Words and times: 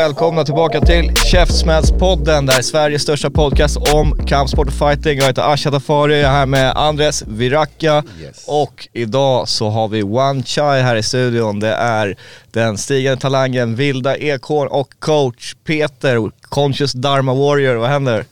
Välkomna 0.00 0.44
tillbaka 0.44 0.80
till 0.80 1.16
Käftsmällspodden. 1.16 2.46
Det 2.46 2.52
här 2.52 2.58
är 2.58 2.62
Sveriges 2.62 3.02
största 3.02 3.30
podcast 3.30 3.76
om 3.94 4.26
kampsport 4.26 4.66
och 4.66 4.72
fighting. 4.72 5.18
Jag 5.18 5.26
heter 5.26 5.52
Asha 5.52 5.70
Tafari, 5.70 6.20
jag 6.20 6.30
är 6.30 6.34
här 6.34 6.46
med 6.46 6.76
Andres 6.76 7.22
Viracka 7.26 8.04
och 8.46 8.88
idag 8.92 9.48
så 9.48 9.70
har 9.70 9.88
vi 9.88 10.02
One 10.02 10.42
Chai 10.42 10.82
här 10.82 10.96
i 10.96 11.02
studion. 11.02 11.60
Det 11.60 11.74
är 11.74 12.16
den 12.50 12.78
stigande 12.78 13.20
talangen 13.20 13.76
Vilda 13.76 14.16
Ekhorn 14.16 14.68
och 14.68 14.88
coach 14.98 15.54
Peter, 15.66 16.30
Conscious 16.48 16.92
Dharma 16.92 17.34
Warrior. 17.34 17.74
Vad 17.74 17.90
händer? 17.90 18.24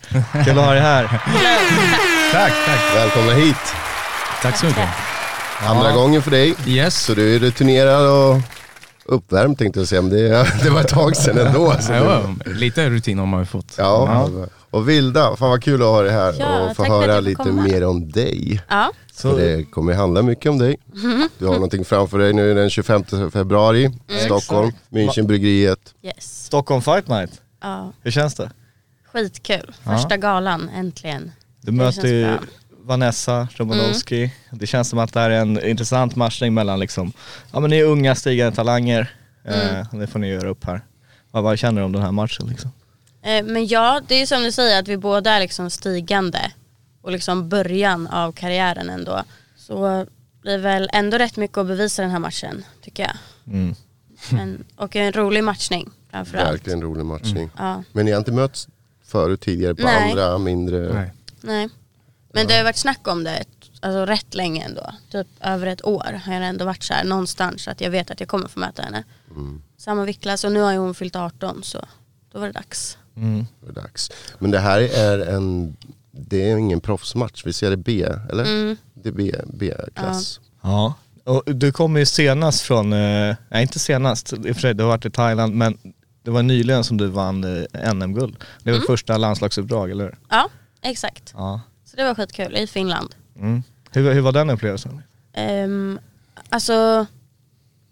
Kul 0.45 0.59
att 0.59 0.65
ha 0.65 0.73
dig 0.73 0.83
här. 0.83 1.03
Tack, 2.33 2.53
tack. 2.67 2.97
Välkomna 2.97 3.33
hit. 3.33 3.75
Tack 4.43 4.59
så 4.59 4.67
mycket. 4.67 4.89
Andra 5.67 5.93
gången 5.93 6.23
för 6.23 6.31
dig. 6.31 6.55
Yes. 6.67 7.05
Så 7.05 7.15
du 7.15 7.35
är 7.35 7.39
rutinerad 7.39 8.07
och 8.07 8.58
uppvärmd 9.09 9.59
tänkte 9.59 9.81
jag 9.81 9.89
säga, 9.89 10.03
men 10.03 10.11
det, 10.11 10.29
det 10.63 10.71
var 10.71 10.81
ett 10.81 10.89
tag 10.89 11.17
sedan 11.17 11.47
ändå. 11.47 11.75
Så 11.81 11.93
det, 11.93 11.99
Ja, 11.99 12.35
lite 12.47 12.91
rutin 12.91 13.19
har 13.19 13.27
man 13.27 13.41
ju 13.41 13.47
fått. 13.47 13.75
ja. 13.79 14.29
Och 14.71 14.89
Vilda, 14.89 15.37
fan 15.37 15.51
vad 15.51 15.63
kul 15.63 15.83
att 15.83 15.89
ha 15.89 16.03
dig 16.03 16.13
här 16.13 16.35
Ja, 16.39 16.71
och 16.71 16.77
få 16.77 16.85
höra 16.85 17.21
lite 17.21 17.43
komma. 17.43 17.63
mer 17.63 17.85
om 17.85 18.11
dig. 18.13 18.63
Ja, 18.69 18.91
För 19.15 19.37
det 19.41 19.65
kommer 19.65 19.93
ju 19.93 19.99
handla 19.99 20.23
mycket 20.23 20.51
om 20.51 20.59
dig. 20.59 20.77
Du 21.39 21.47
har 21.47 21.55
någonting 21.55 21.85
framför 21.85 22.19
dig 22.19 22.33
nu 22.33 22.55
den 22.55 22.71
25 22.71 23.05
februari, 23.31 23.85
Mm. 23.85 23.99
Stockholm, 24.25 24.73
Münchenbryggeriet. 24.91 25.95
yes. 26.03 26.45
Stockholm 26.45 26.83
Fight 26.83 27.09
Night, 27.09 27.31
Ja, 27.63 27.93
hur 28.03 28.11
känns 28.11 28.35
det? 28.35 28.51
skitkul. 29.13 29.75
Första 29.85 30.17
galan, 30.17 30.69
äntligen. 30.77 31.31
Du 31.61 31.73
möter 31.73 32.09
ju. 32.09 32.37
Vanessa 32.89 33.49
Romanowski. 33.57 34.33
Det 34.51 34.67
känns 34.67 34.89
som 34.89 34.99
att 34.99 35.13
det 35.13 35.21
här 35.21 35.31
är 35.31 35.41
en 35.41 35.67
intressant 35.69 36.17
matchning 36.17 36.55
mellan 36.55 36.81
liksom, 36.81 37.13
ja 37.53 37.61
men 37.61 37.71
ni 37.71 37.77
är 37.79 37.85
unga 37.85 38.15
stigande 38.15 38.57
talanger. 38.57 39.15
Eh, 39.45 39.99
det 39.99 40.07
får 40.07 40.19
ni 40.19 40.29
göra 40.29 40.49
upp 40.49 40.65
här. 40.65 40.81
Vad, 41.31 41.43
vad 41.43 41.59
känner 41.59 41.81
du 41.81 41.85
om 41.85 41.93
den 41.93 42.03
här 42.03 42.13
matchen 42.13 42.47
liksom? 42.47 42.71
Eh, 43.23 43.45
Men 43.45 43.67
ja, 43.67 44.01
det 44.09 44.15
är 44.23 44.27
som 44.27 44.43
du 44.43 44.53
säger 44.53 44.79
att 44.79 44.89
vi 44.89 44.97
båda 44.97 45.31
är 45.31 45.41
liksom 45.41 45.71
stigande 45.71 46.53
och 47.03 47.13
liksom 47.13 47.49
början 47.49 48.07
av 48.07 48.33
karriären 48.33 48.91
ändå. 48.91 49.23
Så 49.57 50.07
blir 50.43 50.53
det 50.53 50.59
väl 50.59 50.91
ändå 50.93 51.19
rätt 51.19 51.37
mycket 51.37 51.59
att 51.59 51.67
bevisa 51.67 52.03
den 52.03 52.11
här 52.11 52.19
matchen, 52.19 52.65
tycker 52.83 53.03
jag. 53.03 53.17
Mm. 53.55 53.75
Men, 54.31 54.65
och 54.77 54.97
en 54.97 55.13
rolig 55.13 55.45
matchning 55.45 55.91
framförallt. 56.11 56.53
Verkligen 56.53 56.83
rolig 56.83 57.05
matchning. 57.05 57.51
Ja, 57.57 57.83
Men 57.93 58.05
ni 58.05 58.11
har 58.11 58.19
inte 58.19 58.33
mötts 58.33 58.69
förut 59.05 59.41
tidigare 59.41 59.75
på 59.75 59.83
Nej. 59.83 60.11
andra 60.11 60.39
mindre... 60.39 60.93
Nej. 60.95 61.13
nej. 61.41 61.69
Men 62.33 62.47
det 62.47 62.57
har 62.57 62.65
varit 62.65 62.77
snack 62.77 63.09
om 63.09 63.25
det 63.25 63.45
alltså 63.81 64.05
rätt 64.05 64.35
länge 64.35 64.65
ändå. 64.65 64.93
Typ 65.11 65.27
över 65.41 65.67
ett 65.67 65.85
år 65.85 66.21
har 66.25 66.33
jag 66.35 66.45
ändå 66.45 66.65
varit 66.65 66.83
så 66.83 66.95
här 66.95 67.05
någonstans 67.05 67.63
så 67.63 67.71
att 67.71 67.81
jag 67.81 67.91
vet 67.91 68.11
att 68.11 68.21
jag 68.21 68.29
kommer 68.29 68.49
få 68.49 68.61
möta 68.61 68.83
henne. 68.83 69.05
Samma 69.77 70.05
viktklass 70.05 70.45
och 70.45 70.53
nu 70.53 70.61
har 70.61 70.73
ju 70.73 70.79
hon 70.79 70.95
fyllt 70.95 71.17
18 71.17 71.63
så 71.63 71.85
då 72.33 72.39
var 72.39 72.47
det 72.47 72.53
dags. 72.53 72.99
Mm. 73.17 73.47
Det 73.61 73.69
är 73.69 73.73
dags. 73.73 74.11
Men 74.39 74.51
det 74.51 74.59
här 74.59 74.81
är 74.81 75.19
en, 75.19 75.77
det 76.11 76.51
är 76.51 76.57
ingen 76.57 76.81
proffsmatch, 76.81 77.47
vi 77.47 77.53
ser 77.53 77.71
det 77.71 77.77
B, 77.77 78.07
eller? 78.31 78.45
Mm. 78.45 78.77
Det 78.95 79.09
är 79.09 79.13
B, 79.13 79.35
B-klass. 79.47 80.41
Ja. 80.63 80.95
Och 81.25 81.43
du 81.47 81.73
kommer 81.73 82.01
ju 82.01 82.07
senast 82.07 82.61
från, 82.61 82.93
eh, 82.93 83.37
nej 83.49 83.63
inte 83.63 83.79
senast, 83.79 84.33
i 84.33 84.37
och 84.37 84.43
för 84.43 84.61
sig 84.61 84.75
du 84.75 84.83
har 84.83 84.91
varit 84.91 85.05
i 85.05 85.11
Thailand 85.11 85.55
men 85.55 85.79
det 86.23 86.31
var 86.31 86.43
nyligen 86.43 86.85
som 86.85 86.97
du 86.97 87.07
vann 87.07 87.45
eh, 87.45 87.95
NM-guld. 87.95 88.37
Det 88.63 88.73
var 88.73 88.81
första 88.81 89.17
landslagsuppdrag 89.17 89.91
eller 89.91 90.05
hur? 90.05 90.19
Ja, 90.29 90.49
exakt. 90.83 91.33
Ja. 91.37 91.61
Det 91.99 92.05
var 92.05 92.15
skitkul 92.15 92.57
i 92.57 92.67
Finland. 92.67 93.15
Mm. 93.39 93.63
Hur, 93.93 94.13
hur 94.15 94.21
var 94.21 94.33
den 94.33 94.51
upplevelsen? 94.51 95.03
Um, 95.37 95.99
alltså, 96.49 97.07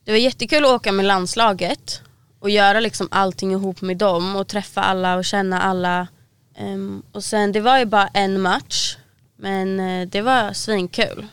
det 0.05 0.11
var 0.11 0.19
jättekul 0.19 0.65
att 0.65 0.71
åka 0.71 0.93
med 0.93 1.05
landslaget 1.05 2.03
och 2.39 2.50
göra 2.50 2.81
liksom 2.81 3.09
allting 3.11 3.53
ihop 3.53 3.81
med 3.81 3.97
dem 3.97 4.37
och 4.37 4.49
träffa 4.49 4.81
alla 4.83 5.17
och 5.17 5.25
känna 5.25 5.62
alla. 5.62 6.09
Ehm, 6.56 7.03
och 7.12 7.25
sen, 7.25 7.53
det 7.53 7.61
var 7.61 7.78
ju 7.78 7.84
bara 7.84 8.09
en 8.09 8.41
match, 8.41 8.97
men 9.37 9.81
eh, 9.81 10.09
det 10.09 10.23
var 10.23 10.53
svinkul. 10.53 11.27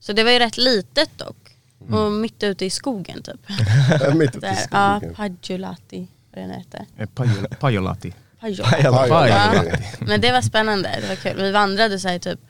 Så 0.00 0.12
det 0.12 0.24
var 0.24 0.30
ju 0.30 0.38
rätt 0.38 0.56
litet 0.56 1.10
dock. 1.18 1.56
Och 1.90 2.12
mitt 2.12 2.42
ute 2.42 2.64
i 2.64 2.70
skogen 2.70 3.22
typ. 3.22 3.48
Mitt 4.14 4.36
ute 4.36 4.46
i 4.46 4.50
Där, 4.50 4.56
ja, 4.70 5.00
skogen. 5.00 5.14
Pajulati, 5.14 6.08
vad 6.34 6.44
den 6.44 6.50
heter. 6.50 6.86
Eh, 6.96 7.08
Pajol- 7.14 7.54
Pajolati. 7.56 8.14
Aj, 8.40 8.60
aj. 9.10 9.82
Men 10.00 10.20
det 10.20 10.32
var 10.32 10.42
spännande, 10.42 10.98
det 11.02 11.08
var 11.08 11.14
kul. 11.16 11.36
Vi 11.42 11.50
vandrade 11.52 11.98
så 11.98 12.08
här 12.08 12.18
typ 12.18 12.40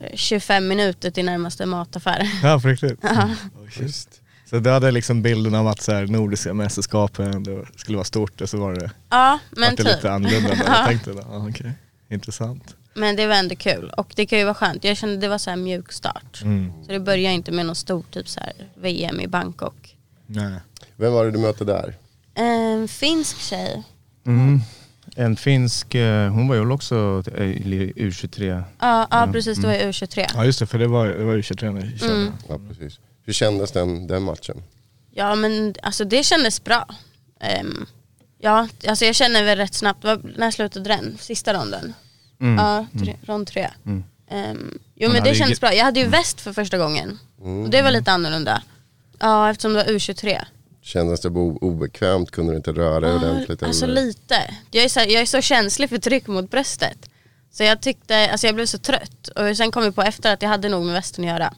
eh, 0.00 0.16
25 0.16 0.68
minuter 0.68 1.10
till 1.10 1.24
närmaste 1.24 1.66
mataffär. 1.66 2.30
Ja, 2.42 2.60
på 2.60 2.68
riktigt? 2.68 2.98
Ja. 3.02 3.30
Just. 3.80 4.22
Så 4.50 4.58
du 4.58 4.70
hade 4.70 4.90
liksom 4.90 5.22
bilden 5.22 5.54
av 5.54 5.68
att 5.68 5.80
så 5.82 5.92
här, 5.92 6.06
Nordiska 6.06 6.54
mästerskapen 6.54 7.42
det 7.42 7.64
skulle 7.76 7.96
vara 7.96 8.04
stort 8.04 8.40
och 8.40 8.50
så 8.50 8.58
var 8.58 8.74
det, 8.74 8.90
Ja, 9.10 9.38
men 9.50 9.70
det 9.70 9.76
typ. 9.84 9.86
lite 9.96 10.12
annorlunda 10.12 10.52
än 10.52 10.58
vad 10.58 10.68
jag 10.78 10.86
tänkte. 10.86 11.10
Ja, 11.10 11.46
okej. 11.48 11.72
Intressant. 12.10 12.76
Men 12.94 13.16
det 13.16 13.26
var 13.26 13.34
ändå 13.34 13.56
kul 13.56 13.90
och 13.96 14.12
det 14.16 14.26
kan 14.26 14.38
ju 14.38 14.44
vara 14.44 14.54
skönt. 14.54 14.84
Jag 14.84 14.96
kände 14.96 15.16
det 15.16 15.28
var 15.28 15.38
så 15.38 15.50
här 15.50 15.56
mjuk 15.56 15.92
start. 15.92 16.40
Mm. 16.42 16.72
Så 16.86 16.92
det 16.92 17.00
börjar 17.00 17.30
inte 17.32 17.52
med 17.52 17.66
någon 17.66 17.76
stor 17.76 18.04
typ 18.10 18.28
så 18.28 18.40
här 18.40 18.52
VM 18.74 19.20
i 19.20 19.28
Bangkok. 19.28 19.96
Nej. 20.26 20.60
Vem 20.96 21.12
var 21.12 21.24
det 21.24 21.30
du 21.30 21.38
mötte 21.38 21.64
där? 21.64 21.94
En 22.34 22.88
finsk 22.88 23.38
tjej. 23.40 23.82
Mm. 24.26 24.60
En 25.18 25.36
finsk, 25.36 25.94
eh, 25.94 26.30
hon 26.32 26.48
var 26.48 26.54
ju 26.54 26.60
väl 26.60 26.72
också 26.72 27.22
i 27.36 27.92
U23. 27.96 28.62
Ja, 28.80 29.08
ja 29.10 29.28
precis 29.32 29.58
det 29.58 29.66
var 29.66 29.74
i 29.74 29.82
U23. 29.82 30.26
Ja 30.34 30.44
just 30.44 30.58
det, 30.58 30.66
för 30.66 30.78
det 30.78 30.86
var, 30.86 31.06
det 31.06 31.24
var 31.24 31.34
ju 31.34 31.42
23 31.42 31.70
när 31.70 31.80
vi 31.80 31.98
körde. 31.98 32.12
Mm. 32.12 32.32
Ja, 32.48 32.58
precis. 32.68 33.00
Hur 33.24 33.32
kändes 33.32 33.72
den, 33.72 34.06
den 34.06 34.22
matchen? 34.22 34.62
Ja 35.10 35.34
men 35.34 35.74
alltså 35.82 36.04
det 36.04 36.22
kändes 36.22 36.64
bra. 36.64 36.86
Ehm, 37.40 37.86
ja, 38.38 38.68
alltså 38.88 39.04
jag 39.04 39.14
känner 39.14 39.44
väl 39.44 39.58
rätt 39.58 39.74
snabbt, 39.74 40.04
när 40.36 40.50
slutade 40.50 40.88
den? 40.88 41.16
Sista 41.20 41.54
ronden? 41.54 41.94
Mm. 42.40 42.56
Ja, 42.56 42.86
tre, 43.04 43.16
rond 43.22 43.46
tre. 43.46 43.70
Mm. 43.86 44.04
Ehm, 44.30 44.78
jo 44.94 45.10
men 45.10 45.24
det 45.24 45.34
kändes 45.34 45.60
bra. 45.60 45.74
Jag 45.74 45.84
hade 45.84 46.00
ju 46.00 46.06
väst 46.06 46.40
för 46.40 46.52
första 46.52 46.78
gången. 46.78 47.18
Mm. 47.42 47.62
Och 47.62 47.70
det 47.70 47.82
var 47.82 47.90
lite 47.90 48.12
annorlunda. 48.12 48.62
Ja 49.18 49.50
eftersom 49.50 49.72
det 49.72 49.84
var 49.84 49.92
U23. 49.92 50.44
Kändes 50.86 51.20
det 51.20 51.28
obekvämt? 51.28 52.30
Kunde 52.30 52.52
du 52.52 52.56
inte 52.56 52.72
röra 52.72 53.00
dig 53.00 53.14
ordentligt? 53.14 53.62
Alltså 53.62 53.84
eller? 53.84 53.94
lite. 53.94 54.54
Jag 54.70 54.84
är, 54.84 54.88
så, 54.88 55.00
jag 55.00 55.22
är 55.22 55.26
så 55.26 55.40
känslig 55.40 55.88
för 55.88 55.98
tryck 55.98 56.26
mot 56.26 56.50
bröstet. 56.50 57.10
Så 57.52 57.62
jag 57.62 57.80
tyckte, 57.80 58.30
alltså 58.30 58.46
jag 58.46 58.54
blev 58.54 58.66
så 58.66 58.78
trött. 58.78 59.28
Och 59.28 59.56
sen 59.56 59.70
kom 59.70 59.82
vi 59.82 59.92
på 59.92 60.02
efter 60.02 60.32
att 60.32 60.42
jag 60.42 60.48
hade 60.48 60.68
nog 60.68 60.84
med 60.84 60.94
västen 60.94 61.24
att 61.24 61.30
göra. 61.30 61.54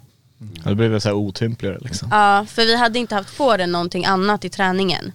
Ja, 0.65 0.71
det 0.71 0.75
blev 0.75 0.99
så 0.99 1.09
här 1.09 1.15
otympligare 1.15 1.79
liksom. 1.81 2.09
Ja, 2.11 2.47
för 2.49 2.63
vi 2.63 2.77
hade 2.77 2.99
inte 2.99 3.15
haft 3.15 3.39
på 3.39 3.57
den 3.57 3.73
någonting 3.73 4.05
annat 4.05 4.45
i 4.45 4.49
träningen. 4.49 5.13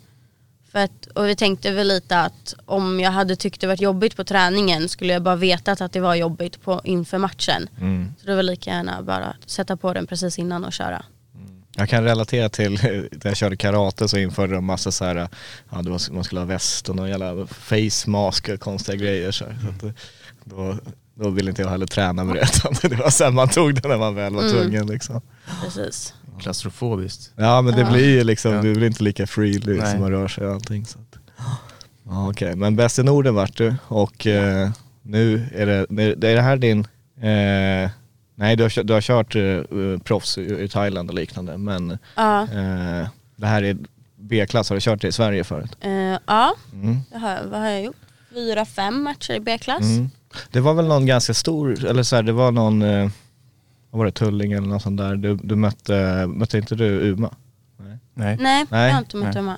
För 0.72 0.80
att, 0.80 1.06
och 1.06 1.28
vi 1.28 1.36
tänkte 1.36 1.72
väl 1.72 1.88
lite 1.88 2.20
att 2.20 2.54
om 2.66 3.00
jag 3.00 3.12
hade 3.12 3.36
tyckt 3.36 3.62
det 3.62 3.68
varit 3.68 3.82
jobbigt 3.82 4.16
på 4.16 4.24
träningen 4.24 4.90
skulle 4.90 5.14
jag 5.14 5.24
bara 5.24 5.36
vetat 5.36 5.82
att 5.82 5.92
det 5.92 6.00
var 6.00 6.16
jobbigt 6.16 6.62
på, 6.62 6.82
inför 6.84 7.18
matchen. 7.18 7.70
Mm. 7.80 8.14
Så 8.20 8.28
det 8.28 8.36
var 8.36 8.44
lika 8.44 8.72
gärna 8.72 9.02
bara 9.02 9.36
sätta 9.46 9.78
på 9.78 9.94
den 9.94 10.08
precis 10.08 10.40
innan 10.40 10.66
och 10.66 10.74
köra. 10.74 11.06
Jag 11.76 11.90
kan 11.90 12.04
relatera 12.04 12.50
till 12.50 12.72
när 12.84 13.10
jag 13.24 13.38
körde 13.38 13.56
karate 13.58 14.08
så 14.08 14.18
införde 14.18 14.54
de 14.56 14.66
massa 14.66 14.92
så 14.92 15.06
här, 15.06 15.16
ja 15.70 15.82
det 15.82 15.90
var, 15.90 16.14
man 16.14 16.24
skulle 16.24 16.42
ha 16.42 16.46
väst 16.46 16.90
och 16.90 16.96
någon 16.96 17.10
jävla 17.10 17.48
face 17.48 18.10
mask 18.10 18.50
och 18.50 18.60
konstiga 18.60 18.96
grejer 18.98 19.32
så, 19.32 19.46
här. 19.46 19.58
så 19.64 19.70
att, 19.70 19.80
det- 19.82 19.94
då, 20.46 20.78
då 21.16 21.30
ville 21.30 21.50
inte 21.50 21.62
jag 21.62 21.70
heller 21.70 21.86
träna 21.86 22.24
med 22.24 22.36
det 22.36 22.42
utan 22.56 22.90
det 22.90 22.96
var 22.96 23.10
sen 23.10 23.34
man 23.34 23.50
tog 23.50 23.76
det 23.76 23.88
när 23.88 23.98
man 23.98 24.16
väl 24.16 24.34
var 24.34 24.42
Mm. 24.42 24.54
tvungen 24.54 24.88
liksom. 24.88 25.22
Precis. 25.64 26.14
Klaustrofobiskt. 26.40 27.32
Ja 27.36 27.62
men 27.62 27.74
det 27.74 27.82
Ja. 27.82 27.92
blir 27.92 28.10
ju 28.10 28.24
liksom, 28.24 28.52
Ja. 28.54 28.62
det 28.62 28.74
blir 28.74 28.88
inte 28.88 29.04
lika 29.04 29.26
Nej. 29.84 29.92
som 29.92 30.00
man 30.00 30.12
rör 30.12 30.28
sig 30.28 30.48
och 30.48 30.54
allting. 30.54 30.86
Så 30.86 31.00
att. 31.00 31.18
Ja, 32.06 32.30
Okej, 32.30 32.56
men 32.56 32.76
bäst 32.76 33.00
i 33.00 33.04
Norden 33.04 33.36
vart 33.36 33.58
du 33.58 33.76
och 33.88 34.28
eh, 34.28 34.70
nu 35.02 35.48
är 35.56 35.66
det, 35.66 35.86
det 36.16 36.30
är 36.30 36.36
det 36.36 36.42
här 36.42 36.58
din, 36.58 36.80
eh, 37.22 37.90
nej 38.36 38.56
du 38.56 38.64
har, 38.64 38.84
du 38.84 38.94
har 38.94 39.02
kört 39.02 39.36
eh, 39.36 40.00
proffs 40.04 40.38
i, 40.38 40.68
Thailand 40.68 41.10
och 41.10 41.16
liknande 41.16 41.58
men 41.58 41.98
Ja, 42.16 42.42
eh, 42.44 43.08
det 43.36 43.48
här 43.48 43.64
är 43.64 43.78
B-klass, 44.16 44.70
har 44.70 44.76
du 44.76 44.82
kört 44.82 45.02
det 45.02 45.08
i 45.08 45.12
Sverige 45.12 45.44
förut? 45.44 45.78
eh, 45.82 45.92
ja 46.28 46.56
Mm. 46.74 46.98
det 47.12 47.18
har, 47.18 47.44
vad 47.46 47.60
har 47.60 47.68
jag 47.68 47.84
gjort? 47.84 47.96
fyra, 48.34 48.66
fem 48.66 49.04
matcher 49.04 49.34
i 49.34 49.40
B-klass. 49.40 49.82
Mm. 49.82 50.10
Det 50.52 50.60
var 50.60 50.74
väl 50.74 50.86
någon 50.88 51.06
ganska 51.06 51.34
stor, 51.34 51.86
eller 51.86 52.04
så 52.04 52.16
här, 52.16 52.24
det 52.24 52.32
var 52.32 52.52
någon, 52.52 52.80
vad 53.90 53.98
var 54.00 54.06
det, 54.06 54.12
Tulling 54.12 54.52
eller 54.52 54.68
något 54.68 54.82
sånt 54.82 54.98
där. 54.98 55.16
Du, 55.16 55.36
du 55.36 55.56
mötte, 55.56 56.26
mötte 56.28 56.58
inte 56.58 56.76
du 56.76 57.12
Uma? 57.12 57.36
Nej. 57.78 57.98
Nej, 58.14 58.38
Nej. 58.70 58.88
jag 58.88 58.94
har 58.94 59.00
inte 59.00 59.18
mött 59.18 59.34
Nej. 59.34 59.44
Uma. 59.44 59.58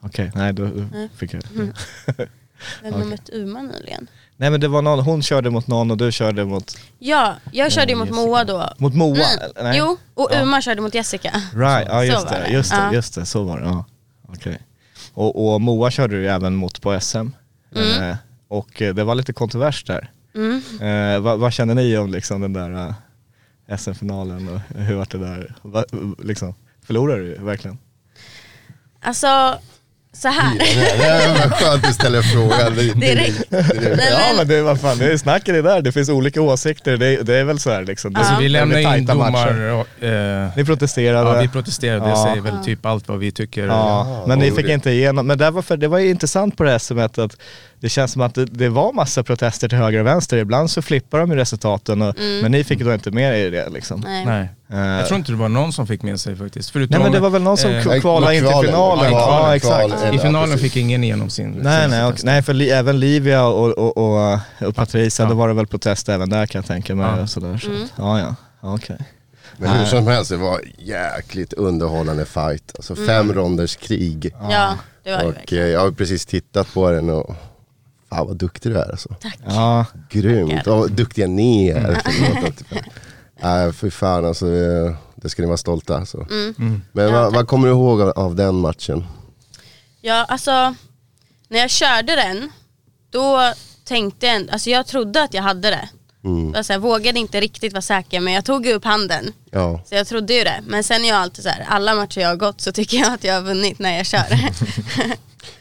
Okej, 0.00 0.32
nej 0.34 0.52
då 0.52 0.62
Nej. 0.92 1.08
fick 1.16 1.34
jag. 1.34 1.42
Vem 1.56 2.92
har 2.92 3.00
Okej. 3.00 3.04
mött 3.04 3.28
Uma 3.32 3.62
nyligen? 3.62 4.06
Nej 4.36 4.50
men 4.50 4.60
det 4.60 4.68
var 4.68 4.82
någon, 4.82 5.00
hon 5.04 5.22
körde 5.22 5.50
mot 5.50 5.66
någon 5.66 5.90
och 5.90 5.96
du 5.96 6.12
körde 6.12 6.44
mot, 6.44 6.78
Ja, 6.98 7.34
jag 7.52 7.72
körde 7.72 7.92
ju 7.92 7.96
mot 7.96 8.06
Jessica. 8.08 8.26
Moa 8.26 8.44
då. 8.44 8.72
mot 8.78 8.94
Moa? 8.94 9.14
Nej. 9.14 9.52
Nej. 9.62 9.78
Jo, 9.78 9.96
och 10.14 10.28
Ja. 10.32 10.42
Uma 10.42 10.60
körde 10.60 10.80
mot 10.80 10.94
Jessica. 10.94 11.42
Right, 11.54 11.88
ja 11.88 12.04
just 12.04 12.28
det, 12.28 12.48
just 12.48 12.70
det, 12.70 12.90
just 12.92 13.14
det, 13.14 13.26
så 13.26 13.42
var 13.44 13.60
det. 13.60 13.66
Ja. 13.66 13.84
Okej. 14.28 14.58
Och, 15.14 15.54
och 15.54 15.60
Moa 15.60 15.90
körde 15.90 16.16
du 16.16 16.28
även 16.30 16.54
mot 16.56 16.82
på 16.82 17.00
SM. 17.00 17.28
Eh, 17.76 18.16
och 18.48 18.82
eh, 18.82 18.94
det 18.94 19.04
var 19.04 19.14
lite 19.14 19.32
kontrovers 19.32 19.84
där. 19.84 20.10
Mm. 20.34 20.62
Eh, 20.80 21.20
vad, 21.20 21.38
vad 21.38 21.52
känner 21.52 21.74
ni 21.74 21.98
om 21.98 22.10
liksom 22.12 22.40
den 22.40 22.52
där 22.52 22.94
eh, 23.68 23.76
SM-finalen 23.76 24.48
och 24.48 24.78
hur 24.80 24.94
var 24.94 25.06
det 25.10 25.18
där? 25.18 25.54
Va, 25.62 25.84
liksom, 26.18 26.54
förlorade 26.86 27.22
du 27.22 27.34
verkligen? 27.34 27.78
Alltså, 29.00 29.58
så 30.14 30.28
här. 30.28 30.58
Det 30.58 31.40
var 31.40 31.48
skönt 31.50 31.74
att 31.74 31.82
du 31.88 31.92
ställer 31.94 32.22
frågan. 32.22 32.74
Det- 32.76 32.92
Direkt. 33.06 33.44
Ja 33.50 34.32
men- 34.36 34.48
det, 34.48 34.62
vad 34.62 34.80
fan, 34.80 34.98
det 34.98 35.12
är 35.12 35.16
snacket 35.16 35.54
är 35.54 35.62
där, 35.62 35.82
det 35.82 35.92
finns 35.92 36.08
olika 36.08 36.40
åsikter, 36.42 36.96
det, 36.96 37.22
det 37.22 37.34
är 37.36 37.44
väl 37.44 37.58
så 37.58 37.70
här 37.70 37.82
liksom. 37.84 38.12
Det, 38.12 38.20
Ja. 38.20 38.26
Så 38.26 38.36
vi 38.38 38.42
det 38.44 38.48
lämnar 38.48 38.96
in 38.96 39.06
domar 39.06 39.58
och, 39.72 40.04
eh, 40.04 40.48
Ni 40.56 40.64
protesterade. 40.64 41.30
Ja 41.30 41.40
vi 41.40 41.48
protesterade, 41.48 42.00
det 42.04 42.08
Ja. 42.10 42.24
säger 42.30 42.40
väl 42.42 42.64
typ 42.64 42.86
allt 42.86 43.08
vad 43.08 43.18
vi 43.18 43.32
tycker. 43.32 43.66
Ja, 43.66 44.24
men 44.26 44.38
ni 44.38 44.50
fick 44.50 44.66
det- 44.66 44.72
inte 44.72 44.90
igenom, 44.90 45.26
men 45.26 45.38
det 45.38 45.50
var, 45.50 45.62
för, 45.62 45.76
det 45.76 45.88
var 45.88 45.98
ju 45.98 46.10
intressant 46.10 46.56
på 46.56 46.64
det 46.64 46.70
här 46.70 46.78
SMet 46.78 47.18
att 47.18 47.36
det 47.84 47.90
känns 47.90 48.12
som 48.12 48.22
att 48.22 48.34
det, 48.34 48.44
det 48.44 48.68
var 48.68 48.92
massa 48.92 49.22
protester 49.22 49.68
till 49.68 49.78
höger 49.78 50.00
och 50.00 50.06
vänster, 50.06 50.36
ibland 50.36 50.70
så 50.70 50.82
flippar 50.82 51.18
de 51.18 51.30
ju 51.30 51.36
resultaten 51.36 52.02
och, 52.02 52.14
men 52.42 52.52
ni 52.52 52.64
fick 52.64 52.80
då 52.80 52.94
inte 52.94 53.10
med 53.10 53.38
er 53.40 53.46
i 53.46 53.50
det 53.50 53.68
liksom. 53.68 54.00
Nej. 54.00 54.26
Nej. 54.26 54.48
Eh, 54.72 54.78
Jag 54.78 55.06
tror 55.06 55.18
inte 55.18 55.32
det 55.32 55.38
var 55.38 55.48
någon 55.48 55.72
som 55.72 55.86
fick 55.86 56.02
med 56.02 56.20
sig 56.20 56.36
faktiskt. 56.36 56.70
Förutom, 56.70 56.94
Nej 56.94 57.02
men 57.02 57.12
det 57.12 57.20
var 57.20 57.30
väl 57.30 57.42
någon 57.42 57.56
som 57.56 57.70
eh, 57.70 57.82
kvalade 57.82 58.00
kvala 58.00 58.34
in 58.34 58.40
till 58.44 58.52
finalen. 58.70 59.12
Ja, 59.12 59.56
exakt. 59.56 59.94
kval- 59.94 60.14
I 60.14 60.18
finalen 60.18 60.58
fick 60.58 60.76
ingen 60.76 61.04
igenom 61.04 61.30
sin 61.30 61.50
Nej 61.50 61.88
nej, 61.88 62.04
och, 62.04 62.24
nej 62.24 62.42
för 62.42 62.52
li, 62.54 62.70
även 62.70 63.00
Livia 63.00 63.46
och, 63.46 63.78
och, 63.78 63.96
och, 63.96 64.38
och 64.68 64.74
Patricia, 64.74 65.24
Ja. 65.24 65.28
då 65.30 65.34
var 65.36 65.48
det 65.48 65.54
väl 65.54 65.66
protest 65.66 66.08
även 66.08 66.30
där 66.30 66.46
kan 66.46 66.58
jag 66.58 66.66
tänka 66.66 66.94
mig. 66.94 67.06
Ja. 67.16 67.22
Och 67.22 67.30
sådär, 67.30 67.58
så. 67.58 67.70
Mm. 67.70 67.88
Ja 67.96 68.18
ja, 68.20 68.34
okej. 68.60 68.98
Men 69.56 69.70
hur 69.70 69.84
som 69.84 70.06
helst, 70.06 70.30
det 70.30 70.36
var 70.36 70.60
jäkligt 70.78 71.52
underhållande 71.52 72.24
fight. 72.24 72.72
Alltså 72.76 72.96
fem 72.96 73.32
ronders 73.32 73.76
krig. 73.76 74.34
Ja, 74.50 74.74
det 75.04 75.10
var 75.10 75.18
det 75.18 75.24
Och 75.26 75.34
verkligen. 75.34 75.64
eh, 75.64 75.70
jag 75.70 75.80
har 75.80 75.90
precis 75.90 76.26
tittat 76.26 76.74
på 76.74 76.90
den 76.90 77.10
och 77.10 77.34
fan 78.10 78.26
vad 78.26 78.36
duktig 78.36 78.72
du 78.72 78.78
är 78.78 78.90
alltså. 78.90 79.14
Ja, 79.46 79.86
Grymt. 80.10 80.66
Och 80.66 80.90
duktiga 80.90 81.26
ni 81.26 81.68
är. 81.68 82.00
Förlåt 82.04 82.44
att- 82.44 82.84
Nej 83.42 83.72
för 83.72 83.90
fan 83.90 84.24
alltså, 84.24 84.46
det 85.16 85.28
ska 85.28 85.42
ni 85.42 85.46
vara 85.48 85.56
stolta 85.56 85.96
alltså. 85.96 86.18
Mm. 86.30 86.82
Men 86.92 87.12
vad, 87.12 87.34
vad 87.34 87.48
kommer 87.48 87.68
du 87.68 87.74
ihåg 87.74 88.00
av, 88.00 88.08
av 88.10 88.34
den 88.34 88.54
matchen? 88.54 89.06
Ja, 90.00 90.24
alltså 90.28 90.74
när 91.48 91.58
jag 91.58 91.70
körde 91.70 92.16
den, 92.16 92.50
då 93.10 93.52
tänkte 93.84 94.26
jag, 94.26 94.50
alltså 94.50 94.70
jag 94.70 94.86
trodde 94.86 95.22
att 95.22 95.34
jag 95.34 95.42
hade 95.42 95.70
det. 95.70 95.88
Mm. 96.24 96.54
Alltså, 96.54 96.72
jag 96.72 96.80
vågade 96.80 97.18
inte 97.18 97.40
riktigt 97.40 97.72
vara 97.72 97.82
säker 97.82 98.20
men 98.20 98.32
jag 98.32 98.44
tog 98.44 98.66
upp 98.66 98.84
handen. 98.84 99.32
Ja. 99.50 99.80
Så 99.86 99.94
jag 99.94 100.06
trodde 100.06 100.34
ju 100.34 100.44
det. 100.44 100.60
Men 100.66 100.84
sen 100.84 101.04
är 101.04 101.08
jag 101.08 101.16
alltid 101.18 101.44
så 101.44 101.50
här, 101.50 101.66
alla 101.68 101.94
matcher 101.94 102.20
jag 102.20 102.28
har 102.28 102.36
gått 102.36 102.60
så 102.60 102.72
tycker 102.72 102.96
jag 102.96 103.12
att 103.12 103.24
jag 103.24 103.34
har 103.34 103.40
vunnit 103.42 103.78
när 103.78 103.96
jag 103.96 104.06
kör. 104.06 104.26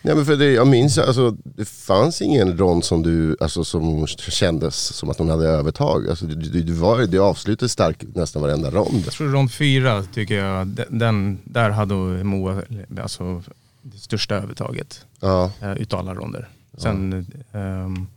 Nej 0.02 0.16
men 0.16 0.26
för 0.26 0.36
det, 0.36 0.52
jag 0.52 0.68
minns 0.68 0.98
alltså, 0.98 1.36
det 1.44 1.66
fanns 1.66 2.22
ingen 2.22 2.58
rond 2.58 2.86
som 2.86 3.04
du, 3.04 3.36
alltså 3.40 3.64
som 3.64 4.08
kändes 4.08 4.76
som 4.76 5.10
att 5.10 5.18
hon 5.18 5.30
hade 5.30 5.48
övertag. 5.48 6.10
Alltså, 6.10 6.26
du, 6.26 6.36
du, 6.36 6.62
du, 6.64 6.74
var, 6.74 7.00
du 7.06 7.20
avslutade 7.20 7.70
starkt 7.70 8.04
nästan 8.16 8.42
varenda 8.42 8.70
rond. 8.72 9.02
Jag 9.06 9.14
tror 9.14 9.28
rond 9.30 9.52
fyra 9.52 10.04
tycker 10.14 10.36
jag, 10.46 10.68
den- 10.90 11.38
där 11.44 11.70
hade 11.70 11.94
Moa 12.24 12.62
alltså, 13.02 13.44
det 13.82 13.98
största 13.98 14.36
övertaget 14.36 15.06
Ja. 15.20 15.52
eh, 15.62 15.74
utav 15.74 16.00
alla 16.00 16.14
ronder. 16.14 16.48
Sen, 16.78 17.26
ehm, 17.52 18.08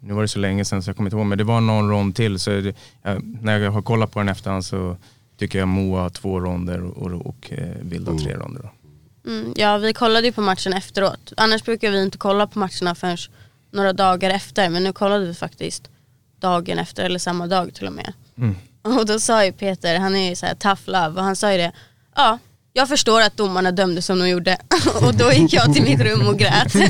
nu 0.00 0.14
var 0.14 0.22
det 0.22 0.28
så 0.28 0.38
länge 0.38 0.64
sedan 0.64 0.82
så 0.82 0.88
jag 0.90 0.96
kommer 0.96 1.08
inte 1.08 1.16
ihåg, 1.16 1.26
men 1.26 1.38
det 1.38 1.44
var 1.44 1.60
någon 1.60 1.90
rond 1.90 2.14
till. 2.16 2.38
Så 2.38 2.50
det, 2.50 2.74
jag, 3.02 3.22
när 3.42 3.58
jag 3.58 3.70
har 3.72 3.82
kollat 3.82 4.12
på 4.12 4.18
den 4.18 4.28
efterhand 4.28 4.64
så 4.64 4.96
tycker 5.38 5.58
jag 5.58 5.68
Moa 5.68 6.00
har 6.02 6.10
två 6.10 6.40
ronder 6.40 6.82
och, 6.84 6.96
och, 7.12 7.26
och 7.26 7.52
eh, 7.52 7.68
Vilda 7.82 8.12
tre 8.18 8.34
ronder. 8.34 8.70
Mm, 9.26 9.52
ja, 9.56 9.78
vi 9.78 9.92
kollade 9.92 10.26
ju 10.26 10.32
på 10.32 10.40
matchen 10.40 10.72
efteråt. 10.72 11.32
Annars 11.36 11.62
brukar 11.64 11.90
vi 11.90 12.02
inte 12.02 12.18
kolla 12.18 12.46
på 12.46 12.58
matcherna 12.58 12.94
förrän 12.94 13.16
några 13.72 13.92
dagar 13.92 14.30
efter. 14.30 14.68
Men 14.68 14.82
nu 14.84 14.92
kollade 14.92 15.26
vi 15.26 15.34
faktiskt 15.34 15.88
dagen 16.40 16.78
efter, 16.78 17.04
eller 17.04 17.18
samma 17.18 17.46
dag 17.46 17.74
till 17.74 17.86
och 17.86 17.92
med. 17.92 18.12
Mm. 18.38 18.54
Och 18.82 19.06
då 19.06 19.20
sa 19.20 19.44
ju 19.44 19.52
Peter, 19.52 19.98
han 19.98 20.16
är 20.16 20.28
ju 20.30 20.36
så 20.36 20.46
här 20.46 20.54
tough 20.54 20.80
love, 20.86 21.08
och 21.20 21.24
han 21.24 21.36
sa 21.36 21.52
ju 21.52 21.58
det. 21.58 21.72
Ja, 22.16 22.38
jag 22.72 22.88
förstår 22.88 23.20
att 23.20 23.36
domarna 23.36 23.70
dömde 23.72 24.02
som 24.02 24.18
de 24.18 24.28
gjorde. 24.28 24.58
och 25.06 25.14
då 25.14 25.32
gick 25.32 25.52
jag 25.52 25.72
till 25.74 25.82
mitt 25.82 26.00
rum 26.00 26.26
och 26.28 26.38
grät. 26.38 26.74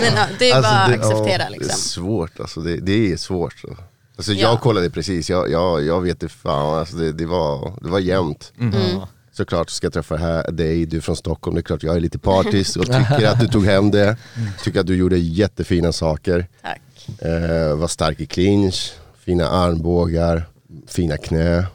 Men 0.00 0.14
ja, 0.16 0.26
det 0.38 0.50
är 0.50 0.56
Alltså, 0.56 0.70
bara 0.72 0.80
att 0.82 0.88
det- 0.88 0.94
acceptera 0.98 1.32
ja, 1.32 1.38
Det 1.38 1.44
är 1.44 1.50
liksom. 1.50 1.78
svårt 1.78 2.40
alltså, 2.40 2.60
det, 2.60 2.76
det 2.76 3.12
är 3.12 3.16
svårt. 3.16 3.58
Så. 3.58 3.76
Alltså 4.16 4.32
Ja. 4.32 4.38
jag 4.48 4.60
kollade 4.60 4.90
precis, 4.90 5.30
jag, 5.30 5.50
jag, 5.50 5.84
jag 5.84 6.00
vet 6.00 6.22
inte 6.22 6.28
fan, 6.34 6.78
alltså, 6.78 6.96
det, 6.96 7.12
det, 7.12 7.26
var, 7.26 7.72
det 7.82 7.88
var 7.88 7.98
jämnt. 7.98 8.52
Mm. 8.60 9.00
Såklart 9.38 9.70
ska 9.70 9.84
jag 9.84 9.92
träffa 9.92 10.16
här, 10.16 10.50
dig, 10.52 10.86
du 10.86 10.96
är 10.96 11.00
från 11.00 11.16
Stockholm, 11.16 11.54
det 11.54 11.60
är 11.60 11.62
klart 11.62 11.82
jag 11.82 11.96
är 11.96 12.00
lite 12.00 12.18
partisk 12.18 12.76
och 12.76 12.86
tycker 12.86 13.26
att 13.28 13.40
du 13.40 13.46
tog 13.48 13.64
hem 13.66 13.90
det. 13.90 14.16
Tycker 14.64 14.80
att 14.80 14.86
du 14.86 14.96
gjorde 14.96 15.18
jättefina 15.18 15.92
saker. 15.92 16.46
Tack. 16.62 16.80
Eh, 17.18 17.76
var 17.76 17.88
stark 17.88 18.20
i 18.20 18.26
clinch, 18.26 18.92
fina 19.18 19.48
armbågar, 19.48 20.48
fina 20.86 21.16
knä. 21.16 21.66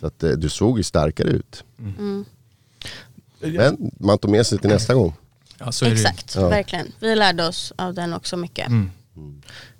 Så 0.00 0.06
att 0.06 0.22
eh, 0.22 0.30
du 0.30 0.48
såg 0.48 0.78
ju 0.78 0.82
starkare 0.82 1.28
ut. 1.28 1.64
Mm. 1.78 2.24
Men 3.40 3.90
man 4.00 4.18
tog 4.18 4.30
med 4.30 4.46
sig 4.46 4.58
till 4.58 4.70
nästa 4.70 4.94
gång. 4.94 5.14
Ja, 5.58 5.72
så 5.72 5.84
är 5.84 5.88
det. 5.88 5.94
Exakt, 5.96 6.34
Ja. 6.36 6.48
verkligen. 6.48 6.86
Vi 7.00 7.14
lärde 7.14 7.46
oss 7.46 7.72
av 7.76 7.94
den 7.94 8.14
också 8.14 8.36
mycket. 8.36 8.68
Mm. 8.68 8.90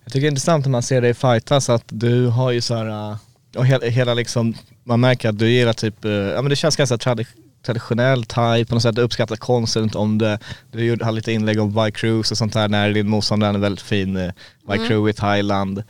Jag 0.05 0.13
tycker 0.13 0.21
det 0.21 0.27
är 0.27 0.31
intressant 0.31 0.65
när 0.65 0.71
man 0.71 0.83
ser 0.83 1.01
dig 1.01 1.15
fightas 1.15 1.69
att 1.71 1.85
du 1.89 2.27
har 2.27 2.51
ju 2.51 2.61
så 2.61 2.75
här, 2.75 3.11
äh, 3.11 3.17
och 3.57 3.67
hela, 3.67 3.87
hela 3.87 4.15
liksom, 4.15 4.55
man 4.85 5.01
märker 5.01 5.29
att 5.29 5.39
du 5.39 5.51
gillar 5.51 5.73
typ, 5.73 6.05
äh, 6.05 6.11
ja 6.11 6.43
men 6.43 6.51
det 6.51 6.57
känns 6.57 6.77
ganska 6.77 6.99
tradi 6.99 7.27
traditionell 7.67 8.25
thai 8.25 8.65
på 8.65 8.75
något 8.75 8.83
sätt, 8.83 8.97
du 8.97 9.03
uppskattar 9.03 9.37
konsten 9.37 9.83
runt 9.83 9.95
om 9.95 10.19
det. 10.19 10.39
Du 10.73 10.85
gjorde, 10.85 11.05
hade 11.05 11.17
lite 11.17 11.33
inlägg 11.33 11.61
om 11.61 11.75
Bike 11.75 11.91
Cruise 11.91 12.35
och 12.35 12.39
sånt 12.39 12.53
där 12.53 12.69
när 12.69 12.93
din 12.93 13.09
motståndare 13.09 13.51
är 13.51 13.55
en 13.55 13.61
väldigt 13.61 13.85
fin 13.85 14.33
Bike 14.69 14.87
Crew 14.87 15.11
i 15.11 15.13
Thailand. 15.13 15.83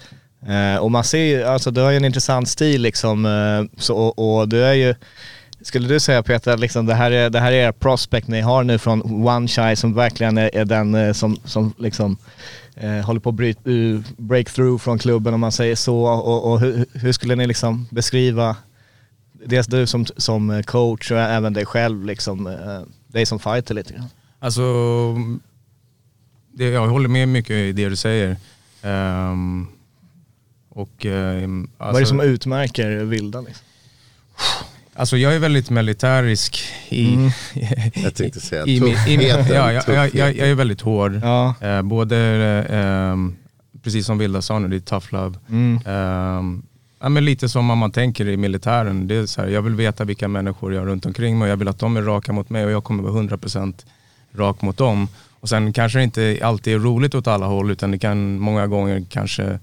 Eh, 0.48 0.76
och 0.76 0.90
man 0.90 1.04
ser 1.04 1.22
ju, 1.22 1.42
alltså 1.42 1.70
du 1.70 1.80
har 1.80 1.90
ju 1.90 1.96
en 1.96 2.04
intressant 2.04 2.48
stil 2.48 2.82
liksom, 2.82 3.26
eh, 3.26 3.80
så, 3.80 3.96
och, 3.96 4.38
och 4.38 4.48
du 4.48 4.64
är 4.64 4.72
ju, 4.72 4.94
skulle 5.62 5.88
du 5.88 6.00
säga 6.00 6.22
Peter, 6.22 6.52
att 6.52 6.60
liksom 6.60 6.86
det, 6.86 6.94
här 6.94 7.10
är, 7.10 7.30
det 7.30 7.40
här 7.40 7.52
är 7.52 7.68
er 7.68 7.72
prospect 7.72 8.28
ni 8.28 8.40
har 8.40 8.64
nu 8.64 8.78
från 8.78 9.26
One 9.26 9.48
Shy 9.48 9.76
som 9.76 9.94
verkligen 9.94 10.38
är, 10.38 10.50
är 10.54 10.64
den 10.64 10.94
eh, 10.94 11.12
som, 11.12 11.36
som 11.44 11.74
liksom 11.78 12.16
eh, 12.74 12.90
håller 12.90 13.20
på 13.20 13.28
att 13.28 13.34
bryt, 13.34 13.66
uh, 13.66 14.00
breakthrough 14.16 14.78
från 14.78 14.98
klubben 14.98 15.34
om 15.34 15.40
man 15.40 15.52
säger 15.52 15.76
så. 15.76 15.98
Och, 16.06 16.52
och 16.52 16.60
hur, 16.60 16.86
hur 16.92 17.12
skulle 17.12 17.34
ni 17.34 17.46
liksom 17.46 17.86
beskriva, 17.90 18.56
dels 19.32 19.66
du 19.66 19.86
som, 19.86 20.06
som 20.16 20.62
coach 20.66 21.10
och 21.10 21.18
även 21.18 21.52
dig 21.52 21.66
själv, 21.66 22.04
liksom, 22.04 22.46
eh, 22.46 22.80
dig 23.06 23.26
som 23.26 23.38
fighter 23.38 23.74
lite 23.74 23.92
grann? 23.92 24.08
Alltså, 24.38 24.62
det, 26.52 26.64
jag 26.64 26.86
håller 26.86 27.08
med 27.08 27.28
mycket 27.28 27.50
i 27.50 27.72
det 27.72 27.88
du 27.88 27.96
säger. 27.96 28.36
Ehm, 28.82 29.66
och, 30.68 31.06
ehm, 31.06 31.70
Vad 31.78 31.88
är 31.88 31.92
det 31.92 31.98
alltså- 31.98 32.08
som 32.08 32.20
utmärker 32.20 32.96
vilda? 32.96 33.40
Liksom? 33.40 33.64
Alltså 34.98 35.16
jag 35.16 35.34
är 35.34 35.38
väldigt 35.38 35.70
militärisk 35.70 36.62
i... 36.88 37.14
Mm. 37.14 37.30
Jag 37.94 38.14
tänkte 38.14 38.40
säga 38.40 38.66
i, 38.66 38.76
i, 38.76 38.80
tuffheten, 38.80 39.46
ja, 39.54 39.72
jag, 39.72 39.84
jag, 40.14 40.14
jag, 40.14 40.48
är 40.48 40.54
väldigt 40.54 40.80
hård. 40.80 41.20
Ja. 41.22 41.54
Eh, 41.60 41.82
både, 41.82 42.16
ehm, 42.70 43.36
precis 43.82 44.06
som 44.06 44.18
Vilda 44.18 44.42
sa 44.42 44.58
nu, 44.58 44.68
det 44.68 44.76
är 44.76 44.80
tough 44.80 45.06
love. 45.10 45.38
Mm. 45.48 45.80
Ehm, 45.86 46.62
ja, 47.00 47.08
men 47.08 47.24
lite 47.24 47.48
som 47.48 47.70
om 47.70 47.78
man 47.78 47.92
tänker 47.92 48.28
i 48.28 48.36
militären. 48.36 49.08
Det 49.08 49.14
är 49.14 49.26
så 49.26 49.40
här, 49.40 49.48
jag 49.48 49.62
vill 49.62 49.74
veta 49.74 50.04
vilka 50.04 50.28
människor 50.28 50.74
jag 50.74 50.80
har 50.80 50.86
runt 50.86 51.06
omkring 51.06 51.38
mig 51.38 51.46
och 51.46 51.52
jag 51.52 51.56
vill 51.56 51.68
att 51.68 51.78
de 51.78 51.96
är 51.96 52.02
raka 52.02 52.32
mot 52.32 52.50
mig 52.50 52.64
och 52.64 52.70
jag 52.70 52.84
kommer 52.84 53.02
vara 53.02 53.22
100% 53.22 53.74
rak 54.34 54.62
mot 54.62 54.76
dem. 54.76 55.08
Och 55.40 55.48
sen 55.48 55.72
kanske 55.72 55.98
det 55.98 56.04
inte 56.04 56.38
alltid 56.42 56.74
är 56.74 56.78
roligt 56.78 57.14
åt 57.14 57.26
alla 57.26 57.46
håll 57.46 57.70
utan 57.70 57.90
det 57.90 57.98
kan 57.98 58.38
många 58.38 58.66
gånger 58.66 59.04
kanske 59.10 59.58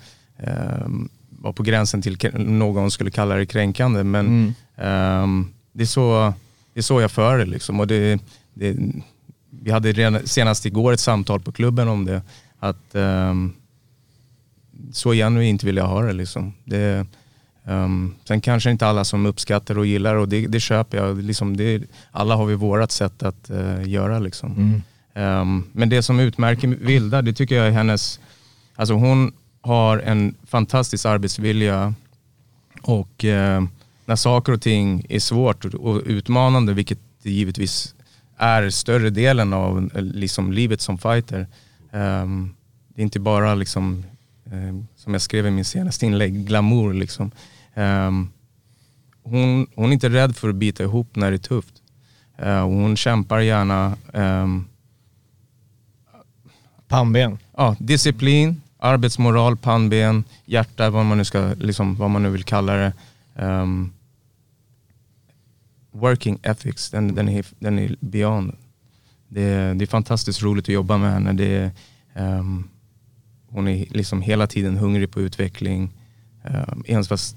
vara 1.43 1.53
på 1.53 1.63
gränsen 1.63 2.01
till 2.01 2.17
någon 2.33 2.91
skulle 2.91 3.11
kalla 3.11 3.35
det 3.35 3.45
kränkande. 3.45 4.03
Men 4.03 4.25
Mm. 4.27 4.53
ehm, 4.77 5.47
det, 5.73 5.83
är 5.83 5.87
så, 5.87 6.33
det 6.73 6.79
är 6.79 6.81
så 6.83 7.01
jag 7.01 7.11
för 7.11 7.37
det 7.37 7.45
liksom. 7.45 7.79
Och 7.79 7.87
det, 7.87 8.21
det, 8.53 8.75
vi 9.49 9.71
hade 9.71 9.91
redan, 9.91 10.27
senast 10.27 10.65
igår 10.65 10.93
ett 10.93 10.99
samtal 10.99 11.39
på 11.39 11.51
klubben 11.51 11.87
om 11.87 12.05
det. 12.05 12.21
Att 12.59 12.95
ehm, 12.95 13.53
så 14.91 15.11
genuint 15.13 15.63
vill 15.63 15.77
jag 15.77 15.87
ha 15.87 16.01
det 16.01 16.13
liksom. 16.13 16.53
Det, 16.65 17.05
ehm, 17.65 18.15
sen 18.27 18.41
kanske 18.41 18.71
inte 18.71 18.87
alla 18.87 19.03
som 19.03 19.25
uppskattar 19.25 19.77
och 19.77 19.85
gillar 19.85 20.15
och 20.15 20.29
det, 20.29 20.47
det 20.47 20.59
köper 20.59 20.97
jag. 20.97 21.21
Liksom 21.21 21.57
det, 21.57 21.83
alla 22.11 22.35
har 22.35 22.45
vi 22.45 22.55
vårat 22.55 22.91
sätt 22.91 23.23
att 23.23 23.49
eh, 23.49 23.87
göra 23.89 24.19
liksom. 24.19 24.51
Mm. 24.51 24.81
Ehm, 25.13 25.63
men 25.71 25.89
det 25.89 26.03
som 26.03 26.19
utmärker 26.19 26.67
Vilda, 26.67 27.21
det 27.21 27.33
tycker 27.33 27.55
jag 27.55 27.67
är 27.67 27.71
hennes, 27.71 28.19
alltså 28.75 28.93
hon 28.93 29.33
har 29.63 29.97
en 29.99 30.35
fantastisk 30.47 31.05
arbetsvilja 31.05 31.93
och 32.81 33.25
eh, 33.25 33.63
när 34.05 34.15
saker 34.15 34.53
och 34.53 34.61
ting 34.61 35.05
är 35.09 35.19
svårt 35.19 35.65
och, 35.65 36.01
utmanande, 36.05 36.73
vilket 36.73 36.99
det 37.23 37.31
givetvis 37.31 37.95
är 38.37 38.69
större 38.69 39.09
delen 39.09 39.53
av 39.53 39.89
eh, 39.95 40.01
liksom, 40.01 40.51
livet 40.51 40.81
som 40.81 40.97
fighter. 40.97 41.47
ehm, 41.91 42.53
det 42.87 43.01
är 43.01 43.03
inte 43.03 43.19
bara 43.19 43.55
liksom, 43.55 44.03
eh, 44.45 44.83
som 44.95 45.13
jag 45.13 45.21
skrev 45.21 45.47
i 45.47 45.51
min 45.51 45.65
senaste 45.65 46.05
inlägg, 46.05 46.47
glamour 46.47 46.93
liksom. 46.93 47.31
Ehm, 47.73 48.29
hon, 49.23 49.67
hon 49.75 49.89
är 49.89 49.93
inte 49.93 50.09
rädd 50.09 50.35
för 50.35 50.49
att 50.49 50.55
bita 50.55 50.83
ihop 50.83 51.15
när 51.15 51.31
det 51.31 51.35
är 51.35 51.37
tufft. 51.37 51.73
Eh, 52.37 52.63
hon 52.63 52.95
kämpar 52.97 53.39
gärna. 53.39 53.97
ehm, 54.13 54.65
Pannben. 56.87 57.37
ja, 57.57 57.75
disciplin, 57.79 58.61
arbetsmoral, 58.83 59.57
pannben, 59.57 60.23
hjärta, 60.45 60.89
vad 60.89 61.05
man 61.05 61.17
nu, 61.17 61.25
ska, 61.25 61.53
liksom, 61.57 61.95
vad 61.95 62.09
man 62.09 62.23
nu 62.23 62.29
vill 62.29 62.43
kalla 62.43 62.73
det. 62.73 62.93
Ehm, 63.35 63.91
working 65.91 66.39
ethics, 66.43 66.89
den, 66.89 67.15
den, 67.15 67.29
är, 67.29 67.45
den 67.59 67.79
är 67.79 67.95
beyond. 67.99 68.55
Det, 69.27 69.41
är- 69.41 69.73
det 69.73 69.85
är 69.85 69.87
fantastiskt 69.87 70.41
roligt 70.43 70.65
att 70.65 70.69
jobba 70.73 70.97
med 70.97 71.13
henne. 71.13 71.33
Det, 71.33 71.45
är, 71.55 71.71
ehm, 72.13 72.69
hon 73.49 73.67
är 73.67 73.85
liksom 73.89 74.21
hela 74.21 74.47
tiden 74.47 74.77
hungrig 74.77 75.11
på 75.11 75.21
utveckling. 75.21 75.89
Um, 76.45 76.83
ens 76.87 77.07
fast 77.07 77.35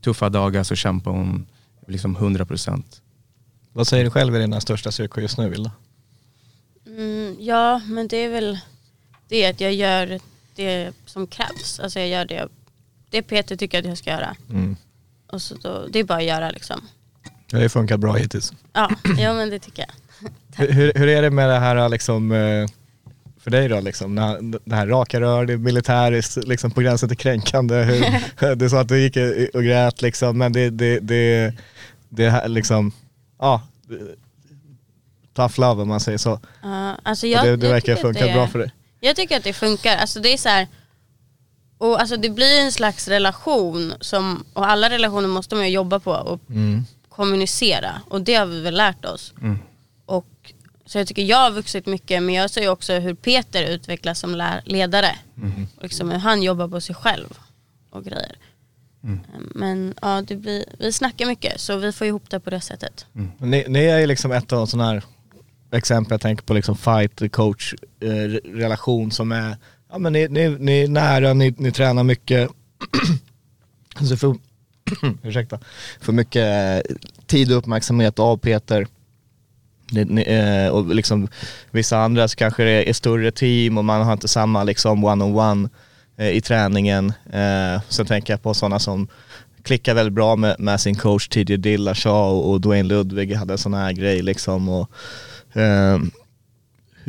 tuffa 0.00 0.28
dagar 0.28 0.62
så 0.62 0.74
kämpar 0.76 1.10
hon 1.10 1.46
liksom 1.86 2.16
100%. 2.16 2.82
Vad 3.72 3.86
säger 3.86 4.04
du 4.04 4.10
själv 4.10 4.34
är 4.34 4.40
dina 4.40 4.60
största 4.60 4.92
styrkor 4.92 5.22
just 5.22 5.38
nu 5.38 5.48
Vilda? 5.48 5.70
Mm, 6.86 7.36
ja, 7.40 7.78
men 7.86 8.08
det 8.08 8.16
är 8.16 8.28
väl 8.30 8.58
det 9.28 9.46
att 9.46 9.60
jag 9.60 9.72
gör 9.74 10.20
det 10.54 10.92
som 11.06 11.26
krävs. 11.26 11.80
Alltså 11.80 11.98
jag 11.98 12.08
gör 12.08 12.24
det, 12.24 12.48
det 13.10 13.22
Peter 13.22 13.56
tycker 13.56 13.78
att 13.78 13.84
jag 13.84 13.98
ska 13.98 14.10
göra. 14.10 14.36
Mm. 14.50 14.76
Och 15.26 15.42
så 15.42 15.54
då, 15.54 15.86
det 15.90 15.98
är 15.98 16.04
bara 16.04 16.18
att 16.18 16.24
göra 16.24 16.50
liksom. 16.50 16.80
Det 17.50 17.60
har 17.60 17.68
funkat 17.68 18.00
bra 18.00 18.12
hittills. 18.12 18.52
Ja, 18.72 18.90
ja 19.18 19.34
men 19.34 19.50
det 19.50 19.58
tycker 19.58 19.86
jag. 19.86 19.94
Hur, 20.66 20.72
hur, 20.72 20.92
hur 20.94 21.08
är 21.08 21.22
det 21.22 21.30
med 21.30 21.48
det 21.48 21.58
här 21.58 21.88
liksom, 21.88 22.32
eh, 22.32 22.66
för 23.40 23.50
dig 23.50 23.68
då 23.68 23.80
liksom, 23.80 24.14
när, 24.14 24.58
det 24.64 24.74
här 24.74 24.86
raka 24.86 25.20
rör, 25.20 25.46
det 25.46 25.52
är 25.52 25.56
militäriskt, 25.56 26.44
liksom 26.44 26.70
på 26.70 26.80
gränsen 26.80 27.08
till 27.08 27.18
kränkande. 27.18 27.74
Hur, 27.74 28.54
du 28.56 28.70
sa 28.70 28.80
att 28.80 28.88
du 28.88 29.00
gick 29.00 29.16
och 29.54 29.64
grät 29.64 30.02
liksom, 30.02 30.38
men 30.38 30.52
det, 30.52 30.70
det, 30.70 30.98
det, 30.98 31.54
det 32.08 32.30
här 32.30 32.48
liksom, 32.48 32.92
ja, 33.38 33.62
tough 35.34 35.60
love 35.60 35.82
om 35.82 35.88
man 35.88 36.00
säger 36.00 36.18
så. 36.18 36.40
Ja, 36.62 36.96
alltså 37.02 37.26
jag, 37.26 37.44
det, 37.44 37.56
det 37.56 37.68
verkar 37.68 37.96
funka 37.96 38.32
bra 38.32 38.46
för 38.46 38.58
dig. 38.58 38.72
Jag 39.00 39.16
tycker 39.16 39.36
att 39.36 39.44
det 39.44 39.52
funkar. 39.52 39.96
Alltså 39.96 40.20
det 40.20 40.32
är 40.32 40.36
så 40.38 40.48
här, 40.48 40.68
och 41.78 42.00
alltså 42.00 42.16
det 42.16 42.30
blir 42.30 42.60
en 42.60 42.72
slags 42.72 43.08
relation 43.08 43.94
som, 44.00 44.44
och 44.52 44.68
alla 44.68 44.90
relationer 44.90 45.28
måste 45.28 45.54
man 45.54 45.64
ju 45.64 45.70
jobba 45.70 46.00
på 46.00 46.10
och 46.12 46.40
Mm. 46.50 46.84
kommunicera. 47.08 48.00
Och 48.08 48.20
det 48.22 48.34
har 48.34 48.46
vi 48.46 48.60
väl 48.60 48.74
lärt 48.76 49.04
oss. 49.04 49.34
Mm. 49.40 49.58
Och, 50.06 50.26
så 50.86 50.98
jag 50.98 51.06
tycker 51.06 51.22
jag 51.22 51.36
har 51.38 51.50
vuxit 51.50 51.86
mycket 51.86 52.22
men 52.22 52.34
jag 52.34 52.50
ser 52.50 52.60
ju 52.60 52.68
också 52.68 52.92
hur 52.92 53.14
Peter 53.14 53.62
utvecklas 53.64 54.18
som 54.18 54.42
ledare. 54.64 55.16
Och 55.76 55.82
liksom 55.82 56.10
hur 56.10 56.18
han 56.18 56.42
jobbar 56.42 56.68
på 56.68 56.80
sig 56.80 56.94
själv 56.94 57.38
och 57.90 58.04
grejer. 58.04 58.36
Men 59.54 59.94
ja, 60.02 60.22
det 60.22 60.36
blir, 60.36 60.64
vi 60.78 60.92
snackar 60.92 61.26
mycket 61.26 61.60
så 61.60 61.76
vi 61.76 61.92
får 61.92 62.06
ihop 62.06 62.30
det 62.30 62.40
på 62.40 62.50
det 62.50 62.60
sättet. 62.60 63.06
Men 63.12 63.50
Ni, 63.50 63.64
ni 63.68 63.84
är 63.84 63.98
ju 63.98 64.06
liksom 64.06 64.32
ett 64.32 64.52
av 64.52 64.66
sådana 64.66 64.90
här 64.90 65.02
exempel, 65.76 66.12
jag 66.12 66.20
tänker 66.20 66.44
på 66.44 66.54
liksom 66.54 66.76
fight, 66.76 67.32
coach, 67.32 67.74
eh, 68.00 68.50
relation 68.58 69.10
som 69.10 69.32
är, 69.32 69.56
ja 69.90 69.98
men 69.98 70.12
ni, 70.12 70.28
ni, 70.28 70.48
ni 70.48 70.82
är 70.82 70.88
nära, 70.88 71.34
ni, 71.34 71.54
ni 71.58 71.72
tränar 71.72 72.04
mycket. 72.04 72.50
Så 74.08 74.16
för, 74.16 74.36
ursäkta, 75.22 75.58
för 76.00 76.12
mycket 76.12 76.46
eh, 76.86 76.96
tid 77.26 77.52
och 77.52 77.58
uppmärksamhet 77.58 78.18
av 78.18 78.36
Peter. 78.36 78.86
Ni, 79.90 80.04
ni, 80.04 80.22
eh, 80.22 80.68
och 80.68 80.94
liksom 80.94 81.28
vissa 81.70 81.98
andra 81.98 82.28
så 82.28 82.36
kanske 82.36 82.64
det 82.64 82.88
är 82.88 82.92
större 82.92 83.30
team 83.30 83.78
och 83.78 83.84
man 83.84 84.02
har 84.02 84.12
inte 84.12 84.28
samma 84.28 84.64
liksom 84.64 85.04
one-on-one 85.04 85.68
eh, 86.16 86.30
i 86.30 86.40
träningen. 86.40 87.12
Eh, 87.32 87.80
sen 87.88 88.06
tänker 88.06 88.32
jag 88.32 88.42
på 88.42 88.54
sådana 88.54 88.78
som 88.78 89.08
klickar 89.62 89.94
väldigt 89.94 90.14
bra 90.14 90.36
med, 90.36 90.56
med 90.58 90.80
sin 90.80 90.94
coach 90.94 91.28
TJ 91.28 91.56
Dillashaw 91.56 92.50
och, 92.50 92.60
Dwayne 92.60 92.88
Ludwig 92.88 93.34
hade 93.34 93.54
en 93.54 93.58
sån 93.58 93.74
här 93.74 93.92
grej 93.92 94.22
liksom. 94.22 94.68
Och, 94.68 94.90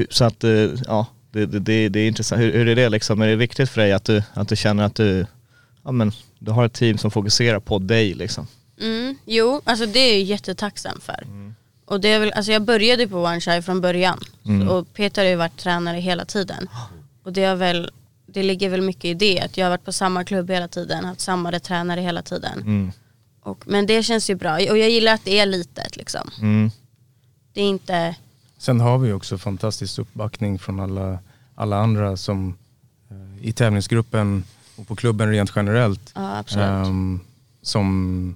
så 0.10 0.24
att, 0.24 0.43
eh, 0.43 0.69
ja, 0.88 1.07
det, 1.31 1.45
det, 1.45 1.89
det, 1.89 2.00
är 2.00 2.07
intressant. 2.07 2.41
Hur, 2.41 2.53
hur 2.53 2.67
är 2.67 2.75
det 2.75 2.89
liksom? 2.89 3.21
Är 3.21 3.27
det 3.27 3.36
viktigt 3.36 3.69
för 3.69 3.81
dig 3.81 3.91
att 3.91 4.03
du, 4.03 4.24
att 4.33 4.48
du 4.48 4.55
känner 4.55 4.83
att 4.83 4.95
du, 4.95 5.25
ja 5.83 5.91
men, 5.91 6.12
du 6.39 6.51
har 6.51 6.65
ett 6.65 6.74
team 6.74 6.98
som 6.98 7.12
fokuserar 7.12 7.60
på 7.60 7.79
dig 7.79 8.13
liksom? 8.13 8.48
Mm, 8.81 9.17
jo, 9.25 9.62
alltså 9.63 9.86
det 9.86 10.00
är 10.00 10.13
jag 10.13 10.21
jättetacksam 10.21 11.00
för. 11.01 11.27
Och 11.86 12.01
det 12.01 12.10
är 12.10 12.19
väl, 12.19 12.31
alltså 12.31 12.51
jag 12.51 12.62
började 12.62 13.07
på 13.07 13.24
One 13.24 13.41
Shy 13.41 13.62
från 13.62 13.81
början. 13.81 14.19
Mm. 14.45 14.69
Och 14.69 14.93
Peter 14.93 15.24
har 15.24 15.29
ju 15.29 15.36
varit 15.36 15.57
tränare 15.57 15.98
hela 15.98 16.25
tiden. 16.25 16.69
Och 17.24 17.33
det, 17.33 17.43
har 17.43 17.55
väl, 17.55 17.91
det 18.25 18.43
ligger 18.43 18.69
väl 18.69 18.81
mycket 18.81 19.05
i 19.05 19.13
det, 19.13 19.41
att 19.41 19.57
jag 19.57 19.65
har 19.65 19.69
varit 19.69 19.86
på 19.86 19.91
samma 19.91 20.24
klubb 20.24 20.50
hela 20.50 20.67
tiden, 20.67 21.05
haft 21.05 21.19
samma 21.19 21.60
tränare 21.60 22.01
hela 22.01 22.21
tiden. 22.21 22.60
Mm. 22.60 22.91
Och, 23.43 23.63
men 23.67 23.86
det 23.86 24.03
känns 24.03 24.29
ju 24.29 24.36
bra, 24.36 24.53
och 24.53 24.77
jag 24.77 24.89
gillar 24.89 25.13
att 25.13 25.25
det 25.25 25.39
är 25.39 25.45
litet 25.45 25.98
liksom. 25.98 26.31
Mm. 26.41 26.71
Det 27.53 27.62
är 27.62 27.65
inte, 27.65 28.15
Sen 28.62 28.80
har 28.82 28.98
vi 28.98 29.12
också 29.13 29.38
fantastisk 29.38 30.00
uppbackning 30.00 30.60
från 30.60 30.80
alla, 30.80 31.20
alla 31.56 31.77
andra 31.77 32.18
som 32.18 32.56
eh, 33.10 33.46
i 33.48 33.51
tävlingsgruppen 33.51 34.44
och 34.75 34.88
på 34.88 34.96
klubben 34.96 35.30
rent 35.32 35.51
generellt. 35.56 36.12
ja 36.15 36.44
ehm, 36.62 37.20
som 37.62 38.36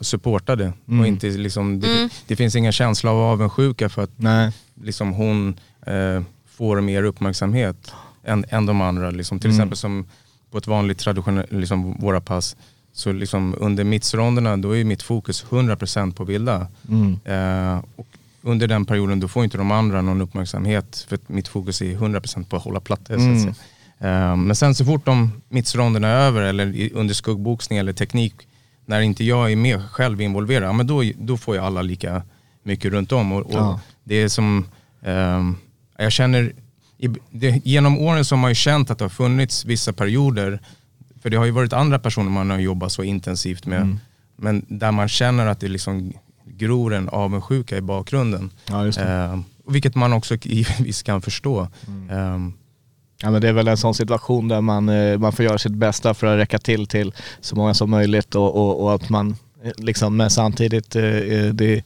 supportade. 0.00 0.72
Mm. 0.88 1.00
Och 1.00 1.06
inte 1.06 1.26
liksom, 1.28 1.80
det, 1.80 1.96
Mm. 1.96 2.08
det 2.26 2.36
finns 2.36 2.56
ingen 2.56 2.72
känsla 2.72 3.10
av 3.10 3.18
avundsjuka 3.18 3.88
för 3.88 4.02
att 4.02 4.10
Nej. 4.16 4.52
liksom 4.74 5.12
hon 5.12 5.58
eh, 5.86 6.22
får 6.46 6.80
mer 6.80 7.02
uppmärksamhet 7.02 7.92
än, 8.24 8.44
än 8.48 8.66
de 8.66 8.80
andra. 8.80 9.10
Liksom. 9.10 9.38
Till 9.40 9.50
Mm. 9.50 9.58
exempel 9.60 9.76
som 9.76 10.06
på 10.50 10.58
ett 10.58 10.66
vanligt 10.66 10.98
traditionellt, 10.98 11.52
liksom, 11.52 11.92
våra 12.00 12.20
pass, 12.20 12.56
så 12.92 13.12
liksom 13.12 13.54
under 13.58 13.84
mittsronderna 13.84 14.56
då 14.56 14.76
är 14.76 14.84
mitt 14.84 15.02
fokus 15.02 15.44
100% 15.50 16.12
på 16.14 16.24
vilda. 16.24 16.66
Mm. 16.88 17.18
Eh, 17.24 17.84
och 17.96 18.06
under 18.42 18.66
den 18.66 18.84
perioden 18.84 19.20
då 19.20 19.28
får 19.28 19.44
inte 19.44 19.58
de 19.58 19.70
andra 19.70 20.02
någon 20.02 20.20
uppmärksamhet 20.20 21.06
för 21.08 21.18
mitt 21.26 21.48
fokus 21.48 21.82
är 21.82 21.94
100% 21.96 22.44
på 22.48 22.56
att 22.56 22.62
hålla 22.62 22.80
plattor. 22.80 23.14
så 23.14 23.20
att 23.20 23.26
Mm. 23.26 23.40
säga. 23.40 23.54
Eh, 24.30 24.36
men 24.36 24.56
sen 24.56 24.74
så 24.74 24.84
fort 24.84 25.04
de 25.04 25.32
mittsronderna 25.48 26.08
är 26.08 26.14
över 26.26 26.42
eller 26.42 26.90
under 26.94 27.14
skuggboxning 27.14 27.78
eller 27.78 27.92
teknik, 27.92 28.34
när 28.86 29.00
inte 29.00 29.24
jag 29.24 29.52
är 29.52 29.56
med 29.56 29.82
själv 29.90 30.20
involverad, 30.20 30.68
ja, 30.68 30.72
men 30.72 30.86
då, 30.86 31.02
då 31.18 31.36
får 31.36 31.56
jag 31.56 31.64
alla 31.64 31.82
lika 31.82 32.22
mycket 32.62 32.92
runt 32.92 33.12
om. 33.12 33.32
Och, 33.32 33.38
och 33.40 33.52
Ja. 33.52 33.80
Det 34.04 34.14
är 34.14 34.28
som, 34.28 34.64
ehm, 35.02 35.56
jag 35.98 36.12
känner, 36.12 36.52
i, 36.98 37.08
det, 37.30 37.66
genom 37.66 37.98
åren 37.98 38.24
så 38.24 38.34
har 38.34 38.40
man 38.40 38.50
ju 38.50 38.54
känt 38.54 38.90
att 38.90 38.98
det 38.98 39.04
har 39.04 39.08
funnits 39.10 39.64
vissa 39.64 39.92
perioder, 39.92 40.60
för 41.22 41.30
det 41.30 41.36
har 41.36 41.44
ju 41.44 41.50
varit 41.50 41.72
andra 41.72 41.98
personer 41.98 42.30
man 42.30 42.50
har 42.50 42.58
jobbat 42.58 42.92
så 42.92 43.02
intensivt 43.02 43.66
med, 43.66 43.80
Mm. 43.80 43.98
men 44.36 44.64
där 44.68 44.92
man 44.92 45.08
känner 45.08 45.46
att 45.46 45.60
det 45.60 45.68
liksom 45.68 46.12
gror 46.44 46.94
en 46.94 47.08
avundsjuka 47.08 47.76
i 47.76 47.80
bakgrunden. 47.80 48.50
Ja 48.68 48.86
och 49.64 49.74
vilket 49.74 49.94
man 49.94 50.12
också 50.12 50.34
givetvis 50.42 51.02
kan 51.02 51.22
förstå. 51.22 51.68
Mm. 51.86 52.10
Ehm, 52.10 52.52
Ja 53.22 53.30
men 53.30 53.40
det 53.42 53.48
är 53.48 53.52
väl 53.52 53.68
en 53.68 53.76
sån 53.76 53.94
situation 53.94 54.48
där 54.48 54.60
man, 54.60 54.88
eh, 54.88 55.18
man 55.18 55.32
får 55.32 55.44
göra 55.44 55.58
sitt 55.58 55.72
bästa 55.72 56.14
för 56.14 56.26
att 56.26 56.38
räcka 56.38 56.58
till 56.58 56.86
till 56.86 57.12
så 57.40 57.56
många 57.56 57.74
som 57.74 57.90
möjligt 57.90 58.34
och, 58.34 58.56
och, 58.56 58.82
och 58.82 58.94
att 58.94 59.08
man 59.08 59.36
eh, 59.64 59.70
liksom, 59.76 60.16
men 60.16 60.30
samtidigt, 60.30 60.96
eh, 60.96 61.04
eh, 61.04 61.44
det, 61.54 61.82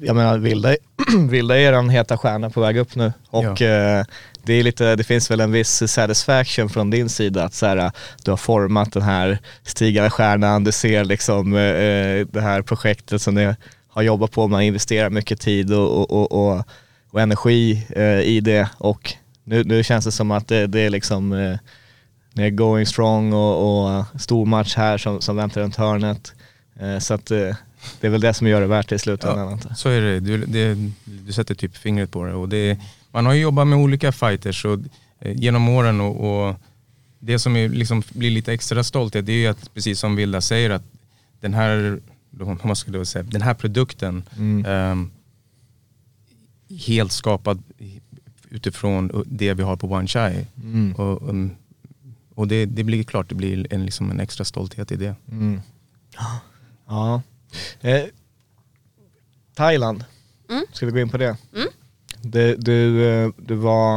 jag 0.00 0.16
menar 0.16 0.38
Vilda, 0.38 0.76
Vilda 1.28 1.58
är 1.58 1.72
en 1.72 1.90
heta 1.90 2.18
stjärna 2.18 2.50
på 2.50 2.60
väg 2.60 2.76
upp 2.76 2.94
nu. 2.94 3.12
Och 3.30 3.62
eh, 3.62 4.04
det, 4.42 4.52
är 4.52 4.62
lite, 4.62 4.96
det 4.96 5.04
finns 5.04 5.30
väl 5.30 5.40
en 5.40 5.52
viss 5.52 5.92
satisfaction 5.92 6.68
från 6.68 6.90
din 6.90 7.08
sida 7.08 7.44
att 7.44 7.54
så 7.54 7.66
här, 7.66 7.92
du 8.24 8.30
har 8.30 8.36
format 8.36 8.92
den 8.92 9.02
här 9.02 9.38
stigande 9.62 10.10
stjärnan, 10.10 10.64
du 10.64 10.72
ser 10.72 11.04
liksom 11.04 11.54
eh, 11.54 11.62
eh, 11.62 12.26
det 12.26 12.40
här 12.40 12.62
projektet 12.62 13.22
som 13.22 13.34
ni 13.34 13.54
har 13.88 14.02
jobbat 14.02 14.32
på, 14.32 14.48
man 14.48 14.62
investerar 14.62 15.10
mycket 15.10 15.40
tid 15.40 15.72
och, 15.72 16.10
och, 16.10 16.32
och, 16.32 16.64
och, 17.10 17.20
energi 17.20 17.86
eh, 17.96 18.20
i 18.20 18.40
det. 18.40 18.68
Och 18.78 19.14
nu, 19.44 19.64
nu 19.64 19.84
känns 19.84 20.04
det 20.04 20.12
som 20.12 20.30
att 20.30 20.48
det, 20.48 20.66
det 20.66 20.80
är 20.80 20.90
liksom 20.90 21.32
eh, 21.32 21.56
ni 22.32 22.46
är 22.46 22.50
going 22.50 22.86
strong 22.86 23.32
och, 23.32 23.86
och 23.88 24.04
stor 24.20 24.46
match 24.46 24.76
här 24.76 24.98
som, 24.98 25.20
som 25.20 25.36
väntar 25.36 25.60
runt 25.60 25.76
hörnet. 25.76 26.34
Eh, 26.80 26.98
så 26.98 27.14
att 27.14 27.30
eh, 27.30 27.56
det 28.00 28.06
är 28.06 28.10
väl 28.10 28.20
det 28.20 28.34
som 28.34 28.46
gör 28.46 28.60
det 28.60 28.66
värt 28.66 28.88
det 28.88 28.94
i 28.94 28.98
slutändan. 28.98 29.60
jag. 29.68 29.78
Så 29.78 29.88
är 29.88 30.00
det. 30.00 30.20
Du, 30.20 30.44
det, 30.46 30.78
du 31.04 31.32
sätter 31.32 31.54
typ 31.54 31.76
fingret 31.76 32.10
på 32.10 32.24
det. 32.24 32.34
Och 32.34 32.48
det 32.48 32.78
man 33.10 33.26
har 33.26 33.32
ju 33.32 33.40
jobbat 33.40 33.66
med 33.66 33.78
olika 33.78 34.12
fighters 34.12 34.64
och, 34.64 34.78
eh, 35.18 35.36
genom 35.36 35.68
åren 35.68 36.00
och, 36.00 36.48
och 36.48 36.56
det 37.18 37.38
som 37.38 37.56
är, 37.56 37.68
liksom, 37.68 38.02
blir 38.12 38.30
lite 38.30 38.52
extra 38.52 38.84
stolthet 38.84 39.26
det 39.26 39.32
är 39.32 39.36
ju 39.36 39.46
att, 39.46 39.74
precis 39.74 40.00
som 40.00 40.16
Vilda 40.16 40.40
säger, 40.40 40.70
att 40.70 40.84
den 41.40 41.54
här, 41.54 42.00
vad 42.30 42.78
jag 42.86 43.06
säga, 43.06 43.22
den 43.22 43.42
här 43.42 43.54
produkten 43.54 44.22
Mm. 44.36 44.64
ehm, 44.66 45.10
helt 46.86 47.12
skapad 47.12 47.62
utifrån 48.50 49.24
det 49.26 49.54
vi 49.54 49.62
har 49.62 49.76
på 49.76 49.86
One 49.86 50.06
Chai. 50.06 50.46
Mm. 50.62 50.94
Och, 50.94 51.28
um, 51.28 51.56
och 52.34 52.48
det, 52.48 52.66
det 52.66 52.84
blir 52.84 53.02
klart, 53.02 53.28
det 53.28 53.34
blir 53.34 53.66
en, 53.70 53.84
liksom 53.84 54.10
en 54.10 54.20
extra 54.20 54.44
stolthet 54.44 54.92
i 54.92 54.96
det. 54.96 55.14
Mm. 55.30 55.60
Ja. 56.86 57.22
Eh, 57.80 58.02
Thailand, 59.56 60.04
Mm. 60.50 60.64
ska 60.72 60.86
vi 60.86 60.92
gå 60.92 60.98
in 60.98 61.08
på 61.08 61.16
det? 61.18 61.36
Mm. 61.56 61.68
Du, 62.22 62.56
du, 62.56 63.04
eh, 63.08 63.28
du, 63.36 63.54
var, 63.54 63.96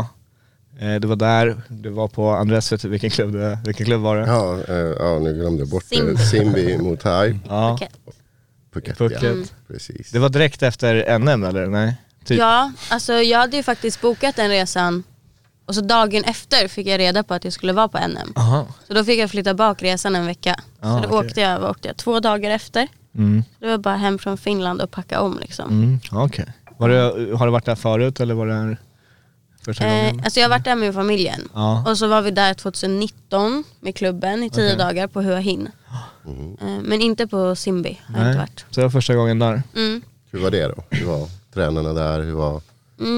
eh, 0.79 0.95
du 0.99 1.07
var 1.07 1.15
där, 1.15 1.61
du 1.67 1.89
var 1.89 2.07
på 2.07 2.29
Andres, 2.29 2.71
vet 2.71 2.81
du 2.81 2.89
vilken 2.89 3.09
klubb, 3.09 3.31
du, 3.33 3.57
vilken 3.65 3.85
klubb 3.85 4.01
var 4.01 4.17
det? 4.17 4.27
Ja, 4.27 4.59
eh, 4.67 4.75
ja, 4.75 5.19
nu 5.19 5.33
glömde 5.33 5.61
jag 5.61 5.69
bort 5.69 5.83
det. 5.89 5.95
Simbi. 5.95 6.17
Simbi 6.17 6.77
mot 6.77 6.99
Thai. 6.99 7.39
Ja. 7.49 7.77
Phuket. 8.73 8.97
Phuket. 8.97 9.21
Ja, 9.23 9.29
Mm. 9.29 9.45
precis. 9.67 10.11
Det 10.11 10.19
var 10.19 10.29
direkt 10.29 10.63
efter 10.63 11.19
NM 11.19 11.43
eller? 11.43 11.67
Nej? 11.67 11.95
Typ. 12.25 12.39
Ja, 12.39 12.71
alltså 12.89 13.13
jag 13.13 13.39
hade 13.39 13.57
ju 13.57 13.63
faktiskt 13.63 14.01
bokat 14.01 14.35
den 14.35 14.49
resan 14.49 15.03
och 15.65 15.75
så 15.75 15.81
dagen 15.81 16.23
efter 16.23 16.67
fick 16.67 16.87
jag 16.87 16.99
reda 16.99 17.23
på 17.23 17.33
att 17.33 17.43
jag 17.43 17.53
skulle 17.53 17.73
vara 17.73 17.87
på 17.87 17.97
NM. 18.07 18.33
Aha. 18.35 18.67
Så 18.87 18.93
då 18.93 19.03
fick 19.03 19.19
jag 19.19 19.29
flytta 19.31 19.53
bak 19.53 19.83
resan 19.83 20.15
en 20.15 20.25
vecka. 20.25 20.55
Ah, 20.79 21.01
så 21.01 21.07
då 21.09 21.15
okej. 21.17 21.27
åkte, 21.29 21.41
jag, 21.41 21.63
åkte 21.63 21.87
jag 21.87 21.97
två 21.97 22.19
dagar 22.19 22.51
efter. 22.51 22.87
Mm. 23.15 23.43
Det 23.59 23.67
var 23.67 23.77
bara 23.77 23.95
hem 23.95 24.17
från 24.19 24.37
Finland 24.37 24.81
och 24.81 24.91
packa 24.91 25.21
om 25.21 25.37
liksom. 25.41 25.69
Mm. 25.69 25.99
Var 26.77 26.89
du, 26.89 27.33
har 27.33 27.45
du 27.45 27.51
varit 27.51 27.65
där 27.65 27.75
förut 27.75 28.19
eller 28.19 28.33
var 28.33 28.47
det 28.47 28.53
här 28.53 28.77
första 29.65 29.85
Eh, 29.85 30.05
gången? 30.05 30.21
alltså 30.25 30.39
jag 30.39 30.45
har 30.45 30.49
varit 30.57 30.65
där 30.65 30.75
med 30.75 30.93
familjen. 30.93 31.49
Ja. 31.53 31.83
Och 31.89 31.97
så 31.97 32.07
var 32.07 32.21
vi 32.21 32.31
där 32.31 32.53
2019 32.53 33.63
med 33.79 33.95
klubben 33.95 34.43
i 34.43 34.49
tio 34.49 34.67
Okej. 34.67 34.77
dagar 34.77 35.07
på 35.07 35.21
Hua 35.21 35.37
Hin. 35.37 35.69
Eh, 36.61 36.67
men 36.83 37.01
inte 37.01 37.27
på 37.27 37.55
Simbi 37.55 37.99
har 38.07 38.19
jag 38.19 38.27
inte 38.29 38.39
varit. 38.39 38.65
Så 38.69 38.79
det 38.79 38.81
var 38.85 38.89
första 38.91 39.15
gången 39.15 39.39
där? 39.39 39.63
Mm. 39.75 40.01
Hur 40.31 40.39
var 40.39 40.51
det 40.51 40.67
då? 40.67 40.83
Hur 40.89 41.05
var 41.05 41.29
tränarna 41.53 41.93
där? 41.93 42.19
Hur 42.19 42.33
var 42.33 42.61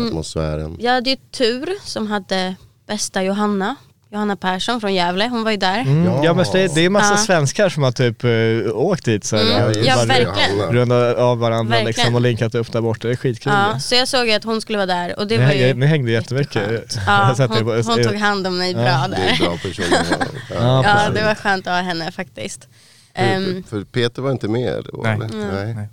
atmosfären? 0.08 0.78
Jag 0.80 0.92
hade 0.94 1.10
ju 1.10 1.16
tur 1.16 1.70
som 1.86 2.08
hade 2.08 2.56
bästa 2.88 3.24
Johanna. 3.24 3.76
Johanna 4.16 4.36
Persson 4.36 4.82
från 4.82 4.94
Gävle, 4.94 5.28
hon 5.28 5.44
var 5.44 5.52
ju 5.52 5.58
där. 5.58 5.80
Mm. 5.82 6.06
Ja. 6.06 6.22
Ja. 6.24 6.34
men 6.34 6.46
det, 6.52 6.76
det 6.76 6.86
är 6.86 6.90
massa 6.90 7.14
Ja. 7.14 7.18
svenskar 7.18 7.70
som 7.70 7.84
har 7.84 7.92
typ 7.92 8.24
uh, 8.24 8.72
åkt 8.78 9.06
dit 9.06 9.24
så 9.24 9.38
här, 9.38 9.44
Mm. 9.56 9.68
och 9.68 9.76
Ja, 9.86 10.04
verkligen. 10.08 10.72
Rundat 10.72 11.18
av 11.18 11.38
varandra 11.40 11.70
Verkligen. 11.72 11.88
liksom, 11.88 12.16
och 12.16 12.22
linkat 12.22 12.56
upp 12.56 12.72
där 12.72 12.82
borta. 12.82 13.08
Det 13.08 13.14
är 13.14 13.18
skitkul. 13.18 13.54
Ja, 13.54 13.80
så 13.80 13.96
jag 13.96 14.08
såg 14.08 14.30
att 14.32 14.44
hon 14.44 14.62
skulle 14.62 14.78
vara 14.78 14.86
där 14.86 15.20
och 15.20 15.28
det 15.28 15.38
ni, 15.38 15.44
var 15.44 15.46
hängde, 15.52 15.68
ju 15.68 15.74
ni 15.74 15.86
hängde 15.86 16.12
jättemycket. 16.12 16.98
Ja, 17.08 17.36
hon, 17.38 17.48
på- 17.48 17.74
hon 17.92 18.04
tog 18.04 18.16
hand 18.16 18.48
om 18.48 18.58
mig 18.58 18.74
bra 18.74 18.84
Det 18.84 18.90
är 18.90 19.08
där. 19.08 19.38
bra 19.46 19.58
personer. 19.58 20.06
Ja. 20.56 20.84
Ja, 20.86 21.10
det 21.14 21.24
var 21.24 21.36
skönt 21.36 21.68
att 21.68 21.74
ha 21.74 21.82
henne 21.82 22.12
faktiskt. 22.12 22.68
Ehm, 23.14 23.64
För, 23.64 23.70
för 23.78 23.84
Peter 23.86 24.22
var 24.22 24.32
inte 24.32 24.48
med 24.48 24.84
då? 24.94 25.02
Nej. 25.04 25.14
eller? 25.14 25.28
Nej. 25.28 25.74
Nej. 25.74 25.90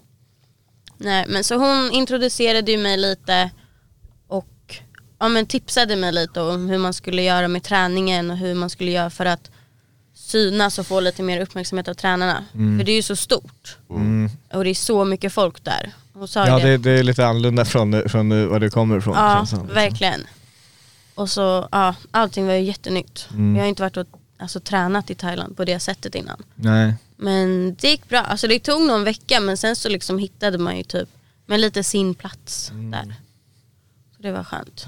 nej, 0.99 1.25
men 1.29 1.45
så 1.45 1.55
hon 1.55 1.91
introducerade 1.93 2.73
ju 2.73 2.79
mig 2.79 2.97
lite 2.97 3.51
ja, 5.23 5.29
men 5.29 5.47
tipsade 5.47 5.97
mig 5.97 6.13
lite 6.13 6.41
om 6.41 6.69
hur 6.69 6.79
man 6.79 6.95
skulle 6.95 7.23
göra 7.23 7.49
med 7.49 7.63
träningen 7.63 8.31
och 8.31 8.37
hur 8.37 8.55
man 8.55 8.71
skulle 8.71 8.91
göra 8.91 9.11
för 9.11 9.27
att 9.27 9.51
synas 10.15 10.79
och 10.79 10.87
få 10.87 11.01
lite 11.01 11.23
mer 11.23 11.41
uppmärksamhet 11.41 11.89
av 11.89 11.95
tränarna. 11.95 12.45
För 12.53 12.85
det 12.85 12.93
är 12.93 12.97
ju 12.97 13.03
så 13.03 13.17
stort 13.17 13.77
Mm. 13.91 14.31
och 14.53 14.65
det 14.65 14.71
är 14.71 14.75
så 14.75 15.05
mycket 15.05 15.33
folk 15.33 15.65
där. 15.65 15.93
Ja 16.35 16.59
det. 16.59 16.77
det, 16.77 16.91
är 16.91 17.03
lite 17.03 17.27
annorlunda 17.27 17.65
från, 17.65 18.09
från 18.09 18.49
var 18.49 18.61
du 18.61 18.71
kommer 18.71 18.99
ifrån. 18.99 19.15
Ja, 19.17 19.47
som, 19.47 19.59
liksom. 19.59 19.75
verkligen. 19.75 20.21
Och 21.15 21.31
så, 21.31 21.69
ja, 21.73 21.95
allting 22.11 22.47
var 22.47 22.55
ju 22.55 22.63
jättenytt. 22.63 23.29
Mm. 23.31 23.57
Jag 23.57 23.63
har 23.63 23.69
inte 23.69 23.83
varit 23.83 23.97
och 23.97 24.07
alltså, 24.39 24.61
tränat 24.61 25.11
i 25.11 25.15
Thailand 25.15 25.57
på 25.57 25.65
det 25.65 25.81
sättet 25.81 26.15
innan. 26.15 26.43
Nej. 26.55 26.95
Men 27.17 27.77
det 27.81 27.89
gick 27.89 28.09
bra. 28.09 28.21
Alltså 28.21 28.49
det 28.49 28.59
tog 28.59 28.83
någon 28.83 29.05
vecka 29.05 29.41
men 29.41 29.57
sen 29.57 29.77
så 29.77 29.89
liksom 29.89 30.19
hittade 30.19 30.59
man 30.59 30.77
ju 30.77 30.83
typ 30.83 31.09
med 31.47 31.61
lite 31.61 31.85
sin 31.85 32.15
plats 32.15 32.71
Mm. 32.71 32.91
där. 32.91 33.15
Så 34.23 34.27
det 34.29 34.33
var 34.33 34.45
skönt. 34.45 34.87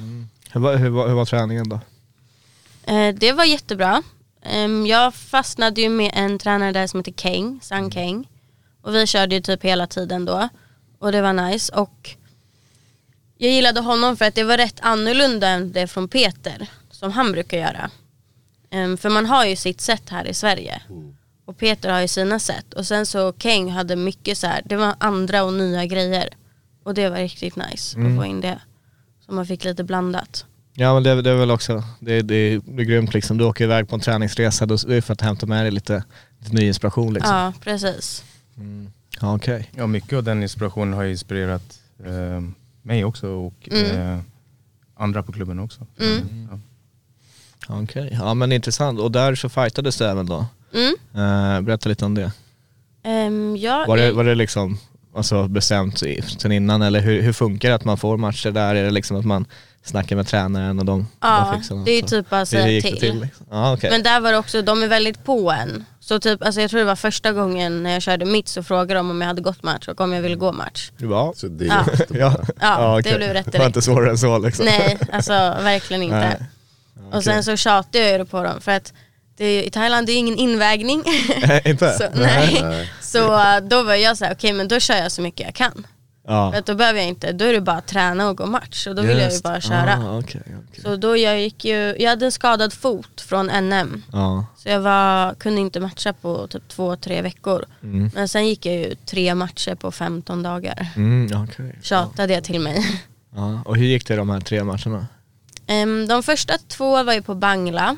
Hur, 0.52 0.60
var, 0.60 0.76
hur, 0.76 0.88
var, 0.88 1.08
hur 1.08 1.14
var 1.14 1.24
träningen 1.24 1.68
då? 1.68 1.80
Eh, 2.92 3.14
det 3.14 3.32
var 3.32 3.44
jättebra. 3.44 4.02
Ehm, 4.42 4.86
jag 4.86 5.14
fastnade 5.14 5.80
ju 5.80 5.88
med 5.88 6.10
en 6.14 6.38
tränare 6.38 6.72
där 6.72 6.86
som 6.86 7.00
heter 7.00 7.12
Keng, 7.12 7.44
Mm. 7.46 7.60
Sang 7.60 7.90
Keng. 7.90 8.28
Och 8.82 8.94
vi 8.94 9.06
körde 9.06 9.34
ju 9.34 9.40
typ 9.40 9.64
hela 9.64 9.86
tiden 9.86 10.24
då. 10.24 10.48
Och 10.98 11.12
det 11.12 11.22
var 11.22 11.32
nice. 11.32 11.72
Och 11.72 12.10
jag 13.38 13.52
gillade 13.52 13.80
honom 13.80 14.16
för 14.16 14.24
att 14.24 14.34
det 14.34 14.44
var 14.44 14.56
rätt 14.56 14.80
annorlunda 14.80 15.48
än 15.48 15.72
det 15.72 15.86
från 15.86 16.08
Peter. 16.08 16.66
Som 16.90 17.12
han 17.12 17.32
brukar 17.32 17.58
göra. 17.58 17.90
Ehm, 18.70 18.96
för 18.96 19.10
man 19.10 19.26
har 19.26 19.44
ju 19.44 19.56
sitt 19.56 19.80
sätt 19.80 20.10
här 20.10 20.26
i 20.26 20.34
Sverige. 20.34 20.82
Och 21.44 21.58
Peter 21.58 21.90
har 21.92 22.00
ju 22.00 22.08
sina 22.08 22.38
sätt. 22.38 22.74
Och 22.74 22.86
sen 22.86 23.06
så 23.06 23.32
Keng 23.32 23.70
hade 23.70 23.96
mycket 23.96 24.38
så 24.38 24.46
här, 24.46 24.62
det 24.64 24.76
var 24.76 24.94
andra 24.98 25.42
och 25.44 25.52
nya 25.52 25.86
grejer. 25.86 26.28
Och 26.84 26.94
det 26.94 27.08
var 27.08 27.16
riktigt 27.16 27.56
nice 27.56 27.96
Mm. 27.98 28.12
att 28.12 28.18
få 28.24 28.26
in 28.26 28.40
det. 28.40 28.60
Så 29.26 29.32
man 29.32 29.46
fick 29.46 29.64
lite 29.64 29.84
blandat. 29.84 30.46
Ja 30.74 30.94
men 30.94 31.02
det, 31.02 31.22
det 31.22 31.30
är 31.30 31.34
väl 31.34 31.50
också, 31.50 31.82
det, 32.00 32.22
det, 32.22 32.58
det 32.58 32.82
är 32.82 32.86
grymt 32.86 33.14
liksom. 33.14 33.38
Du 33.38 33.44
åker 33.44 33.64
iväg 33.64 33.88
på 33.88 33.94
en 33.94 34.00
träningsresa, 34.00 34.66
då, 34.66 34.76
det 34.76 34.96
är 34.96 35.00
för 35.00 35.12
att 35.12 35.20
hämta 35.20 35.46
med 35.46 35.64
dig 35.64 35.70
lite, 35.70 36.04
lite 36.38 36.54
ny 36.54 36.66
inspiration 36.66 37.14
liksom. 37.14 37.36
Ja, 37.36 37.52
precis. 37.60 38.24
Ja, 39.20 39.34
okej. 39.36 39.70
Ja, 39.76 39.86
mycket 39.86 40.12
av 40.16 40.24
den 40.24 40.42
inspirationen 40.42 40.94
har 40.94 41.04
inspirerat 41.04 41.78
eh, 42.04 42.42
mig 42.82 43.04
också 43.04 43.28
och 43.28 43.68
eh, 43.72 44.18
andra 44.96 45.22
på 45.22 45.32
klubben 45.32 45.58
också. 45.58 45.86
Mm. 46.00 46.48
Ja. 46.50 46.58
Ja, 47.68 47.82
okej. 47.82 48.18
Ja 48.20 48.34
men 48.34 48.52
intressant. 48.52 49.00
Och 49.00 49.12
där 49.12 49.34
så 49.34 49.48
fightades 49.48 49.96
du 49.96 50.04
även 50.04 50.26
då? 50.26 50.46
Mm. 50.74 50.94
Eh, 51.14 51.60
berätta 51.60 51.88
lite 51.88 52.04
om 52.04 52.14
det. 52.14 52.32
Ehm, 53.02 53.56
ja, 53.56 53.84
Var 53.88 53.96
det, 53.96 54.12
var 54.12 54.24
det 54.24 54.34
liksom 54.34 54.78
alltså, 55.16 55.48
bestämt 55.48 56.02
sen 56.38 56.52
innan 56.52 56.82
eller 56.82 57.00
hur, 57.00 57.22
hur 57.22 57.32
funkar 57.32 57.68
det 57.68 57.74
att 57.74 57.84
man 57.84 57.96
får 57.98 58.16
matcher 58.16 58.50
där? 58.50 58.74
Är 58.74 58.84
det 58.84 58.90
liksom 58.90 59.16
att 59.16 59.24
man 59.24 59.46
snackar 59.82 60.16
med 60.16 60.26
tränaren 60.26 60.78
och 60.78 60.84
de, 60.84 61.06
Ja, 61.20 61.48
de 61.52 61.58
fixar 61.58 61.74
något? 61.74 61.84
det 61.84 61.90
är 61.92 61.96
ju 61.96 62.02
typ 62.02 62.30
bara 62.30 62.38
hur 62.38 62.44
säga 62.44 62.66
det 62.66 62.82
till. 62.82 63.00
till 63.00 63.20
liksom? 63.20 63.46
Ja, 63.50 63.74
okej. 63.74 63.90
Men 63.90 64.02
där 64.02 64.20
var 64.20 64.32
det 64.32 64.38
också, 64.38 64.62
de 64.62 64.82
är 64.82 64.88
väldigt 64.88 65.24
på 65.24 65.50
en. 65.50 65.84
Så 66.00 66.18
typ, 66.18 66.42
alltså 66.44 66.60
jag 66.60 66.70
tror 66.70 66.78
det 66.80 66.86
var 66.86 66.96
första 66.96 67.32
gången 67.32 67.82
när 67.82 67.90
jag 67.92 68.02
körde 68.02 68.24
mitt 68.24 68.48
så 68.48 68.62
frågade 68.62 68.94
de 68.94 69.10
om 69.10 69.20
jag 69.20 69.28
hade 69.28 69.42
gått 69.42 69.62
match 69.62 69.88
och 69.88 70.00
om 70.00 70.12
jag 70.12 70.22
ville 70.22 70.36
gå 70.36 70.52
match. 70.52 70.90
Bara, 70.98 71.32
Så 71.34 71.46
det 71.48 71.64
är 71.64 71.68
Ja. 71.68 71.84
ja. 72.10 72.44
Ja, 72.60 72.94
det 72.94 73.00
okej. 73.00 73.16
blev 73.16 73.32
rätt 73.32 73.52
Det 73.52 73.58
var 73.58 73.66
inte 73.66 73.74
direkt. 73.80 73.84
svårare 73.86 74.10
än 74.10 74.18
så 74.18 74.38
liksom. 74.38 74.64
Nej, 74.64 74.98
alltså 75.12 75.32
verkligen 75.62 76.02
inte. 76.02 76.16
Nej. 76.18 76.42
Och 77.12 77.24
sen 77.24 77.44
så 77.44 77.56
tjatade 77.56 77.98
jag 78.10 78.18
ju 78.18 78.24
på 78.24 78.42
dem 78.42 78.60
för 78.60 78.72
att 78.72 78.84
det 78.84 78.92
är, 79.38 79.62
i 79.62 79.70
Thailand 79.70 80.06
det 80.06 80.12
är 80.12 80.18
ingen 80.18 80.38
invägning. 80.38 81.02
inte? 81.64 81.92
så, 81.92 82.04
nej. 82.14 82.60
Nej. 82.62 82.90
så 83.00 83.34
äh, 83.34 83.60
då 83.60 83.82
var 83.82 83.94
jag 83.94 84.18
så 84.18 84.24
här, 84.24 84.34
okej 84.34 84.52
men 84.52 84.68
då 84.68 84.80
kör 84.80 84.96
jag 84.96 85.12
så 85.12 85.22
mycket 85.22 85.46
jag 85.46 85.54
kan. 85.54 85.86
Ja. 86.26 86.52
För 86.52 86.58
att 86.58 86.66
då 86.66 86.74
behöver 86.74 86.98
jag 86.98 87.08
inte, 87.08 87.32
då 87.32 87.44
är 87.44 87.52
det 87.52 87.60
bara 87.60 87.76
att 87.76 87.86
träna 87.86 88.28
och 88.28 88.36
gå 88.36 88.46
match 88.46 88.86
och 88.86 88.94
då 88.94 89.02
vill 89.02 89.18
jag 89.18 89.32
ju 89.32 89.40
bara 89.40 89.60
köra. 89.60 89.98
Ah, 90.04 90.18
okej, 90.18 90.42
okej. 90.46 90.82
Så 90.82 90.96
då 90.96 91.16
jag 91.16 91.40
gick 91.40 91.64
ju, 91.64 91.96
jag 91.98 92.10
hade 92.10 92.24
en 92.24 92.32
skadad 92.32 92.72
fot 92.72 93.20
från 93.20 93.46
NM. 93.46 94.02
Ja. 94.12 94.46
Så 94.56 94.68
jag 94.68 94.80
var, 94.80 95.34
kunde 95.34 95.60
inte 95.60 95.80
matcha 95.80 96.12
på 96.12 96.46
typ 96.46 96.68
två, 96.68 96.96
tre 96.96 97.22
veckor. 97.22 97.64
Mm. 97.82 98.10
Men 98.14 98.28
sen 98.28 98.48
gick 98.48 98.66
jag 98.66 98.74
ju 98.74 98.94
tre 98.94 99.34
matcher 99.34 99.74
på 99.74 99.92
15 99.92 100.42
dagar. 100.42 100.86
Mm, 100.96 101.42
okej. 101.42 101.78
Tjatade 101.82 102.34
jag 102.34 102.44
till 102.44 102.60
mig. 102.60 103.02
Ja. 103.36 103.62
Och 103.64 103.76
hur 103.76 103.86
gick 103.86 104.06
det 104.06 104.16
de 104.16 104.30
här 104.30 104.40
tre 104.40 104.64
matcherna? 104.64 105.06
Em, 105.66 106.06
de 106.08 106.22
första 106.22 106.58
två 106.68 107.02
var 107.02 107.12
ju 107.12 107.22
på 107.22 107.34
Bangla. 107.34 107.96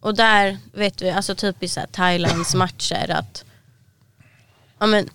Och 0.00 0.14
där 0.14 0.58
vet 0.72 1.02
vi, 1.02 1.10
alltså 1.10 1.34
typ 1.34 1.62
i 1.62 1.68
så 1.68 1.80
här 1.80 1.86
Thailands 1.86 2.54
matcher 2.54 3.10
att 3.10 3.44
ja 4.78 4.86
men, 4.86 5.08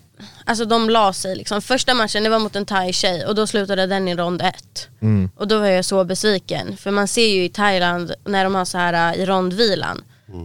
alltså 0.45 0.65
de 0.65 0.89
la 0.89 1.13
sig 1.13 1.35
liksom. 1.35 1.61
Första 1.61 1.93
matchen 1.93 2.23
det 2.23 2.29
var 2.29 2.39
mot 2.39 2.55
en 2.55 2.65
thai-tjej 2.65 3.25
och 3.25 3.35
då 3.35 3.47
slutade 3.47 3.87
den 3.87 4.07
i 4.07 4.15
rond 4.15 4.41
ett. 4.41 4.87
Mm. 5.01 5.29
Och 5.35 5.47
då 5.47 5.59
var 5.59 5.65
jag 5.65 5.85
så 5.85 6.03
besviken. 6.03 6.77
För 6.77 6.91
man 6.91 7.07
ser 7.07 7.27
ju 7.27 7.43
i 7.43 7.49
Thailand 7.49 8.13
när 8.25 8.43
de 8.43 8.55
har 8.55 8.65
så 8.65 8.77
här 8.77 9.13
äh, 9.13 9.21
i 9.21 9.25
rondvilan. 9.25 10.03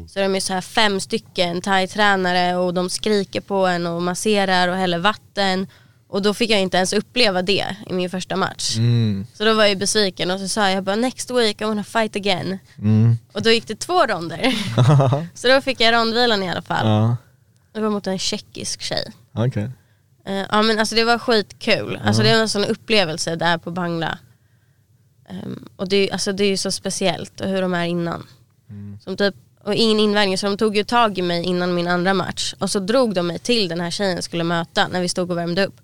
Så 0.09 0.18
är 0.18 0.22
de 0.22 0.35
ju 0.35 0.40
så 0.40 0.53
här 0.53 0.61
fem 0.61 1.00
stycken 1.00 1.61
thai-tränare 1.61 2.57
och 2.57 2.74
de 2.74 2.90
skriker 2.90 3.40
på 3.40 3.66
en 3.66 3.87
och 3.87 4.03
masserar 4.03 4.68
och 4.68 4.76
häller 4.76 4.98
vatten. 4.98 5.66
Och 6.11 6.23
då 6.23 6.35
fick 6.35 6.51
jag 6.51 6.61
inte 6.61 6.77
ens 6.77 6.92
uppleva 6.92 7.42
det 7.42 7.77
i 7.87 7.92
min 7.92 8.11
första 8.11 8.37
match. 8.37 8.77
Mm. 8.77 9.27
Så 9.35 9.44
då 9.44 9.55
var 9.55 9.64
jag 9.64 9.79
besviken 9.79 10.31
och 10.31 10.40
så 10.40 10.49
sa 10.49 10.70
jag 10.70 10.85
bara 10.85 10.96
next 10.96 11.31
week 11.31 11.61
I 11.61 11.64
wanna 11.64 11.85
fight 11.85 12.16
again. 12.16 12.59
Mm. 12.79 13.18
Och 13.33 13.42
då 13.42 13.51
gick 13.51 13.66
det 13.66 13.75
två 13.81 14.07
ronder. 14.07 14.55
så 15.35 15.49
då 15.49 15.61
fick 15.61 15.81
jag 15.81 15.94
rondvilan 15.94 16.42
i 16.42 16.51
alla 16.51 16.62
fall. 16.62 16.87
ja, 16.87 17.16
Det 17.73 17.81
var 17.81 17.90
mot 17.90 18.07
en 18.07 18.18
tjeckisk 18.18 18.83
tjej. 18.83 19.12
okej. 19.33 19.70
Eh, 20.27 20.44
ja 20.51 20.62
men 20.62 20.79
alltså 20.79 20.94
det 20.94 21.05
var 21.05 21.18
skitkul. 21.18 22.01
Alltså 22.05 22.23
det 22.23 22.33
var 22.33 22.40
en 22.40 22.49
sån 22.49 22.64
upplevelse 22.64 23.37
där 23.37 23.59
på 23.59 23.70
Bangla. 23.70 24.18
Ehm, 25.29 25.68
och 25.77 25.88
det, 25.88 26.11
alltså 26.11 26.33
det 26.33 26.44
är 26.44 26.49
ju 26.49 26.57
så 26.57 26.70
speciellt 26.70 27.40
och 27.40 27.49
hur 27.49 27.62
de 27.62 27.75
är 27.75 27.85
innan. 27.85 28.27
Som 29.05 29.16
typ, 29.16 29.35
och 29.64 29.75
ingen 29.75 30.01
invändning 30.01 30.38
så 30.38 30.46
de 30.46 30.57
tog 30.57 30.77
ju 30.77 30.85
tag 30.85 31.18
i 31.18 31.23
mig 31.23 31.44
innan 31.44 31.75
min 31.75 31.88
andra 31.88 32.14
match. 32.14 32.55
Och 32.59 32.70
så 32.70 32.79
drog 32.79 33.14
de 33.14 33.27
mig 33.27 33.38
till 33.38 33.68
den 33.68 33.81
här 33.81 33.90
tjejen 33.90 34.14
jag 34.14 34.25
skulle 34.25 34.44
möta 34.44 34.88
när 34.88 35.01
vi 35.01 35.09
stod 35.09 35.31
och 35.31 35.38
värmde 35.38 35.66
upp. 35.66 35.81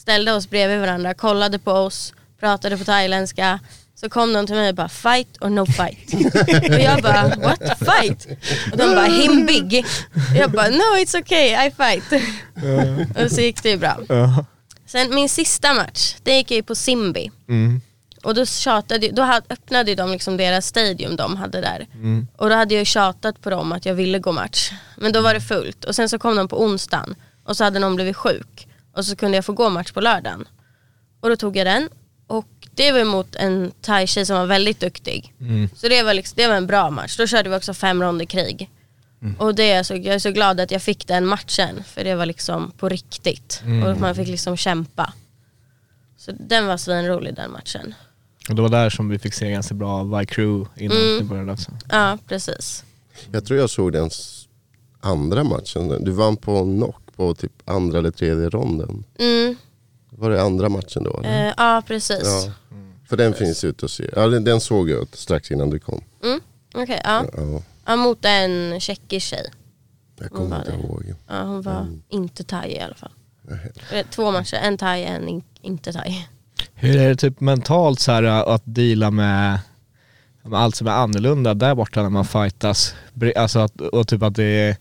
Ställde 0.00 0.32
oss 0.32 0.50
bredvid 0.50 0.80
varandra, 0.80 1.14
kollade 1.14 1.58
på 1.58 1.72
oss, 1.72 2.14
pratade 2.40 2.76
på 2.76 2.84
thailändska. 2.84 3.60
Så 3.94 4.08
kom 4.08 4.32
de 4.32 4.46
till 4.46 4.54
mig 4.56 4.68
och 4.68 4.74
bara 4.74 4.88
fight 4.88 5.36
or 5.40 5.48
no 5.48 5.66
fight. 5.66 6.14
och 6.70 6.80
jag 6.80 7.02
bara 7.02 7.28
what 7.28 7.78
fight? 7.78 8.26
Och 8.72 8.76
de 8.76 8.94
bara 8.94 9.04
him 9.04 9.46
big. 9.46 9.86
Jag 10.34 10.50
bara 10.50 10.68
no 10.68 10.96
it's 10.96 11.20
okay 11.20 11.66
I 11.66 11.70
fight. 11.70 12.22
och 13.24 13.30
så 13.30 13.40
gick 13.40 13.62
det 13.62 13.70
ju 13.70 13.76
bra. 13.76 13.98
Sen 14.86 15.14
min 15.14 15.28
sista 15.28 15.74
match, 15.74 16.16
det 16.22 16.36
gick 16.36 16.50
jag 16.50 16.56
ju 16.56 16.62
på 16.62 16.74
Simbi. 16.74 17.30
Mm. 17.48 17.80
och 18.22 18.34
då 18.34 18.46
tjatade, 18.46 19.08
då 19.08 19.22
hade, 19.22 19.46
öppnade 19.50 19.94
de 19.94 20.10
liksom 20.10 20.36
deras 20.36 20.66
stadium 20.66 21.16
de 21.16 21.36
hade 21.36 21.60
där. 21.60 21.86
Och 22.36 22.48
då 22.48 22.54
hade 22.54 22.74
jag 22.74 22.86
tjatat 22.86 23.40
på 23.40 23.50
dem 23.50 23.72
att 23.72 23.86
jag 23.86 23.94
ville 23.94 24.18
gå 24.18 24.32
match. 24.32 24.72
Men 24.96 25.12
då 25.12 25.20
var 25.20 25.34
det 25.34 25.40
fullt. 25.40 25.84
Och 25.84 25.94
sen 25.94 26.08
så 26.08 26.18
kom 26.18 26.36
de 26.36 26.48
på 26.48 26.62
onsdagen 26.62 27.14
och 27.44 27.56
så 27.56 27.64
hade 27.64 27.78
någon 27.78 27.94
blivit 27.96 28.16
sjuk. 28.16 28.66
Och 28.96 29.04
så 29.04 29.16
kunde 29.16 29.36
jag 29.36 29.44
få 29.44 29.52
gå 29.52 29.70
match 29.70 29.92
på 29.92 30.00
lördagen. 30.00 30.48
Och 31.20 31.28
då 31.28 31.36
tog 31.36 31.56
jag 31.56 31.66
den. 31.66 31.88
Och 32.26 32.46
det 32.74 32.92
var 32.92 32.98
emot 32.98 33.36
en 33.36 33.72
thai-tjej 33.80 34.26
som 34.26 34.36
var 34.36 34.46
väldigt 34.46 34.80
duktig. 34.80 35.34
Så 35.76 35.88
det 35.88 36.02
var, 36.02 36.14
liksom, 36.14 36.34
det 36.36 36.48
var 36.48 36.54
en 36.54 36.66
bra 36.66 36.90
match. 36.90 37.16
Då 37.16 37.26
körde 37.26 37.50
vi 37.50 37.56
också 37.56 37.74
fem 37.74 38.02
ronder 38.02 38.24
krig. 38.24 38.70
Och 39.38 39.54
det 39.54 39.70
är 39.70 39.82
så, 39.82 39.94
jag 39.94 40.06
är 40.06 40.18
så 40.18 40.30
glad 40.30 40.60
att 40.60 40.70
jag 40.70 40.82
fick 40.82 41.06
den 41.06 41.26
matchen. 41.26 41.84
För 41.84 42.04
det 42.04 42.14
var 42.14 42.26
liksom 42.26 42.70
på 42.70 42.88
riktigt. 42.88 43.62
Och 43.86 44.00
man 44.00 44.14
fick 44.14 44.28
liksom 44.28 44.56
kämpa. 44.56 45.12
Så 46.16 46.32
den 46.40 46.66
var 46.66 46.76
svinrolig 46.76 47.34
den 47.34 47.50
matchen. 47.50 47.94
Och 48.48 48.54
det 48.54 48.62
var 48.62 48.68
där 48.68 48.90
som 48.90 49.08
vi 49.08 49.18
fick 49.18 49.34
se 49.34 49.50
ganska 49.50 49.74
bra 49.74 50.22
Y-Crew 50.22 50.70
innan 50.76 51.18
det 51.18 51.24
började 51.24 51.52
också. 51.52 51.70
Ja, 51.90 52.18
precis. 52.28 52.84
Jag 53.32 53.44
tror 53.44 53.58
jag 53.58 53.70
såg 53.70 53.92
den 53.92 54.10
andra 55.00 55.44
matchen. 55.44 56.04
Du 56.04 56.10
vann 56.10 56.36
på 56.36 56.62
knock 56.62 57.09
på 57.20 57.34
typ 57.34 57.52
andra 57.64 57.98
eller 57.98 58.10
tredje 58.10 58.48
ronden. 58.48 59.04
Mm, 59.18 59.56
Var 60.10 60.30
det 60.30 60.42
andra 60.42 60.68
matchen 60.68 61.04
då? 61.04 61.20
eller? 61.20 61.46
eh, 61.48 61.54
ja, 61.56 61.82
precis. 61.86 62.20
Ja. 62.24 62.52
För 63.08 63.16
den 63.16 63.34
finns 63.34 63.64
ute 63.64 63.84
att 63.86 63.90
se. 63.90 64.10
Ja, 64.16 64.26
den, 64.26 64.44
den 64.44 64.60
såg 64.60 64.90
jag 64.90 65.06
strax 65.12 65.50
innan 65.50 65.70
du 65.70 65.78
kom. 65.78 66.00
Mm, 66.24 66.40
Okej, 66.74 67.00
ja. 67.04 67.24
Ja, 67.36 67.62
ja. 67.86 67.96
Mot 67.96 68.18
en 68.24 68.80
tjeckisk 68.80 69.26
tjej. 69.26 69.50
jag 70.20 70.30
kommer 70.30 70.58
inte 70.58 70.70
det. 70.70 70.76
ihåg. 70.78 71.14
Ja, 71.28 71.42
hon 71.42 71.62
var 71.62 71.80
Mm. 71.80 72.02
inte 72.08 72.44
thai 72.44 72.70
i 72.76 72.80
alla 72.80 72.94
fall. 72.94 73.12
Eh, 73.92 74.06
Två 74.10 74.30
matcher, 74.30 74.54
en 74.56 74.78
thai, 74.78 75.04
en 75.04 75.28
in, 75.28 75.42
inte 75.62 75.92
thai. 75.92 76.26
Hur 76.74 76.96
är 76.96 77.08
det 77.08 77.16
typ 77.16 77.40
mentalt 77.40 78.00
så 78.00 78.12
här 78.12 78.22
att 78.22 78.62
deala 78.64 79.10
med 79.10 79.58
med 80.42 80.60
allt 80.60 80.76
som 80.76 80.86
är 80.86 80.90
annorlunda 80.92 81.54
där 81.54 81.74
borta 81.74 82.02
när 82.02 82.10
man 82.10 82.24
fightas? 82.24 82.94
Alltså 83.36 83.58
att, 83.58 83.80
och 83.80 84.08
typ 84.08 84.22
att 84.22 84.34
det 84.34 84.44
är 84.44 84.76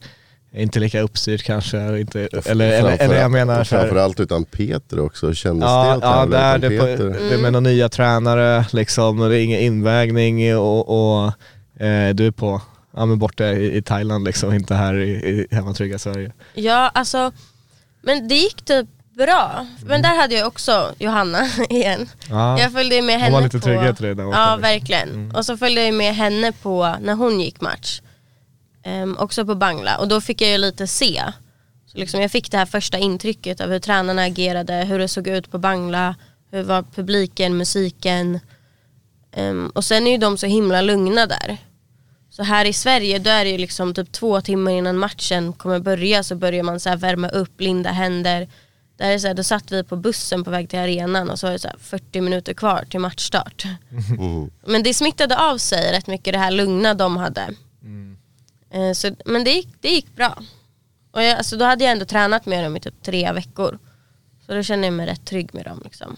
inte 0.56 0.80
lika 0.80 1.02
uppstyrt 1.02 1.44
kanske, 1.44 2.00
inte, 2.00 2.28
eller, 2.46 2.72
eller, 2.72 2.98
eller 3.00 3.16
jag 3.22 3.32
menar 3.32 3.64
Framförallt 3.64 4.20
utan 4.20 4.46
Peter 4.46 5.00
också. 5.00 5.34
Kändes 5.34 5.66
det 5.66 5.72
Ja, 5.72 5.94
att 5.94 6.04
ja 6.04 6.26
där 6.26 6.58
det, 6.58 6.78
på, 6.80 6.86
Peter? 6.86 7.30
det 7.30 7.38
med 7.38 7.54
några 7.54 7.60
nya 7.70 7.90
tränare 7.90 8.66
liksom, 8.72 9.22
och 9.22 9.30
det 9.30 9.40
är 9.40 9.44
ingen 9.44 9.60
invägning 9.60 10.58
och, 10.58 10.90
och 10.90 11.28
eh, 11.86 12.14
du 12.16 12.28
är 12.28 12.32
på, 12.32 12.62
ja 12.96 13.06
men 13.06 13.20
borta 13.20 13.46
i, 13.46 13.78
i 13.78 13.82
Thailand 13.82 14.26
liksom, 14.26 14.54
inte 14.54 14.76
här 14.76 14.96
i, 15.00 15.10
i 15.10 15.48
hemma 15.56 15.74
trygga 15.74 16.00
Sverige. 16.00 16.32
Ja, 16.54 16.92
alltså, 16.94 17.32
men 18.02 18.28
det 18.28 18.36
gick 18.36 18.62
typ 18.66 18.88
bra. 19.18 19.68
Men 19.86 20.02
där 20.02 20.16
hade 20.22 20.36
jag 20.36 20.48
också 20.48 20.94
Johanna 21.00 21.48
igen. 21.70 22.10
Ja. 22.30 22.60
Jag 22.60 22.72
följde 22.72 23.02
med 23.02 23.16
Hon 23.16 23.22
henne 23.22 23.34
var 23.36 23.42
lite 23.42 23.60
på... 23.60 23.64
trygghet 23.66 23.98
det 23.98 24.16
borta, 24.16 24.38
Ja, 24.38 24.56
liksom. 24.56 24.62
verkligen. 24.62 25.32
Och 25.36 25.46
så 25.46 25.58
följde 25.58 25.84
jag 25.86 25.94
med 25.94 26.16
henne 26.16 26.52
på 26.52 26.96
när 27.02 27.14
hon 27.14 27.40
gick 27.40 27.62
match. 27.62 28.02
Ehm, 28.84 29.18
också 29.18 29.46
på 29.46 29.56
Bangla. 29.56 29.98
Och 29.98 30.08
då 30.08 30.22
fick 30.22 30.42
jag 30.42 30.50
ju 30.52 30.58
lite 30.58 30.88
se. 30.88 31.24
Så 31.86 31.98
liksom 31.98 32.22
jag 32.22 32.32
fick 32.32 32.52
det 32.52 32.58
här 32.58 32.66
första 32.66 32.98
intrycket 32.98 33.62
av 33.62 33.70
hur 33.70 33.80
tränarna 33.80 34.22
agerade, 34.22 34.74
hur 34.74 35.00
det 35.00 35.08
såg 35.08 35.28
ut 35.28 35.52
på 35.52 35.58
Bangla, 35.58 36.16
hur 36.52 36.64
var 36.64 36.84
publiken, 36.84 37.58
musiken. 37.58 38.40
Ehm, 39.32 39.72
och 39.76 39.84
sen 39.86 40.08
är 40.08 40.12
ju 40.12 40.18
de 40.18 40.38
så 40.38 40.46
himla 40.46 40.82
lugna 40.82 41.26
där. 41.26 41.58
Så 42.30 42.44
här 42.44 42.66
i 42.66 42.74
Sverige 42.74 43.20
då 43.20 43.30
är 43.30 43.46
det 43.46 43.52
ju 43.52 43.58
liksom 43.58 43.94
typ 43.94 44.12
två 44.12 44.42
timmar 44.42 44.72
innan 44.72 44.98
matchen 44.98 45.54
kommer 45.54 45.80
börja 45.80 46.24
så 46.24 46.36
börjar 46.36 46.64
man 46.64 46.80
så 46.80 46.90
här 46.90 46.98
värma 46.98 47.30
upp, 47.30 47.62
linda 47.62 47.90
händer. 47.90 48.48
Där 48.98 49.12
är 49.12 49.18
så 49.18 49.28
här, 49.28 49.34
då 49.34 49.44
satt 49.44 49.72
vi 49.72 49.84
på 49.84 49.96
bussen 49.96 50.44
på 50.44 50.52
väg 50.52 50.70
till 50.70 50.80
arenan 50.80 51.30
och 51.30 51.40
så 51.40 51.48
var 51.48 51.52
det 51.52 51.60
så 51.60 51.68
här 51.68 51.78
40 51.80 52.22
minuter 52.22 52.54
kvar 52.54 52.86
till 52.90 53.00
matchstart. 53.00 53.64
Men 54.66 54.84
det 54.84 54.94
smittade 54.94 55.38
av 55.38 55.58
sig 55.58 55.92
rätt 55.92 56.08
mycket 56.08 56.34
det 56.34 56.40
här 56.40 56.52
lugna 56.52 56.94
de 56.94 57.18
hade. 57.18 57.50
Eh, 58.72 58.92
Så, 58.94 59.12
men 59.26 59.44
det 59.44 59.52
gick, 59.52 59.68
det 59.82 59.90
gick 59.90 60.16
bra. 60.16 60.44
Och 61.12 61.24
jag, 61.24 61.38
alltså, 61.38 61.58
då 61.58 61.66
hade 61.66 61.84
jag 61.84 61.92
ändå 61.92 62.06
tränat 62.06 62.46
med 62.46 62.64
dem 62.64 62.78
i 62.78 62.80
typ 62.80 63.04
tre 63.04 63.32
veckor. 63.32 63.80
Så 64.46 64.54
då 64.54 64.64
kände 64.64 64.88
jag 64.88 64.94
mig 64.94 65.06
rätt 65.08 65.26
trygg 65.26 65.50
med 65.54 65.66
dem. 65.66 65.82
Liksom. 65.84 66.16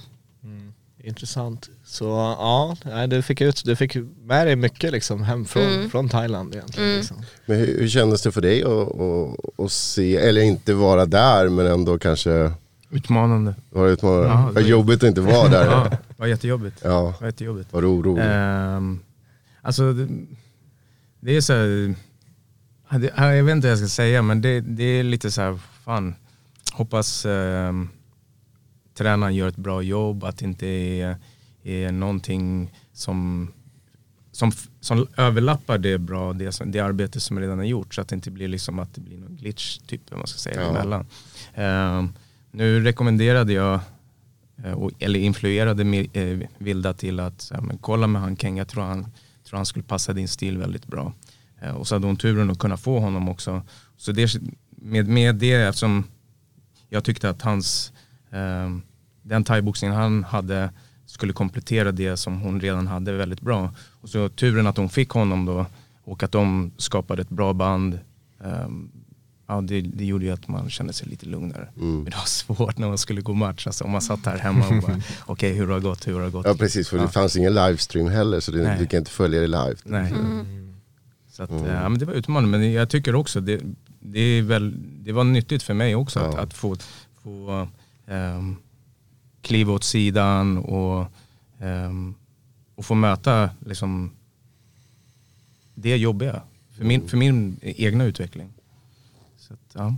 Intressant. 1.04 1.70
Så 1.86 2.06
ja, 2.40 2.76
nej, 2.86 3.08
du, 3.08 3.22
fick 3.22 3.42
ut, 3.42 3.62
du 3.66 3.76
fick 3.76 3.96
med 4.22 4.48
dig 4.48 4.56
mycket 4.56 4.92
liksom 4.92 5.24
hem 5.24 5.46
från, 5.46 5.64
Mm. 5.64 5.90
från 5.90 6.10
Thailand 6.10 6.56
egentligen. 6.56 6.96
Liksom. 6.96 7.18
Men 7.46 7.58
hur, 7.58 7.80
hur 7.80 7.88
kändes 7.90 8.22
det 8.22 8.32
för 8.32 8.42
dig 8.42 8.64
att, 8.64 8.70
att, 9.00 9.60
att 9.66 9.72
se, 9.72 10.16
eller 10.18 10.42
inte 10.42 10.74
vara 10.74 11.06
där 11.06 11.50
men 11.50 11.66
ändå 11.68 12.00
kanske 12.00 12.52
Utmanande. 12.90 13.56
var 13.70 13.86
det, 13.86 13.92
utmanande? 13.92 14.30
Ja, 14.30 14.52
var- 14.52 14.62
jobbigt 14.62 15.04
att 15.04 15.08
inte 15.08 15.22
vara 15.22 15.48
där. 15.50 15.66
Ja, 15.66 15.88
det 15.90 15.98
var 16.18 16.28
jättejobbigt. 16.28 16.78
Ja, 16.84 17.14
Det 17.18 17.22
var 17.24 17.28
jättejobbigt. 17.28 17.74
var 17.74 17.82
du 17.82 17.88
orolig? 17.88 18.24
Ehm, 18.28 19.00
alltså, 19.62 19.94
det, 19.94 20.08
det 21.20 21.38
är 21.38 21.42
så 21.42 21.54
här, 21.54 21.96
jag 22.92 23.44
vet 23.44 23.56
inte 23.56 23.68
vad 23.68 23.72
jag 23.72 23.78
ska 23.78 23.88
säga 23.88 24.22
men 24.22 24.42
det, 24.42 24.62
det 24.62 24.84
är 24.84 25.04
lite 25.04 25.32
så 25.32 25.42
här, 25.42 25.60
fan, 25.84 26.16
hoppas 26.74 27.26
um, 27.26 27.90
tränaren 28.94 29.36
gör 29.36 29.48
ett 29.48 29.56
bra 29.56 29.82
jobb, 29.82 30.24
att 30.24 30.38
det 30.38 30.46
inte 30.46 30.68
är, 30.68 31.18
är 31.64 31.92
någonting 31.92 32.74
som, 32.94 33.52
som, 34.32 34.52
som 34.80 35.08
överlappar 35.18 35.78
det 35.78 35.98
bra, 35.98 36.34
det, 36.34 36.52
som, 36.52 36.72
det 36.72 36.80
arbete 36.80 37.20
som 37.20 37.40
redan 37.40 37.60
är 37.60 37.64
gjort 37.64 37.94
så 37.94 38.02
att 38.02 38.08
det 38.08 38.16
inte 38.16 38.32
blir 38.32 38.48
liksom 38.48 38.80
att 38.80 38.96
det 38.96 39.02
blir 39.02 39.18
någon 39.18 39.36
glitch 39.36 39.78
typ, 39.78 40.02
vad 40.10 40.20
man 40.20 40.28
ska 40.28 40.38
säga, 40.38 40.62
Ja. 40.62 40.70
emellan. 40.70 41.06
Ehm, 41.54 42.14
nu 42.52 42.84
rekommenderade 42.84 43.54
jag 43.54 43.80
Eh, 44.64 44.88
eller 45.00 45.20
influerade 45.20 46.08
eh, 46.14 46.40
Vilda 46.58 46.94
till 46.94 47.20
att 47.20 47.42
så 47.42 47.54
här, 47.54 47.62
men 47.62 47.78
kolla 47.78 48.08
med 48.08 48.22
han 48.22 48.36
Ken, 48.36 48.58
jag 48.58 48.68
tror 48.68 48.84
han, 48.84 49.08
tror 49.44 49.58
han 49.58 49.66
skulle 49.66 49.84
passa 49.84 50.14
din 50.14 50.28
stil 50.28 50.58
väldigt 50.58 50.88
bra. 50.88 51.14
Eh, 51.62 51.72
och 51.76 51.88
så 51.88 51.96
hade 51.96 52.08
hon 52.08 52.16
turen 52.18 52.52
att 52.52 52.60
kunna 52.60 52.78
få 52.78 53.00
honom 53.00 53.30
också. 53.30 53.62
Så 53.98 54.12
det, 54.12 54.36
med, 54.70 55.08
med 55.08 55.36
det, 55.36 55.54
eftersom 55.54 56.04
jag 56.90 57.04
tyckte 57.04 57.30
att 57.30 57.42
hans, 57.42 57.92
eh, 58.32 58.70
den 59.22 59.44
thaiboxningen 59.44 59.96
han 59.98 60.24
hade 60.24 60.70
skulle 61.06 61.34
komplettera 61.34 61.92
det 61.92 62.18
som 62.18 62.42
hon 62.42 62.62
redan 62.62 62.88
hade 62.88 63.12
väldigt 63.12 63.42
bra. 63.42 63.74
Och 64.02 64.10
så 64.10 64.30
turen 64.30 64.68
att 64.68 64.78
hon 64.78 64.90
fick 64.90 65.10
honom 65.10 65.46
då 65.46 65.66
och 66.04 66.24
att 66.24 66.32
de 66.32 66.72
skapade 66.78 67.22
ett 67.22 67.30
bra 67.30 67.54
band. 67.54 68.00
Eh, 68.44 68.68
ja, 69.48 69.62
det, 69.62 69.82
det 69.82 70.06
gjorde 70.06 70.26
ju 70.26 70.32
att 70.32 70.48
man 70.48 70.70
kände 70.70 70.94
sig 70.94 71.08
lite 71.08 71.26
lugnare. 71.26 71.68
Men 71.76 72.06
det 72.06 72.12
var 72.18 72.26
svårt 72.26 72.78
när 72.78 72.88
man 72.88 72.98
skulle 72.98 73.22
gå 73.22 73.34
match. 73.34 73.68
Alltså, 73.68 73.84
om 73.84 73.92
man 73.92 74.02
satt 74.02 74.26
här 74.26 74.38
hemma 74.38 74.68
och 74.68 74.82
bara, 74.82 75.02
okej 75.26 75.54
hur 75.54 75.68
har 75.68 75.76
det 75.76 75.82
gått, 75.82 76.08
hur 76.08 76.14
har 76.14 76.22
det 76.22 76.30
gått? 76.30 76.46
Ja 76.46 76.54
precis, 76.56 76.90
för 76.90 76.98
Ja. 76.98 77.04
det 77.04 77.10
fanns 77.10 77.36
ingen 77.36 77.54
livestream 77.54 78.08
heller 78.08 78.40
så 78.40 78.52
Nej. 78.52 78.80
du 78.80 78.86
kan 78.88 78.98
inte 78.98 79.12
följa 79.12 79.42
det 79.42 79.48
live. 79.48 79.76
Nej. 79.84 80.14
Så 81.32 81.44
att, 81.44 81.52
ja, 81.52 81.90
men 81.90 82.00
det 82.00 82.06
var 82.06 82.14
utmanande, 82.14 82.58
men 82.58 82.72
jag 82.72 82.90
tycker 82.90 83.16
också 83.16 83.42
det, 83.42 83.62
det, 84.00 84.20
är 84.20 84.42
väl, 84.42 84.74
det 85.04 85.12
var 85.12 85.24
nyttigt 85.24 85.64
för 85.64 85.74
mig 85.74 85.96
också 85.96 86.20
att, 86.20 86.34
Ja. 86.34 86.40
att 86.42 86.54
få, 86.54 86.76
få 87.24 87.68
um, 88.06 88.58
kliva 89.42 89.74
åt 89.74 89.84
sidan 89.84 90.58
och, 90.58 91.06
ehm, 91.60 92.16
och 92.76 92.86
få 92.86 92.96
möta 92.96 93.50
liksom, 93.66 94.12
det 95.76 95.98
jobbiga 95.98 96.42
för 96.78 96.84
min, 96.84 97.08
för 97.08 97.18
min 97.18 97.60
egna 97.62 98.04
utveckling. 98.04 98.54
Så 99.38 99.54
att, 99.54 99.60
ja. 99.74 99.96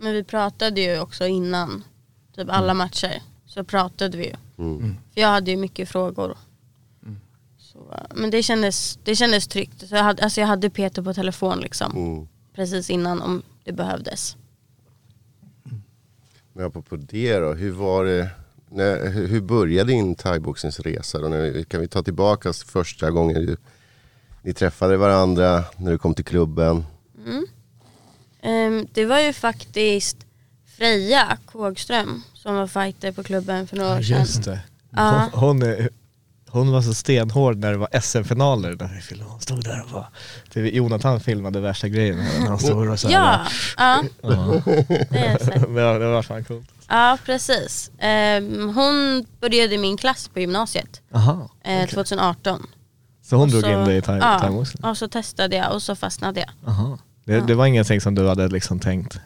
Men 0.00 0.12
vi 0.12 0.24
pratade 0.24 0.80
ju 0.80 1.00
också 1.00 1.26
innan, 1.26 1.84
typ 2.34 2.48
alla 2.50 2.74
matcher. 2.74 3.22
Så 3.46 3.64
pratade 3.64 4.18
vi 4.18 4.24
ju. 4.24 4.64
Mm. 4.64 4.96
För 5.14 5.20
jag 5.20 5.28
hade 5.28 5.50
ju 5.50 5.56
mycket 5.56 5.88
frågor. 5.88 6.36
Men 8.14 8.30
det 8.30 8.42
kändes, 8.42 8.98
det 9.04 9.16
kändes 9.16 9.48
tryggt. 9.48 9.88
Så 9.88 9.94
jag, 9.94 10.02
hade, 10.02 10.22
alltså 10.22 10.40
jag 10.40 10.48
hade 10.48 10.70
Peter 10.70 11.02
på 11.02 11.14
telefon 11.14 11.60
liksom. 11.60 11.92
Mm. 11.96 12.28
Precis 12.54 12.90
innan 12.90 13.22
om 13.22 13.42
det 13.64 13.72
behövdes. 13.72 14.36
Men 16.52 16.66
apropå 16.66 16.96
det 16.96 17.38
då, 17.38 17.52
hur 17.52 17.70
var 17.72 18.04
det, 18.04 18.28
när, 18.68 19.08
hur 19.10 19.40
började 19.40 19.92
din 19.92 20.14
thaiboxningsresa? 20.14 21.18
Kan 21.68 21.80
vi 21.80 21.88
ta 21.88 22.02
tillbaka 22.02 22.52
första 22.52 23.10
gången 23.10 23.46
du, 23.46 23.56
ni 24.42 24.54
träffade 24.54 24.96
varandra, 24.96 25.64
när 25.76 25.90
du 25.90 25.98
kom 25.98 26.14
till 26.14 26.24
klubben? 26.24 26.84
Ehm, 28.42 28.86
det 28.92 29.04
var 29.04 29.20
ju 29.20 29.32
faktiskt 29.32 30.16
Freja 30.66 31.38
Kågström 31.46 32.22
som 32.34 32.54
var 32.54 32.66
fighter 32.66 33.12
på 33.12 33.22
klubben 33.22 33.66
för 33.66 33.76
några 33.76 33.96
år 33.96 34.02
sedan. 34.02 34.20
Just 34.20 34.44
det. 34.44 34.60
Hon, 34.90 35.40
hon, 35.40 35.62
är- 35.62 35.88
hon 36.52 36.72
var 36.72 36.82
så 36.82 36.94
stenhård 36.94 37.56
när 37.56 37.70
det 37.72 37.78
var 37.78 38.00
SM-finaler. 38.00 39.00
Filmade. 39.00 39.30
Hon 39.30 39.40
stod 39.40 39.64
där 39.64 39.82
och 39.86 39.90
bara, 39.92 40.06
det- 40.52 40.70
Jonathan 40.70 41.20
filmade 41.20 41.60
värsta 41.60 41.88
grejen 41.88 42.16
när 42.16 42.46
han 42.48 42.58
stod 42.58 42.88
och 42.88 42.98
så 43.00 43.08
här. 43.08 43.14
Ja, 43.14 43.40
ja, 43.76 44.02
Ja. 44.22 44.62
det 44.64 45.38
det, 45.50 45.66
var, 45.68 45.98
det 46.00 46.06
var 46.06 46.22
fan 46.22 46.44
coolt. 46.44 46.68
ja 46.88 47.18
precis. 47.26 47.90
Ehm, 47.98 48.68
hon 48.74 49.26
började 49.40 49.74
i 49.74 49.78
min 49.78 49.96
klass 49.96 50.28
på 50.28 50.40
gymnasiet 50.40 51.00
Aha. 51.14 51.48
eh, 51.64 51.86
2018. 51.88 52.66
Så 53.22 53.36
hon 53.36 53.42
Och 53.44 53.48
drog 53.50 53.62
så- 53.62 53.70
in 53.70 53.84
dig 53.84 53.96
i 53.96 54.00
thai- 54.00 54.18
ja, 54.20 54.38
thaiboxning? 54.40 54.84
och 54.90 54.96
så 54.96 55.08
testade 55.08 55.56
jag 55.56 55.72
och 55.72 55.82
så 55.82 55.96
fastnade 55.96 56.40
jag. 56.40 56.50
Aha. 56.72 56.98
Det, 57.24 57.40
det 57.40 57.54
var 57.54 57.66
ingenting 57.66 58.00
som 58.00 58.14
du 58.14 58.28
hade 58.28 58.48
liksom 58.48 58.80
tänkt 58.80 59.20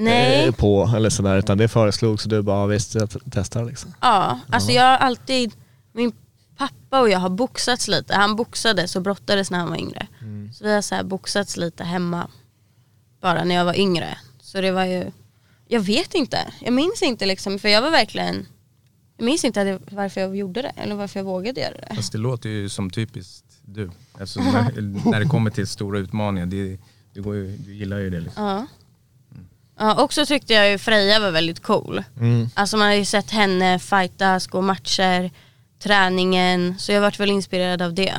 Nej, 0.00 0.44
eh, 0.46 0.52
på 0.54 0.92
eller 0.96 1.10
sådär 1.10 1.36
utan 1.38 1.58
det 1.58 1.68
föreslogs 1.68 2.24
och 2.24 2.30
du 2.30 2.42
bara 2.42 2.60
"Ja, 2.60 2.66
visst 2.66 2.94
jag 2.94 3.08
testar 3.30 3.64
liksom. 3.64 3.94
ja, 4.00 4.38
alltså 4.50 4.72
jag 4.72 4.82
har 4.82 4.96
alltid 4.96 5.52
min 5.98 6.12
pappa 6.56 7.00
och 7.00 7.10
jag 7.10 7.18
har 7.18 7.28
boxats 7.30 7.88
lite. 7.88 8.14
Han 8.14 8.36
boxades 8.36 8.96
och 8.96 9.02
brottades 9.02 9.50
när 9.50 9.58
han 9.58 9.68
var 9.68 9.76
yngre. 9.76 10.06
Så 10.54 10.64
vi 10.64 10.74
har 10.74 10.82
så 10.82 10.94
här 10.94 11.02
boxats 11.02 11.56
lite 11.56 11.84
hemma. 11.84 12.28
Bara 13.20 13.44
när 13.44 13.54
jag 13.54 13.64
var 13.64 13.78
yngre. 13.78 14.18
Så 14.40 14.60
det 14.60 14.70
var 14.70 14.84
ju, 14.84 15.10
jag 15.68 15.80
vet 15.80 16.14
inte. 16.14 16.38
Jag 16.60 16.72
minns 16.72 17.02
inte 17.02 17.26
liksom, 17.26 17.58
för 17.58 17.68
jag 17.68 17.82
var 17.82 17.90
verkligen, 17.90 18.46
jag 19.16 19.24
minns 19.24 19.44
inte 19.44 19.64
det- 19.64 19.78
varför 19.90 20.20
jag 20.20 20.36
gjorde 20.36 20.62
det. 20.62 20.72
Eller 20.76 20.94
varför 20.94 21.20
jag 21.20 21.24
vågade 21.24 21.60
göra 21.60 21.74
det. 21.88 21.94
Fast 21.96 22.12
det 22.12 22.18
låter 22.18 22.48
ju 22.48 22.68
som 22.68 22.90
typiskt 22.90 23.44
du. 23.62 23.90
Alltså, 24.20 24.40
när, 24.40 25.10
när 25.10 25.20
det 25.20 25.26
kommer 25.26 25.50
till 25.50 25.66
stora 25.66 25.98
utmaningar, 25.98 26.46
det, 26.46 26.78
du, 27.12 27.22
går 27.22 27.34
ju, 27.34 27.56
du 27.56 27.74
gillar 27.74 27.98
ju 27.98 28.10
det 28.10 28.20
liksom. 28.20 28.44
Ja. 28.44 28.66
Ja, 29.80 30.02
också 30.02 30.26
tyckte 30.26 30.52
jag 30.54 30.70
ju 30.70 30.78
Freja 30.78 31.20
var 31.20 31.30
väldigt 31.30 31.62
cool. 31.62 32.04
Mm. 32.20 32.48
Alltså 32.54 32.76
man 32.76 32.86
har 32.86 32.94
ju 32.94 33.04
sett 33.04 33.30
henne 33.30 33.78
fightas, 33.78 34.46
gå 34.46 34.60
matcher, 34.60 35.30
träningen. 35.78 36.78
Så 36.78 36.92
jag 36.92 37.00
vart 37.00 37.20
väl 37.20 37.30
inspirerad 37.30 37.82
av 37.82 37.94
det. 37.94 38.14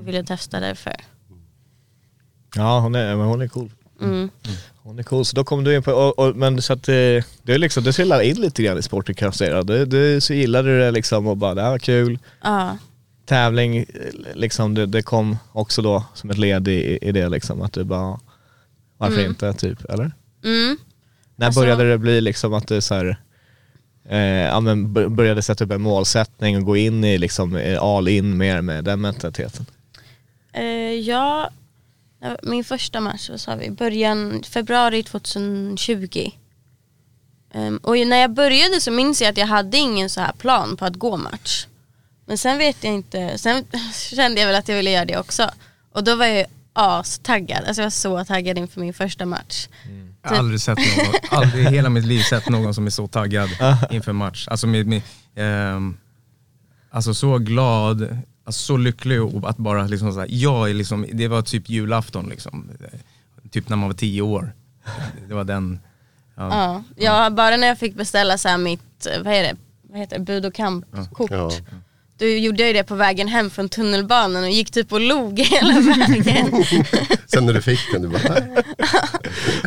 Och 0.00 0.08
ville 0.08 0.24
testa 0.24 0.60
därför. 0.60 0.96
Ja 2.56 2.80
hon 2.80 2.94
är, 2.94 3.16
men 3.16 3.26
hon 3.26 3.40
är 3.40 3.48
cool. 3.48 3.70
Mm. 4.00 4.30
Hon 4.82 4.98
är 4.98 5.02
cool, 5.02 5.24
så 5.24 5.36
då 5.36 5.44
kom 5.44 5.64
du 5.64 5.76
in 5.76 5.82
på, 5.82 5.92
och, 5.92 6.18
och, 6.18 6.36
men 6.36 6.62
så 6.62 6.72
att 6.72 6.88
eh, 6.88 6.92
det 7.42 7.46
är 7.46 7.58
liksom, 7.58 7.84
du 7.84 7.92
trillade 7.92 8.26
in 8.26 8.40
lite 8.40 8.62
grann 8.62 8.78
i 8.78 8.82
sporten 8.82 9.14
kan 9.14 9.26
jag 9.26 9.34
säga. 9.34 9.62
Du, 9.62 9.84
du 9.86 10.20
så 10.20 10.34
gillade 10.34 10.68
du 10.68 10.78
det 10.80 10.90
liksom 10.90 11.26
och 11.26 11.36
bara, 11.36 11.54
det 11.54 11.62
här 11.62 11.70
var 11.70 11.78
kul. 11.78 12.18
Ja. 12.42 12.78
Tävling, 13.26 13.76
eh, 13.76 13.84
liksom 14.34 14.74
det, 14.74 14.86
det 14.86 15.02
kom 15.02 15.36
också 15.52 15.82
då 15.82 16.04
som 16.14 16.30
ett 16.30 16.38
led 16.38 16.68
i, 16.68 16.98
i 17.02 17.12
det 17.12 17.28
liksom, 17.28 17.62
att 17.62 17.72
du 17.72 17.84
bara, 17.84 18.20
varför 18.96 19.18
Mm. 19.18 19.30
inte 19.30 19.52
typ, 19.52 19.84
eller? 19.84 20.12
Mm. 20.44 20.76
När 21.36 21.46
Alltså- 21.46 21.60
började 21.60 21.90
det 21.90 21.98
bli 21.98 22.20
liksom 22.20 22.54
att 22.54 22.68
du 22.68 22.80
så 22.80 22.94
här, 22.94 23.20
Eh, 24.10 24.18
ja, 24.20 24.60
men 24.60 24.92
började 24.92 25.42
sätta 25.42 25.64
upp 25.64 25.70
en 25.70 25.82
målsättning 25.82 26.56
och 26.56 26.64
gå 26.64 26.76
in 26.76 27.04
i 27.04 27.18
liksom 27.18 27.56
eh, 27.56 27.82
all 27.82 28.08
in 28.08 28.36
mer 28.36 28.60
med 28.60 28.84
den 28.84 29.00
mentaliteten? 29.00 29.66
Eh, 30.52 30.64
ja, 30.94 31.50
min 32.42 32.64
första 32.64 33.00
match, 33.00 33.30
vad 33.30 33.40
sa 33.40 33.54
vi, 33.54 33.70
början 33.70 34.42
februari 34.42 35.02
2020. 35.02 36.30
Ehm, 37.52 37.76
och 37.76 38.06
när 38.06 38.16
jag 38.16 38.30
började 38.30 38.80
så 38.80 38.90
minns 38.90 39.22
jag 39.22 39.30
att 39.30 39.36
jag 39.36 39.46
hade 39.46 39.76
ingen 39.78 40.10
så 40.10 40.20
här 40.20 40.32
plan 40.32 40.76
på 40.76 40.84
att 40.84 40.96
gå 40.96 41.16
match. 41.16 41.66
Men 42.26 42.38
sen 42.38 42.58
vet 42.58 42.84
jag 42.84 42.92
inte, 42.94 43.38
sen 43.38 43.64
kände 43.94 44.40
jag 44.40 44.46
väl 44.46 44.56
att 44.56 44.68
jag 44.68 44.76
ville 44.76 44.90
göra 44.90 45.04
det 45.04 45.18
också. 45.18 45.50
Och 45.92 46.04
då 46.04 46.16
var 46.16 46.26
jag 46.26 46.46
astaggad, 46.72 47.64
alltså 47.64 47.82
jag 47.82 47.86
var 47.86 47.90
så 47.90 48.24
taggad 48.24 48.58
inför 48.58 48.80
min 48.80 48.94
första 48.94 49.26
match. 49.26 49.68
Jag 50.22 50.30
har 50.30 50.36
aldrig 50.36 50.60
sett 50.60 50.78
någon, 50.78 51.40
aldrig 51.40 51.64
i 51.64 51.68
hela 51.68 51.88
mitt 51.88 52.04
liv 52.04 52.22
sett 52.22 52.48
någon 52.48 52.74
som 52.74 52.86
är 52.86 52.90
så 52.90 53.06
taggad 53.06 53.48
inför 53.90 54.12
match. 54.12 54.48
Alltså, 54.48 54.66
med, 54.66 54.86
med, 54.86 55.02
ehm, 55.34 55.96
alltså 56.90 57.14
så 57.14 57.38
glad, 57.38 58.18
alltså 58.44 58.62
så 58.62 58.76
lycklig 58.76 59.22
och 59.22 59.50
att 59.50 59.56
bara 59.56 59.86
liksom 59.86 60.12
så 60.12 60.20
här, 60.20 60.28
jag 60.30 60.70
är 60.70 60.74
liksom, 60.74 61.06
det 61.12 61.28
var 61.28 61.42
typ 61.42 61.68
julafton 61.68 62.28
liksom. 62.28 62.70
Typ 63.50 63.68
när 63.68 63.76
man 63.76 63.88
var 63.88 63.96
tio 63.96 64.22
år. 64.22 64.52
Det 65.28 65.34
var 65.34 65.44
den, 65.44 65.80
ja. 66.34 66.48
Ja, 66.50 66.82
ja, 66.96 67.30
bara 67.30 67.56
när 67.56 67.66
jag 67.66 67.78
fick 67.78 67.94
beställa 67.94 68.38
så 68.38 68.58
mitt, 68.58 69.06
vad 69.24 69.34
är 69.34 69.42
det, 69.42 69.56
vad 69.82 69.98
heter 69.98 70.18
det, 70.18 70.24
bud 70.24 70.46
och 70.46 70.54
kampkort. 70.54 71.30
Ja. 71.30 71.50
Då 72.20 72.26
gjorde 72.26 72.62
jag 72.62 72.66
ju 72.68 72.72
det 72.72 72.84
på 72.84 72.94
vägen 72.94 73.28
hem 73.28 73.50
från 73.50 73.68
tunnelbanan 73.68 74.42
och 74.42 74.50
gick 74.50 74.70
typ 74.70 74.92
och 74.92 75.00
log 75.00 75.38
hela 75.40 75.80
vägen. 75.80 76.64
Sen 77.26 77.46
när 77.46 77.52
du 77.54 77.62
fick 77.62 77.80
den, 77.92 78.02
du 78.02 78.08
bara, 78.08 78.34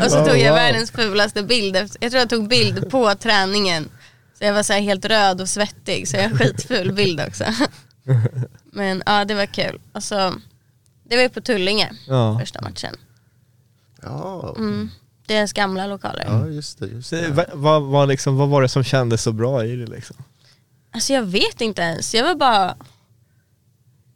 och 0.05 0.11
så 0.11 0.25
tog 0.25 0.37
jag 0.37 0.49
wow. 0.49 0.55
världens 0.55 0.91
fulaste 0.91 1.43
bild. 1.43 1.75
Jag 1.75 2.11
tror 2.11 2.19
jag 2.19 2.29
tog 2.29 2.47
bild 2.47 2.89
på 2.91 3.15
träningen. 3.15 3.89
Så 4.37 4.43
jag 4.43 4.53
var 4.53 4.63
så 4.63 4.73
här 4.73 4.79
helt 4.81 5.05
röd 5.05 5.41
och 5.41 5.49
svettig 5.49 6.07
så 6.07 6.17
jag 6.17 6.29
har 6.29 6.37
skitful 6.37 6.93
bild 6.93 7.21
också. 7.27 7.43
Men 8.71 9.03
ja 9.05 9.25
det 9.25 9.33
var 9.33 9.45
kul. 9.45 9.79
Alltså, 9.93 10.33
det 11.03 11.15
var 11.15 11.23
ju 11.23 11.29
på 11.29 11.41
Tullinge 11.41 11.91
Ja. 12.07 12.39
första 12.39 12.61
matchen. 12.61 12.95
ja, 14.01 14.55
Mm. 14.57 14.89
Deras 15.27 15.53
gamla 15.53 15.87
lokaler. 15.87 16.25
ja 16.27 16.47
just 16.47 16.79
det. 16.79 16.87
Just 16.87 17.09
Så, 17.09 17.15
det. 17.15 17.27
vad, 17.29 17.45
vad, 17.53 17.81
vad, 17.83 18.07
liksom, 18.07 18.37
vad 18.37 18.49
var 18.49 18.61
det 18.61 18.67
som 18.69 18.83
kändes 18.83 19.21
så 19.23 19.31
bra 19.31 19.65
i 19.65 19.75
det 19.75 19.85
liksom? 19.85 20.15
Alltså 20.93 21.13
jag 21.13 21.23
vet 21.23 21.62
inte 21.62 21.82
ens. 21.82 22.15
Jag 22.15 22.23
var 22.23 22.36
bara... 22.36 22.75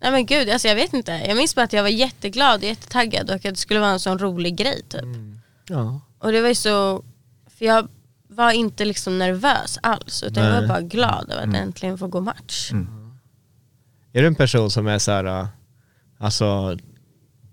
Nej 0.01 0.11
men 0.11 0.25
gud, 0.25 0.49
alltså 0.49 0.67
jag 0.67 0.75
vet 0.75 0.93
inte. 0.93 1.11
Jag 1.11 1.37
minns 1.37 1.55
bara 1.55 1.61
att 1.65 1.73
jag 1.73 1.83
var 1.83 1.89
jätteglad 1.89 2.55
och 2.59 2.63
jättetaggad 2.67 3.29
och 3.29 3.35
att 3.35 3.41
det 3.41 3.55
skulle 3.55 3.79
vara 3.79 3.89
en 3.91 3.99
sån 3.99 4.19
rolig 4.19 4.55
grej 4.55 4.81
typ. 4.89 5.03
Ja. 5.67 6.01
Och 6.19 6.31
det 6.31 6.41
var 6.41 6.47
ju 6.49 6.55
så... 6.55 7.03
För 7.57 7.65
jag 7.65 7.87
var 8.29 8.51
inte 8.51 8.85
liksom 8.85 9.19
nervös 9.19 9.79
alls 9.83 10.23
utan 10.23 10.43
jag 10.43 10.51
Nej. 10.51 10.61
var 10.61 10.67
bara 10.67 10.81
glad 10.81 11.31
över 11.31 11.47
att 11.47 11.55
äntligen 11.55 11.97
få 11.97 12.07
gå 12.07 12.21
match. 12.21 12.71
Är 14.13 14.21
du 14.21 14.27
en 14.27 14.35
person 14.35 14.71
som 14.71 14.87
är 14.87 14.99
så 14.99 15.11
här, 15.11 15.25
äh, 15.25 15.47
alltså, 16.19 16.77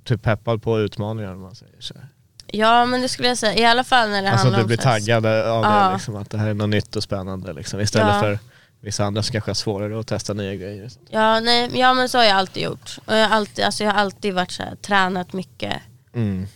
typ 0.04 0.22
peppad 0.22 0.62
på 0.62 0.80
utmaningar 0.80 1.32
om 1.34 1.40
man 1.42 1.54
säger 1.54 1.80
så? 1.80 1.94
här? 1.94 2.08
Ja 2.46 2.84
men 2.86 3.00
det 3.02 3.08
skulle 3.08 3.28
jag 3.28 3.38
säga, 3.38 3.54
i 3.58 3.64
alla 3.64 3.84
fall 3.84 4.10
när 4.10 4.22
det 4.22 4.30
Alltså 4.30 4.44
handlar 4.44 4.58
du 4.58 4.62
om 4.62 4.66
blir 4.68 4.76
så 4.76 4.88
här- 4.88 4.98
taggad 5.00 5.26
av 5.26 5.62
det 5.62 5.68
Ja. 5.68 5.92
liksom, 5.92 6.16
att 6.16 6.30
det 6.30 6.38
här 6.38 6.48
är 6.48 6.54
något 6.54 6.68
nytt 6.68 6.96
och 6.96 7.02
spännande 7.02 7.52
liksom. 7.52 7.80
Istället 7.80 8.14
Ja. 8.14 8.20
för 8.20 8.38
vissa 8.84 9.04
andra 9.04 9.22
som 9.22 9.32
kanske 9.32 9.50
är 9.50 9.54
svårare 9.54 10.00
att 10.00 10.06
testa 10.06 10.32
nya 10.34 10.54
grejer. 10.54 10.90
Ja, 11.08 11.40
nej, 11.40 11.70
ja 11.78 11.94
men 11.94 12.08
så 12.08 12.18
har 12.18 12.24
jag 12.24 12.36
alltid 12.36 12.62
gjort. 12.62 12.98
Och 13.04 13.14
jag 13.14 13.28
har 13.28 13.36
alltid, 13.36 13.64
alltså 13.64 13.84
jag 13.84 13.90
har 13.92 13.98
alltid 14.00 14.34
varit 14.34 14.50
så 14.50 14.62
här, 14.62 14.76
tränat 14.76 15.32
mycket 15.32 15.82
Mm. 16.12 16.46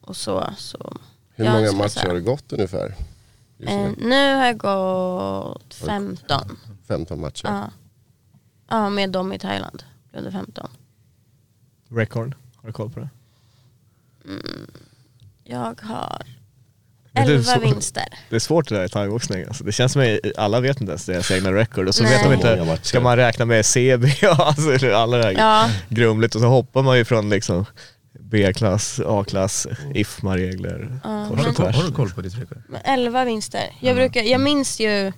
och 0.00 0.16
så. 0.16 0.52
så. 0.58 0.96
Hur 1.34 1.44
Ja, 1.44 1.52
många 1.52 1.64
jag 1.64 1.76
matcher 1.76 1.88
säga. 1.88 2.06
har 2.08 2.14
det 2.14 2.20
gått 2.20 2.52
ungefär? 2.52 2.94
Eh, 3.58 3.90
nu? 3.98 4.34
har 4.34 4.46
jag 4.46 4.58
gått 4.58 5.74
15. 5.74 6.56
15 6.88 7.20
matcher. 7.20 7.46
Ja. 7.46 7.70
ja, 8.68 8.90
med 8.90 9.10
dem 9.10 9.32
i 9.32 9.38
Thailand. 9.38 9.82
Under 10.12 10.30
15. 10.30 10.68
Record, 11.88 12.34
har 12.56 12.66
du 12.66 12.72
koll 12.72 12.90
på 12.90 13.00
det? 13.00 13.08
Jag 15.44 15.80
har 15.82 16.22
Men 17.12 17.26
det 17.26 17.32
är 17.32 17.36
11 17.36 17.52
så- 17.52 17.60
vinster. 17.60 18.04
Det 18.30 18.36
är 18.36 18.40
svårt 18.40 18.68
det 18.68 18.74
där 18.74 18.84
i 18.84 18.88
thaiboxning. 18.88 19.44
Alltså, 19.48 19.64
det 19.64 19.72
känns 19.72 19.92
som 19.92 20.02
att 20.02 20.38
alla 20.38 20.60
vet 20.60 20.80
inte 20.80 20.90
ens 20.90 21.06
deras 21.06 21.30
egna 21.30 21.52
record 21.52 21.88
och 21.88 21.94
så 21.94 22.02
Nej. 22.02 22.12
vet 22.12 22.24
de 22.24 22.32
inte, 22.34 22.78
ska 22.82 23.00
man 23.00 23.16
räkna 23.16 23.44
med 23.44 23.66
CB 23.66 24.06
och 24.22 24.40
alltså, 24.46 24.94
alla 24.94 25.16
det 25.16 25.22
här 25.24 25.32
Ja. 25.32 25.70
grumligt 25.88 26.34
och 26.34 26.40
så 26.40 26.46
hoppar 26.46 26.82
man 26.82 26.96
ju 26.98 27.04
från 27.04 27.30
liksom 27.30 27.64
B-klass, 28.20 29.00
A-klass, 29.06 29.66
IFMA-regler, 29.94 31.00
kors 31.02 31.02
Har, 31.04 31.36
du, 31.44 31.48
och 31.50 31.56
koll- 31.56 31.66
har 31.66 31.72
tvärs. 31.72 31.86
du 31.86 31.92
koll 31.92 32.10
på 32.10 32.20
ditt 32.20 32.34
rekord? 32.38 32.62
Men 32.68 32.80
11 32.84 33.24
vinster. 33.24 33.62
Jag, 33.80 33.96
brukar, 33.96 34.22
jag, 34.22 34.40
minns 34.40 34.80
ju, 34.80 35.12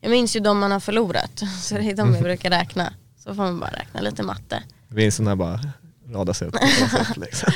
jag 0.00 0.10
minns 0.10 0.36
ju 0.36 0.40
de 0.40 0.58
man 0.58 0.72
har 0.72 0.80
förlorat. 0.80 1.42
Så 1.62 1.74
det 1.74 1.90
är 1.90 1.96
de 1.96 2.14
jag 2.14 2.22
brukar 2.22 2.50
räkna. 2.50 2.92
Så 3.18 3.34
får 3.34 3.42
man 3.42 3.60
bara 3.60 3.70
räkna 3.70 4.00
lite 4.00 4.22
matte. 4.22 4.62
Vinsterna 4.88 5.36
bara 5.36 5.60
radas 6.12 6.42
upp. 6.42 6.54
sätt, 6.90 7.16
liksom. 7.16 7.52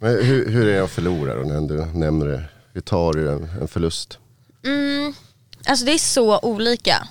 Men 0.00 0.10
hur, 0.24 0.50
hur 0.50 0.68
är 0.68 0.72
det 0.74 0.84
att 0.84 0.90
förlora 0.90 1.34
då, 1.34 1.40
när 1.42 1.60
du 1.60 1.84
nämner 1.98 2.26
det? 2.26 2.42
Hur 2.80 2.84
tar 2.84 3.12
du 3.12 3.32
en, 3.32 3.48
en 3.60 3.68
förlust? 3.68 4.18
Mm, 4.64 5.14
alltså 5.66 5.84
det 5.84 5.92
är 5.92 5.98
så 5.98 6.38
olika. 6.38 7.08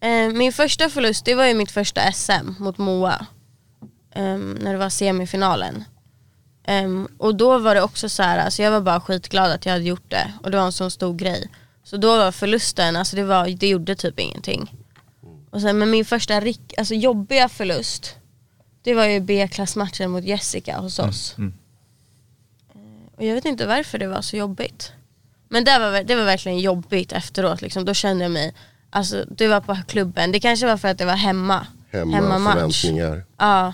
Eh, 0.00 0.32
min 0.32 0.52
första 0.52 0.88
förlust 0.88 1.24
det 1.24 1.34
var 1.34 1.44
ju 1.44 1.54
mitt 1.54 1.70
första 1.70 2.12
SM 2.12 2.52
mot 2.58 2.78
Moa. 2.78 3.26
Ehm, 4.14 4.58
när 4.60 4.72
det 4.72 4.78
var 4.78 4.88
semifinalen. 4.88 5.84
Ehm, 6.64 7.08
och 7.18 7.34
då 7.34 7.58
var 7.58 7.74
det 7.74 7.82
också 7.82 8.08
så 8.08 8.22
här, 8.22 8.38
alltså 8.38 8.62
jag 8.62 8.70
var 8.70 8.80
bara 8.80 9.00
skitglad 9.00 9.50
att 9.50 9.66
jag 9.66 9.72
hade 9.72 9.84
gjort 9.84 10.10
det. 10.10 10.32
Och 10.42 10.50
det 10.50 10.56
var 10.56 10.64
en 10.64 10.72
sån 10.72 10.90
stor 10.90 11.14
grej. 11.14 11.50
Så 11.84 11.96
då 11.96 12.16
var 12.16 12.32
förlusten, 12.32 12.96
alltså 12.96 13.16
det, 13.16 13.24
var, 13.24 13.48
det 13.48 13.68
gjorde 13.68 13.94
typ 13.94 14.20
ingenting. 14.20 14.74
Och 15.50 15.60
sen, 15.60 15.78
men 15.78 15.90
min 15.90 16.04
första 16.04 16.40
rik, 16.40 16.74
alltså 16.78 16.94
jobbiga 16.94 17.48
förlust, 17.48 18.16
det 18.82 18.94
var 18.94 19.06
ju 19.06 19.20
B-klassmatchen 19.20 20.10
mot 20.10 20.24
Jessica 20.24 20.78
hos 20.78 20.98
oss. 20.98 21.34
Mm. 21.38 21.54
Och 23.20 23.26
jag 23.26 23.34
vet 23.34 23.44
inte 23.44 23.66
varför 23.66 23.98
det 23.98 24.06
var 24.06 24.22
så 24.22 24.36
jobbigt. 24.36 24.92
Men 25.48 25.64
det 25.64 25.78
var, 25.78 26.02
det 26.02 26.14
var 26.14 26.24
verkligen 26.24 26.58
jobbigt 26.58 27.12
efteråt. 27.12 27.62
Liksom. 27.62 27.84
Då 27.84 27.94
kände 27.94 28.24
jag 28.24 28.30
mig, 28.30 28.54
alltså 28.90 29.24
det 29.28 29.48
var 29.48 29.60
på 29.60 29.78
klubben. 29.88 30.32
Det 30.32 30.40
kanske 30.40 30.66
var 30.66 30.76
för 30.76 30.88
att 30.88 30.98
det 30.98 31.04
var 31.04 31.16
hemma. 31.16 31.66
Hemma, 31.90 32.16
Hemmamatch. 32.16 32.54
förväntningar. 32.54 33.24
Ja. 33.38 33.72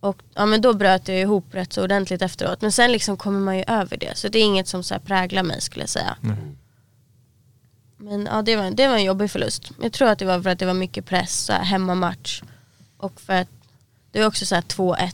Och 0.00 0.22
ja, 0.34 0.46
men 0.46 0.60
då 0.60 0.72
bröt 0.74 1.08
jag 1.08 1.20
ihop 1.20 1.54
rätt 1.54 1.72
så 1.72 1.84
ordentligt 1.84 2.22
efteråt. 2.22 2.60
Men 2.60 2.72
sen 2.72 2.92
liksom 2.92 3.16
kommer 3.16 3.40
man 3.40 3.56
ju 3.56 3.64
över 3.66 3.96
det. 3.96 4.18
Så 4.18 4.28
det 4.28 4.38
är 4.38 4.44
inget 4.44 4.68
som 4.68 4.82
så 4.82 4.94
här 4.94 5.00
präglar 5.00 5.42
mig 5.42 5.60
skulle 5.60 5.82
jag 5.82 5.90
säga. 5.90 6.16
Men 7.96 8.28
ja, 8.32 8.42
det 8.42 8.56
var, 8.56 8.70
det 8.70 8.88
var 8.88 8.94
en 8.94 9.04
jobbig 9.04 9.30
förlust. 9.30 9.70
Jag 9.82 9.92
tror 9.92 10.08
att 10.08 10.18
det 10.18 10.24
var 10.24 10.42
för 10.42 10.50
att 10.50 10.58
det 10.58 10.66
var 10.66 10.74
mycket 10.74 11.06
press, 11.06 11.44
så 11.44 11.52
här, 11.52 11.64
hemmamatch. 11.64 12.42
Och 12.96 13.20
för 13.20 13.32
att 13.32 13.48
det 14.12 14.20
var 14.20 14.26
också 14.26 14.46
så 14.46 14.54
här 14.54 14.62
2-1. 14.62 15.12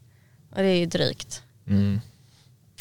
Och 0.50 0.56
det 0.56 0.68
är 0.68 0.78
ju 0.78 0.86
drygt. 0.86 1.42
Mm. 1.66 2.00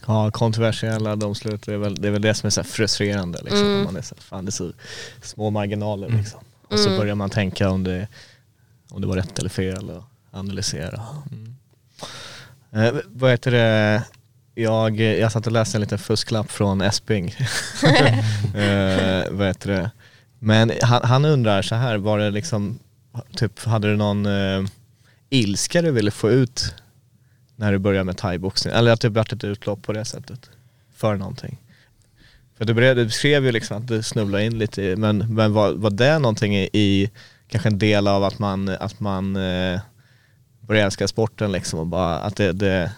Ja, 0.08 0.32
kontroversiella 0.32 1.16
domslut, 1.16 1.62
det 1.66 1.74
är 1.74 1.78
väl 1.78 1.96
det, 1.96 2.08
är 2.08 2.12
väl 2.12 2.22
det 2.22 2.34
som 2.34 2.48
är 2.48 2.52
så 2.52 2.62
här 2.62 2.68
frustrerande. 2.68 3.40
Liksom. 3.42 3.60
Mm. 3.60 3.78
Om 3.78 3.84
Man 3.84 3.96
är 3.96 4.02
så, 4.02 4.16
fan, 4.16 4.46
det 4.46 4.50
är 4.50 4.52
så 4.52 4.72
små 5.22 5.50
marginaler. 5.50 6.10
Liksom. 6.10 6.40
Och 6.68 6.80
så 6.80 6.88
Mm. 6.88 7.00
börjar 7.00 7.16
man 7.16 7.30
tänka 7.30 7.70
om 7.70 7.84
det, 7.84 8.08
om 8.90 9.02
det 9.02 9.08
var 9.08 9.16
rätt 9.16 9.40
eller 9.40 9.50
fel 9.50 9.90
och 9.90 10.04
analysera. 10.32 11.02
Mm. 11.32 11.56
Eh, 12.72 13.02
vad 13.08 13.32
heter 13.32 13.52
det? 13.52 14.04
Jag, 14.56 15.00
jag 15.00 15.32
satt 15.32 15.46
och 15.48 15.52
läste 15.54 15.78
en 15.78 15.82
liten 15.82 16.00
fusklapp 16.00 16.52
från 16.52 16.82
Esping. 16.82 17.28
eh, 18.56 19.24
vad 19.32 19.48
heter 19.48 19.68
det? 19.72 19.92
Men 20.40 20.72
han, 20.82 21.02
han 21.04 21.26
undrar 21.26 21.62
så 21.62 21.76
här, 21.76 21.98
var 21.98 22.20
det 22.20 22.30
liksom, 22.32 22.80
typ, 23.36 23.66
hade 23.66 23.88
du 23.92 23.98
någon 23.98 24.26
eh, 24.26 24.64
ilska 25.30 25.82
du 25.82 25.92
ville 25.92 26.12
få 26.12 26.30
ut 26.32 26.76
när 27.56 27.72
du 27.72 27.78
började 27.78 28.04
med 28.04 28.18
thaiboxning? 28.18 28.74
Eller 28.74 28.92
att 28.92 29.02
det 29.02 29.10
varit 29.10 29.34
ett 29.34 29.44
utlopp 29.44 29.82
på 29.82 29.94
det 29.94 30.06
sättet? 30.06 30.50
För 30.96 31.16
någonting? 31.16 31.58
För 32.58 32.66
du, 32.66 32.74
började, 32.74 33.04
du 33.04 33.10
skrev 33.10 33.46
ju 33.46 33.52
liksom 33.52 33.78
att 33.78 33.88
du 33.88 34.04
snubblade 34.04 34.46
in 34.46 34.58
lite 34.58 34.82
i, 34.84 34.96
men, 34.96 35.18
men 35.36 35.54
var, 35.54 35.72
var 35.72 35.90
det 35.90 36.20
någonting 36.20 36.56
i, 36.56 36.70
i, 36.74 37.12
kanske 37.48 37.70
en 37.70 37.80
del 37.80 38.08
av 38.08 38.24
att 38.24 38.40
man, 38.40 38.70
att 38.70 39.00
man 39.00 39.36
eh, 39.36 39.80
började 40.60 40.86
älska 40.86 41.08
sporten 41.08 41.52
liksom 41.52 41.80
och 41.80 41.88
bara 41.88 42.20
att 42.20 42.36
det, 42.36 42.52
det 42.52 42.92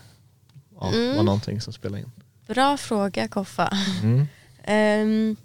ja, 0.79 0.91
Mm. 0.93 1.15
var 1.15 1.23
någonting 1.23 1.61
som 1.61 1.73
spelade 1.73 2.01
in? 2.01 2.11
Bra 2.47 2.77
fråga 2.77 3.27
Koffa. 3.27 3.77
Mm. 4.03 4.27
Ehm, 4.67 5.35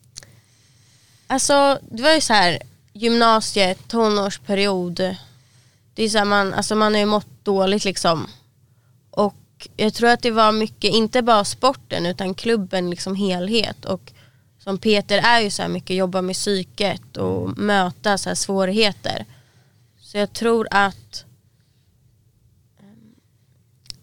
alltså 1.27 1.79
det 1.91 2.03
var 2.03 2.15
ju 2.15 2.21
så 2.21 2.33
här 2.33 2.59
gymnasiet, 2.93 3.89
tonårsperiod. 3.89 5.17
Det 5.95 6.05
är 6.05 6.09
så 6.09 6.19
här, 6.19 6.25
man, 6.25 6.55
alltså 6.55 6.75
man 6.75 6.93
har 6.93 7.01
ju 7.01 7.07
mått 7.07 7.27
dåligt 7.43 7.85
liksom. 7.85 8.27
Och 9.11 9.69
jag 9.77 9.95
tror 9.95 10.09
att 10.09 10.23
det 10.23 10.31
var 10.31 10.53
mycket, 10.53 10.95
inte 10.95 11.23
bara 11.23 11.45
sporten 11.45 12.07
utan 12.07 12.35
klubben 12.35 12.91
liksom 12.91 13.15
helhet. 13.15 13.85
Och 13.85 14.13
som 14.59 14.79
Peter 14.79 15.19
är 15.19 15.41
ju 15.41 15.51
så 15.51 15.63
här 15.63 15.69
mycket 15.69 15.97
jobba 15.97 16.23
med 16.23 16.35
psyket 16.35 17.17
och 17.17 17.59
möta 17.59 18.19
så 18.19 18.31
här 18.31 18.35
svårigheter. 18.35 19.27
Så 20.01 20.19
jag 20.19 20.33
tror 20.33 20.69
att 20.71 21.25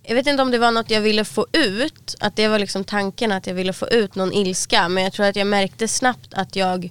jag 0.04 0.16
vet 0.16 0.28
inte 0.28 0.44
om 0.44 0.52
det 0.52 0.58
var 0.58 0.72
något 0.72 0.90
jag 0.90 1.02
ville 1.02 1.26
få 1.26 1.48
ut, 1.52 2.16
att 2.20 2.36
det 2.36 2.48
var 2.48 2.60
liksom 2.60 2.84
tanken 2.84 3.32
att 3.32 3.48
jag 3.48 3.54
ville 3.54 3.74
få 3.74 3.88
ut 3.88 4.16
någon 4.16 4.34
ilska. 4.34 4.90
Men 4.90 5.04
jag 5.04 5.14
tror 5.14 5.26
att 5.26 5.36
jag 5.36 5.48
märkte 5.48 5.88
snabbt 5.88 6.34
att 6.34 6.56
jag 6.56 6.90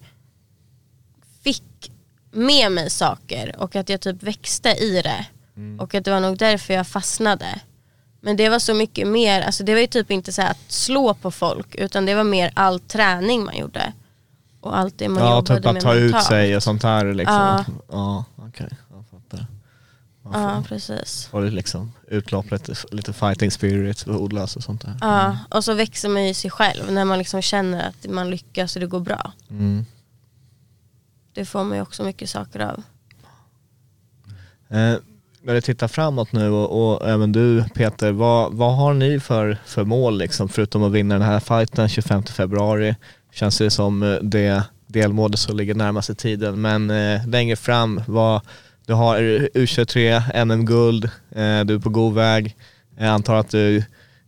fick 1.42 1.92
med 2.30 2.72
mig 2.72 2.90
saker 2.90 3.54
och 3.58 3.76
att 3.76 3.88
jag 3.88 4.00
typ 4.00 4.22
växte 4.22 4.68
i 4.68 5.02
det. 5.02 5.26
Och 5.78 5.94
att 5.94 6.04
det 6.04 6.10
var 6.10 6.20
nog 6.20 6.38
därför 6.38 6.74
jag 6.74 6.86
fastnade. 6.86 7.60
Men 8.26 8.36
det 8.36 8.48
var 8.48 8.58
så 8.58 8.74
mycket 8.74 9.08
mer, 9.08 9.42
alltså 9.42 9.64
det 9.64 9.72
var 9.74 9.80
ju 9.80 9.86
typ 9.86 10.10
inte 10.10 10.32
så 10.32 10.42
att 10.42 10.58
slå 10.68 11.14
på 11.14 11.30
folk 11.30 11.74
utan 11.74 12.06
det 12.06 12.14
var 12.14 12.24
mer 12.24 12.50
all 12.54 12.80
träning 12.80 13.44
man 13.44 13.56
gjorde. 13.56 13.92
Och 14.60 14.78
allt 14.78 14.98
det 14.98 15.08
man 15.08 15.22
Ja, 15.22 15.30
jobbade 15.36 15.56
typ 15.56 15.66
att 15.66 15.74
med 15.74 15.82
ta 15.82 15.94
ut 15.94 16.02
mentalt. 16.02 16.24
sig 16.26 16.56
och 16.56 16.62
sånt 16.62 16.82
här 16.82 17.14
liksom. 17.14 17.34
Ja. 17.36 17.64
Ja, 17.90 18.24
okej. 18.36 18.68
Jag 18.90 19.04
fattar. 19.10 19.46
Ja, 20.32 20.62
precis. 20.68 21.26
Får 21.26 21.42
det 21.42 21.50
liksom 21.50 21.92
utlopp, 22.08 22.50
lite, 22.50 22.74
lite 22.90 23.12
fighting 23.12 23.50
spirit 23.50 24.08
odlas 24.08 24.56
och 24.56 24.62
sånt 24.62 24.82
där. 24.82 24.98
Ja, 25.00 25.38
och 25.50 25.64
så 25.64 25.74
växer 25.74 26.08
man 26.08 26.26
ju 26.26 26.34
sig 26.34 26.50
själv 26.50 26.92
när 26.92 27.04
man 27.04 27.18
liksom 27.18 27.42
känner 27.42 27.88
att 27.88 28.10
man 28.10 28.30
lyckas 28.30 28.76
och 28.76 28.80
det 28.80 28.86
går 28.86 29.00
bra. 29.00 29.32
Mm. 29.50 29.86
Det 31.34 31.44
får 31.44 31.64
man 31.64 31.76
ju 31.76 31.82
också 31.82 32.04
mycket 32.04 32.30
saker 32.30 32.60
av. 32.60 32.82
Eh, 34.68 34.96
när 35.46 35.54
du 35.54 35.60
tittar 35.60 35.88
framåt 35.88 36.32
nu 36.32 36.50
och, 36.50 36.92
och 36.92 37.08
även 37.08 37.32
du 37.32 37.64
Peter, 37.74 38.12
vad, 38.12 38.52
vad 38.52 38.76
har 38.76 38.94
ni 38.94 39.20
för, 39.20 39.58
för 39.66 39.84
mål 39.84 40.18
liksom, 40.18 40.48
förutom 40.48 40.82
att 40.82 40.92
vinna 40.92 41.14
den 41.14 41.22
här 41.22 41.40
fighten 41.40 41.88
25 41.88 42.22
februari? 42.22 42.96
Känns 43.32 43.58
det 43.58 43.70
som 43.70 44.02
eh, 44.02 44.18
det 44.22 44.62
delmålet 44.86 45.38
som 45.38 45.56
ligger 45.56 45.74
närmast 45.74 46.10
i 46.10 46.14
tiden, 46.14 46.60
men 46.60 46.90
eh, 46.90 47.28
längre 47.28 47.56
fram, 47.56 48.00
vad, 48.06 48.40
du 48.86 48.92
har 48.92 49.18
U23, 49.18 50.44
NM-guld, 50.44 51.04
eh, 51.30 51.60
du 51.64 51.74
är 51.74 51.78
på 51.78 51.90
god 51.90 52.14
väg, 52.14 52.56
jag 52.98 53.08
antar 53.08 53.34
att 53.34 53.50
du 53.50 53.76
är 53.76 53.84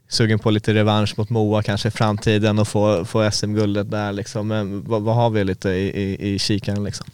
sugen 0.09 0.39
på 0.39 0.51
lite 0.51 0.75
revansch 0.75 1.19
mot 1.19 1.31
Moa 1.31 1.63
kanske 1.63 1.89
i 1.89 1.91
framtiden 1.91 2.59
och 2.59 2.69
få, 2.69 3.05
få 3.05 3.31
SM-guldet 3.31 3.91
där 3.91 4.13
liksom. 4.13 4.49
Men 4.49 4.85
vad, 4.85 5.03
vad 5.03 5.15
har 5.15 5.31
vi 5.31 5.45
lite 5.45 5.71
i, 5.71 6.03
i, 6.03 6.35
i 6.35 6.39
kikaren 6.39 6.85
liksom? 6.85 7.07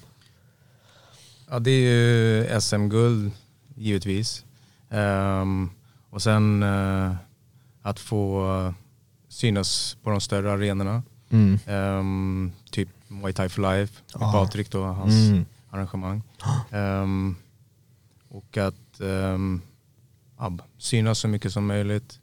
Ja 1.50 1.58
det 1.58 1.70
är 1.70 1.80
ju 1.80 2.60
SM-guld 2.60 3.32
givetvis. 3.74 4.44
Ehm, 4.90 5.70
och 6.10 6.22
sen 6.22 6.62
eh, 6.62 7.12
att 7.82 8.00
få 8.00 8.50
eh, 8.66 8.72
synas 9.28 9.96
på 10.02 10.10
de 10.10 10.20
större 10.20 10.52
arenorna. 10.52 11.02
Mm. 11.30 11.58
Ehm, 11.66 12.52
typ 12.70 12.88
Muay 13.08 13.32
Thai 13.32 13.48
for 13.48 13.62
Life 13.76 14.02
Ah. 14.14 14.32
Patrik 14.32 14.70
då, 14.70 14.84
hans 14.84 15.14
Mm. 15.28 15.44
arrangemang. 15.70 16.22
Ehm, 16.70 17.36
och 18.28 18.56
att 18.56 19.00
um, 19.00 19.62
synas 20.78 21.18
så 21.18 21.28
mycket 21.28 21.52
som 21.52 21.66
möjligt. 21.66 22.20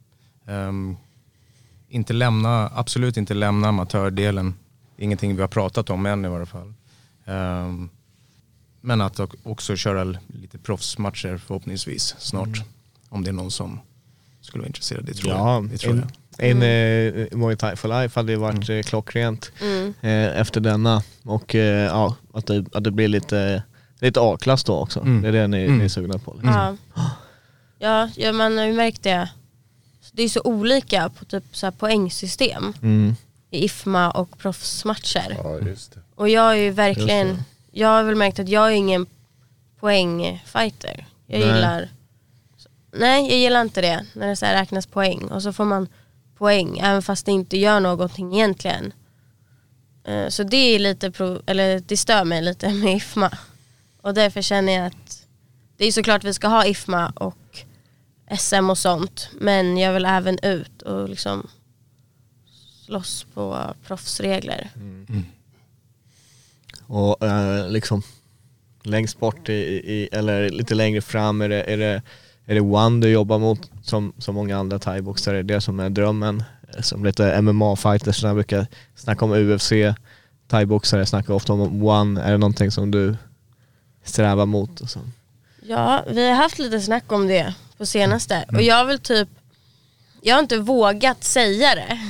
Inte 1.88 2.12
lämna, 2.12 2.70
absolut 2.74 3.16
inte 3.16 3.34
lämna 3.34 3.68
amatördelen. 3.68 4.54
Ingenting 4.96 5.34
vi 5.36 5.40
har 5.40 5.48
pratat 5.48 5.90
om 5.90 6.06
än 6.06 6.24
i 6.24 6.28
varje 6.28 6.46
fall. 6.46 6.74
Men 8.84 9.00
att 9.00 9.20
också 9.42 9.76
köra 9.76 10.04
lite 10.26 10.58
proffsmatcher 10.58 11.38
förhoppningsvis 11.46 12.14
snart. 12.18 12.62
Om 13.08 13.24
det 13.24 13.30
är 13.30 13.32
någon 13.32 13.50
som 13.50 13.80
skulle 14.40 14.60
vara 14.60 14.66
intresserad. 14.66 15.04
Det 15.04 15.14
tror 15.14 15.32
Ja, 15.32 15.54
jag. 15.54 15.68
Det 15.68 15.78
tror 15.78 15.94
in, 15.94 16.04
jag. 16.38 16.50
in 16.50 16.62
eh, 16.62 17.38
Muay 17.38 17.56
Thai 17.56 17.76
for 17.76 17.88
Life 17.88 18.18
hade 18.20 18.32
ju 18.32 18.38
varit 18.38 18.68
eh, 18.68 18.82
klockrent 18.82 19.52
Mm. 19.60 19.94
eh, 20.00 20.40
efter 20.40 20.60
denna. 20.60 21.02
Och 21.24 21.54
eh, 21.54 21.84
ja, 21.86 22.16
att 22.34 22.46
det, 22.46 22.64
att 22.72 22.84
det 22.84 22.90
blir 22.90 23.08
lite, 23.08 23.62
lite 24.00 24.20
A-klass 24.20 24.64
då 24.64 24.78
också. 24.78 25.00
Mm. 25.00 25.22
Det 25.22 25.28
är 25.28 25.32
det 25.32 25.46
ni, 25.48 25.64
Mm. 25.64 25.78
ni 25.78 25.84
är 25.84 25.88
sugna 25.88 26.18
på. 26.18 26.32
Liksom. 26.32 26.78
Ja. 26.94 27.10
Ja, 27.78 28.10
ja, 28.16 28.32
man 28.32 28.58
har 28.58 28.64
ju 28.64 28.72
märkt 28.72 29.02
det. 29.02 29.30
Det 30.12 30.22
är 30.22 30.28
så 30.28 30.40
olika 30.44 31.08
på 31.18 31.24
typ 31.24 31.44
så 31.52 31.66
här 31.66 31.70
poängsystem 31.70 32.72
Mm. 32.82 33.14
i 33.50 33.64
IFMA 33.64 34.10
och 34.10 34.38
proffsmatcher. 34.38 35.36
Ja, 35.44 35.58
just 35.58 35.92
det. 35.94 36.00
Och 36.14 36.28
jag 36.28 36.50
är 36.52 36.56
ju 36.56 36.64
Just 36.66 36.78
verkligen, 36.78 37.26
det. 37.28 37.44
Jag 37.72 37.88
har 37.88 38.02
väl 38.02 38.14
märkt 38.16 38.38
att 38.38 38.48
jag 38.48 38.66
är 38.66 38.70
ingen 38.76 39.06
poängfighter. 39.80 41.06
Jag 41.26 41.40
Nej. 41.40 41.48
gillar, 41.48 41.88
nej 42.92 43.28
jag 43.30 43.38
gillar 43.38 43.60
inte 43.62 43.80
det 43.80 44.06
när 44.14 44.28
det 44.28 44.36
så 44.36 44.46
här 44.46 44.54
räknas 44.60 44.86
poäng 44.86 45.22
och 45.24 45.42
så 45.42 45.52
får 45.52 45.64
man 45.64 45.88
poäng 46.36 46.78
även 46.78 47.02
fast 47.02 47.26
det 47.26 47.32
inte 47.32 47.56
gör 47.56 47.80
någonting 47.80 48.34
egentligen. 48.34 48.92
Eh, 50.04 50.28
Så 50.28 50.42
det 50.42 50.56
är 50.56 50.78
lite, 50.78 51.12
eller 51.46 51.80
det 51.80 51.96
stör 51.96 52.24
mig 52.24 52.42
lite 52.42 52.68
med 52.72 52.96
IFMA. 52.96 53.30
Och 54.02 54.14
därför 54.14 54.42
känner 54.42 54.72
jag 54.72 54.86
att 54.86 55.26
det 55.76 55.84
är 55.86 55.92
såklart 55.92 56.24
vi 56.24 56.34
ska 56.34 56.48
ha 56.48 56.66
IFMA 56.66 57.12
och 57.16 57.64
SM 58.38 58.70
och 58.70 58.78
sånt. 58.78 59.28
Men 59.40 59.78
jag 59.78 59.92
vill 59.92 60.04
även 60.04 60.38
ut 60.42 60.82
och 60.82 61.08
liksom 61.08 61.48
slåss 62.86 63.26
på 63.34 63.74
proffsregler. 63.86 64.70
Och 66.92 67.22
eh, 67.22 67.68
liksom 67.68 68.02
längst 68.82 69.20
bort 69.20 69.48
i, 69.48 69.52
i, 69.52 70.08
eller 70.12 70.50
lite 70.50 70.74
längre 70.74 71.00
fram 71.00 71.40
är 71.40 71.48
det, 71.48 71.62
är 71.62 71.76
det, 71.76 72.02
är 72.46 72.54
det 72.54 72.60
One 72.60 73.00
du 73.00 73.08
jobbar 73.08 73.38
mot 73.38 73.70
som, 73.82 74.12
som 74.18 74.34
många 74.34 74.58
andra 74.58 74.78
thaiboxare, 74.78 75.38
är 75.38 75.42
det 75.42 75.60
som 75.60 75.80
är 75.80 75.90
drömmen. 75.90 76.42
Eh, 76.74 76.82
Som 76.82 77.04
lite 77.04 77.40
MMA-fighters 77.40 78.34
brukar 78.34 78.66
snacka 78.94 79.24
om 79.24 79.32
UFC, 79.32 79.72
thaiboxare 80.48 81.06
snackar 81.06 81.34
ofta 81.34 81.52
om 81.52 81.84
One, 81.84 82.22
är 82.22 82.32
det 82.32 82.38
någonting 82.38 82.70
som 82.70 82.90
du 82.90 83.16
strävar 84.04 84.46
mot? 84.46 84.80
Och 84.80 84.90
så? 84.90 85.00
Ja, 85.62 86.04
vi 86.10 86.28
har 86.28 86.34
haft 86.34 86.58
lite 86.58 86.80
snack 86.80 87.12
om 87.12 87.26
det 87.26 87.54
på 87.78 87.86
senaste. 87.86 88.44
Och 88.52 88.62
jag 88.62 88.84
vill 88.84 88.98
typ, 88.98 89.28
jag 90.22 90.34
har 90.34 90.40
inte 90.40 90.58
vågat 90.58 91.24
säga 91.24 91.74
det. 91.74 92.00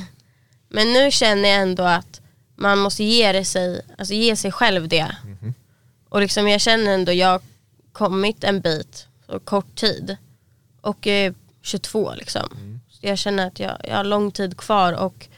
Men 0.69 0.93
nu 0.93 1.11
känner 1.11 1.49
jag 1.49 1.63
ändå 1.63 1.83
att 1.83 2.22
man 2.57 2.79
måste 2.79 3.05
ge, 3.05 3.33
det 3.33 3.45
sig, 3.45 3.81
alltså 3.99 4.15
ge 4.15 4.37
sig 4.37 4.53
själv 4.53 4.89
det. 4.89 5.17
Och 6.09 6.21
liksom 6.21 6.49
jag 6.49 6.61
känner 6.61 6.95
ändå, 6.95 7.13
jag 7.13 7.29
har 7.29 7.41
kommit 7.93 8.45
en 8.45 8.61
bit 8.61 9.07
på 9.27 9.39
kort 9.39 9.75
tid. 9.75 10.17
Och 10.81 11.07
jag 11.07 11.17
är 11.17 11.35
22 11.63 12.15
liksom. 12.15 12.81
Så 12.89 12.99
jag 13.07 13.19
känner 13.19 13.47
att 13.47 13.61
jag, 13.61 13.77
jag 13.89 13.97
har 13.97 14.05
lång 14.05 14.31
tid 14.31 14.57
kvar 14.57 14.93
och 14.93 15.29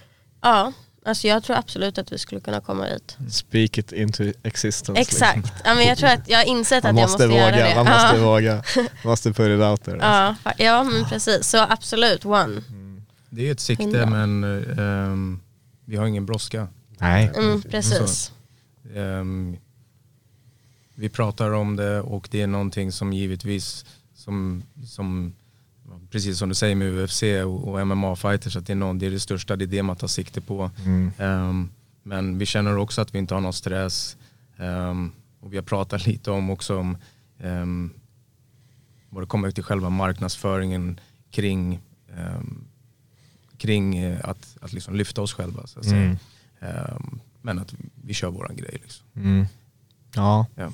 ja, 0.43 0.73
alltså 1.05 1.29
jag 1.29 1.45
tror 1.45 1.57
absolut 1.57 1.99
att 1.99 2.13
vi 2.13 2.19
skulle 2.19 2.41
kunna 2.41 2.61
komma 2.61 2.87
dit. 2.87 3.17
Speak 3.31 3.79
it 3.79 3.93
into 3.93 4.33
existence. 4.43 5.01
Exakt, 5.01 5.53
ja, 5.65 5.75
men 5.75 5.87
jag 5.87 5.99
tror 5.99 6.09
att 6.09 6.29
jag 6.29 6.39
har 6.39 6.45
insett 6.45 6.85
att 6.85 6.85
jag 6.85 6.95
måste, 6.95 7.27
måste 7.27 7.39
göra 7.39 7.51
våga, 7.51 7.69
det. 7.69 7.75
man 7.75 7.85
måste 7.85 8.17
ja. 8.17 8.25
våga. 8.25 8.63
Man 8.77 9.11
måste 9.11 9.33
put 9.33 9.59
it 9.59 9.61
out 9.61 9.85
there. 9.85 9.99
Ja, 10.01 10.35
fa- 10.45 10.55
ja 10.59 10.85
men 10.85 11.05
precis. 11.05 11.49
Så 11.49 11.59
absolut, 11.59 12.25
one. 12.25 12.63
Det 13.31 13.49
är 13.49 13.53
ett 13.53 13.61
sikte 13.61 14.07
men 14.07 14.45
ehm, 14.79 15.41
vi 15.85 15.97
har 15.97 16.07
ingen 16.07 16.27
brådska. 16.27 16.69
Nej. 16.99 17.31
Mm, 17.37 17.63
precis. 17.63 18.33
Ehm, 18.95 19.57
vi 20.95 21.09
pratar 21.09 21.51
om 21.51 21.77
det 21.77 22.01
och 22.01 22.29
det 22.31 22.43
är 22.43 22.47
någonting 22.47 22.93
som 22.93 23.13
givetvis, 23.13 23.85
som, 24.15 24.63
som, 24.87 25.35
precis 26.11 26.39
som 26.39 26.49
du 26.49 26.55
säger 26.55 26.75
med 26.75 26.93
UFC 26.93 27.23
och, 27.23 27.69
och 27.69 27.81
MMA-fighters, 27.81 28.59
att 28.59 28.67
det 28.67 28.73
är, 28.73 28.77
någon, 28.77 28.99
det 28.99 29.07
är 29.07 29.11
det 29.11 29.21
största, 29.21 29.57
det 29.57 29.65
är 29.65 29.67
det 29.67 29.83
man 29.83 29.97
tar 29.97 30.07
sikte 30.09 30.41
på. 30.41 30.71
Mm. 30.85 31.11
Ehm, 31.19 31.71
men 32.03 32.39
vi 32.39 32.47
känner 32.47 32.77
också 32.77 33.01
att 33.01 33.15
vi 33.15 33.19
inte 33.19 33.35
har 33.35 33.41
någon 33.41 33.53
stress. 33.53 34.17
Ehm, 34.57 35.13
och 35.41 35.53
vi 35.53 35.57
har 35.57 35.65
pratat 35.65 36.07
lite 36.07 36.31
om 36.31 36.51
också 36.51 36.79
om 36.79 36.97
um, 37.43 37.93
vad 39.09 39.23
det 39.23 39.27
kommer 39.27 39.51
till 39.51 39.65
själva 39.65 39.91
marknadsföringen 39.91 41.01
kring, 41.31 41.81
ehm, 42.17 42.65
kring 43.57 43.97
eh, 43.97 44.19
att, 44.25 44.57
att 44.61 44.73
liksom 44.73 44.95
lyfta 44.95 45.23
oss 45.23 45.33
själva. 45.33 45.67
Så 45.67 45.79
att 45.79 45.85
säga. 45.85 46.03
Mm. 46.03 46.19
Ehm, 46.65 47.21
men 47.43 47.59
att 47.59 47.75
vi 48.05 48.15
kör 48.15 48.31
våran 48.31 48.57
grej. 48.57 48.79
Liksom. 48.83 49.07
Mm. 49.17 49.47
Ja. 50.15 50.47
Ja. 50.55 50.73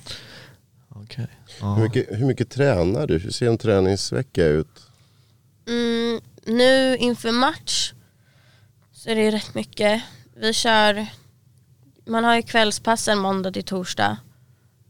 Hur, 1.17 1.27
Ja. 1.61 1.79
mycket, 1.79 2.07
hur 2.11 2.27
mycket 2.27 2.51
tränar 2.51 3.07
du? 3.07 3.19
Hur 3.19 3.31
ser 3.31 3.47
en 3.49 3.59
träningsvecka 3.59 4.47
ut? 4.47 4.87
Mm, 5.69 6.21
nu 6.47 6.97
inför 6.97 7.33
match 7.33 7.93
så 8.93 9.11
är 9.11 9.15
det 9.15 9.23
ju 9.25 9.31
rätt 9.31 9.55
mycket. 9.55 10.03
Vi 10.37 10.53
kör, 10.53 11.07
man 12.07 12.25
har 12.25 12.37
ju 12.37 12.43
kvällspassen 12.43 13.19
måndag 13.19 13.53
till 13.53 13.65
torsdag 13.65 14.17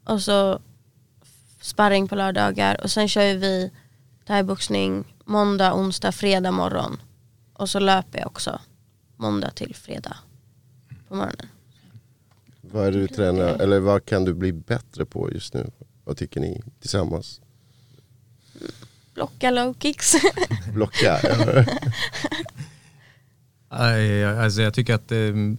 och 0.04 0.22
så 0.22 0.60
sparring 1.60 2.08
på 2.08 2.14
lördagar 2.14 2.80
och 2.82 2.90
sen 2.90 3.08
kör 3.08 3.34
vi 3.34 3.70
thaiboxning 4.26 5.14
måndag, 5.24 5.74
onsdag, 5.74 6.12
fredag 6.12 6.50
morgon. 6.50 7.00
Och 7.52 7.70
så 7.70 7.78
löper 7.78 8.18
jag 8.18 8.26
också 8.26 8.60
måndag 9.16 9.50
till 9.50 9.74
fredag 9.74 10.16
på 11.10 11.16
morgonen. 11.16 11.46
Vad 12.60 12.86
är 12.86 12.92
det 12.92 12.98
du 13.00 13.08
tränar, 13.08 13.48
eller 13.58 13.80
vad 13.80 14.04
kan 14.04 14.24
du 14.24 14.34
bli 14.34 14.52
bättre 14.52 15.04
på 15.04 15.32
just 15.32 15.54
nu? 15.54 15.70
Vad 16.04 16.16
tycker 16.16 16.40
ni 16.40 16.62
tillsammans? 16.80 17.40
Blocka 19.14 19.50
low 19.50 19.74
kicks. 19.80 20.12
Blocka? 20.74 21.20
Nej, 23.70 24.24
Alltså 24.24 24.62
jag 24.62 24.74
tycker 24.74 24.94
att 24.94 25.12
um, 25.12 25.58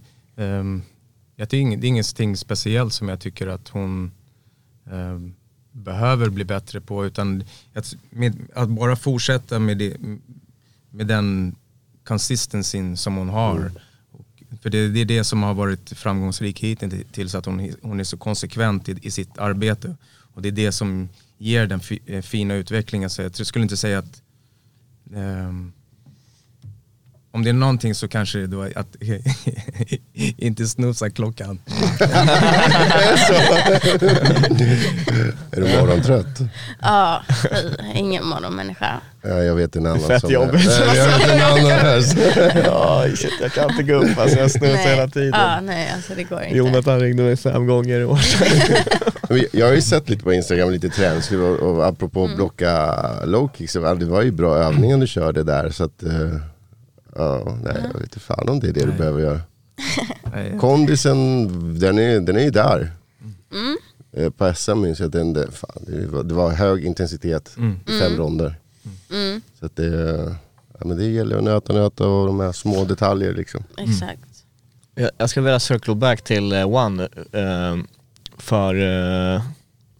jag 1.36 1.48
tycker 1.48 1.66
ing- 1.66 1.80
det 1.80 1.86
är 1.86 1.88
ingenting 1.88 2.36
speciellt 2.36 2.92
som 2.94 3.08
jag 3.08 3.20
tycker 3.20 3.46
att 3.46 3.68
hon 3.68 4.12
um, 4.90 5.34
behöver 5.72 6.28
bli 6.28 6.44
bättre 6.44 6.80
på 6.80 7.06
utan 7.06 7.44
att, 7.74 7.94
med, 8.10 8.38
att 8.54 8.68
bara 8.68 8.96
fortsätta 8.96 9.58
med, 9.58 9.78
det, 9.78 9.96
med 10.90 11.06
den 11.06 11.56
consistencyn 12.04 12.96
som 12.96 13.16
hon 13.16 13.28
har. 13.28 13.72
För 14.62 14.70
det, 14.70 14.88
det 14.88 15.00
är 15.00 15.04
det 15.04 15.24
som 15.24 15.42
har 15.42 15.54
varit 15.54 15.90
framgångsrik 15.90 16.60
hittills, 16.60 17.34
att 17.34 17.46
hon, 17.46 17.74
hon 17.82 18.00
är 18.00 18.04
så 18.04 18.16
konsekvent 18.16 18.88
i, 18.88 18.98
i 19.02 19.10
sitt 19.10 19.38
arbete. 19.38 19.96
Och 20.34 20.42
det 20.42 20.48
är 20.48 20.52
det 20.52 20.72
som 20.72 21.08
ger 21.38 21.66
den 21.66 21.80
fi, 21.80 22.00
eh, 22.06 22.22
fina 22.22 22.54
utvecklingen. 22.54 23.10
Så 23.10 23.22
jag 23.22 23.46
skulle 23.46 23.62
inte 23.62 23.76
säga 23.76 23.98
att 23.98 24.22
ehm, 25.14 25.72
om 27.32 27.44
det 27.44 27.50
är 27.50 27.54
någonting 27.54 27.94
så 27.94 28.08
kanske 28.08 28.38
det 28.38 28.56
var 28.56 28.72
att 28.76 28.96
inte 30.36 30.66
snusa 30.66 31.10
klockan. 31.10 31.58
är 35.52 35.60
du 35.60 35.76
morgontrött? 35.78 36.38
ja, 36.82 37.22
ingen 37.94 38.26
morgonmänniska. 38.26 39.00
Ja, 39.22 39.42
jag 39.42 39.54
vet 39.54 39.76
en 39.76 39.86
annan 39.86 40.00
Fett 40.00 40.20
som 40.20 40.30
jobbigt. 40.32 40.66
Nej, 40.66 40.96
jag 40.96 41.06
vet 41.18 41.28
en 41.30 41.40
annan 41.42 41.70
här. 41.70 42.62
ja, 42.64 43.04
shit, 43.16 43.32
jag 43.40 43.52
kan 43.52 43.70
inte 43.70 43.82
gå 43.82 43.94
upp 43.94 44.18
alltså, 44.18 44.38
jag 44.38 44.50
snusar 44.50 44.76
hela 44.76 45.08
tiden. 45.08 45.30
Ja, 45.40 45.60
nej 45.60 45.92
alltså 45.94 46.14
det 46.14 46.22
går 46.24 46.42
inte. 46.42 46.56
Jonathan 46.56 47.00
ringde 47.00 47.22
mig 47.22 47.36
fem 47.36 47.66
gånger 47.66 48.00
i 48.00 48.04
år. 48.04 48.18
Jag 49.52 49.66
har 49.66 49.72
ju 49.74 49.80
sett 49.82 50.08
lite 50.08 50.22
på 50.24 50.32
Instagram, 50.32 50.70
lite 50.70 50.88
träningsliv 50.88 51.42
och, 51.42 51.58
och 51.58 51.86
apropå 51.86 52.24
Mm. 52.24 52.36
blocka 52.36 52.94
low 53.24 53.50
kicks, 53.58 53.72
det 53.72 53.80
var 54.04 54.22
ju 54.22 54.30
bra 54.30 54.56
övningar 54.56 54.98
du 54.98 55.06
körde 55.06 55.42
där 55.42 55.70
så 55.70 55.84
att 55.84 56.02
eh, 56.02 56.10
Ja, 57.16 57.58
nej 57.64 57.76
jag 57.82 57.92
vet 57.94 58.02
inte 58.02 58.20
fan 58.20 58.48
om 58.48 58.60
det 58.60 58.68
är 58.68 58.72
det 58.72 58.86
du 58.86 58.92
behöver 58.92 59.20
göra. 59.20 59.40
Kondisen, 60.60 61.48
den 61.78 61.98
är, 61.98 62.20
den 62.20 62.36
är 62.36 62.40
ju 62.42 62.50
där. 62.50 62.90
Mm. 63.52 63.76
Eh, 64.12 64.30
På 64.30 64.54
SM 64.54 64.80
minns 64.80 64.98
jag 65.00 65.06
att 65.06 65.12
den, 65.12 65.32
det, 65.32 65.50
fan, 65.50 65.84
det, 65.86 66.06
var, 66.06 66.22
det 66.22 66.34
var 66.34 66.50
hög 66.50 66.84
intensitet 66.84 67.56
i 67.86 67.98
fem 68.00 68.16
ronder. 68.16 68.54
Mm, 69.10 69.40
Så 69.60 69.66
att 69.66 69.76
det, 69.76 69.88
ja, 70.78 70.84
men 70.84 70.96
det 70.96 71.04
gäller 71.04 71.36
att 71.36 71.44
nöta, 71.44 71.72
nöta 71.72 72.06
och 72.08 72.26
de 72.26 72.40
här 72.40 72.52
små 72.52 72.84
detaljer 72.84 73.34
liksom. 73.34 73.64
exakt. 73.76 74.20
Jag, 74.94 75.10
jag 75.18 75.30
skulle 75.30 75.44
vilja 75.44 75.60
circle 75.60 75.94
back 75.94 76.22
till 76.22 76.52
eh, 76.52 76.68
One, 76.74 77.02
eh, 77.32 77.76
för 78.38 78.74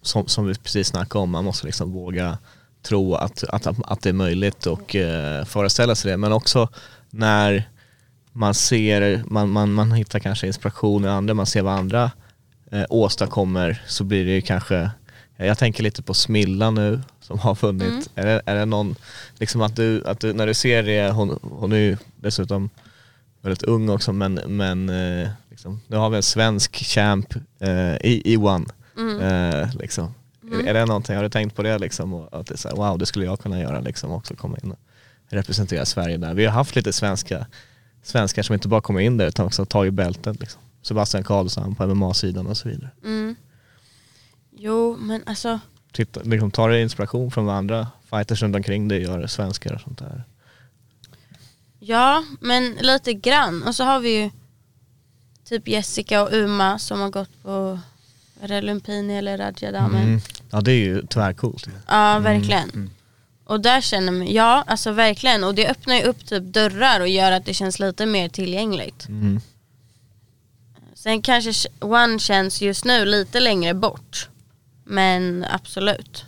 som, 0.01 0.27
som 0.27 0.45
vi 0.45 0.55
precis 0.55 0.87
snackade 0.87 1.23
om, 1.23 1.29
man 1.29 1.43
måste 1.45 1.65
liksom 1.65 1.91
våga 1.91 2.37
tro 2.81 3.15
att, 3.15 3.43
att, 3.43 3.67
att 3.67 4.01
det 4.01 4.09
är 4.09 4.13
möjligt 4.13 4.65
och 4.65 4.95
föreställa 5.45 5.95
sig 5.95 6.11
det. 6.11 6.17
Men 6.17 6.31
också 6.33 6.69
när 7.13 7.69
man 8.31 8.53
ser, 8.53 9.23
man, 9.27 9.49
man, 9.49 9.73
man 9.73 9.91
hittar 9.91 10.19
kanske 10.19 10.47
inspiration 10.47 11.05
i 11.05 11.07
andra, 11.07 11.33
man 11.33 11.45
ser 11.45 11.61
vad 11.61 11.73
andra 11.73 12.11
eh, 12.71 12.85
åstadkommer 12.89 13.81
så 13.87 14.03
blir 14.03 14.25
det 14.25 14.31
ju 14.31 14.41
kanske, 14.41 14.91
jag 15.37 15.57
tänker 15.57 15.83
lite 15.83 16.01
på 16.01 16.13
Smilla 16.13 16.71
nu 16.71 17.01
som 17.21 17.39
har 17.39 17.55
vunnit. 17.55 18.09
Är, 18.15 18.25
det, 18.25 18.41
är 18.45 18.55
det 18.55 18.65
någon, 18.65 18.95
liksom 19.37 19.61
att 19.61 19.75
du, 19.75 20.03
att 20.05 20.19
du, 20.19 20.33
när 20.33 20.47
du 20.47 20.53
ser 20.53 20.83
det, 20.83 21.11
hon, 21.11 21.39
hon 21.41 21.71
är 21.71 21.77
ju 21.77 21.97
dessutom 22.15 22.69
väldigt 23.41 23.63
ung 23.63 23.89
också 23.89 24.13
men, 24.13 24.33
men 24.33 24.89
eh, 24.89 25.29
liksom, 25.49 25.81
nu 25.87 25.97
har 25.97 26.09
vi 26.09 26.17
en 26.17 26.23
svensk 26.23 26.75
champ 26.75 27.35
eh, 27.59 27.95
i, 27.95 28.21
i 28.33 28.37
One. 28.37 28.65
Eh, 29.21 29.75
liksom. 29.79 30.13
är, 30.51 30.67
är 30.67 30.73
det 30.73 30.85
någonting, 30.85 31.15
har 31.15 31.23
du 31.23 31.29
tänkt 31.29 31.55
på 31.55 31.63
det 31.63 31.77
liksom? 31.77 32.13
Och 32.13 32.39
att 32.39 32.47
det 32.47 32.53
är 32.53 32.57
så 32.57 32.69
här, 32.69 32.75
wow 32.75 32.97
det 32.97 33.05
skulle 33.05 33.25
jag 33.25 33.39
kunna 33.39 33.59
göra 33.59 33.79
liksom 33.79 34.11
också, 34.11 34.35
komma 34.35 34.57
in 34.63 34.71
och 34.71 34.79
representera 35.33 35.85
Sverige 35.85 36.17
där. 36.17 36.33
Vi 36.33 36.45
har 36.45 36.53
haft 36.53 36.75
lite 36.75 36.93
svenska, 36.93 37.45
svenskar 38.03 38.43
som 38.43 38.53
inte 38.53 38.67
bara 38.67 38.81
kommer 38.81 38.99
in 38.99 39.17
där 39.17 39.27
utan 39.27 39.45
också 39.45 39.65
tagit 39.65 39.93
bältet 39.93 40.39
liksom. 40.39 40.61
Sebastian 40.81 41.23
Karlsson 41.23 41.75
på 41.75 41.87
MMA-sidan 41.87 42.47
och 42.47 42.57
så 42.57 42.69
vidare. 42.69 42.89
Mm. 43.03 43.35
Jo, 44.51 44.97
men 44.99 45.23
alltså, 45.25 45.59
Titta, 45.91 46.21
liksom, 46.23 46.51
tar 46.51 46.69
du 46.69 46.81
inspiration 46.81 47.31
från 47.31 47.45
vad 47.45 47.55
andra 47.55 47.87
fighters 48.09 48.41
runt 48.41 48.55
omkring 48.55 48.87
dig 48.87 49.01
gör, 49.01 49.27
svenskar 49.27 49.73
och 49.73 49.81
sånt 49.81 49.99
där? 49.99 50.23
ja, 51.85 52.23
men 52.39 52.73
lite 52.73 53.13
grann. 53.13 53.63
Och 53.63 53.75
så 53.75 53.83
har 53.83 53.99
vi 53.99 54.21
ju 54.21 54.29
typ 55.45 55.67
Jessica 55.67 56.23
och 56.23 56.33
Uma 56.33 56.79
som 56.79 56.99
har 56.99 57.09
gått 57.09 57.43
på 57.43 57.79
är 58.41 58.47
det 58.47 58.61
Lumpini 58.61 59.17
eller 59.17 59.37
Rajadamen. 59.37 60.03
Mm. 60.03 60.19
Ja 60.51 60.61
det 60.61 60.71
är 60.71 60.79
ju 60.79 61.05
tvärcoolt. 61.07 61.67
Ja, 61.87 62.19
verkligen. 62.19 62.89
Och 63.43 63.61
där 63.61 63.81
känner 63.81 64.11
man, 64.11 64.33
ja 64.33 64.63
alltså 64.67 64.91
verkligen. 64.91 65.43
Och 65.43 65.55
det 65.55 65.67
öppnar 65.69 65.95
ju 65.95 66.03
upp 66.03 66.25
typ 66.25 66.43
dörrar 66.43 66.99
och 66.99 67.07
gör 67.07 67.31
att 67.31 67.45
det 67.45 67.53
känns 67.53 67.79
lite 67.79 68.05
mer 68.05 68.29
tillgängligt. 68.29 69.07
Mm. 69.07 69.39
Sen 70.93 71.21
kanske 71.21 71.69
One 71.79 72.19
känns 72.19 72.61
just 72.61 72.85
nu 72.85 73.05
lite 73.05 73.39
längre 73.39 73.73
bort. 73.73 74.29
Men 74.85 75.45
absolut. 75.49 76.25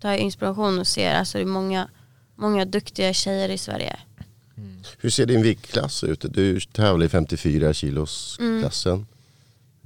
Det 0.00 0.08
har 0.08 0.14
inspiration 0.14 0.78
och 0.78 0.86
ser, 0.86 1.14
alltså 1.14 1.38
det 1.38 1.44
är 1.44 1.46
många, 1.46 1.88
många 2.36 2.64
duktiga 2.64 3.12
tjejer 3.12 3.48
i 3.48 3.58
Sverige. 3.58 3.96
Hur 4.98 5.10
ser 5.10 5.26
din 5.26 5.42
viktklass 5.42 6.04
ut? 6.04 6.24
Du 6.28 6.60
tävlar 6.60 7.06
i 7.06 7.08
54 7.08 7.72
kilos 7.74 8.38
klassen. 8.60 9.06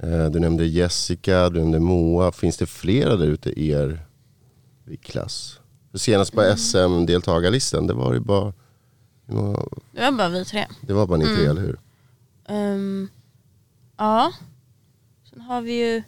Eh, 0.03 0.25
Du 0.29 0.39
nämnde 0.39 0.65
Jessica, 0.65 1.49
du 1.49 1.59
nämnde 1.59 1.79
Moa. 1.79 2.31
Finns 2.31 2.57
det 2.57 2.65
flera 2.65 3.15
där 3.15 3.25
ute 3.25 3.49
i 3.49 3.69
er 3.69 3.99
viktklass? 4.85 5.59
För 5.91 5.97
Senast 5.97 6.33
på 6.33 6.55
SM-deltagarlistan, 6.57 7.87
det 7.87 7.93
var 7.93 8.13
ju 8.13 8.19
bara, 8.19 8.53
hur 9.27 9.35
många- 9.35 9.65
Det 9.91 10.01
var 10.01 10.11
bara 10.11 10.29
vi 10.29 10.45
tre. 10.45 10.67
det 10.81 10.93
var 10.93 11.07
bara 11.07 11.17
ni 11.17 11.25
tre, 11.25 11.45
eller 11.45 11.61
hur? 11.61 11.79
Ehm, 12.47 13.09
ja. 13.97 14.31
Sen 15.29 15.41
har 15.41 15.61
vi 15.61 15.71
ju 15.73 16.03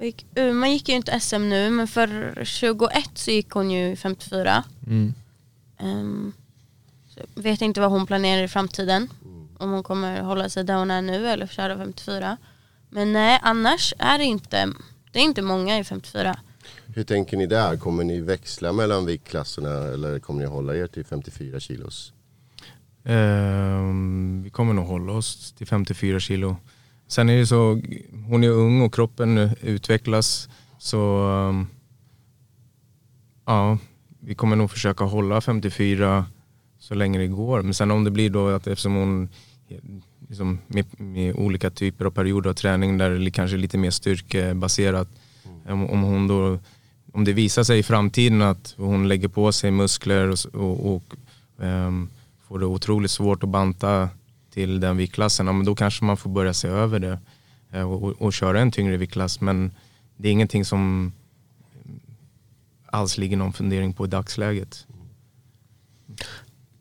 gick, 0.00 0.26
Uma 0.36 0.68
gick 0.68 0.88
ju 0.88 0.94
inte 0.94 1.20
SM 1.20 1.48
nu 1.48 1.70
men 1.70 1.88
för 1.88 2.40
21 2.44 3.10
så 3.14 3.30
gick 3.30 3.50
hon 3.50 3.70
ju 3.70 3.96
54. 3.96 4.64
Mm. 4.86 5.14
Um, 5.82 6.32
så 7.08 7.20
jag 7.34 7.42
vet 7.42 7.62
inte 7.62 7.80
vad 7.80 7.90
hon 7.90 8.06
planerar 8.06 8.42
i 8.42 8.48
framtiden. 8.48 9.08
Om 9.58 9.70
hon 9.70 9.82
kommer 9.82 10.20
hålla 10.20 10.48
sig 10.48 10.64
där 10.64 10.74
hon 10.76 10.90
är 10.90 11.02
nu 11.02 11.28
eller 11.28 11.46
köra 11.46 11.76
54. 11.78 12.36
Men 12.90 13.12
nej, 13.12 13.40
annars 13.42 13.94
är 13.98 14.18
det 14.18 14.24
inte, 14.24 14.68
det 15.12 15.18
är 15.18 15.22
inte 15.22 15.42
många 15.42 15.78
i 15.78 15.84
54. 15.84 16.38
Hur 16.94 17.04
tänker 17.04 17.36
ni 17.36 17.46
där? 17.46 17.76
Kommer 17.76 18.04
ni 18.04 18.20
växla 18.20 18.72
mellan 18.72 19.06
viktklasserna 19.06 19.70
eller 19.70 20.18
kommer 20.18 20.40
ni 20.40 20.46
hålla 20.46 20.76
er 20.76 20.86
till 20.86 21.04
54 21.04 21.60
kilos? 21.60 22.12
Ehm, 23.04 24.42
vi 24.42 24.50
kommer 24.50 24.74
nog 24.74 24.86
hålla 24.86 25.12
oss 25.12 25.52
till 25.52 25.66
54 25.66 26.20
kilo. 26.20 26.56
Sen 27.06 27.28
är 27.28 27.38
det 27.38 27.46
så, 27.46 27.80
hon 28.28 28.44
är 28.44 28.48
ung 28.48 28.82
och 28.82 28.94
kroppen 28.94 29.50
utvecklas. 29.60 30.48
Så 30.78 31.28
ehm, 31.28 31.66
ja, 33.46 33.78
vi 34.20 34.34
kommer 34.34 34.56
nog 34.56 34.70
försöka 34.70 35.04
hålla 35.04 35.40
54 35.40 36.26
så 36.78 36.94
länge 36.94 37.18
det 37.18 37.26
går. 37.26 37.62
Men 37.62 37.74
sen 37.74 37.90
om 37.90 38.04
det 38.04 38.10
blir 38.10 38.30
då 38.30 38.48
att 38.48 38.66
eftersom 38.66 38.94
hon 38.94 39.28
liksom, 40.28 40.58
med, 40.66 41.00
med 41.00 41.34
olika 41.36 41.70
typer 41.70 42.04
av 42.04 42.10
perioder 42.10 42.50
av 42.50 42.54
träning 42.54 42.98
där 42.98 43.10
det 43.10 43.30
kanske 43.30 43.56
är 43.56 43.58
lite 43.58 43.78
mer 43.78 43.90
styrkebaserat. 43.90 45.08
Om, 45.66 45.90
om 45.90 46.02
hon 46.02 46.28
då 46.28 46.58
om 47.12 47.24
det 47.24 47.32
visar 47.32 47.64
sig 47.64 47.78
i 47.78 47.82
framtiden 47.82 48.42
att 48.42 48.74
hon 48.76 49.08
lägger 49.08 49.28
på 49.28 49.52
sig 49.52 49.70
muskler 49.70 50.28
och, 50.28 50.38
och, 50.54 50.94
och 50.94 51.02
ehm, 51.64 52.10
får 52.48 52.58
det 52.58 52.66
otroligt 52.66 53.10
svårt 53.10 53.42
att 53.42 53.48
banta 53.48 54.08
till 54.50 54.80
den 54.80 54.96
viktklassen, 54.96 55.46
ja, 55.46 55.52
men 55.52 55.64
då 55.64 55.74
kanske 55.74 56.04
man 56.04 56.16
får 56.16 56.30
börja 56.30 56.54
se 56.54 56.68
över 56.68 56.98
det 56.98 57.18
eh, 57.72 57.90
och, 57.92 58.02
och, 58.02 58.22
och 58.22 58.32
köra 58.32 58.60
en 58.60 58.72
tyngre 58.72 58.96
viktklass. 58.96 59.40
Men 59.40 59.72
det 60.16 60.28
är 60.28 60.32
ingenting 60.32 60.64
som 60.64 61.12
alls 62.86 63.18
ligger 63.18 63.36
någon 63.36 63.52
fundering 63.52 63.92
på 63.92 64.04
i 64.04 64.08
dagsläget. 64.08 64.86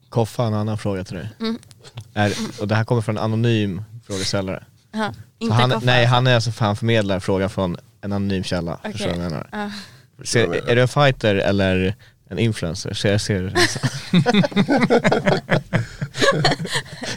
Koffa, 0.10 0.46
en 0.46 0.54
annan 0.54 0.78
fråga 0.78 1.04
till 1.04 1.16
dig. 1.16 1.30
Mm. 1.40 1.58
Är, 2.14 2.34
och 2.62 2.68
det 2.68 2.76
här 2.76 2.84
kommer 2.84 3.02
från 3.02 3.18
en 3.18 3.24
anonym 3.24 3.84
frågeställare. 4.04 4.64
Aha, 4.94 5.14
inte 5.40 5.56
han, 5.56 5.70
koffa. 5.70 5.86
nej, 5.86 6.06
han 6.06 6.28
är 6.28 6.36
alltså 6.36 6.52
han 6.60 6.76
förmedlar 6.76 7.20
frågan 7.20 7.50
från 7.50 7.78
en 8.02 8.12
anonym 8.14 8.44
källa. 8.44 8.74
Okej. 8.74 8.92
Förstår 8.92 9.10
du 9.10 9.16
vad 9.16 9.26
jag 9.26 9.32
menar? 9.32 9.50
Ja. 9.52 9.72
Ser, 10.24 10.70
är 10.70 10.76
du 10.76 10.82
en 10.82 10.88
fighter 10.88 11.36
eller 11.36 11.96
en 12.30 12.40
influencer? 12.40 12.94
Ser, 12.94 13.18
ser 13.18 13.40
du 13.42 13.50
det 13.50 13.68
så? 13.68 13.80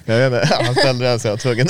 Jag 0.04 0.30
vet 0.30 0.42
inte, 0.42 0.54
han 0.64 0.74
ställde 0.74 1.04
den 1.04 1.20
så 1.20 1.28
jag 1.28 1.32
var 1.32 1.38
tvungen 1.38 1.66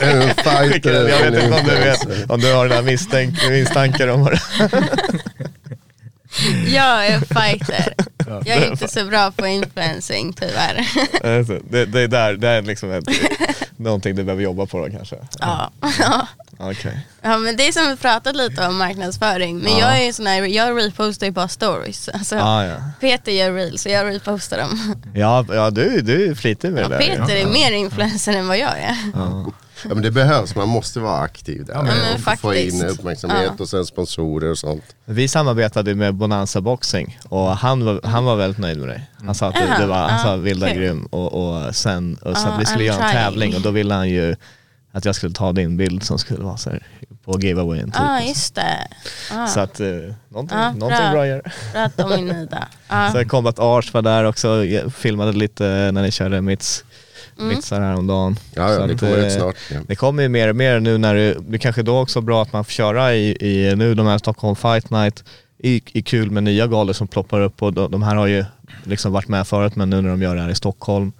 En 0.00 0.34
fighter. 0.34 1.08
Jag 1.08 1.30
vet 1.30 1.44
inte 1.44 1.56
om 1.56 1.64
du 1.64 1.74
vet, 1.74 2.30
om 2.30 2.40
du 2.40 2.54
har 2.54 2.68
den 2.68 2.76
här 2.76 3.50
misstankar 3.50 4.08
om 4.08 4.20
vad 4.24 4.32
det 4.32 4.40
Jag 6.74 7.06
är 7.06 7.18
fighter. 7.20 7.94
Jag 8.26 8.56
är 8.56 8.70
inte 8.70 8.88
så 8.88 9.04
bra 9.04 9.30
på 9.30 9.46
influencing 9.46 10.32
tyvärr. 10.32 10.86
Alltså, 11.38 11.58
det, 11.70 11.84
det 11.86 12.00
är 12.00 12.08
där, 12.08 12.32
det 12.34 12.48
är 12.48 12.62
liksom 12.62 12.92
ett, 12.92 13.04
någonting 13.76 14.16
du 14.16 14.24
behöver 14.24 14.42
jobba 14.42 14.66
på 14.66 14.86
då 14.86 14.92
kanske? 14.92 15.16
Ja. 15.38 15.70
Okej. 16.62 17.06
ja 17.22 17.38
men 17.38 17.56
det 17.56 17.68
är 17.68 17.72
som 17.72 17.88
vi 17.88 17.96
pratat 17.96 18.36
lite 18.36 18.66
om 18.66 18.76
marknadsföring. 18.78 19.58
Men 19.58 19.72
Ja. 19.72 19.78
jag 19.78 20.00
är 20.00 20.04
ju 20.06 20.12
sån 20.12 20.26
här, 20.26 20.42
jag 20.42 20.78
repostar 20.86 21.26
ju 21.26 21.32
bara 21.32 21.48
stories. 21.48 22.08
Alltså, 22.08 22.36
Ah, 22.36 22.64
ja. 22.64 22.76
Peter 23.00 23.32
gör 23.32 23.52
reels 23.52 23.86
och 23.86 23.92
jag 23.92 24.06
repostar 24.14 24.58
dem. 24.58 24.94
Ja, 25.14 25.44
ja 25.48 25.70
du, 25.70 26.00
du 26.00 26.30
är 26.30 26.34
flitig 26.34 26.72
med 26.72 26.84
det 26.84 26.88
där. 26.88 26.98
Peter 26.98 27.36
är 27.36 27.46
mer 27.46 27.72
influencer 27.72 28.32
än 28.32 28.48
vad 28.48 28.58
jag 28.58 28.78
är. 28.78 28.96
Ja. 29.88 29.94
Men 29.94 30.02
det 30.02 30.10
behövs, 30.10 30.54
man 30.56 30.68
måste 30.68 31.00
vara 31.00 31.18
aktiv 31.20 31.64
där. 31.64 31.74
Ja, 31.74 31.82
men 31.82 32.14
och 32.14 32.20
få- 32.20 32.36
få 32.36 32.54
in 32.54 32.84
uppmärksamhet 32.86 33.42
Ja. 33.46 33.62
och 33.62 33.68
sen 33.68 33.86
sponsorer 33.86 34.50
och 34.50 34.58
sånt. 34.58 34.82
Vi 35.04 35.28
samarbetade 35.28 35.94
med 35.94 36.14
Bonanza 36.14 36.60
Boxing 36.60 37.18
och 37.28 37.56
han 37.56 37.84
var, 37.84 38.00
han 38.04 38.24
var 38.24 38.36
väldigt 38.36 38.58
nöjd 38.58 38.78
med 38.78 38.88
dig. 38.88 39.10
Han 39.24 39.34
sa 39.34 39.48
att 39.48 39.54
du, 39.54 39.82
du 39.82 39.86
var 39.86 40.08
han 40.08 40.18
sa, 40.22 40.32
Ah, 40.32 40.36
vilda 40.36 40.68
kul. 40.68 40.76
grym 40.76 41.04
och, 41.04 41.32
och 41.66 41.74
sen 41.76 42.14
och 42.22 42.36
så 42.36 42.48
Ah, 42.48 42.50
att 42.50 42.60
vi 42.60 42.66
skulle 42.66 42.84
I'm 42.84 42.86
göra 42.86 43.04
en 43.04 43.10
trying. 43.10 43.24
tävling 43.24 43.54
och 43.54 43.60
då 43.60 43.70
ville 43.70 43.94
han 43.94 44.08
ju 44.08 44.36
att 44.92 45.04
jag 45.04 45.14
skulle 45.14 45.34
ta 45.34 45.52
din 45.52 45.76
bild 45.76 46.02
som 46.02 46.18
skulle 46.18 46.44
vara 46.44 46.56
så 46.56 46.70
här, 46.70 46.86
på 47.24 47.40
giveawayen 47.40 47.90
typ. 47.90 48.00
Ja 48.00 48.10
ah, 48.10 48.16
och 48.16 48.22
så. 48.22 48.28
just 48.28 48.54
det. 48.54 48.88
Ah, 49.32 49.46
Så 49.46 49.60
att 49.60 49.80
eh, 49.80 49.86
någonting, 50.28 50.58
Ja, 50.58 50.72
någonting 50.72 51.10
bra. 51.12 51.26
gör 51.26 51.42
bra 51.72 51.82
att 51.82 51.96
de 51.96 52.12
är 52.12 52.32
nöjda. 52.34 52.68
Ah. 52.92 53.12
Så 53.12 53.24
Combat 53.24 53.58
Ars 53.58 53.94
var 53.94 54.02
där 54.02 54.24
också, 54.24 54.64
jag 54.64 54.94
filmade 54.94 55.32
lite 55.32 55.90
när 55.92 56.02
ni 56.02 56.10
körde 56.10 56.40
mitts, 56.40 56.84
Mm. 57.38 57.48
mittsar 57.48 57.80
häromdagen. 57.80 58.36
Ja, 58.54 58.72
ja 58.72 58.86
det 58.86 59.02
eh, 59.02 59.26
ut 59.26 59.32
snart. 59.32 59.56
Ja. 59.70 59.80
Det 59.86 59.96
kommer 59.96 60.22
ju 60.22 60.28
mer 60.28 60.48
och 60.48 60.56
mer 60.56 60.80
nu 60.80 60.98
när 60.98 61.14
det, 61.14 61.36
det 61.48 61.58
kanske 61.58 61.82
då 61.82 61.98
också 61.98 62.18
är 62.18 62.22
bra 62.22 62.42
att 62.42 62.52
man 62.52 62.64
får 62.64 62.72
köra 62.72 63.14
i, 63.14 63.36
i 63.40 63.76
nu 63.76 63.94
de 63.94 64.06
här 64.06 64.18
Stockholm 64.18 64.56
Fight 64.56 64.90
Night 64.90 65.24
i, 65.58 65.82
i 65.92 66.02
kul 66.02 66.30
med 66.30 66.42
nya 66.42 66.66
galor 66.66 66.92
som 66.92 67.08
ploppar 67.08 67.40
upp 67.40 67.62
och 67.62 67.72
de, 67.72 67.90
de 67.90 68.02
här 68.02 68.16
har 68.16 68.26
ju 68.26 68.44
liksom 68.84 69.12
varit 69.12 69.28
med 69.28 69.46
förut 69.46 69.76
men 69.76 69.90
nu 69.90 70.00
när 70.00 70.10
de 70.10 70.22
gör 70.22 70.34
det 70.34 70.42
här 70.42 70.50
i 70.50 70.54
Stockholm. 70.54 71.12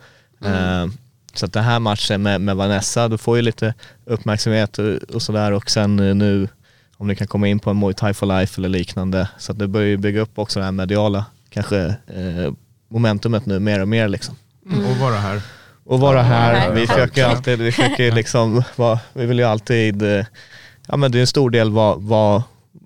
Eh, 0.45 0.87
så 1.35 1.47
att 1.47 1.53
den 1.53 1.65
här 1.65 1.79
matchen 1.79 2.23
med, 2.23 2.41
med 2.41 2.57
Vanessa, 2.57 3.09
du 3.09 3.19
får 3.19 3.37
ju 3.37 3.43
lite 3.43 3.75
uppmärksamhet 4.05 4.79
och, 4.79 5.15
och 5.15 5.23
sådär 5.23 5.53
och 5.53 5.71
sen 5.71 6.01
eh, 6.01 6.15
nu 6.15 6.49
om 6.97 7.07
ni 7.07 7.17
kan 7.17 7.27
komma 7.27 7.49
in 7.49 7.59
på 7.59 7.71
en 7.71 7.79
Muay 7.79 7.95
Thai 7.95 8.15
for 8.15 8.27
Life 8.27 8.61
eller 8.61 8.69
liknande. 8.69 9.29
Så 9.39 9.53
att 9.53 9.59
det 9.59 9.69
börjar 9.69 9.89
ju 9.89 9.97
bygga 9.97 10.21
upp 10.21 10.39
också 10.39 10.59
det 10.59 10.65
här 10.65 10.73
mediala 10.73 11.25
kanske 11.51 11.79
eh, 12.07 12.53
momentumet 12.89 13.47
nu 13.47 13.59
mer 13.59 13.81
och 13.81 13.89
mer 13.89 14.09
liksom 14.09 14.37
Och 14.67 14.97
vara 14.97 15.15
här. 15.15 15.43
Och 15.85 16.01
vara 16.01 16.23
här. 16.23 16.73
Vi 16.73 16.87
försöker 16.87 17.25
alltid, 17.25 17.59
vi 17.59 17.73
försöker 17.73 18.13
liksom, 18.13 18.63
vi 19.13 19.27
vill 19.27 19.39
ju 19.39 19.45
alltid, 19.45 20.03
eh, 20.03 20.25
ja 20.89 20.97
men 20.97 21.13
det 21.13 21.19
är 21.19 21.21
en 21.21 21.27
stor 21.27 21.51
del 21.51 21.71
vad, 21.71 22.03
vad, 22.03 22.43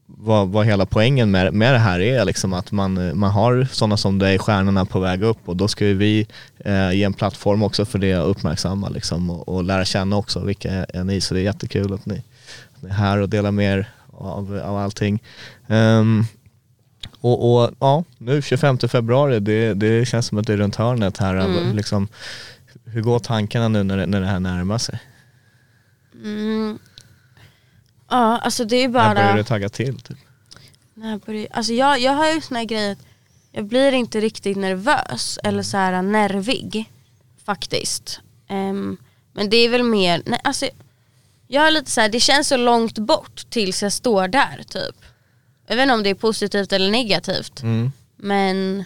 vad, 0.07 0.49
vad 0.49 0.67
hela 0.67 0.87
poängen 0.87 1.31
med, 1.31 1.55
med 1.55 1.75
det 1.75 1.79
här 1.79 2.01
är 2.01 2.25
liksom 2.25 2.53
att 2.53 2.73
man, 2.73 3.09
eh, 3.09 3.15
man 3.15 3.31
har 3.31 3.69
sådana 3.73 3.97
som 3.97 4.19
dig, 4.19 4.39
stjärnorna 4.39 4.85
på 4.85 5.01
väg 5.01 5.23
upp 5.23 5.39
och 5.45 5.57
då 5.57 5.69
ska 5.69 5.87
ju 5.87 5.95
vi 5.95 6.27
eh, 6.59 6.93
ge 6.93 7.05
en 7.05 7.13
plattform 7.13 7.63
också 7.63 7.85
för 7.85 7.99
det 7.99 8.19
och 8.19 8.31
uppmärksamma 8.31 8.89
liksom 8.89 9.31
och, 9.31 9.49
och 9.49 9.65
lära 9.65 9.85
känna 9.85 10.17
också 10.17 10.41
vilka 10.41 10.71
är, 10.73 11.05
ni 11.05 11.21
så 11.21 11.35
det 11.35 11.41
är 11.41 11.45
jättekul 11.45 11.93
att 11.93 12.07
ni, 12.07 12.23
att 12.77 12.83
ni 12.83 12.89
är 12.89 12.95
här 12.95 13.19
och 13.19 13.29
delar 13.29 13.51
med 13.51 13.79
er 13.79 13.89
av, 14.11 14.61
av 14.65 14.77
allting. 14.77 15.23
Ehm, 15.69 16.25
och, 17.21 17.63
och 17.63 17.71
ja, 17.81 18.05
nu 18.19 18.43
25 18.43 18.79
februari, 18.79 19.41
det, 19.41 19.75
det 19.75 20.09
känns 20.09 20.27
som 20.27 20.39
att 20.39 20.47
det 20.47 20.53
är 20.53 20.57
runt 20.57 20.77
hörnet 20.77 21.19
här. 21.19 21.35
Mm. 21.35 21.77
Liksom, 21.77 22.09
hur 22.95 23.03
går 23.03 23.19
tankarna 23.19 23.69
nu 23.69 23.83
när 23.83 23.97
det, 23.97 24.07
när 24.07 24.21
det 24.21 24.27
här 24.27 24.41
närmar 24.41 24.79
sig? 24.79 24.99
Mm. 26.15 26.79
Ja, 28.11 28.39
alltså 28.39 28.65
det 28.65 28.77
är 28.77 28.83
ju 28.83 28.89
När 28.89 29.15
börjar 29.15 29.15
bara... 29.15 29.37
du 29.37 29.45
tagga 29.45 29.69
till? 29.69 30.01
Typ? 30.01 30.19
När 30.95 31.19
börjar, 31.19 31.49
alltså 31.51 31.73
jag, 31.73 32.01
jag 32.01 32.13
har 32.13 32.33
ju 32.33 32.41
såna 32.41 32.59
här 32.59 32.67
grejer 32.67 32.93
att 32.93 32.99
jag 33.53 33.65
blir 33.65 33.93
inte 33.93 34.21
riktigt 34.21 34.57
nervös 34.57 35.39
eller 35.45 35.63
så 35.63 35.77
här 35.77 36.03
nervig 36.03 36.91
faktiskt. 37.45 38.21
Ehm, 38.49 38.97
men 39.33 39.51
det 39.51 39.57
är 39.57 39.69
väl 39.69 39.83
mer, 39.83 40.23
nej, 40.27 40.41
alltså, 40.45 40.69
jag 41.47 41.67
är 41.67 41.71
lite 41.71 41.91
så 41.91 42.01
här, 42.01 42.09
det 42.09 42.21
känns 42.21 42.49
så 42.49 42.57
långt 42.57 42.99
bort 42.99 43.51
tills 43.51 43.83
jag 43.83 43.93
står 43.93 44.29
där 44.29 44.65
typ. 44.69 44.97
Jag 45.67 45.77
vet 45.77 45.83
inte 45.83 45.95
om 45.95 46.03
det 46.03 46.11
är 46.11 46.15
positivt 46.15 46.73
eller 46.73 46.91
negativt. 46.91 47.63
Mm. 47.63 47.93
Men 48.17 48.85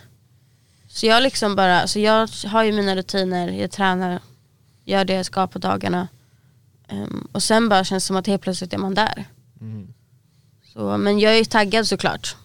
så 0.88 1.06
jag 1.06 1.22
liksom 1.22 1.56
bara, 1.56 1.86
så 1.86 1.98
jag 1.98 2.28
har 2.46 2.64
ju 2.64 2.72
mina 2.72 2.96
rutiner, 2.96 3.48
jag 3.48 3.70
tränar, 3.70 4.20
gör 4.84 5.04
det 5.04 5.12
jag 5.14 5.26
ska 5.26 5.46
på 5.46 5.58
dagarna. 5.58 6.08
Ehm, 6.88 7.28
och 7.32 7.42
sen 7.42 7.68
bara 7.68 7.84
känns 7.84 8.04
det 8.04 8.06
som 8.06 8.16
att 8.16 8.26
helt 8.26 8.42
plötsligt 8.42 8.72
är 8.72 8.78
man 8.78 8.94
där. 8.94 9.24
Mm. 9.60 9.94
Så, 10.72 10.96
men 10.98 11.18
jag 11.18 11.38
är 11.38 11.44
taggad 11.44 11.86
såklart. 11.86 12.36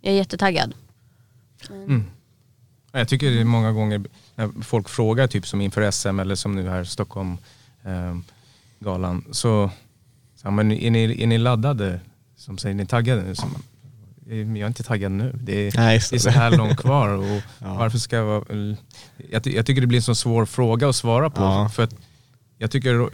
Jag 0.00 0.12
är 0.12 0.16
jättetaggad. 0.16 0.74
Ja, 2.92 2.98
Jag 2.98 3.08
tycker 3.08 3.30
det 3.30 3.40
är 3.40 3.44
många 3.44 3.72
gånger 3.72 4.04
när 4.34 4.62
folk 4.62 4.88
frågar, 4.88 5.26
typ 5.26 5.46
som 5.46 5.60
inför 5.60 5.90
SM 5.90 6.20
eller 6.20 6.34
som 6.34 6.54
nu 6.54 6.68
här 6.68 6.84
Stockholm 6.84 7.38
eh, 7.84 8.16
galan, 8.78 9.24
så, 9.30 9.70
så 10.36 10.50
men 10.50 10.72
är, 10.72 10.90
ni, 10.90 11.22
är 11.22 11.26
ni 11.26 11.38
laddade? 11.38 12.00
Som 12.36 12.58
säger, 12.58 12.74
är 12.74 12.76
ni 12.78 12.86
taggade 12.86 13.22
nu? 13.22 13.34
Så, 13.34 13.46
man, 13.46 13.54
"Eh, 13.54 13.60
men 13.60 13.71
jag 14.26 14.56
är 14.58 14.66
inte 14.66 14.82
taggad 14.82 15.12
nu. 15.12 15.38
Det 15.42 15.66
är, 15.68 15.72
Nej, 15.76 15.94
just 15.94 16.10
det 16.10 16.16
är 16.16 16.18
så 16.18 16.30
här 16.30 16.56
långt 16.56 16.76
kvar. 16.78 17.08
Och 17.08 17.24
Ja. 17.58 17.74
Varför 17.74 17.98
ska 17.98 18.16
jag 18.16 18.24
vara... 18.24 18.44
Jag, 19.30 19.44
ty- 19.44 19.54
jag 19.56 19.66
tycker 19.66 19.80
det 19.80 19.86
blir 19.86 19.98
en 19.98 20.02
så 20.02 20.14
svår 20.14 20.44
fråga 20.46 20.88
att 20.88 20.96
svara 20.96 21.30
på. 21.30 21.42
Ja. 21.42 21.68
För 21.68 21.82
att 21.82 21.94
jag 22.58 22.70
tycker, 22.70 23.10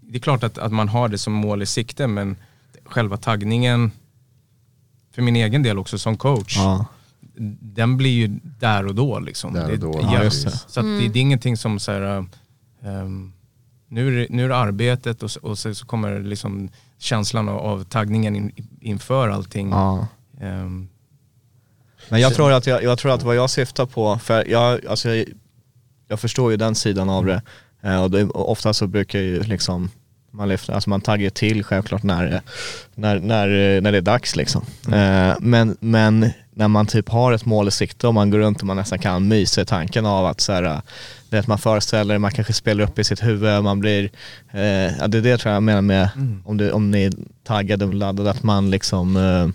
det 0.00 0.18
är 0.18 0.20
klart 0.20 0.42
att, 0.44 0.58
att 0.58 0.72
man 0.72 0.88
har 0.88 1.08
det 1.08 1.18
som 1.18 1.32
mål 1.32 1.62
i 1.62 1.66
sikte, 1.66 2.06
men 2.06 2.36
själva 2.84 3.16
taggningen, 3.16 3.90
för 5.14 5.22
min 5.22 5.36
egen 5.36 5.62
del 5.62 5.78
också 5.78 5.98
som 5.98 6.16
coach, 6.16 6.56
Ja. 6.56 6.86
den 7.60 7.96
blir 7.96 8.10
ju 8.10 8.28
där 8.42 8.86
och 8.86 8.94
då. 8.94 9.18
Liksom. 9.18 9.52
Där 9.52 9.72
och 9.72 9.78
då, 9.78 9.92
det, 9.92 9.98
ja, 10.02 10.14
ja, 10.14 10.24
just 10.24 10.44
det. 10.44 10.50
Så 10.50 10.80
att 10.80 10.86
det, 10.86 11.08
det 11.08 11.18
är 11.18 11.22
ingenting 11.22 11.56
som 11.56 11.78
så 11.78 11.92
här, 11.92 12.26
ehm, 12.82 13.32
nu, 13.88 14.08
är 14.08 14.20
det, 14.20 14.26
nu 14.30 14.44
är 14.44 14.48
det 14.48 14.56
arbetet 14.56 15.22
och, 15.22 15.30
så- 15.30 15.40
och 15.40 15.58
så, 15.58 15.74
så 15.74 15.86
kommer 15.86 16.20
liksom 16.20 16.68
känslan 16.98 17.48
av, 17.48 17.58
av 17.58 17.84
taggningen 17.84 18.36
in, 18.36 18.52
inför 18.80 19.28
allting. 19.28 19.70
Ja. 19.70 20.06
Ehm, 20.40 20.88
Men 22.08 22.20
jag 22.20 22.34
tror, 22.34 22.52
att 22.52 22.66
jag, 22.66 22.82
jag 22.82 22.98
tror 22.98 23.12
att 23.12 23.22
vad 23.22 23.36
jag 23.36 23.50
syftar 23.50 23.86
på, 23.86 24.18
för 24.18 24.48
jag, 24.48 24.86
alltså 24.86 25.14
jag, 25.14 25.26
jag 26.08 26.20
förstår 26.20 26.50
ju 26.50 26.56
den 26.56 26.74
sidan 26.74 27.10
av 27.10 27.26
det. 27.26 27.42
Eh, 27.82 28.02
och 28.02 28.10
det, 28.10 28.24
ofta 28.24 28.74
så 28.74 28.86
brukar 28.86 29.18
ju 29.18 29.42
liksom 29.42 29.90
man, 30.30 30.48
lyfter, 30.48 30.72
alltså 30.72 30.90
man 30.90 31.00
taggar 31.00 31.30
till 31.30 31.64
självklart 31.64 32.02
när, 32.02 32.40
när, 32.94 33.20
när, 33.20 33.80
när 33.80 33.92
det 33.92 33.98
är 33.98 34.02
dags 34.02 34.36
liksom. 34.36 34.64
Eh, 34.92 35.34
men, 35.40 35.76
men 35.80 36.30
när 36.50 36.68
man 36.68 36.86
typ 36.86 37.08
har 37.08 37.32
ett 37.32 37.44
mål 37.44 37.68
i 37.68 37.70
sikte 37.70 38.08
och 38.08 38.14
man 38.14 38.30
går 38.30 38.38
runt 38.38 38.60
och 38.60 38.66
man 38.66 38.76
nästan 38.76 38.98
kan 38.98 39.28
mysa 39.28 39.60
i 39.62 39.64
tanken 39.64 40.06
av 40.06 40.26
att 40.26 40.40
så 40.40 40.52
här, 40.52 40.80
det 41.28 41.38
att 41.38 41.46
man 41.46 41.58
föreställer, 41.58 42.18
man 42.18 42.30
kanske 42.30 42.52
spelar 42.52 42.84
upp 42.84 42.98
i 42.98 43.04
sitt 43.04 43.22
huvud, 43.22 43.62
man 43.62 43.80
blir, 43.80 44.10
eh, 44.52 44.60
ja, 44.98 45.06
det 45.08 45.18
är 45.18 45.22
det 45.22 45.38
tror 45.38 45.50
jag 45.50 45.56
jag 45.56 45.62
menar 45.62 45.82
med 45.82 46.08
om, 46.44 46.56
det, 46.56 46.72
om 46.72 46.90
ni 46.90 47.04
är 47.04 47.12
taggade 47.44 47.84
och 47.84 47.94
laddade, 47.94 48.30
att 48.30 48.42
man 48.42 48.70
liksom 48.70 49.16
eh, 49.16 49.48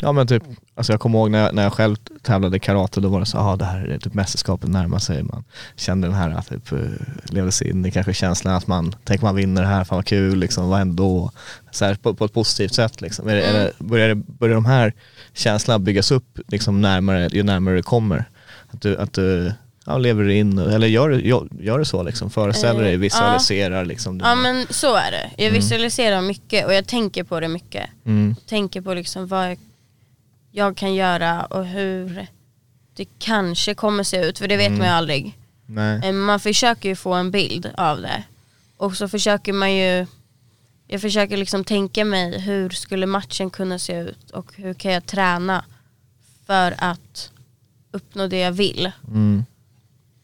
Ja 0.00 0.12
men 0.12 0.26
typ, 0.26 0.42
alltså 0.74 0.92
jag 0.92 1.00
kommer 1.00 1.18
ihåg 1.18 1.30
när 1.30 1.42
jag, 1.42 1.54
när 1.54 1.62
jag 1.62 1.72
själv 1.72 1.96
tävlade 2.22 2.56
i 2.56 2.60
karate, 2.60 3.00
då 3.00 3.08
var 3.08 3.20
det 3.20 3.26
så, 3.26 3.36
ja 3.36 3.52
ah, 3.52 3.56
det 3.56 3.64
här 3.64 3.86
är 3.86 3.98
typ 3.98 4.14
mästerskapet 4.14 4.70
närmar 4.70 4.98
sig. 4.98 5.22
Man 5.22 5.44
kände 5.76 6.08
den 6.08 6.16
här, 6.16 6.42
typ, 6.48 6.72
eh, 6.72 6.78
levde 7.24 7.52
sig 7.52 7.70
in 7.70 7.86
i 7.86 7.90
kanske 7.90 8.14
känslan 8.14 8.54
att 8.54 8.66
man, 8.66 8.94
tänk 9.04 9.22
man 9.22 9.34
vinner 9.36 9.62
det 9.62 9.68
här, 9.68 9.84
fan 9.84 9.96
vad 9.96 10.06
kul 10.06 10.38
liksom, 10.38 10.68
vad 10.68 10.78
händer 10.78 10.96
då? 10.96 11.30
Så 11.70 11.84
här, 11.84 11.94
på, 11.94 12.14
på 12.14 12.24
ett 12.24 12.32
positivt 12.32 12.74
sätt 12.74 13.00
liksom. 13.00 13.28
Är 13.28 13.36
är 13.36 13.52
det, 13.52 13.72
börjar, 13.78 14.14
börjar 14.14 14.54
de 14.54 14.64
här 14.64 14.92
känslorna 15.34 15.78
byggas 15.78 16.10
upp 16.10 16.38
liksom 16.48 16.80
närmare, 16.80 17.28
ju 17.32 17.42
närmare 17.42 17.76
det 17.76 17.82
kommer? 17.82 18.24
Att 18.70 18.80
du, 18.80 18.96
att 18.96 19.12
du 19.12 19.52
ja, 19.86 19.98
lever 19.98 20.24
det 20.24 20.34
in, 20.34 20.58
eller 20.58 20.86
gör, 20.86 21.10
gör, 21.10 21.48
gör 21.60 21.78
det 21.78 21.84
så 21.84 22.02
liksom, 22.02 22.30
föreställer 22.30 22.80
Eh, 22.80 22.84
dig, 22.84 22.92
ja. 22.92 22.98
visualiserar 22.98 23.84
liksom. 23.84 24.20
Ja 24.24 24.34
men 24.34 24.66
så 24.70 24.94
är 24.94 25.10
det. 25.10 25.44
Jag 25.44 25.50
visualiserar 25.50 26.20
mycket 26.20 26.66
och 26.66 26.74
jag 26.74 26.86
tänker 26.86 27.24
på 27.24 27.40
det 27.40 27.48
mycket. 27.48 27.90
Mm. 28.06 28.34
Tänker 28.48 28.80
på 28.80 28.94
liksom 28.94 29.26
vad 29.26 29.50
jag, 29.50 29.58
jag 30.56 30.76
kan 30.76 30.94
göra 30.94 31.44
och 31.44 31.66
hur 31.66 32.26
det 32.94 33.04
kanske 33.18 33.74
kommer 33.74 34.02
se 34.04 34.24
ut, 34.24 34.38
för 34.38 34.48
det 34.48 34.56
vet 34.56 34.72
man 34.72 34.86
ju 34.86 34.92
aldrig. 34.92 35.38
Nej. 35.66 36.00
Eh, 36.04 36.12
Man 36.12 36.40
försöker 36.40 36.88
ju 36.88 36.96
få 36.96 37.14
en 37.14 37.30
bild 37.30 37.70
av 37.76 38.00
det. 38.00 38.22
Och 38.76 38.96
så 38.96 39.08
försöker 39.08 39.52
man 39.52 39.74
ju, 39.74 40.06
jag 40.86 41.00
försöker 41.00 41.36
liksom 41.36 41.64
tänka 41.64 42.04
mig 42.04 42.40
hur 42.40 42.70
skulle 42.70 43.06
matchen 43.06 43.50
kunna 43.50 43.78
se 43.78 43.98
ut 44.00 44.30
och 44.30 44.52
hur 44.56 44.74
kan 44.74 44.92
jag 44.92 45.06
träna 45.06 45.64
för 46.46 46.74
att 46.78 47.30
uppnå 47.92 48.26
det 48.26 48.38
jag 48.38 48.52
vill. 48.52 48.92
Mm. 49.08 49.44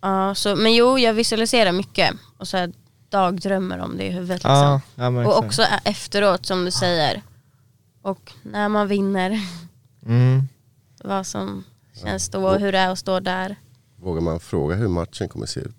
Ja, 0.00 0.34
så, 0.34 0.56
men 0.56 0.74
jo, 0.74 0.98
jag 0.98 1.14
visualiserar 1.14 1.72
mycket 1.72 2.14
och 2.38 2.48
så 2.48 2.56
här 2.56 2.72
dagdrömmer 3.08 3.78
om 3.78 3.96
det 3.96 4.04
i 4.04 4.10
huvudet. 4.10 4.36
Liksom. 4.44 4.80
Men 4.94 5.16
och 5.26 5.38
också 5.38 5.62
efteråt 5.84 6.46
som 6.46 6.64
du 6.64 6.70
säger, 6.70 7.22
och 8.02 8.32
när 8.42 8.68
man 8.68 8.88
vinner. 8.88 9.40
Mm. 10.06 10.42
Vad 11.04 11.26
som 11.26 11.64
känns 12.02 12.28
då 12.28 12.48
och 12.48 12.60
hur 12.60 12.72
det 12.72 12.78
är 12.78 12.88
att 12.90 12.98
stå 12.98 13.20
där. 13.20 13.56
Vågar 13.96 14.20
man 14.20 14.40
fråga 14.40 14.76
hur 14.76 14.88
matchen 14.88 15.28
kommer 15.28 15.46
se 15.46 15.60
ut? 15.60 15.76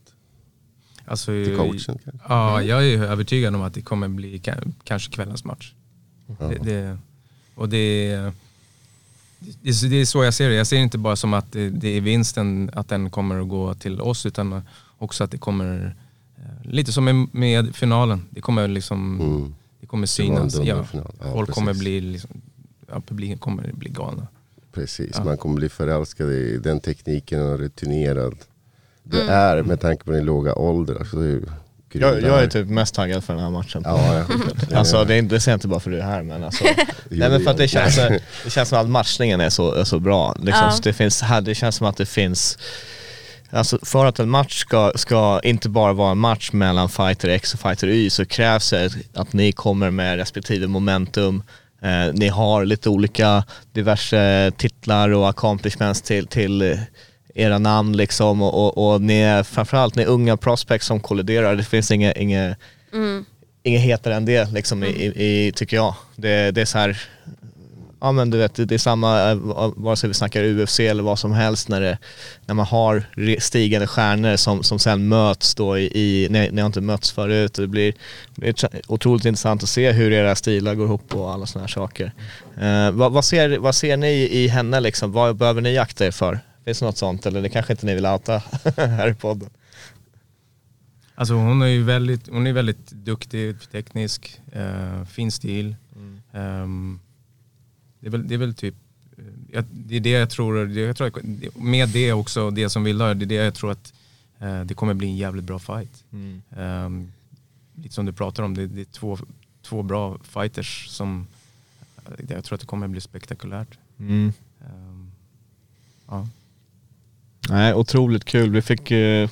Alltså, 1.06 1.26
Till 1.26 1.58
coachen 1.58 1.80
kanske? 2.04 2.12
Ja, 2.30 2.62
jag 2.62 2.86
är 2.88 3.04
övertygad 3.04 3.56
om 3.56 3.62
att 3.62 3.74
det 3.74 3.82
kommer 3.82 4.08
bli 4.08 4.38
ka- 4.38 4.74
kanske 4.84 5.12
kvällens 5.12 5.44
match. 5.46 5.74
Det, 6.40 6.58
det, 6.64 6.98
och 7.56 7.70
det, 7.70 8.16
det, 9.40 9.70
är- 9.70 9.90
det 9.90 9.96
är 9.96 10.06
så 10.06 10.24
jag 10.24 10.34
ser 10.34 10.50
det. 10.50 10.56
Jag 10.56 10.68
ser 10.68 10.76
det 10.76 10.84
inte 10.84 10.98
bara 10.98 11.16
som 11.16 11.34
att 11.34 11.52
det, 11.52 11.70
det 11.70 11.90
är 11.90 12.02
vinsten, 12.02 12.72
att 12.74 12.88
den 12.90 13.10
kommer 13.12 13.42
att 13.42 13.48
gå 13.50 13.74
till 13.74 14.02
oss, 14.02 14.26
utan 14.26 14.62
också 14.98 15.24
att 15.24 15.32
det 15.32 15.38
kommer, 15.38 15.96
eh, 16.38 16.72
lite 16.72 16.92
som 16.94 17.30
med, 17.32 17.76
finalen, 17.76 18.26
det 18.30 18.42
kommer 18.42 18.68
liksom, 18.68 19.22
Mm. 19.22 19.56
det 19.80 19.88
kommer 19.88 20.08
synas. 20.08 20.56
Ja. 20.56 20.86
Ja, 20.94 21.06
folk 21.32 21.52
kommer 21.52 21.68
precis. 21.68 21.82
bli, 21.84 22.02
liksom, 22.02 22.42
ja, 22.94 23.02
publiken 23.08 23.38
kommer 23.38 23.72
bli 23.74 23.90
galna. 23.90 24.28
Precis, 24.74 25.12
Ja. 25.14 25.24
man 25.24 25.38
kommer 25.38 25.56
bli 25.56 25.70
förälskad 25.70 26.32
i 26.32 26.58
den 26.58 26.80
tekniken 26.80 27.42
och 27.42 27.60
rutinerad 27.60 28.36
du 29.04 29.22
Mm. 29.22 29.34
är 29.34 29.62
med 29.64 29.80
tanke 29.82 30.04
på 30.04 30.12
din 30.12 30.26
låga 30.26 30.56
ålder. 30.56 30.96
Alltså, 31.00 31.18
det 31.18 31.28
är 31.30 31.40
Jag, 31.92 32.22
jag 32.22 32.44
är 32.44 32.48
typ 32.48 32.68
mest 32.68 32.96
taggad 32.96 33.24
för 33.24 33.34
den 33.34 33.44
här 33.44 33.50
matchen. 33.50 33.82
Ja, 33.86 34.16
ja. 34.16 34.26
Alltså 34.78 35.04
det, 35.06 35.14
är, 35.14 35.18
inte- 35.20 35.36
det 35.36 35.40
säger 35.40 35.54
jag 35.54 35.58
inte 35.58 35.68
bara 35.68 35.80
för 35.80 35.92
du 35.92 35.98
är 36.00 36.04
här 36.04 36.24
men 36.24 36.44
alltså 36.44 36.64
Nej 37.10 37.30
men 37.30 37.44
för 37.44 37.52
att 37.52 37.58
det 37.58 37.68
känns, 37.68 37.96
det 38.44 38.50
känns 38.50 38.70
som 38.70 38.80
att 38.80 38.90
matchningen 38.90 39.42
är 39.42 39.50
så, 39.50 39.72
är 39.74 39.84
så 39.84 40.00
bra. 40.00 40.34
Liksom, 40.40 40.64
Ja. 40.66 40.72
så 40.72 40.82
det, 40.82 40.94
finns, 40.94 41.22
här, 41.22 41.42
det 41.42 41.56
känns 41.56 41.76
som 41.76 41.88
att 41.88 41.98
det 41.98 42.06
finns 42.06 42.58
Alltså 43.50 43.80
för 43.84 44.06
att 44.06 44.20
en 44.20 44.30
match 44.30 44.62
ska, 44.62 44.92
ska 44.96 45.40
inte 45.44 45.70
bara 45.70 45.94
vara 45.94 46.12
en 46.12 46.18
match 46.18 46.52
mellan 46.52 46.90
fighter 46.90 47.30
X 47.30 47.54
och 47.54 47.60
fighter 47.60 47.88
Y 47.88 48.10
så 48.10 48.26
krävs 48.26 48.70
det 48.70 48.90
att 49.14 49.34
ni 49.34 49.52
kommer 49.52 49.90
med 49.92 50.18
respektive 50.18 50.68
momentum. 50.68 51.44
Eh, 51.84 52.14
ni 52.14 52.28
har 52.28 52.66
lite 52.66 52.90
olika 52.90 53.44
diverse 53.72 54.52
titlar 54.58 55.10
och 55.10 55.30
accomplishments 55.30 56.02
till, 56.02 56.28
till 56.28 56.80
era 57.36 57.58
namn 57.58 57.98
liksom 57.98 58.42
och, 58.42 58.54
och, 58.54 58.94
och 58.94 59.02
ni 59.02 59.20
är 59.20 59.44
framförallt 59.44 59.96
ni 59.96 60.04
är 60.04 60.08
unga 60.08 60.38
prospects 60.38 60.88
som 60.88 61.00
kolliderar. 61.00 61.56
Det 61.56 61.64
finns 61.64 61.92
inget, 61.92 62.18
inget 62.18 62.58
Mm. 62.94 63.26
inget 63.64 63.82
hetare 63.82 64.16
än 64.16 64.26
det 64.26 64.52
liksom 64.52 64.84
i, 64.84 64.88
i, 64.88 65.48
i, 65.48 65.52
tycker 65.52 65.78
jag. 65.78 65.96
Det, 66.16 66.52
det 66.52 66.62
är 66.62 66.66
så 66.66 66.78
här, 66.78 67.02
ja 68.04 68.12
men 68.12 68.30
du 68.30 68.38
vet 68.38 68.56
det, 68.56 68.72
är 68.72 68.78
samma 68.78 69.32
eh, 69.32 69.38
vare 69.76 69.96
sig 69.96 70.08
vi 70.08 70.14
snackar 70.14 70.44
UFC 70.44 70.80
eller 70.80 71.04
vad 71.04 71.20
som 71.20 71.32
helst 71.32 71.70
när, 71.70 71.82
det, 71.82 71.98
när 72.46 72.56
man 72.56 72.66
har 72.66 73.04
stigande 73.40 73.88
stjärnor 73.88 74.36
som, 74.36 74.64
som 74.64 74.80
sen 74.80 75.08
möts 75.08 75.56
då 75.56 75.78
i, 75.78 75.84
i 75.84 76.28
ni 76.30 76.62
har 76.62 76.66
inte 76.66 76.82
mötts 76.82 77.12
förut 77.12 77.54
det 77.54 77.68
blir, 77.68 77.94
det 78.36 78.48
är 78.48 78.54
tra- 78.54 78.82
otroligt 78.88 79.26
intressant 79.26 79.64
att 79.64 79.70
se 79.70 79.92
hur 79.92 80.12
era 80.12 80.36
stilar 80.36 80.76
går 80.76 80.86
ihop 80.86 81.16
och 81.16 81.34
alla 81.34 81.46
sådana 81.46 81.64
här 81.64 81.72
saker. 81.72 82.12
Eh, 82.62 82.92
vad, 82.92 83.12
vad, 83.12 83.26
ser, 83.26 83.58
vad 83.58 83.76
ser 83.76 83.98
ni 83.98 84.12
i 84.12 84.48
henne 84.48 84.80
liksom? 84.80 85.12
Vad 85.12 85.36
behöver 85.36 85.62
ni 85.62 85.74
jakta 85.74 86.06
er 86.06 86.12
för? 86.12 86.40
Finns 86.66 86.80
det 86.80 86.86
något 86.86 86.98
sånt 86.98 87.26
eller 87.26 87.42
det 87.42 87.50
kanske 87.50 87.74
inte 87.74 87.86
ni 87.86 87.96
vill 87.96 88.06
outa 88.06 88.42
här 88.78 89.10
i 89.10 89.14
podden? 89.14 89.50
Alltså 91.16 91.34
hon 91.34 91.62
är 91.62 91.68
ju 91.68 91.84
väldigt, 91.84 92.30
hon 92.30 92.48
är 92.48 92.54
väldigt 92.54 92.92
duktig, 92.92 93.56
teknisk, 93.72 94.42
eh, 94.52 95.06
fin 95.06 95.32
stil. 95.32 95.76
Ehm, 96.34 97.00
det, 98.04 98.08
är 98.08 98.12
väl, 98.12 98.28
det 98.28 98.34
är 98.34 98.38
väl 98.38 98.54
typ, 98.54 98.76
eh, 99.18 99.24
jag, 99.52 99.64
det 99.72 99.96
är 99.96 100.00
det 100.00 100.10
jag 100.10 100.30
tror, 100.30 100.66
det, 100.66 100.82
jag 100.82 100.98
tror 100.98 101.08
att- 101.08 101.56
med 101.56 101.90
det 101.90 102.14
också, 102.14 102.50
det 102.50 102.70
som 102.70 102.84
vill 102.84 103.02
ha, 103.02 103.14
det 103.14 103.26
är 103.26 103.28
det 103.28 103.36
jag 103.36 103.54
tror 103.54 103.72
att 103.72 103.94
eh, 104.40 104.62
det 104.64 104.74
kommer 104.74 104.94
bli 104.94 105.08
en 105.08 105.18
jävligt 105.18 105.44
bra 105.46 105.60
fight. 105.60 106.04
Ehm, 106.58 107.12
lite 107.76 107.96
som 107.96 108.06
du 108.06 108.14
pratar 108.14 108.44
om, 108.44 108.54
det, 108.56 108.68
det 108.68 108.82
är 108.82 108.86
två, 108.86 109.18
två 109.62 109.84
bra 109.84 110.18
fighters 110.24 110.88
som, 110.88 111.28
eh, 112.06 112.26
jag 112.36 112.44
tror 112.44 112.56
att 112.56 112.62
det 112.62 112.68
kommer 112.68 112.88
bli 112.88 113.02
spektakulärt. 113.02 113.78
Mm. 114.00 114.34
Ehm, 114.62 115.12
ja. 116.10 116.28
Nej, 117.50 117.74
otroligt 117.74 118.26
kul. 118.26 118.50
Vi 118.50 118.62
fick 118.62 118.92
uh, 118.92 119.30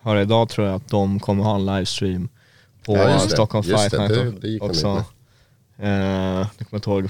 höra 0.00 0.22
idag 0.22 0.48
tror 0.48 0.66
jag 0.66 0.76
att 0.76 0.88
de 0.88 1.20
kommer 1.20 1.44
ha 1.44 1.54
en 1.54 1.66
livestream 1.66 2.28
på 2.84 2.96
Ja, 2.96 3.12
just 3.12 3.24
det. 3.28 3.32
Stockholm 3.36 3.64
Just 3.68 3.80
Fight 3.82 3.90
det, 3.92 3.98
Night 3.98 4.14
det- 4.14 4.28
o- 4.28 4.38
det 4.40 4.48
gick 4.48 4.60
de 4.62 4.66
också. 4.68 4.98
ut 4.98 5.04
Uh, 5.80 5.86
jag 5.88 6.48
kommer 6.68 6.74
inte 6.78 6.90
ihåg 6.90 7.08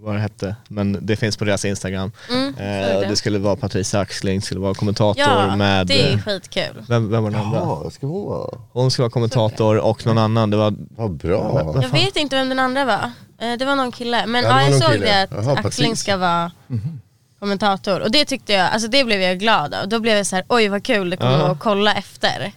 vad 0.00 0.14
det 0.14 0.20
hette, 0.20 0.56
men 0.68 0.98
det 1.06 1.16
finns 1.16 1.36
på 1.36 1.44
deras 1.44 1.64
Instagram. 1.64 2.12
Mm, 2.30 2.48
Eh, 2.48 2.54
det. 3.00 3.06
det 3.08 3.16
skulle 3.16 3.38
vara 3.38 3.56
Patricia 3.56 4.00
Axling, 4.00 4.42
skulle 4.42 4.60
vara 4.60 4.74
kommentator 4.74 5.22
Ja, 5.22 5.56
med... 5.56 5.86
det 5.86 6.12
är 6.12 6.18
skitkul. 6.18 6.82
vem, 6.88 7.10
vem 7.10 7.22
var 7.22 7.30
den 7.30 7.40
andra? 7.40 7.58
Jaha, 7.58 7.90
ska 7.90 8.06
hon 8.06 8.26
vara? 8.26 8.58
Hon 8.72 8.90
skulle 8.90 9.02
vara 9.04 9.10
kommentator 9.12 9.76
och 9.78 10.06
någon 10.06 10.18
annan, 10.18 10.50
det 10.50 10.56
var... 10.56 10.74
Vad 10.96 11.10
bra. 11.10 11.72
Jag 11.82 11.88
vet 11.88 12.16
inte 12.16 12.36
vem 12.36 12.48
den 12.48 12.58
andra 12.58 12.84
var. 12.84 13.10
Eh, 13.40 13.58
Det 13.58 13.64
var 13.64 13.76
någon 13.76 13.92
kille. 13.92 14.26
Men 14.26 14.44
Ja, 14.44 14.62
ja, 14.62 14.68
jag 14.70 14.82
såg 14.82 14.92
kille. 14.92 15.06
det 15.06 15.22
att 15.22 15.30
Jaha, 15.46 15.52
Axling 15.56 15.90
precis. 15.90 16.00
ska 16.00 16.16
vara 16.16 16.50
kommentator. 17.38 18.00
Och 18.00 18.10
det 18.10 18.24
tyckte 18.24 18.52
jag, 18.52 18.70
alltså 18.72 18.88
det 18.88 19.04
blev 19.04 19.20
jag 19.20 19.38
glad 19.38 19.74
av. 19.74 19.88
Då 19.88 20.00
blev 20.00 20.16
jag 20.16 20.26
så 20.26 20.36
här, 20.36 20.44
oj 20.48 20.68
vad 20.68 20.84
kul 20.84 21.10
det 21.10 21.16
kommer 21.16 21.38
Ja. 21.38 21.50
att 21.52 21.58
kolla 21.60 21.94
efter. 21.94 22.52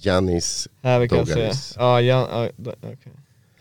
Janis 0.00 0.68
kan 0.82 1.08
se. 1.08 1.16
Dogaris. 1.16 1.74
Ja, 1.76 2.00
Jan, 2.00 2.26
ja, 2.32 2.48
do- 2.56 2.96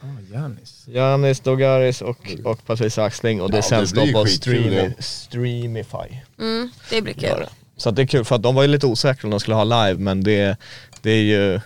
Ah, 0.01 0.33
Janis. 0.33 0.83
Janis 0.87 1.39
Dogaris 1.39 2.01
och, 2.01 2.31
och 2.43 2.65
Patricia 2.65 3.03
Axling 3.03 3.41
och 3.41 3.51
det 3.51 3.57
Ja, 3.57 3.61
sänds 3.61 3.91
då 3.91 4.01
på 4.01 4.25
ja. 4.27 4.89
Streamify. 4.99 6.21
Mm, 6.39 6.69
det 6.89 7.01
blir 7.01 7.13
kul. 7.13 7.45
Så 7.77 7.89
att 7.89 7.95
det 7.95 8.01
är 8.01 8.07
kul, 8.07 8.25
för 8.25 8.35
att 8.35 8.43
de 8.43 8.55
var 8.55 8.61
ju 8.61 8.67
lite 8.67 8.85
osäkra 8.85 9.27
om 9.27 9.31
de 9.31 9.39
skulle 9.39 9.55
ha 9.55 9.63
live 9.63 9.99
men 9.99 10.23
det, 10.23 10.57
det 11.01 11.11
är 11.11 11.23
ju 11.23 11.59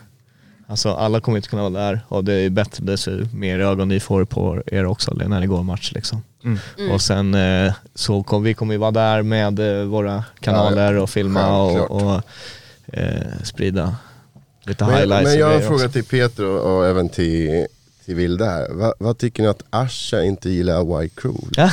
Alltså 0.71 0.93
alla 0.93 1.21
kommer 1.21 1.37
inte 1.37 1.49
kunna 1.49 1.69
vara 1.69 1.83
där 1.83 2.01
och 2.07 2.23
det 2.23 2.33
är 2.33 2.49
bättre 2.49 2.83
desto 2.85 3.11
mer 3.33 3.59
ögon 3.59 3.87
ni 3.87 3.99
får 3.99 4.25
på 4.25 4.63
er 4.65 4.85
också 4.85 5.13
när 5.13 5.41
det 5.41 5.47
går 5.47 5.63
match 5.63 5.91
liksom. 5.91 6.23
Mm. 6.43 6.91
Och 6.91 7.01
sen 7.01 7.33
eh, 7.33 7.73
så 7.95 8.23
kom, 8.23 8.43
vi 8.43 8.53
kommer 8.53 8.73
ju 8.73 8.77
vara 8.77 8.91
där 8.91 9.21
med 9.21 9.59
eh, 9.59 9.85
våra 9.85 10.23
kanaler 10.39 10.97
och 10.97 11.09
filma 11.09 11.61
och, 11.63 11.91
och 11.91 12.21
eh, 12.87 13.43
sprida 13.43 13.95
lite 14.63 14.85
Men, 14.85 14.95
highlights 14.95 15.23
men 15.23 15.39
jag 15.39 15.47
har 15.47 15.53
en 15.53 15.67
fråga 15.67 15.89
till 15.89 16.03
Peter 16.03 16.45
och, 16.45 16.77
och 16.77 16.85
även 16.85 17.09
till, 17.09 17.67
till 18.05 18.15
Vilde 18.15 18.45
här. 18.45 18.67
Va, 18.69 18.93
vad 18.99 19.17
tycker 19.17 19.43
ni 19.43 19.49
att 19.49 19.63
Asha 19.69 20.21
inte 20.23 20.49
gillar 20.49 20.99
White 20.99 21.15
Crew? 21.21 21.39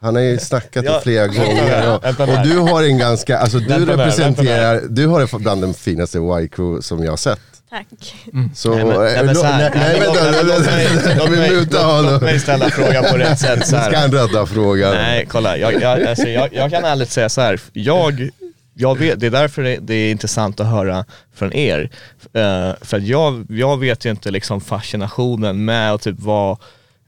Han 0.00 0.14
har 0.14 0.22
ju 0.22 0.38
snackat 0.38 0.84
det 0.84 1.00
flera 1.02 1.26
gånger. 1.26 1.88
Och, 1.94 2.04
och 2.20 2.46
du 2.46 2.58
har 2.58 2.82
en 2.82 2.98
ganska, 2.98 3.38
alltså 3.38 3.58
du 3.58 3.86
representerar, 3.86 4.82
du 4.88 5.06
har 5.06 5.38
bland 5.38 5.62
de 5.62 5.74
finaste 5.74 6.18
White 6.20 6.56
Crew 6.56 6.82
som 6.82 7.04
jag 7.04 7.12
har 7.12 7.16
sett. 7.16 7.40
Tack. 7.70 8.14
Så, 8.54 8.74
Nej, 8.74 8.84
men- 8.84 8.98
nej, 8.98 9.24
men 9.24 9.34
så 9.34 9.44
här. 9.44 9.72
nej, 9.74 10.00
vänta, 10.00 10.24
låt- 10.42 11.30
mig- 11.30 11.82
honom. 11.82 12.18
Låt 12.32 12.40
ställa 12.40 12.70
frågan 12.70 13.04
på 13.10 13.16
rätt 13.18 13.38
sätt 13.38 13.66
så 13.66 13.76
här. 13.76 13.90
ska 13.90 13.98
han 13.98 14.12
rädda 14.12 14.46
frågan. 14.46 14.94
Nej, 14.94 15.26
kolla. 15.30 15.56
Jag, 15.56 15.82
jag, 15.82 16.02
alltså, 16.06 16.28
jag, 16.28 16.48
jag 16.54 16.70
kan 16.70 16.84
ärligt 16.84 17.10
säga 17.10 17.28
så 17.28 17.40
här. 17.40 17.60
Jag, 17.72 18.28
jag 18.74 18.98
vet, 18.98 19.20
det 19.20 19.26
är 19.26 19.30
därför 19.30 19.62
det, 19.62 19.78
det 19.80 19.94
är 19.94 20.10
intressant 20.10 20.60
att 20.60 20.66
höra 20.66 21.04
från 21.34 21.52
er. 21.52 21.90
Eh, 22.32 22.72
för 22.80 22.96
att 22.96 23.02
jag, 23.02 23.46
jag 23.48 23.76
vet 23.76 24.06
ju 24.06 24.10
inte 24.10 24.30
liksom 24.30 24.60
fascinationen 24.60 25.64
med 25.64 25.92
att 25.92 26.02
typ 26.02 26.20
vara 26.20 26.58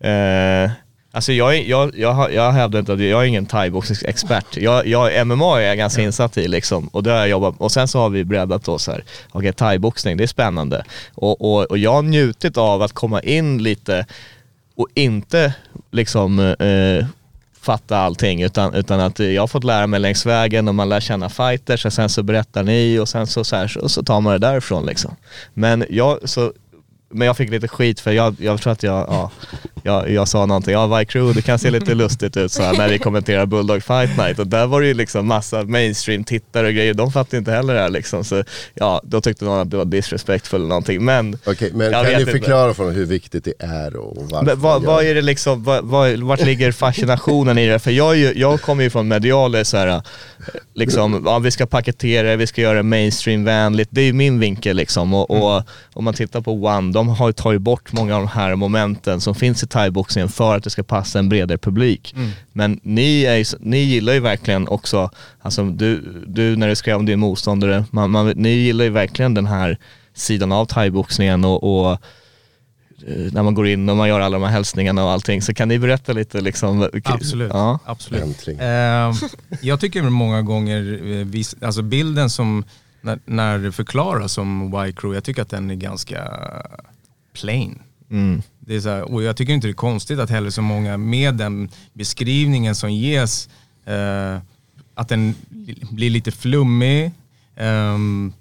eh, 0.01 0.71
Alltså 1.17 1.33
jag, 1.33 1.63
jag, 1.63 1.99
jag, 1.99 2.33
jag 2.33 2.53
hävdar 2.53 2.79
inte 2.79 2.93
att 2.93 3.01
jag 3.01 3.23
är 3.23 3.27
ingen 3.27 3.47
thaiboxningsexpert. 3.47 4.57
Jag, 4.57 4.87
jag, 4.87 5.27
MMA 5.27 5.61
är 5.61 5.67
jag 5.67 5.77
ganska 5.77 6.03
insatt 6.03 6.39
i 6.39 6.49
liksom 6.49 6.89
och 6.89 7.03
det 7.03 7.11
har 7.11 7.19
jag 7.19 7.29
jobbat 7.29 7.55
Och 7.59 7.73
sen 7.73 7.89
så 7.89 7.99
har 7.99 8.11
vi 8.11 8.25
breddat 8.25 8.65
då 8.65 8.79
så 8.79 8.93
här, 8.93 9.05
okej 9.33 9.53
thaiboxning 9.53 10.17
det 10.17 10.23
är 10.23 10.27
spännande. 10.27 10.85
Och, 11.15 11.41
och, 11.41 11.65
och 11.65 11.79
jag 11.79 11.93
har 11.93 12.03
njutit 12.03 12.57
av 12.57 12.83
att 12.83 12.93
komma 12.93 13.21
in 13.21 13.63
lite 13.63 14.07
och 14.75 14.89
inte 14.95 15.55
liksom 15.91 16.39
eh, 16.39 17.07
fatta 17.67 17.99
allting 17.99 18.43
utan, 18.43 18.75
utan 18.75 19.01
att 19.01 19.19
jag 19.19 19.43
har 19.43 19.47
fått 19.47 19.65
lära 19.65 19.87
mig 19.87 20.01
längs 20.01 20.27
vägen 20.27 20.69
och 20.69 20.75
man 20.75 20.89
lär 20.89 21.01
känna 21.01 21.29
fighters 21.29 21.87
och 21.87 21.93
sen 21.93 22.09
så 22.09 22.23
berättar 22.23 22.63
ni 22.63 22.99
och 22.99 23.09
sen 23.09 23.27
så, 23.27 23.45
så, 23.45 23.57
här, 23.57 23.79
och 23.83 23.91
så 23.91 24.03
tar 24.03 24.21
man 24.21 24.33
det 24.33 24.39
därifrån 24.39 24.87
liksom. 24.87 25.17
Men 25.55 25.85
jag, 25.91 26.29
så, 26.29 26.53
men 27.11 27.27
jag 27.27 27.37
fick 27.37 27.51
lite 27.51 27.69
skit 27.69 28.01
för 28.01 28.13
jag, 28.13 28.37
jag 28.41 28.61
tror 28.61 28.73
att 28.73 28.83
jag, 28.83 29.09
ja, 29.09 29.31
jag, 29.87 30.11
jag 30.11 30.29
sa 30.29 30.47
någonting, 30.47 30.73
ja 30.73 30.87
White 30.87 31.13
Crew 31.13 31.35
det 31.35 31.43
kan 31.43 31.59
se 31.59 31.71
lite 31.71 31.95
lustigt 32.05 32.37
ut 32.37 32.53
så 32.53 32.63
här, 32.63 32.73
när 32.79 32.89
vi 32.89 32.99
kommenterar 32.99 33.47
Bulldog 33.47 33.83
Fight 33.83 34.19
Night 34.19 34.39
och 34.39 34.47
där 34.47 34.67
var 34.67 34.81
det 34.81 34.87
ju 34.87 34.95
liksom 34.95 35.27
massa 35.27 35.63
mainstream 35.63 36.25
tittare 36.25 36.67
och 36.67 36.73
grejer, 36.73 36.95
de 36.95 37.13
fattade 37.13 37.37
inte 37.37 37.53
heller 37.53 37.75
det 37.75 37.81
här 37.81 37.89
liksom. 37.89 38.25
Så 38.25 38.45
ja, 38.75 39.01
då 39.05 39.21
tyckte 39.21 39.45
någon 39.45 39.59
att 39.59 39.71
det 39.71 39.77
var 39.77 39.85
disrespectful 39.85 40.61
eller 40.61 40.69
någonting 40.69 41.05
men 41.05 41.39
Okej, 41.47 41.71
men 41.75 41.93
Jag 41.93 42.05
kan 42.05 42.15
ni 42.15 42.21
inte. 42.21 42.33
förklara 42.33 42.75
för 42.75 42.83
honom 42.83 42.99
hur 42.99 43.07
viktigt 43.07 43.45
det 43.45 43.53
är 43.59 43.97
och 43.97 44.17
varför? 44.31 44.47
men 44.47 44.61
vad, 44.61 44.83
vad 44.83 45.05
är 45.05 45.15
det 45.15 45.23
liksom, 45.23 45.65
vad, 45.65 45.85
vad, 45.85 46.19
vart 46.19 46.45
ligger 46.45 46.73
fascinationen 46.73 47.59
i 47.59 47.67
det? 47.67 47.79
För 47.79 47.91
jag, 47.91 48.17
ju, 48.17 48.33
jag 48.37 48.63
kommer 48.63 48.85
ju 48.85 48.91
från 48.91 49.09
medialer 49.09 49.65
så 49.65 49.77
här, 49.77 50.03
liksom, 50.75 51.23
ja, 51.27 51.39
vi 51.39 51.51
ska 51.51 51.67
paketera 51.67 52.29
det, 52.29 52.37
vi 52.37 52.47
ska 52.47 52.61
göra 52.61 52.77
det 52.77 52.83
mainstreamvänligt. 52.83 53.91
Det 53.93 54.01
är 54.01 54.05
ju 54.05 54.13
min 54.13 54.41
vinkel 54.41 54.77
liksom. 54.77 55.15
Och, 55.15 55.31
och 55.31 55.63
om 55.93 56.05
man 56.05 56.15
tittar 56.15 56.41
på 56.41 56.53
One, 56.53 56.93
de 56.93 57.09
har 57.09 57.27
ju 57.27 57.33
tagit 57.33 57.61
bort 57.61 57.93
många 57.93 58.17
av 58.17 58.23
de 58.23 58.29
här 58.29 58.57
momenten 58.57 59.21
som 59.21 59.35
finns 59.35 59.63
i 59.63 59.67
thaiboxningen 59.77 60.29
för 60.29 60.57
att 60.57 60.65
det 60.65 60.71
ska 60.71 60.83
passa 60.83 61.19
en 61.19 61.29
bredare 61.29 61.59
publik. 61.59 62.15
Men 62.53 62.81
ni, 62.83 63.25
är, 63.25 63.47
ni 63.61 63.79
gillar 63.79 64.13
ju 64.13 64.21
verkligen 64.21 64.69
också, 64.69 65.11
alltså 65.41 65.65
du, 65.65 66.23
du 66.27 66.57
när 66.57 66.69
du 66.69 66.77
skrev 66.77 66.97
om 66.97 67.07
din 67.07 67.21
motståndare, 67.21 67.85
man, 67.91 68.11
man, 68.11 68.29
ni 68.37 68.49
gillar 68.49 68.85
ju 68.85 68.91
verkligen 68.91 69.35
den 69.35 69.47
här 69.47 69.79
sidan 70.15 70.53
av 70.53 70.67
thaiboxningen 70.67 71.45
och, 71.45 71.65
och 71.65 71.93
eh, 73.07 73.33
när 73.33 73.43
man 73.43 73.55
går 73.55 73.69
in 73.69 73.89
och 73.89 73.97
man 73.97 74.09
gör 74.09 74.21
alla 74.21 74.39
de 74.39 74.45
här 74.45 74.53
hälsningarna 74.53 75.05
och 75.05 75.11
allting. 75.11 75.43
Så 75.43 75.55
kan 75.55 75.69
ni 75.69 75.79
berätta 75.79 76.13
lite 76.13 76.41
liksom? 76.41 76.91
Absolut. 77.05 77.51
Ja. 77.53 77.79
Absolut. 77.85 78.49
Eh, 78.49 79.13
jag 79.61 79.81
tycker 79.81 80.03
många 80.03 80.43
gånger, 80.43 81.01
eh, 81.05 81.27
vis, 81.27 81.57
alltså 81.61 81.83
bilden 81.83 82.31
som 82.31 82.65
när, 83.01 83.19
när 83.25 83.59
det 83.59 83.73
förklaras 83.73 84.33
som 84.33 84.75
Y-crew, 84.87 85.15
jag 85.15 85.25
tycker 85.25 85.43
att 85.43 85.51
den 85.51 85.71
är 85.71 85.75
ganska 85.75 86.33
plain. 87.33 87.79
Mm. 88.11 88.43
Det 88.69 88.77
är 88.77 88.81
så 88.81 88.89
här, 88.89 89.03
och 89.13 89.23
jag 89.23 89.37
tycker 89.37 89.53
inte 89.53 89.67
det 89.67 89.71
är 89.71 89.75
konstigt 89.75 90.19
att 90.19 90.31
heller 90.31 90.51
så 90.51 90.63
många 90.63 90.97
med 90.97 91.35
den 91.35 91.69
beskrivningen 91.93 92.75
som 92.75 92.93
ges, 92.93 93.49
eh, 93.85 94.39
att 94.95 95.09
den 95.09 95.35
li- 95.51 95.83
blir 95.91 96.11
lite 96.11 96.31
flummig, 96.33 97.11
ehm, 97.57 98.33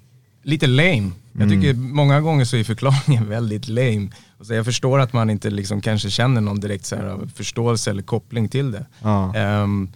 lite 0.42 0.66
lame. 0.66 1.10
Jag 1.38 1.48
tycker 1.50 1.74
många 1.74 2.20
gånger 2.20 2.44
så 2.44 2.56
är 2.56 2.64
förklaringen 2.64 3.28
väldigt 3.36 3.68
lame. 3.68 4.08
Och 4.38 4.46
så 4.46 4.54
jag 4.54 4.64
förstår 4.64 4.98
att 5.00 5.12
man 5.12 5.30
inte 5.30 5.50
liksom 5.50 5.80
kanske 5.80 6.10
känner 6.10 6.40
någon 6.40 6.60
direkt 6.60 6.84
så 6.86 6.96
här 6.96 7.18
förståelse 7.34 7.90
eller 7.90 8.02
koppling 8.02 8.48
till 8.48 8.70
det. 8.72 8.86
Ja. 9.02 9.34
Ehm, 9.34 9.88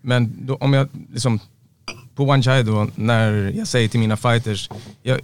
men 0.00 0.32
då, 0.46 0.56
om 0.56 0.72
jag 0.72 0.88
liksom, 1.12 1.40
på 2.14 2.24
One 2.24 2.42
Chai 2.42 2.62
då, 2.62 2.86
när 2.94 3.32
jag 3.56 3.68
säger 3.68 3.88
till 3.88 4.00
mina 4.00 4.16
fighters, 4.16 4.70
jag, 5.02 5.20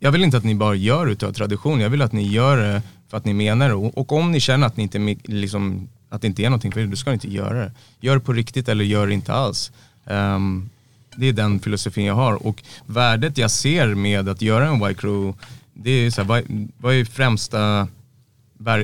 jag- 0.00 0.12
vill 0.12 0.24
inte 0.24 0.36
att 0.36 0.44
ni 0.44 0.54
bara 0.54 0.74
gör 0.74 1.06
utav 1.06 1.32
tradition, 1.32 1.80
jag 1.80 1.90
vill 1.90 2.02
att 2.02 2.12
ni 2.12 2.28
gör 2.28 2.56
det 2.56 2.82
för 3.08 3.16
att 3.16 3.24
ni 3.24 3.34
menar 3.34 3.68
det. 3.68 3.74
Och, 3.74 4.12
om 4.12 4.32
ni 4.32 4.40
känner 4.40 4.66
att, 4.66 4.76
ni 4.76 4.82
inte, 4.82 5.16
liksom, 5.24 5.88
att 6.08 6.20
det 6.20 6.26
inte 6.26 6.42
är 6.42 6.50
någonting 6.50 6.72
för 6.72 6.80
er, 6.80 6.86
då 6.86 6.96
ska 6.96 7.10
ni 7.10 7.14
inte 7.14 7.34
göra 7.34 7.58
det. 7.58 7.72
Gör 8.00 8.14
det 8.14 8.20
på 8.20 8.32
riktigt 8.32 8.68
eller 8.68 8.84
gör 8.84 9.06
det 9.06 9.14
inte 9.14 9.32
alls. 9.32 9.72
Um, 10.04 10.70
det 11.16 11.26
är 11.26 11.32
den 11.32 11.60
filosofin 11.60 12.04
jag 12.04 12.14
har. 12.14 12.46
Och 12.46 12.62
värdet 12.86 13.38
jag 13.38 13.50
ser 13.50 13.94
med 13.94 14.28
att 14.28 14.42
göra 14.42 14.68
en 14.68 14.86
white 14.86 15.00
crew, 15.00 15.38
det 15.74 15.90
är 15.90 16.10
så 16.10 16.20
här, 16.20 16.28
vad, 16.28 16.42
vad 16.78 16.94
är 16.94 17.04
främsta, 17.04 17.88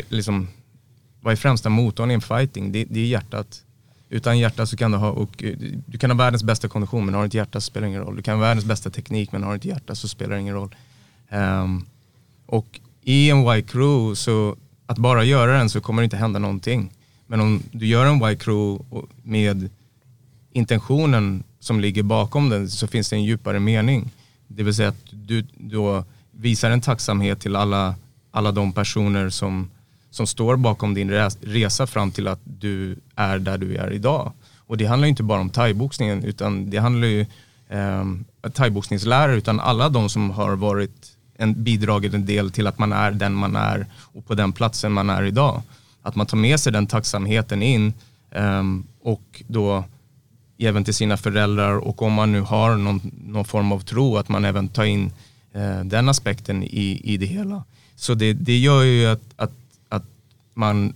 liksom, 0.08 0.48
vad 1.20 1.32
är 1.32 1.36
främsta 1.36 1.68
motorn 1.68 2.10
i 2.10 2.14
en 2.14 2.20
fighting? 2.20 2.72
Det, 2.72 2.84
det 2.84 3.00
är 3.00 3.06
hjärtat. 3.06 3.62
Utan 4.08 4.38
hjärta 4.38 4.66
så 4.66 4.76
kan 4.76 4.90
du 4.90 4.98
ha, 4.98 5.10
och, 5.10 5.44
eh, 5.44 5.56
du 5.86 5.98
kan 5.98 6.10
ha 6.10 6.16
världens 6.16 6.44
bästa 6.44 6.68
kondition 6.68 7.04
men 7.04 7.14
har 7.14 7.20
du 7.20 7.24
inte 7.24 7.36
hjärta 7.36 7.60
så 7.60 7.64
spelar 7.64 7.86
det 7.86 7.88
ingen 7.88 8.02
roll. 8.02 8.16
Du 8.16 8.22
kan 8.22 8.34
ha 8.34 8.40
världens 8.40 8.64
bästa 8.64 8.90
teknik 8.90 9.32
men 9.32 9.42
har 9.42 9.50
du 9.50 9.54
inte 9.54 9.68
hjärta 9.68 9.94
så 9.94 10.08
spelar 10.08 10.34
det 10.34 10.40
ingen 10.40 10.54
roll. 10.54 10.74
Um, 11.30 11.86
och 12.46 12.80
i 13.04 13.30
en 13.30 13.38
Y-crew 13.38 14.14
så 14.14 14.56
att 14.86 14.98
bara 14.98 15.24
göra 15.24 15.58
den 15.58 15.70
så 15.70 15.80
kommer 15.80 16.02
det 16.02 16.04
inte 16.04 16.16
hända 16.16 16.38
någonting. 16.38 16.92
Men 17.26 17.40
om 17.40 17.62
du 17.72 17.86
gör 17.86 18.06
en 18.06 18.22
Y-crew 18.22 18.84
med 19.22 19.70
intentionen 20.52 21.44
som 21.60 21.80
ligger 21.80 22.02
bakom 22.02 22.48
den 22.48 22.70
så 22.70 22.86
finns 22.86 23.10
det 23.10 23.16
en 23.16 23.24
djupare 23.24 23.60
mening. 23.60 24.10
Det 24.48 24.62
vill 24.62 24.74
säga 24.74 24.88
att 24.88 25.04
du 25.10 25.46
då 25.56 26.04
visar 26.30 26.70
en 26.70 26.80
tacksamhet 26.80 27.40
till 27.40 27.56
alla, 27.56 27.94
alla 28.30 28.52
de 28.52 28.72
personer 28.72 29.30
som, 29.30 29.70
som 30.10 30.26
står 30.26 30.56
bakom 30.56 30.94
din 30.94 31.10
resa 31.40 31.86
fram 31.86 32.10
till 32.10 32.28
att 32.28 32.40
du 32.44 32.96
är 33.16 33.38
där 33.38 33.58
du 33.58 33.76
är 33.76 33.92
idag. 33.92 34.32
Och 34.66 34.76
det 34.76 34.86
handlar 34.86 35.06
ju 35.06 35.10
inte 35.10 35.22
bara 35.22 35.40
om 35.40 35.50
thaiboxningen 35.50 36.24
utan 36.24 36.70
det 36.70 36.78
handlar 36.78 37.08
ju 37.08 37.20
eh, 37.68 38.04
thaiboxningslärare 38.52 39.36
utan 39.36 39.60
alla 39.60 39.88
de 39.88 40.08
som 40.08 40.30
har 40.30 40.56
varit 40.56 41.13
en 41.36 41.62
bidragit 41.62 42.14
en 42.14 42.26
del 42.26 42.50
till 42.50 42.66
att 42.66 42.78
man 42.78 42.92
är 42.92 43.10
den 43.10 43.34
man 43.34 43.56
är 43.56 43.86
och 43.96 44.26
på 44.26 44.34
den 44.34 44.52
platsen 44.52 44.92
man 44.92 45.10
är 45.10 45.22
idag. 45.22 45.62
Att 46.02 46.16
man 46.16 46.26
tar 46.26 46.36
med 46.36 46.60
sig 46.60 46.72
den 46.72 46.86
tacksamheten 46.86 47.62
in 47.62 47.92
um, 48.30 48.86
och 49.02 49.42
då 49.46 49.84
även 50.58 50.84
till 50.84 50.94
sina 50.94 51.16
föräldrar 51.16 51.76
och 51.76 52.02
om 52.02 52.12
man 52.12 52.32
nu 52.32 52.40
har 52.40 52.76
någon, 52.76 53.00
någon 53.26 53.44
form 53.44 53.72
av 53.72 53.80
tro 53.80 54.16
att 54.16 54.28
man 54.28 54.44
även 54.44 54.68
tar 54.68 54.84
in 54.84 55.12
uh, 55.56 55.84
den 55.84 56.08
aspekten 56.08 56.62
i, 56.62 57.00
i 57.04 57.16
det 57.16 57.26
hela. 57.26 57.64
Så 57.96 58.14
det, 58.14 58.32
det 58.32 58.58
gör 58.58 58.82
ju 58.82 59.06
att, 59.06 59.22
att, 59.36 59.52
att 59.88 60.04
man 60.54 60.94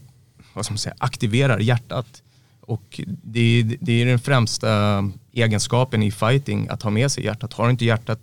vad 0.58 0.64
ska 0.64 0.72
man 0.72 0.78
säga, 0.78 0.94
aktiverar 0.98 1.58
hjärtat. 1.58 2.22
Och 2.60 3.00
det, 3.06 3.76
det 3.80 4.02
är 4.02 4.06
den 4.06 4.18
främsta 4.18 5.04
egenskapen 5.32 6.02
i 6.02 6.10
fighting, 6.10 6.68
att 6.68 6.82
ha 6.82 6.90
med 6.90 7.12
sig 7.12 7.24
hjärtat. 7.24 7.52
Har 7.52 7.64
du 7.64 7.70
inte 7.70 7.84
hjärtat, 7.84 8.20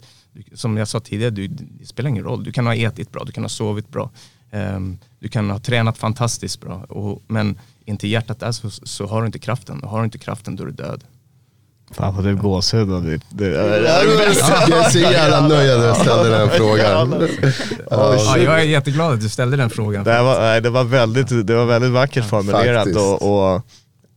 som 0.54 0.78
jag 0.78 0.88
sa 0.88 1.00
tidigare, 1.00 1.32
du, 1.32 1.48
det 1.48 1.86
spelar 1.86 2.10
ingen 2.10 2.24
roll. 2.24 2.44
Du 2.44 2.52
kan 2.52 2.66
ha 2.66 2.76
ätit 2.76 3.12
bra, 3.12 3.24
du 3.24 3.32
kan 3.32 3.44
ha 3.44 3.50
sovit 3.50 3.90
bra, 3.90 4.10
ehm, 4.52 4.98
du 5.20 5.30
kan 5.30 5.50
ha 5.50 5.60
tränat 5.60 5.98
fantastiskt 5.98 6.62
bra. 6.62 6.86
Och, 6.90 7.22
men 7.28 7.60
inte 7.86 8.08
hjärtat 8.08 8.40
där 8.40 8.52
så, 8.52 8.70
så 8.70 9.06
har 9.06 9.22
du 9.22 9.26
inte 9.26 9.40
kraften. 9.40 9.84
Och 9.84 9.90
har 9.90 10.00
du 10.00 10.06
inte 10.06 10.18
kraften 10.18 10.56
då 10.56 10.64
är 10.64 10.68
du 10.68 10.74
död. 10.74 11.04
Fan 11.92 12.16
vad 12.16 12.24
du 12.24 12.36
gåshud 12.36 12.92
av 12.92 13.04
det, 13.30 13.46
Jag 13.46 13.56
är 13.56 14.90
så 14.90 15.00
jävla 15.00 15.48
nöjd 15.48 15.80
när 15.80 15.86
jag 15.86 15.98
ställde 15.98 16.30
den 16.30 16.50
frågan. 16.50 17.28
Ja, 17.92 18.38
jag 18.38 18.62
är 18.62 18.64
jätteglad 18.64 19.14
att 19.14 19.22
du 19.22 19.30
ställde 19.30 19.58
den 19.58 19.70
frågan. 19.70 20.04
Det, 20.04 20.22
var, 20.22 20.40
nej, 20.40 20.62
det, 20.62 20.70
var 20.70 20.84
väldigt, 20.84 21.48
det 21.48 21.56
var 21.56 21.66
väldigt 21.66 21.92
vackert 21.92 22.26
formulerat 22.26 22.96
och, 22.96 23.54
och 23.56 23.62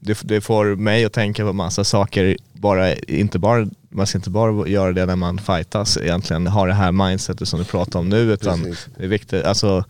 det, 0.00 0.18
det 0.22 0.40
får 0.40 0.76
mig 0.76 1.04
att 1.04 1.12
tänka 1.12 1.44
på 1.44 1.52
massa 1.52 1.84
saker. 1.84 2.36
Bara, 2.52 2.94
inte 2.94 3.38
bara, 3.38 3.66
man 3.88 4.06
ska 4.06 4.18
inte 4.18 4.30
bara 4.30 4.68
göra 4.68 4.92
det 4.92 5.06
när 5.06 5.16
man 5.16 5.38
fightas 5.38 5.96
egentligen, 5.96 6.46
ha 6.46 6.66
det 6.66 6.72
här 6.72 6.92
mindsetet 6.92 7.48
som 7.48 7.58
du 7.58 7.64
pratar 7.64 7.98
om 7.98 8.08
nu 8.08 8.32
utan 8.32 8.62
Precis. 8.62 8.88
det 8.96 9.04
är 9.04 9.08
viktigt, 9.08 9.44
alltså 9.44 9.84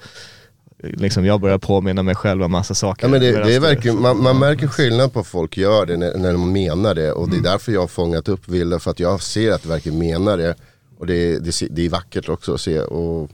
liksom 0.82 1.24
jag 1.24 1.40
börjar 1.40 1.59
påminna 1.59 2.03
mig 2.03 2.14
själv 2.14 2.42
om 2.42 2.53
massa 2.53 2.74
saker. 2.74 3.07
Ja, 3.07 3.11
men 3.11 3.20
det, 3.20 3.44
det 3.44 3.55
är 3.55 3.61
verkligen, 3.61 4.01
man, 4.01 4.22
man 4.22 4.38
märker 4.38 4.66
skillnad 4.66 5.12
på 5.12 5.24
folk 5.24 5.57
gör 5.57 5.86
det 5.86 5.96
när, 5.96 6.18
när 6.18 6.32
de 6.32 6.53
menar 6.53 6.94
det 6.94 7.12
och 7.12 7.30
det 7.30 7.36
är 7.36 7.42
därför 7.42 7.72
jag 7.72 7.80
har 7.80 7.88
fångat 7.88 8.28
upp 8.28 8.49
Wille 8.49 8.78
för 8.78 8.90
att 8.90 9.01
jag 9.01 9.22
ser 9.22 9.53
att 9.53 9.62
de 9.62 9.68
verkligen 9.68 9.99
menar 9.99 10.36
det. 10.36 10.55
Och 10.99 11.07
det, 11.07 11.38
det, 11.38 11.62
det 11.70 11.86
är 11.86 11.88
vackert 11.88 12.28
också 12.28 12.55
att 12.55 12.61
se 12.61 12.80
och 12.80 13.30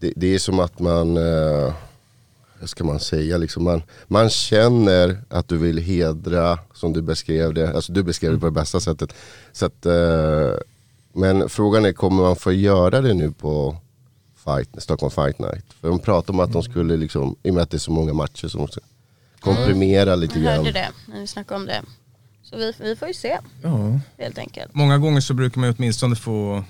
det, 0.00 0.12
det 0.16 0.34
är 0.34 0.38
som 0.38 0.58
att 0.58 0.78
man, 0.78 1.16
eh, 1.16 1.72
ska 2.66 2.84
man 2.84 3.00
säga, 3.00 3.36
liksom 3.38 3.64
man, 3.64 3.82
man 4.06 4.30
känner 4.30 5.18
att 5.28 5.48
du 5.48 5.58
vill 5.58 5.78
hedra 5.78 6.58
som 6.74 6.92
du 6.92 7.02
beskrev 7.02 7.54
det, 7.54 7.74
alltså 7.74 7.92
du 7.92 8.02
beskrev 8.02 8.32
det 8.32 8.38
på 8.38 8.46
det 8.46 8.52
bästa 8.52 8.80
sättet. 8.80 9.14
Så 9.52 9.66
att, 9.66 9.86
eh, 9.86 10.50
men 11.12 11.48
frågan 11.48 11.84
är, 11.84 11.92
kommer 11.92 12.22
man 12.22 12.36
få 12.36 12.52
göra 12.52 13.00
det 13.00 13.14
nu 13.14 13.32
på 13.32 13.76
fight, 14.44 14.82
Stockholm 14.82 15.10
Fight 15.10 15.38
Night? 15.38 15.64
För 15.80 15.88
de 15.88 15.98
pratar 15.98 16.32
om 16.34 16.40
att 16.40 16.52
de 16.52 16.62
skulle, 16.62 16.96
liksom, 16.96 17.36
i 17.42 17.50
och 17.50 17.54
med 17.54 17.62
att 17.62 17.70
det 17.70 17.76
är 17.76 17.78
så 17.78 17.92
många 17.92 18.12
matcher, 18.12 18.48
så 18.48 18.58
måste 18.58 18.80
komprimera 19.40 20.14
lite 20.14 20.34
Jag 20.34 20.44
grann. 20.44 20.56
hörde 20.56 20.72
det 20.72 20.88
när 21.06 21.20
vi 21.20 21.26
snackade 21.26 21.60
om 21.60 21.66
det. 21.66 21.82
Så 22.42 22.56
vi, 22.56 22.72
vi 22.80 22.96
får 22.96 23.08
ju 23.08 23.14
se 23.14 23.38
Ja. 23.62 24.00
helt 24.18 24.38
enkelt. 24.38 24.74
Många 24.74 24.98
gånger 24.98 25.20
så 25.20 25.34
brukar 25.34 25.60
man 25.60 25.68
ju 25.70 25.74
åtminstone 25.78 26.16
få 26.16 26.64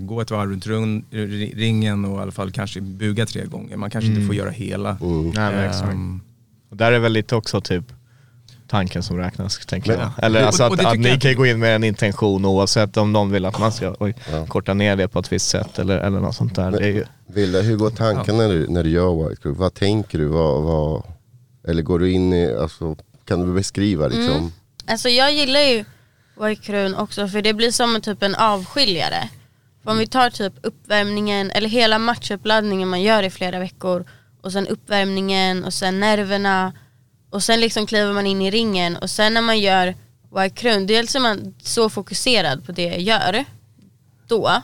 gå 0.00 0.20
ett 0.20 0.30
varv 0.30 0.50
runt 0.50 0.66
run- 0.66 1.04
ri- 1.10 1.56
ringen 1.56 2.04
och 2.04 2.18
i 2.18 2.22
alla 2.22 2.32
fall 2.32 2.50
kanske 2.52 2.80
buga 2.80 3.26
tre 3.26 3.44
gånger. 3.44 3.76
Man 3.76 3.90
kanske 3.90 4.10
inte 4.10 4.26
får 4.26 4.34
göra 4.34 4.50
hela. 4.50 4.90
Mm. 5.00 5.30
Nej, 5.30 5.54
men. 5.54 5.90
Ehm, 5.90 6.20
Och 6.70 6.76
där 6.76 6.92
är 6.92 6.98
väl 6.98 7.12
lite 7.12 7.36
också 7.36 7.60
typ 7.60 7.84
tanken 8.68 9.02
som 9.02 9.16
räknas, 9.18 9.58
tänker 9.66 9.90
Men- 9.90 10.00
jag. 10.00 10.24
Eller 10.24 10.40
Och- 10.40 10.46
alltså 10.46 10.62
att, 10.64 10.72
att 10.72 10.78
tycker 10.78 10.98
ni 10.98 11.08
jag- 11.08 11.20
kan 11.20 11.34
gå 11.34 11.46
in 11.46 11.58
med 11.58 11.74
en 11.76 11.84
intention 11.84 12.44
oavsett 12.44 12.96
om 12.96 13.12
någon 13.12 13.30
vill 13.30 13.44
att 13.44 13.58
man 13.58 13.72
ska 13.72 13.94
oj, 14.00 14.14
Ja. 14.30 14.46
korta 14.46 14.74
ner 14.74 14.96
det 14.96 15.08
på 15.08 15.18
ett 15.18 15.32
visst 15.32 15.48
sätt 15.48 15.78
eller, 15.78 15.98
eller 15.98 16.20
något 16.20 16.34
sånt 16.34 16.54
där. 16.54 16.72
Är 16.82 16.88
ju, 16.88 17.04
Villa, 17.26 17.60
hur 17.60 17.76
går 17.76 17.90
tanken 17.90 18.36
när, 18.36 18.48
du, 18.48 18.66
när 18.68 18.84
du 18.84 18.90
gör 18.90 19.28
White 19.28 19.42
Group? 19.42 19.58
Vad 19.58 19.74
tänker 19.74 20.18
du? 20.18 20.26
Vad, 20.26 20.62
vad, 20.62 21.02
eller 21.68 21.82
går 21.82 21.98
du 21.98 22.10
in 22.12 22.32
i, 22.32 22.52
alltså, 22.54 22.96
kan 23.24 23.46
du 23.46 23.52
beskriva 23.54 24.06
liksom? 24.08 24.36
Mm. 24.36 24.50
Alltså 24.86 25.08
jag 25.08 25.32
gillar 25.32 25.60
ju 25.60 25.84
White 26.40 26.94
också 26.98 27.28
för 27.28 27.42
det 27.42 27.54
blir 27.54 27.70
som 27.70 27.94
en 27.94 28.00
typ 28.02 28.22
en 28.22 28.34
avskiljare. 28.34 29.28
För 29.82 29.90
om 29.90 29.98
vi 29.98 30.06
tar 30.06 30.30
typ 30.30 30.52
uppvärmningen 30.62 31.50
eller 31.50 31.68
hela 31.68 31.98
matchuppladdningen 31.98 32.88
man 32.88 33.02
gör 33.02 33.22
i 33.22 33.30
flera 33.30 33.58
veckor 33.58 34.04
och 34.42 34.52
sen 34.52 34.66
uppvärmningen 34.68 35.64
och 35.64 35.74
sen 35.74 36.00
nerverna 36.00 36.72
och 37.30 37.42
sen 37.42 37.60
liksom 37.60 37.86
kliver 37.86 38.12
man 38.12 38.26
in 38.26 38.42
i 38.42 38.50
ringen 38.50 38.96
och 38.96 39.10
sen 39.10 39.34
när 39.34 39.42
man 39.42 39.60
gör 39.60 39.94
White 40.36 40.56
Crown, 40.56 40.86
dels 40.86 41.14
är 41.14 41.20
man 41.20 41.54
så 41.62 41.90
fokuserad 41.90 42.66
på 42.66 42.72
det 42.72 42.82
jag 42.82 43.00
gör 43.00 43.44
då 44.28 44.62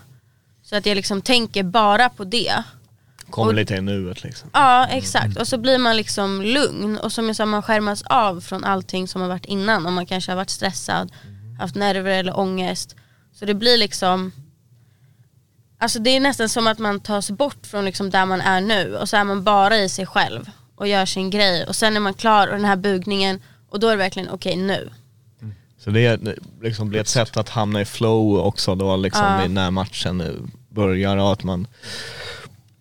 så 0.62 0.76
att 0.76 0.86
jag 0.86 0.94
liksom 0.96 1.22
tänker 1.22 1.62
bara 1.62 2.08
på 2.08 2.24
det. 2.24 2.62
kommer 3.30 3.48
Och- 3.48 3.54
lite 3.54 3.74
i 3.74 3.80
nuet 3.80 4.22
liksom. 4.22 4.50
Ja 4.52 4.86
exakt 4.86 5.36
och 5.36 5.48
så 5.48 5.58
blir 5.58 5.78
man 5.78 5.96
liksom 5.96 6.42
lugn 6.42 6.98
och 6.98 7.12
som 7.12 7.26
jag 7.26 7.36
sa 7.36 7.46
man 7.46 7.62
skärmas 7.62 8.02
av 8.02 8.40
från 8.40 8.64
allting 8.64 9.08
som 9.08 9.20
har 9.20 9.28
varit 9.28 9.44
innan 9.44 9.86
om 9.86 9.94
man 9.94 10.06
kanske 10.06 10.30
har 10.30 10.36
varit 10.36 10.50
stressad, 10.50 11.12
haft 11.58 11.74
nerver 11.74 12.10
eller 12.18 12.38
ångest. 12.38 12.96
Så 13.32 13.44
det 13.44 13.54
blir 13.54 13.76
liksom 13.78 14.32
Alltså 15.78 15.98
det 15.98 16.10
är 16.10 16.20
nästan 16.20 16.48
som 16.48 16.66
att 16.66 16.78
man 16.78 17.00
tas 17.00 17.30
bort 17.30 17.66
från 17.66 17.84
liksom 17.84 18.10
där 18.10 18.26
man 18.26 18.40
är 18.40 18.60
nu 18.60 18.96
och 18.96 19.08
så 19.08 19.16
är 19.16 19.24
man 19.24 19.44
bara 19.44 19.78
i 19.78 19.88
sig 19.88 20.06
själv 20.06 20.50
och 20.76 20.88
gör 20.88 21.06
sin 21.06 21.30
grej 21.30 21.66
och 21.66 21.76
sen 21.76 21.96
är 21.96 22.00
man 22.00 22.14
klar 22.14 22.46
och 22.48 22.56
den 22.56 22.64
här 22.64 22.76
bugningen 22.76 23.40
och 23.70 23.80
då 23.80 23.86
är 23.86 23.90
det 23.90 23.96
verkligen 23.96 24.30
okej 24.30 24.56
nu. 24.56 24.90
Så 25.78 25.90
det 25.90 26.06
är, 26.06 26.38
liksom 26.62 26.88
blir 26.88 27.00
ett 27.00 27.08
sätt 27.08 27.36
att 27.36 27.48
hamna 27.48 27.80
i 27.80 27.84
flow 27.84 28.38
också 28.38 28.74
då 28.74 28.96
liksom 28.96 29.24
Ja. 29.24 29.48
när 29.48 29.70
matchen 29.70 30.50
börjar 30.68 31.16
och 31.16 31.32
att 31.32 31.44
man 31.44 31.66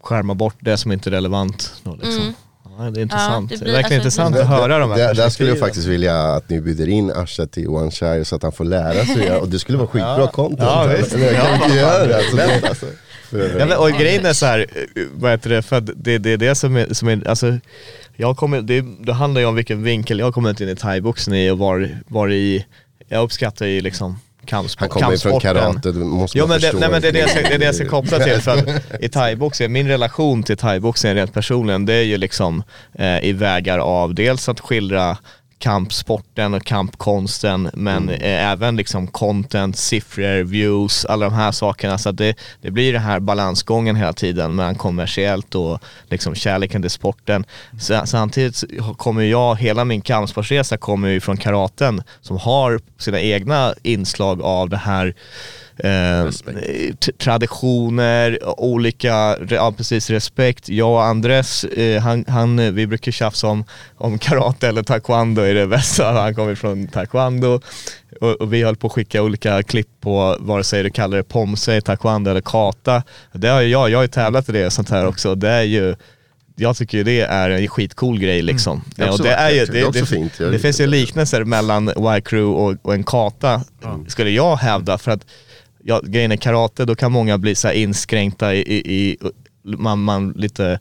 skärmar 0.02 0.34
bort 0.34 0.58
det 0.60 0.78
som 0.78 0.92
inte 0.92 1.10
är 1.10 1.12
relevant. 1.12 1.74
Då, 1.84 1.96
liksom. 1.96 2.22
Mm. 2.22 2.34
Ja. 2.78 2.84
Ja, 2.86 2.92
det 2.92 3.00
är 3.00 3.02
intressant. 3.02 3.50
det 3.50 3.56
det, 3.56 3.62
blir- 3.64 3.74
är 3.74 3.78
verkligen 3.78 4.02
alltså, 4.06 4.22
intressant 4.22 4.36
det- 4.36 4.42
att 4.42 4.48
höra 4.62 4.80
de 4.80 4.92
här 4.92 4.98
Där, 4.98 5.14
där 5.14 5.30
skulle 5.30 5.50
jag 5.50 5.60
faktiskt 5.60 5.88
vilja 5.88 6.22
att 6.22 6.50
ni 6.50 6.62
bjuder 6.62 6.88
in 6.90 7.12
Asha 7.12 7.46
till 7.48 7.68
One 7.68 7.92
Shire 7.92 8.26
så 8.26 8.36
att 8.36 8.44
han 8.44 8.52
får 8.52 8.66
lära 8.66 9.06
sig 9.06 9.32
och 9.42 9.48
det 9.50 9.60
skulle 9.60 9.78
vara 9.78 9.88
skitbra 9.88 10.20
Ja. 10.20 10.28
content. 10.28 10.60
Ja, 10.62 10.90
visst. 10.98 11.14
Eller 11.14 11.26
jag 11.26 11.36
kan 11.36 11.46
Ja, 11.46 11.54
inte 11.56 11.68
vad 11.68 11.78
göra 11.78 12.00
fan. 12.00 12.08
det. 12.10 12.18
Alltså, 12.18 12.36
det 12.36 12.68
alltså. 12.70 12.86
Ja, 13.60 13.66
men, 13.66 13.78
och 13.78 13.90
grejen 13.92 14.26
är 14.26 14.34
så 14.34 14.46
här, 14.46 14.60
eh, 14.96 15.04
vad 15.14 15.32
heter 15.32 15.50
det, 15.50 15.62
för 15.62 15.82
det, 15.82 16.18
det 16.18 16.34
är 16.34 16.38
det 16.38 16.56
som 16.56 16.76
är, 16.78 16.94
som 16.94 17.08
är 17.08 17.28
alltså, 17.28 17.58
jag 18.16 18.38
kommer, 18.38 18.62
det, 18.62 18.86
det 19.06 19.14
handlar 19.14 19.42
ju 19.42 19.48
om 19.48 19.56
vilken 19.56 19.84
vinkel 19.84 20.20
jag 20.20 20.34
kommer 20.34 20.62
in 20.62 20.70
i 20.70 20.76
thaiboxen 20.76 21.34
i 21.34 21.50
och 21.50 21.58
var, 21.58 21.90
var 22.08 22.32
i, 22.32 22.66
jag 23.08 23.24
uppskattar 23.24 23.66
ju 23.66 23.82
liksom 23.82 24.20
kampsport, 24.48 24.80
Han 24.80 24.90
kommer 24.90 25.12
ju 25.12 25.18
från 25.18 25.40
karate, 25.40 25.92
det 25.92 26.00
måste 26.00 26.38
Jo 26.38 26.48
men, 26.48 26.60
det, 26.60 26.74
nej, 26.74 26.90
men 26.90 27.02
det, 27.02 27.08
är 27.08 27.12
det, 27.12 27.20
jag 27.20 27.30
ska, 27.30 27.42
det 27.42 27.54
är 27.54 27.60
det 27.60 27.66
jag 27.66 27.76
ska 27.76 27.88
koppla 27.90 28.20
till 28.20 28.42
för 28.42 28.52
att 28.52 28.68
i 29.00 29.10
thaiboxning, 29.10 29.72
min 29.72 29.88
relation 29.88 30.44
till 30.44 30.58
thaiboxning 30.58 31.16
rent 31.16 31.34
personligen 31.34 31.86
det 31.86 31.94
är 31.94 32.04
ju 32.04 32.18
liksom 32.18 32.64
eh, 32.94 33.24
i 33.24 33.34
vägar 33.34 33.80
av 33.80 34.14
dels 34.14 34.50
att 34.50 34.60
skildra 34.60 35.18
kampsporten 35.60 36.54
och 36.54 36.64
kampkonsten 36.64 37.70
men 37.74 38.10
eh, 38.10 38.52
även 38.52 38.76
liksom 38.76 39.08
content, 39.08 39.78
siffror, 39.78 40.44
views, 40.44 41.06
alla 41.06 41.26
de 41.26 41.36
här 41.36 41.52
sakerna. 41.52 41.98
Så 41.98 42.10
att 42.10 42.18
det, 42.18 42.36
det 42.62 42.72
blir 42.72 42.94
den 42.94 43.02
här 43.02 43.20
balansgången 43.20 43.96
hela 43.96 44.14
tiden 44.14 44.56
mellan 44.56 44.76
kommersiellt 44.76 45.56
och 45.56 45.80
liksom 46.10 46.36
kärleken 46.36 46.82
till 46.82 46.92
sporten. 46.92 47.46
Så, 47.80 48.02
samtidigt 48.06 48.64
kommer 48.98 49.22
jag, 49.22 49.60
hela 49.60 49.86
min 49.86 50.02
kampsportsresa 50.02 50.78
kommer 50.78 51.10
ju 51.10 51.20
från 51.20 51.38
karaten 51.38 52.04
som 52.22 52.38
har 52.38 52.80
sina 52.98 53.22
egna 53.22 53.74
inslag 53.84 54.42
av 54.42 54.70
det 54.70 54.78
här 54.78 55.14
eh, 55.80 56.30
traditioner, 57.18 58.40
olika, 58.60 59.38
ja 59.50 59.74
precis 59.78 60.10
respekt. 60.10 60.70
Jag 60.70 60.92
och 60.92 61.04
Andres, 61.04 61.64
eh, 61.64 62.02
han, 62.02 62.26
han, 62.28 62.60
eh, 62.60 62.72
vi 62.72 62.88
brukar 62.88 63.12
tjafsa 63.12 63.48
om, 63.48 63.64
om 63.98 64.20
karate 64.20 64.68
eller 64.68 64.84
taekwondo 64.84 65.42
är 65.42 65.54
det 65.54 65.68
bästa. 65.68 66.12
Han 66.12 66.36
kommer 66.36 66.56
från 66.56 66.88
taekwondo 66.88 67.62
och, 68.22 68.42
och 68.42 68.54
vi 68.54 68.64
höll 68.64 68.76
på 68.76 68.88
att 68.88 68.94
skicka 68.94 69.24
olika 69.24 69.64
klipp 69.64 69.90
på 70.02 70.38
vare 70.40 70.64
sig 70.64 70.84
du 70.84 70.90
kallar 70.90 71.18
det 71.18 71.24
pomse, 71.24 71.82
taekwondo 71.82 72.32
eller 72.32 72.42
kata. 72.42 73.04
Det 73.34 73.48
har 73.48 73.62
jag, 73.62 73.90
jag 73.90 73.98
har 73.98 74.04
ju 74.04 74.08
tävlat 74.08 74.50
i 74.50 74.52
det 74.52 74.66
och 74.66 74.74
sånt 74.74 74.90
här 74.90 75.08
också. 75.08 75.36
Det 75.36 75.50
är 75.50 75.64
ju 75.64 75.96
jag 76.60 76.78
tycker 76.78 76.98
ju 76.98 77.04
det 77.04 77.22
är 77.22 77.50
en 77.50 77.68
skitcool 77.68 78.20
grej 78.20 78.42
liksom. 78.42 78.84
Det 78.96 79.04
är 79.04 79.12
och 79.12 79.20
det, 79.20 79.34
är 79.34 79.50
ju. 79.50 79.66
Det 79.66 79.80
är 79.80 79.92
det, 79.92 80.38
det, 80.38 80.52
det 80.52 80.60
finns 80.60 80.82
ju 80.82 80.88
liknelser 80.88 81.44
mellan 81.44 81.90
Y-crew 81.90 82.46
och, 82.46 82.76
och 82.82 82.94
en 82.94 83.04
kata, 83.04 83.62
skulle 84.08 84.30
jag 84.30 84.56
hävda. 84.56 84.98
För 84.98 85.12
att 85.12 85.26
ja, 85.88 86.02
grejen 86.04 86.32
är 86.32 86.36
karate, 86.38 86.86
då 86.86 86.96
kan 86.96 87.12
många 87.12 87.38
bli 87.38 87.56
så 87.56 87.72
inskränkta 87.72 88.54
i, 88.56 88.60
i, 88.60 88.78
i 88.96 89.18
man, 89.64 90.00
man 90.04 90.32
lite 90.32 90.80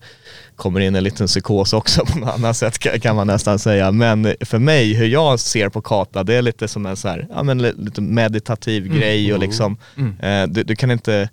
kommer 0.56 0.80
in 0.80 0.94
i 0.94 0.98
en 0.98 1.04
liten 1.04 1.26
psykos 1.26 1.72
också 1.72 2.06
på 2.06 2.18
något 2.18 2.34
annat 2.34 2.56
sätt 2.56 2.78
kan, 2.78 3.16
man 3.16 3.26
nästan 3.26 3.58
säga. 3.58 3.92
Men 3.92 4.34
för 4.40 4.58
mig, 4.58 4.94
hur 4.94 5.06
jag 5.06 5.40
ser 5.40 5.68
på 5.68 5.80
kata, 5.80 6.24
det 6.24 6.34
är 6.34 6.42
lite 6.42 6.68
som 6.68 6.86
en 6.86 6.96
så 6.96 7.08
här, 7.08 7.26
ja, 7.30 7.42
men 7.42 7.62
li- 7.62 7.72
lite 7.78 8.00
meditativ 8.00 8.88
grej 8.88 9.32
och 9.34 9.38
liksom, 9.38 9.76
eh, 10.20 10.46
du, 10.48 10.62
du 10.62 10.76
kan 10.76 10.90
inte 10.90 11.28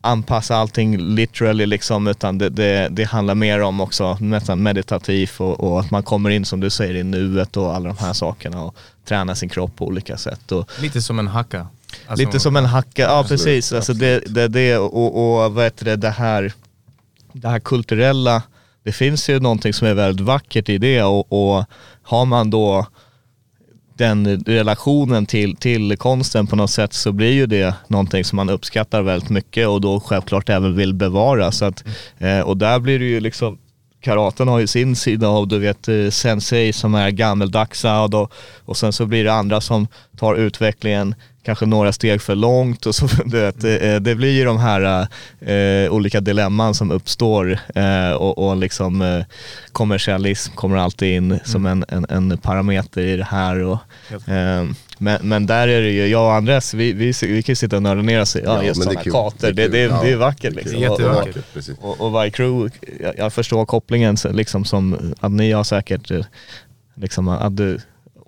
anpassa 0.00 0.56
allting 0.56 0.98
literally 1.14 1.66
liksom 1.66 2.06
utan 2.06 2.38
det, 2.38 2.48
det, 2.48 2.88
det 2.90 3.04
handlar 3.04 3.34
mer 3.34 3.60
om 3.62 3.80
också 3.80 4.18
nästan 4.20 4.62
meditativt 4.62 5.40
och, 5.40 5.60
och 5.60 5.80
att 5.80 5.90
man 5.90 6.02
kommer 6.02 6.30
in 6.30 6.44
som 6.44 6.60
du 6.60 6.70
säger 6.70 6.94
i 6.94 7.02
nuet 7.04 7.56
och 7.56 7.74
alla 7.74 7.88
de 7.88 7.98
här 7.98 8.12
sakerna 8.12 8.62
och 8.62 8.76
tränar 9.04 9.34
sin 9.34 9.48
kropp 9.48 9.76
på 9.76 9.86
olika 9.86 10.16
sätt. 10.16 10.52
Och, 10.52 10.70
Lite 10.80 11.02
som 11.02 11.18
en 11.18 11.28
hacka. 11.28 11.66
Alltså, 12.06 12.26
Lite 12.26 12.40
som 12.40 12.56
en 12.56 12.64
hacka, 12.64 13.02
ja 13.02 13.18
Absolut, 13.18 13.44
precis. 13.44 13.72
Alltså 13.72 13.92
det, 13.92 14.20
det, 14.26 14.48
det 14.48 14.78
och, 14.78 15.44
och 15.44 15.54
vad 15.54 15.64
heter 15.64 15.84
det, 15.84 15.96
det 15.96 16.10
här, 16.10 16.52
det 17.32 17.48
här 17.48 17.60
kulturella, 17.60 18.42
det 18.84 18.92
finns 18.92 19.28
ju 19.28 19.40
någonting 19.40 19.72
som 19.72 19.86
är 19.86 19.94
väldigt 19.94 20.26
vackert 20.26 20.68
i 20.68 20.78
det. 20.78 21.02
Och, 21.02 21.32
och 21.32 21.64
har 22.02 22.24
man 22.24 22.50
då 22.50 22.86
den 23.98 24.44
relationen 24.44 25.26
till, 25.26 25.56
till 25.56 25.96
konsten 25.96 26.46
på 26.46 26.56
något 26.56 26.70
sätt 26.70 26.92
så 26.92 27.12
blir 27.12 27.32
ju 27.32 27.46
det 27.46 27.74
någonting 27.88 28.24
som 28.24 28.36
man 28.36 28.50
uppskattar 28.50 29.02
väldigt 29.02 29.30
mycket 29.30 29.68
och 29.68 29.80
då 29.80 30.00
självklart 30.00 30.48
även 30.48 30.76
vill 30.76 30.94
bevara. 30.94 31.52
Så 31.52 31.64
att, 31.64 31.84
eh, 32.18 32.40
och 32.40 32.56
där 32.56 32.78
blir 32.78 32.98
det 32.98 33.04
ju 33.04 33.20
liksom 33.20 33.58
Karaten 34.00 34.48
har 34.48 34.58
ju 34.58 34.66
sin 34.66 34.96
sida 34.96 35.28
av 35.28 35.48
du 35.48 35.58
vet 35.58 35.88
eh, 35.88 36.10
sensei 36.10 36.72
som 36.72 36.94
är 36.94 37.10
gammeldagsa 37.10 38.02
och, 38.02 38.10
då, 38.10 38.28
och 38.64 38.76
sen 38.76 38.92
så 38.92 39.06
blir 39.06 39.24
det 39.24 39.32
andra 39.32 39.60
som 39.60 39.88
tar 40.16 40.34
utvecklingen 40.34 41.14
kanske 41.42 41.66
några 41.66 41.92
steg 41.92 42.22
för 42.22 42.34
långt 42.34 42.86
och 42.86 42.94
så 42.94 43.06
du 43.24 43.40
vet, 43.40 43.64
eh, 43.64 43.96
det 43.96 44.14
blir 44.14 44.30
ju 44.32 44.44
de 44.44 44.58
här 44.58 45.06
eh, 45.40 45.90
olika 45.92 46.20
dilemman 46.20 46.74
som 46.74 46.90
uppstår 46.90 47.58
eh, 47.74 48.10
och, 48.12 48.38
och 48.48 48.56
liksom 48.56 49.02
eh, 49.02 49.24
kommersialism 49.72 50.54
kommer 50.54 50.76
alltid 50.76 51.16
in 51.16 51.38
som 51.44 51.66
en, 51.66 51.84
en, 51.88 52.06
en 52.08 52.38
parameter 52.38 53.00
i 53.02 53.16
det 53.16 53.24
här 53.24 53.62
och, 53.62 53.78
men, 54.98 55.18
men 55.22 55.46
där 55.46 55.68
är 55.68 55.82
det 55.82 55.90
ju, 55.90 56.06
jag 56.06 56.24
och 56.26 56.34
Andres, 56.34 56.74
vi, 56.74 56.92
vi, 56.92 57.12
vi 57.22 57.42
kan 57.42 57.52
ju 57.52 57.56
sitta 57.56 57.76
och 57.76 57.82
nörda 57.82 58.02
ner 58.02 58.20
oss 58.20 58.36
i 58.36 58.42
ja, 58.44 58.62
just 58.62 58.78
men 58.78 58.88
det 58.88 58.94
sådana 58.94 59.00
är 59.00 59.30
kater, 59.30 59.52
det, 59.52 59.62
Det 59.62 59.68
det, 59.68 59.78
är 59.78 59.88
det, 60.02 60.08
är 60.08 60.12
Ja, 60.12 60.18
vackert 60.18 60.54
det 60.54 60.60
är 60.60 60.64
liksom. 60.64 60.96
kul. 60.96 61.06
Och- 61.06 61.78
och- 61.82 61.90
och, 61.90 62.00
och 62.06 62.12
varje 62.12 62.30
crew, 62.30 62.70
jag, 63.00 63.18
jag 63.18 63.32
förstår 63.32 63.66
kopplingen 63.66 64.16
så- 64.16 64.32
liksom 64.32 64.64
som 64.64 65.14
att 65.20 65.30
ni 65.32 65.52
har 65.52 65.64
säkert, 65.64 66.10
liksom 66.94 67.28
att 67.28 67.56
du, 67.56 67.78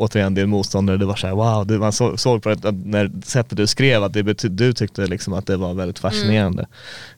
återigen 0.00 0.34
din 0.34 0.48
motståndare, 0.48 0.96
det 0.96 1.04
var 1.06 1.16
såhär 1.16 1.34
wow, 1.34 1.66
du, 1.66 1.78
man 1.78 1.92
så, 1.92 2.16
såg 2.16 2.42
på 2.42 2.48
det, 2.54 2.68
att 2.68 2.74
när 2.74 3.10
sättet 3.24 3.56
du 3.56 3.66
skrev 3.66 4.04
att 4.04 4.12
det 4.12 4.22
bety, 4.22 4.48
du 4.48 4.72
tyckte 4.72 5.06
liksom 5.06 5.32
att 5.32 5.46
det 5.46 5.56
var 5.56 5.74
väldigt 5.74 5.98
fascinerande. 5.98 6.66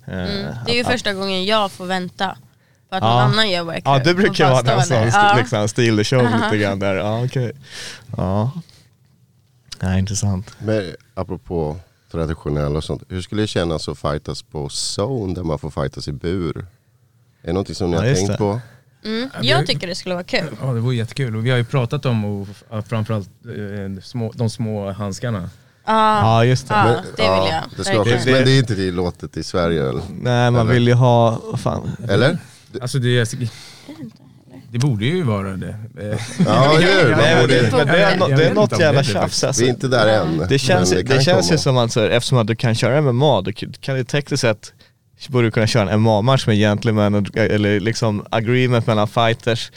Eh, 0.07 0.13
Mm. 0.13 0.55
Det 0.67 0.73
är 0.73 0.75
ju 0.75 0.81
att- 0.81 0.87
första 0.87 1.13
gången 1.15 1.45
jag 1.45 1.73
får 1.73 1.87
vänta 1.87 2.37
på 2.89 2.97
att 2.97 3.03
Ja. 3.03 3.09
någon 3.09 3.33
annan 3.33 3.51
gör 3.51 3.63
work 3.65 3.83
Ja 3.85 3.99
det 4.05 4.15
brukar 4.15 4.51
vara 4.51 4.63
den 4.63 4.83
som 4.83 4.97
ja. 4.97 5.37
liksom 5.39 5.69
steal 5.69 5.97
the 5.97 6.05
show 6.05 6.23
lite 6.45 6.59
grann 6.59 6.79
där. 6.79 6.95
Ja 6.95 7.25
okej. 7.25 7.53
Ja. 8.17 8.51
Ja, 9.81 9.99
intressant. 9.99 10.51
Men 10.59 10.95
apropå 11.15 11.77
traditionella 12.13 12.77
och 12.79 12.85
sånt, 12.85 13.03
hur 13.09 13.23
skulle 13.23 13.43
det 13.43 13.47
kännas 13.47 13.89
att 13.89 13.99
fightas 13.99 14.43
på 14.43 14.69
zone 14.69 15.35
där 15.35 15.43
man 15.43 15.59
får 15.59 15.71
fightas 15.71 16.09
i 16.09 16.13
bur? 16.13 16.57
Är 17.43 17.47
det 17.47 17.53
någonting 17.53 17.75
som 17.75 17.91
ni 17.91 17.97
Ja, 17.97 18.03
har 18.03 18.15
tänkt 18.15 18.33
det. 18.33 18.39
på? 18.39 18.61
Mm. 19.05 19.29
Jag 19.43 19.67
tycker 19.67 19.87
det 19.87 19.95
skulle 19.95 20.15
vara 20.15 20.25
kul. 20.25 20.47
Ja 20.63 20.67
det 20.73 20.81
vore 20.81 20.97
jättekul 20.97 21.37
och 21.37 21.47
vi 21.47 21.51
har 21.51 21.57
ju 21.59 21.65
pratat 21.65 22.07
om 22.07 22.25
och, 22.25 22.49
att 22.71 22.89
framförallt 22.89 23.29
eh, 23.45 24.03
små, 24.03 24.33
de 24.35 24.51
små 24.51 24.93
handskarna. 24.93 25.51
Ja, 25.87 26.19
Ja 26.21 26.45
just 26.45 26.69
det. 26.69 26.75
ja 26.75 26.85
Men- 26.85 26.95
det 27.17 27.23
vill 27.23 27.51
jag. 27.53 27.63
Det 27.77 27.85
ska 27.85 27.99
vara 27.99 28.09
men 28.27 28.45
det 28.45 28.51
är 28.53 28.59
inte 28.59 28.75
tillåtet 28.75 29.37
i 29.37 29.43
Sverige 29.45 29.89
eller? 29.89 30.03
Nej 30.21 30.51
man 30.51 30.61
Eller? 30.61 30.73
vill 30.75 30.87
ju 30.89 30.95
ha, 30.95 31.41
vad 31.51 31.61
fan. 31.61 31.91
Eller? 32.09 32.39
Alltså 32.81 32.99
det, 32.99 33.35
det 34.71 34.79
borde 34.79 35.05
ju 35.05 35.23
vara 35.23 35.57
det. 35.57 35.77
Eh, 36.01 36.19
Ja, 36.47 36.77
hur? 36.79 37.11
Nej, 37.17 37.47
det, 37.49 37.73
men 37.77 37.87
det 37.87 38.03
är, 38.03 38.19
no, 38.19 38.27
det 38.37 38.45
är 38.47 38.55
något 38.55 38.81
jävla 38.81 39.03
det 39.03 39.09
är 39.09 39.13
tjafs 39.13 39.45
alltså. 39.45 39.63
Vi 39.63 39.69
är 39.69 39.75
inte 39.75 39.89
där 39.89 40.07
än. 40.21 40.47
Det 40.49 40.59
känns, 40.59 40.91
det 40.91 41.25
känns 41.25 41.53
ju 41.53 41.59
som 41.59 41.77
att 41.77 41.93
så, 41.93 42.01
här, 42.01 42.11
eftersom 42.11 42.39
att 42.39 42.47
du 42.47 42.57
kan 42.57 42.75
köra 42.75 43.01
MMA, 43.01 43.41
då 43.41 43.53
k- 43.53 43.67
kan 43.81 43.97
du 43.97 44.05
tekniskt 44.05 44.41
sett 44.41 44.73
borde 45.29 45.51
kunna 45.51 45.67
köra 45.67 45.91
en 45.91 46.01
MMA-match 46.01 46.47
med 46.47 46.57
gentleman 46.57 47.15
och- 47.15 47.37
eller 47.37 47.81
liksom 47.81 48.25
agreement 48.31 48.87
mellan 48.87 49.09
fighters 49.09 49.71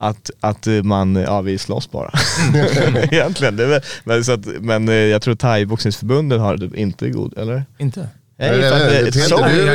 att, 0.00 0.30
att 0.40 0.66
man, 0.82 1.14
ja 1.16 1.40
vi 1.40 1.58
slåss 1.58 1.90
bara. 1.90 2.10
Egentligen, 3.10 3.56
det 3.56 3.62
är, 3.64 3.68
väl- 3.68 3.80
men, 4.04 4.24
så 4.24 4.32
att, 4.32 4.46
men 4.60 4.88
eh, 4.88 4.94
jag 4.94 5.22
tror 5.22 5.34
thai-boxningsförbundet 5.34 6.40
har 6.40 6.56
det 6.56 6.76
inte 6.80 7.10
god, 7.10 7.38
eller? 7.38 7.64
inte? 7.78 8.08
Nej, 8.38 8.48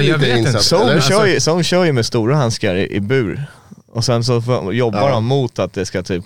inte. 0.10 0.30
insatt, 0.40 0.62
Zone 0.74 0.92
eller? 0.92 1.02
kör, 1.02 1.26
ju, 1.26 1.38
Zone 1.40 1.64
kör 1.64 1.84
ju 1.84 1.92
med 1.94 2.06
stora 2.06 2.36
handskar 2.36 2.76
i, 2.76 2.96
i 2.96 3.00
bur. 3.00 3.44
Och 3.92 4.06
sen 4.06 4.24
så 4.24 4.42
jobbar 4.74 5.00
Ja. 5.00 5.10
de 5.10 5.26
mot 5.26 5.60
att 5.60 5.74
det 5.74 5.86
ska 5.86 6.04
typ, 6.04 6.26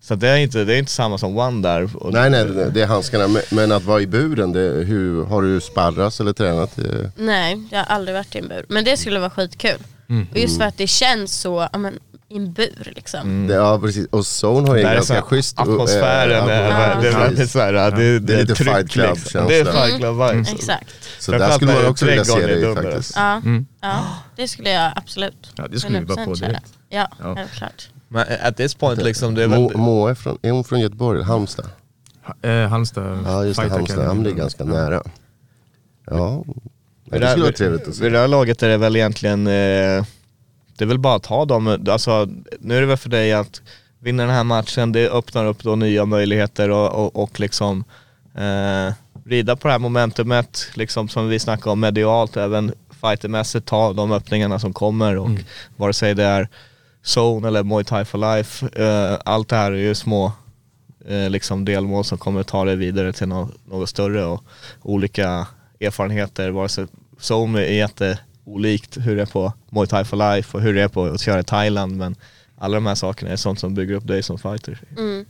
så 0.00 0.14
det 0.14 0.28
är 0.28 0.36
inte, 0.36 0.64
det 0.64 0.74
är 0.74 0.78
inte 0.78 0.90
samma 0.92 1.18
som 1.18 1.38
One 1.38 1.62
där. 1.68 1.90
Nej 2.12 2.30
nej, 2.30 2.44
det 2.70 2.82
är 2.82 2.86
handskarna. 2.86 3.40
Men- 3.50 3.72
att 3.72 3.84
vara 3.84 4.00
i 4.00 4.06
buren, 4.06 4.52
det, 4.52 4.60
hur, 4.60 5.24
har 5.24 5.42
du 5.42 5.60
sparras 5.60 6.20
eller 6.20 6.32
tränat? 6.32 6.78
eh? 6.78 6.84
Nej, 7.16 7.68
jag 7.70 7.78
har 7.78 7.84
aldrig 7.94 8.16
varit 8.16 8.34
i 8.34 8.38
en 8.38 8.48
bur. 8.48 8.64
Men 8.68 8.84
det 8.84 8.96
skulle 8.96 9.18
vara 9.20 9.30
skitkul. 9.30 9.78
Mm. 10.08 10.26
Och 10.32 10.38
just 10.38 10.58
för 10.58 10.64
att 10.64 10.76
det 10.78 10.86
känns 10.86 11.40
så, 11.40 11.68
ja 11.72 11.78
men 11.78 11.94
i 12.30 12.36
en 12.36 12.52
bur 12.52 12.92
liksom. 12.96 13.46
Det, 13.46 13.54
ja 13.54 13.80
precis, 13.80 14.06
och 14.10 14.24
Zone 14.44 14.68
har 14.68 14.76
ju 14.76 14.82
en 14.82 14.88
så 14.88 14.94
ganska 14.94 15.22
schysst... 15.22 15.58
atmosfären, 15.60 16.48
är, 16.48 16.62
atmosfär. 16.70 17.02
det 17.02 17.08
är 17.08 17.18
väldigt 17.20 17.50
såhär, 17.50 17.72
det, 17.72 17.90
det, 17.90 18.18
Det 18.18 18.34
är 18.34 18.38
lite 18.40 18.54
tryck, 18.54 18.74
Fight 18.76 18.90
Club 18.90 19.14
liksom. 19.16 19.46
Det 19.48 19.58
är 19.58 19.64
Fight 19.64 19.96
Club 20.00 20.16
vibes. 20.16 20.52
Exakt. 20.52 20.94
Så 21.18 21.32
där 21.32 21.50
skulle 21.50 21.72
man 21.72 21.86
också 21.86 22.06
vilja 22.06 22.24
se 22.24 22.46
dig 22.46 22.74
faktiskt. 22.74 23.12
Ja, 23.16 23.32
Mm. 23.36 23.66
ja, 23.80 24.00
det 24.36 24.48
skulle 24.48 24.70
jag 24.70 24.92
absolut. 24.96 25.52
Ja, 25.56 25.66
det 25.70 25.80
skulle 25.80 26.00
vi 26.00 26.04
bara 26.06 26.24
på 26.24 26.30
100% 26.34 26.36
köra. 26.40 26.48
direkt. 26.48 26.72
Ja, 26.88 27.08
Ja. 27.22 27.34
självklart. 27.36 27.88
Men 28.08 28.26
at 28.42 28.56
this 28.56 28.74
point 28.74 29.02
liksom, 29.02 29.34
det 29.34 29.42
är 29.42 29.48
väl, 29.48 29.58
Mo- 29.60 29.76
Moa 29.76 30.10
är 30.10 30.14
från, 30.14 30.38
är 30.42 30.50
hon 30.50 30.64
från 30.64 30.80
Göteborg? 30.80 31.22
Halmstad? 31.22 31.66
Ha- 32.22 32.48
Eh, 32.50 32.68
Halmstad 32.68 33.18
Ja 33.26 33.44
just 33.44 33.60
det, 33.60 33.68
Halmstad. 33.68 34.04
Ja, 34.04 34.14
men 34.14 34.24
det 34.24 34.30
är 34.30 34.34
ganska 34.34 34.64
nära. 34.64 35.02
Ja, 36.10 36.44
vid 37.10 37.20
det 37.20 37.30
skulle 37.30 37.44
vara 37.44 37.52
trevligt 37.52 37.88
att 37.88 37.94
se. 37.94 38.02
Vid 38.02 38.12
det 38.12 38.18
här 38.18 38.28
laget 38.28 38.62
är 38.62 38.68
det 38.68 38.76
väl 38.76 38.96
egentligen, 38.96 39.46
eh, 39.46 40.04
det 40.78 40.84
är 40.84 40.86
väl 40.86 40.98
bara 40.98 41.14
att 41.16 41.22
ta 41.22 41.44
dem, 41.44 41.86
alltså 41.88 42.28
nu 42.60 42.76
är 42.76 42.80
det 42.80 42.86
väl 42.86 42.96
för 42.96 43.08
dig 43.08 43.32
att 43.32 43.62
vinna 44.00 44.22
den 44.22 44.32
här 44.34 44.44
matchen, 44.44 44.92
det 44.92 45.08
öppnar 45.10 45.44
upp 45.44 45.62
då 45.62 45.76
nya 45.76 46.04
möjligheter 46.04 46.70
och, 46.70 46.92
och, 47.04 47.22
och 47.22 47.40
liksom 47.40 47.84
eh, 48.34 48.92
rida 49.24 49.56
på 49.56 49.68
det 49.68 49.72
här 49.72 49.78
momentumet, 49.78 50.66
liksom 50.74 51.08
som 51.08 51.28
vi 51.28 51.38
snackade 51.38 51.70
om 51.70 51.80
medialt, 51.80 52.36
även 52.36 52.72
fightermässigt 53.00 53.66
ta 53.66 53.92
de 53.92 54.12
öppningarna 54.12 54.58
som 54.58 54.72
kommer 54.72 55.16
och 55.16 55.30
vare 55.76 55.92
sig 55.92 56.14
det 56.14 56.24
är 56.24 56.48
zone 57.04 57.48
eller 57.48 57.62
Muay 57.62 57.84
Thai 57.84 58.04
for 58.04 58.36
life. 58.36 58.66
Eh, 58.82 59.18
allt 59.24 59.48
det 59.48 59.56
här 59.56 59.72
är 59.72 59.76
ju 59.76 59.94
små 59.94 60.32
eh, 61.06 61.30
liksom 61.30 61.64
delmål 61.64 62.04
som 62.04 62.18
kommer 62.18 62.42
ta 62.42 62.64
dig 62.64 62.76
vidare 62.76 63.12
till 63.12 63.28
nå- 63.28 63.50
något 63.64 63.88
större 63.88 64.24
och 64.24 64.44
olika 64.82 65.46
erfarenheter. 65.80 66.50
Vare 66.50 66.68
sig 66.68 66.86
zone 67.20 67.60
är 67.64 67.72
jätteolikt 67.72 68.96
hur 69.00 69.16
det 69.16 69.22
är 69.22 69.26
på 69.26 69.52
Muay 69.70 69.86
Thai 69.86 70.04
for 70.04 70.16
life 70.34 70.56
och 70.56 70.62
hur 70.62 70.74
det 70.74 70.82
är 70.82 70.88
på 70.88 71.04
att 71.04 71.20
köra 71.20 71.40
i 71.40 71.44
Thailand 71.44 71.96
men 71.96 72.16
alla 72.58 72.74
de 72.74 72.86
här 72.86 72.94
sakerna 72.94 73.30
är 73.30 73.36
sånt 73.36 73.60
som 73.60 73.74
bygger 73.74 73.94
upp 73.94 74.06
dig 74.06 74.22
som 74.22 74.38
fighter. 74.38 74.80
Mm. 74.98 75.24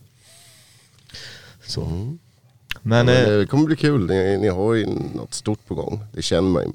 Så. 1.66 1.84
Mm. 1.84 2.18
Men 2.82 3.08
Ja, 3.08 3.14
eh, 3.14 3.38
det 3.38 3.46
kommer 3.46 3.64
bli 3.66 3.76
kul, 3.76 4.06
ni, 4.06 4.38
ni 4.40 4.48
har 4.48 4.74
ju 4.74 4.86
något 5.14 5.34
stort 5.34 5.66
på 5.66 5.74
gång, 5.74 6.04
det 6.12 6.22
känner 6.22 6.48
man 6.48 6.62
ju. 6.62 6.72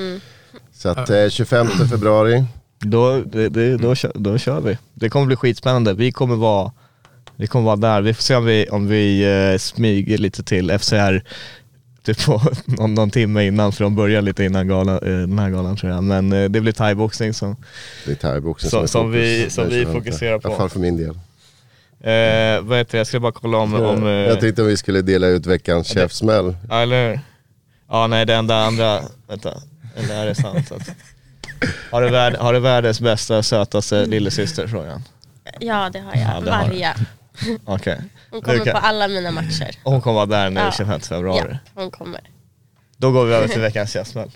Mm. 0.00 0.20
Så 0.72 0.88
att 0.88 1.10
eh, 1.10 1.28
25 1.28 1.66
februari, 1.66 2.44
Då, 2.82 3.20
det, 3.20 3.48
det, 3.48 3.76
då, 3.76 3.94
kör, 3.94 4.12
då 4.14 4.38
kör 4.38 4.60
vi. 4.60 4.78
Det 4.94 5.08
kommer 5.10 5.26
bli 5.26 5.36
skitspännande. 5.36 5.94
Vi 5.94 6.12
kommer 6.12 6.36
vara, 6.36 6.72
vi 7.36 7.46
kommer 7.46 7.64
vara 7.66 7.76
där. 7.76 8.00
Vi 8.02 8.14
får 8.14 8.22
se 8.22 8.36
om 8.36 8.44
vi, 8.44 8.66
om 8.70 8.88
vi 8.88 9.22
eh, 9.52 9.58
smyger 9.58 10.18
lite 10.18 10.42
till 10.42 10.78
FCR 10.78 11.22
typ 12.04 12.24
på 12.24 12.42
någon, 12.64 12.94
någon 12.94 13.10
timme 13.10 13.44
innan, 13.46 13.72
för 13.72 13.84
de 13.84 13.96
börjar 13.96 14.22
lite 14.22 14.44
innan 14.44 14.68
gala, 14.68 14.92
eh, 14.94 15.00
den 15.00 15.38
här 15.38 15.50
galan 15.50 15.76
tror 15.76 15.92
jag. 15.92 16.04
Men 16.04 16.32
eh, 16.32 16.48
det 16.50 16.60
blir 16.60 16.72
thaiboxning 16.72 17.34
som, 17.34 17.56
det 18.06 18.10
är 18.12 18.16
thaiboxning 18.16 18.82
är 18.82 18.86
som 18.86 19.02
fokus. 19.06 19.14
vi- 19.22 19.50
som 19.50 19.68
vi 19.68 19.78
25. 19.82 19.92
fokuserar 19.94 20.38
på. 20.38 20.48
I 20.48 20.52
alla 20.52 20.58
fall 20.58 20.70
för 20.70 20.80
min 20.80 20.96
del. 20.96 21.10
eh, 22.00 22.60
vad 22.62 22.78
heter 22.78 22.92
det, 22.92 22.98
jag 22.98 23.06
ska 23.06 23.20
bara 23.20 23.32
kolla 23.32 23.58
om, 23.58 23.74
om 23.74 24.06
eh, 24.06 24.10
Jag 24.12 24.40
tänkte 24.40 24.62
om 24.62 24.68
vi 24.68 24.76
skulle 24.76 25.02
dela 25.02 25.26
ut 25.26 25.46
veckans 25.46 25.86
käftsmäll. 25.86 26.56
ja, 26.68 26.80
eller? 26.82 27.20
Ja 27.88 28.06
nej 28.06 28.26
det 28.26 28.34
enda 28.34 28.56
andra, 28.64 29.00
vänta, 29.28 29.54
eller 29.96 30.14
är 30.22 30.26
det 30.26 30.34
sant? 30.34 30.72
Att, 30.72 30.90
har, 31.90 32.02
du 32.02 32.10
värld, 32.10 32.36
har 32.36 32.52
du 32.52 32.58
världens 32.60 33.00
bästa, 33.00 33.42
sötaste 33.42 34.06
lillasyster 34.06 34.66
frågan? 34.66 35.02
Ja 35.60 35.90
det 35.92 35.98
har 35.98 36.14
jag, 36.14 36.22
Ja, 36.36 36.40
det 36.40 36.50
har. 36.50 36.68
Varja. 36.68 36.96
Okej. 37.64 38.00
Hon 38.30 38.42
kommer 38.42 38.64
kan- 38.64 38.72
på 38.72 38.78
alla 38.86 39.08
mina 39.08 39.30
matcher. 39.30 39.70
Och 39.82 39.92
hon 39.92 40.00
kommer 40.00 40.14
vara 40.14 40.26
där 40.26 40.50
nu 40.50 40.60
Ja. 40.60 40.72
25 40.76 41.00
februari. 41.00 41.46
Ja, 41.50 41.58
hon 41.74 41.90
kommer. 41.90 42.20
Då 42.96 43.12
går 43.12 43.24
vi 43.24 43.34
över 43.34 43.48
till 43.48 43.60
veckans 43.60 43.92
käftsmäll. 43.92 44.30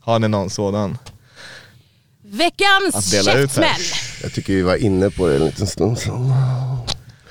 Har 0.00 0.18
ni 0.18 0.28
någon 0.28 0.50
sådan? 0.50 0.98
Veckans 2.22 3.24
käftsmäll. 3.24 3.68
Jag 4.22 4.32
tycker 4.32 4.52
vi 4.52 4.62
var 4.62 4.76
inne 4.76 5.10
på 5.10 5.28
det 5.28 5.36
en 5.36 5.44
liten 5.44 5.66
stund 5.66 5.98
sedan. 5.98 6.32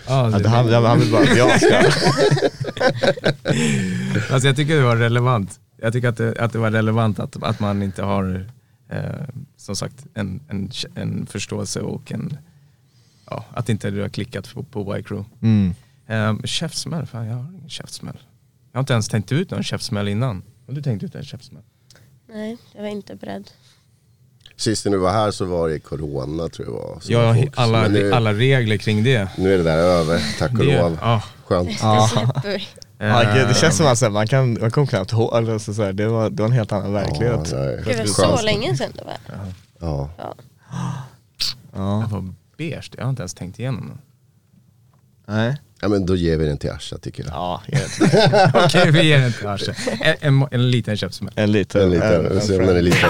Ja, 0.08 0.24
det, 0.24 0.50
han, 0.50 0.74
han 0.74 1.00
vill 1.00 1.12
bara 1.12 1.24
att 1.24 1.38
jag 1.38 1.62
ska... 1.62 1.78
Alltså 4.34 4.48
jag 4.48 4.56
tycker 4.56 4.76
det 4.76 4.82
var 4.82 4.96
relevant. 4.96 5.60
Jag 5.82 5.94
tycker 5.94 6.08
att 6.10 6.18
det, 6.18 6.36
att 6.40 6.54
det 6.54 6.60
var 6.60 6.72
relevant 6.72 7.20
att, 7.20 7.44
att 7.44 7.60
man 7.60 7.84
inte 7.84 8.04
har, 8.04 8.50
som 9.58 9.76
sagt, 9.76 10.06
en, 10.14 10.40
en, 10.48 10.72
en 10.96 11.26
förståelse 11.26 11.82
och 11.82 12.12
en, 12.12 12.38
ja, 13.26 13.46
att 13.52 13.70
inte 13.70 13.92
det 13.92 14.02
har 14.02 14.10
klickat 14.10 14.54
på, 14.54 14.64
på 14.64 14.98
Y-Crew. 14.98 15.30
Mm. 15.42 15.74
Eh, 16.08 16.46
käftsmäll, 16.46 17.06
fan 17.06 17.26
jag 17.26 17.36
har 17.36 17.54
ingen 17.54 17.70
käftsmäll. 17.70 18.18
Jag 18.72 18.78
har 18.78 18.82
inte 18.82 18.94
ens 18.94 19.08
tänkt 19.08 19.32
ut 19.32 19.52
någon 19.52 19.64
käftsmäll 19.64 20.08
innan. 20.08 20.44
Har 20.68 20.74
du 20.74 20.82
tänkt 20.82 21.04
ut 21.04 21.16
en 21.16 21.24
käftsmäll? 21.24 21.64
Nej, 22.28 22.58
jag 22.76 22.82
var 22.82 22.90
inte 22.90 23.16
beredd. 23.16 23.52
Sist 24.56 24.86
när 24.86 24.92
du 24.92 24.98
var 24.98 25.12
här 25.12 25.32
så 25.32 25.46
var 25.46 25.70
det 25.70 25.80
corona 25.80 26.50
tror 26.50 26.68
jag 26.68 26.74
var. 26.74 27.34
fokus. 27.34 27.58
alla, 27.58 27.88
nu, 27.88 28.12
alla 28.14 28.34
regler 28.34 28.78
kring 28.78 29.04
det. 29.04 29.30
nu 29.38 29.54
är 29.54 29.58
det 29.58 29.64
där 29.64 29.78
över, 29.78 30.22
tack 30.40 30.52
och 30.52 30.58
det 30.58 30.82
lov. 30.82 30.98
ja, 31.02 31.24
Skönt. 31.46 31.78
Ja. 31.82 32.32
Vi. 32.44 32.68
Ja, 33.00 33.24
eh, 33.24 33.36
gud, 33.36 33.48
det 33.48 33.54
känns 33.54 33.78
som 33.78 33.88
att 33.88 34.12
man 34.14 34.28
kan, 34.28 34.58
man 34.62 34.72
kommer 34.72 34.88
knappt 34.88 35.12
ihåg, 35.12 35.38
eller 35.38 35.58
så 35.60 35.84
här, 35.84 35.94
det, 35.94 36.08
var, 36.08 36.30
det 36.30 36.42
var 36.44 36.48
en 36.50 36.56
helt 36.56 36.72
annan 36.72 36.94
verklighet. 36.94 37.52
Ja, 37.52 37.58
det 37.58 38.18
var 38.18 38.38
så 38.38 38.46
länge 38.46 38.78
sedan 38.78 38.92
det 38.96 39.04
var. 39.04 39.18
Ja. 39.80 40.10
Ja. 40.18 40.36
Ja. 41.76 42.02
Jag 42.02 42.08
var 42.08 42.34
beige, 42.58 42.92
jag 42.98 43.04
har 43.04 43.10
inte 43.10 43.22
ens 43.22 43.34
tänkt 43.34 43.60
igenom 43.60 43.88
det. 43.94 43.98
Nej. 45.34 45.58
ja 45.82 45.88
men 45.88 46.06
då 46.06 46.16
ger 46.16 46.38
vi 46.38 46.46
den 46.46 46.58
till 46.58 46.72
Asha 46.72 46.98
tycker 46.98 47.24
jag. 47.24 47.34
Ja, 47.34 47.62
Okej, 48.66 48.92
vi 48.92 49.04
ger 49.08 49.20
den 49.20 49.34
till 49.34 49.48
Asche. 49.48 49.76
En, 50.02 50.16
en, 50.42 50.48
en 50.52 50.72
liten 50.72 50.98
käftsmäll. 50.98 51.34
en 51.36 51.52
liten. 51.52 51.82
En 51.82 51.90
liten, 51.90 52.26
en- 52.26 52.34
vi 52.36 52.42
ser 52.42 52.56
om 52.56 52.62
en- 52.62 52.68
den 52.68 52.78
är 52.78 52.82
liten. 52.82 53.10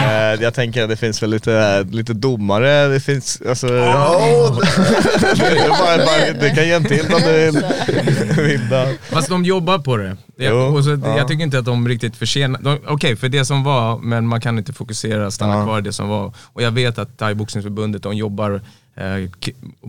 Eh, 0.00 0.42
jag 0.42 0.54
tänker 0.54 0.82
att 0.82 0.88
det 0.88 0.96
finns 0.96 1.22
väl 1.22 1.30
lite, 1.30 1.82
lite 1.90 2.12
domare, 2.14 2.88
det 2.88 3.00
finns, 3.00 3.42
alltså... 3.48 3.66
det, 3.66 3.74
är 3.82 5.68
bara, 5.68 5.96
bara, 6.06 6.32
det 6.40 6.50
kan 6.54 6.64
ge 6.66 6.72
en 6.72 6.84
till 6.84 7.14
om 7.14 7.20
du 7.22 8.42
vill. 8.42 8.60
Fast 9.02 9.28
de 9.28 9.44
jobbar 9.44 9.78
på 9.78 9.96
det. 9.96 10.16
det 10.36 10.44
Jo, 10.44 10.56
och 10.56 10.84
så, 10.84 10.90
ja. 10.90 11.16
Jag 11.18 11.28
tycker 11.28 11.44
inte 11.44 11.58
att 11.58 11.64
de 11.64 11.88
riktigt 11.88 12.16
förtjänar... 12.16 12.60
de- 12.62 12.78
Okej, 12.86 13.16
för 13.16 13.28
det 13.28 13.44
som 13.44 13.64
var, 13.64 13.98
men 13.98 14.26
man 14.26 14.40
kan 14.40 14.58
inte 14.58 14.72
fokusera, 14.72 15.30
stanna 15.30 15.54
Ja. 15.54 15.64
kvar 15.64 15.78
i 15.78 15.82
det 15.82 15.92
som 15.92 16.08
var. 16.08 16.32
Och 16.52 16.62
jag 16.62 16.70
vet 16.70 16.98
att 16.98 17.18
Thaiboxningsförbundet, 17.18 18.02
de 18.02 18.16
jobbar 18.16 18.60
eh, 18.96 19.30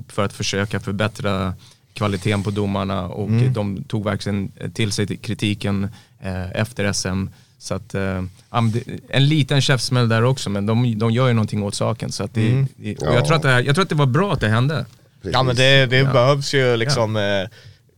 för 0.10 0.26
att 0.26 0.34
försöka 0.34 0.80
förbättra 0.80 1.54
kvaliteten 1.94 2.44
på 2.44 2.50
domarna 2.52 3.08
och 3.08 3.28
Mm. 3.30 3.54
de 3.54 3.84
tog 3.84 4.04
verkligen 4.04 4.52
till 4.74 4.92
sig 4.92 5.18
kritiken 5.18 5.90
eh, 6.24 6.52
efter 6.62 6.94
SM. 6.94 7.28
Så 7.60 7.74
att, 7.74 7.96
eh, 7.96 8.24
ja, 8.52 8.64
en 9.10 9.28
liten 9.28 9.62
käftsmäll 9.62 10.10
där 10.10 10.24
också, 10.24 10.50
men 10.50 10.66
de, 10.66 11.00
de 11.00 11.12
gör 11.12 11.28
ju 11.28 11.34
någonting 11.34 11.64
åt 11.64 11.76
saken. 11.76 12.12
Så 12.12 12.24
att 12.24 12.34
det, 12.34 12.50
Mm. 12.52 12.68
det, 12.76 12.98
jag, 13.02 13.26
tror 13.26 13.36
att 13.36 13.42
det, 13.42 13.50
här- 13.50 13.62
jag 13.64 13.76
tror 13.76 13.84
att 13.84 13.90
det 13.90 13.96
var 13.96 14.06
bra 14.06 14.34
att 14.34 14.40
det 14.40 14.48
hände. 14.50 14.86
Ja 15.22 15.44
men 15.44 15.56
det, 15.56 15.86
det 15.86 15.98
Ja. 15.98 16.14
behövs 16.14 16.54
ju 16.54 16.78
liksom 16.78 17.16
eh, 17.16 17.50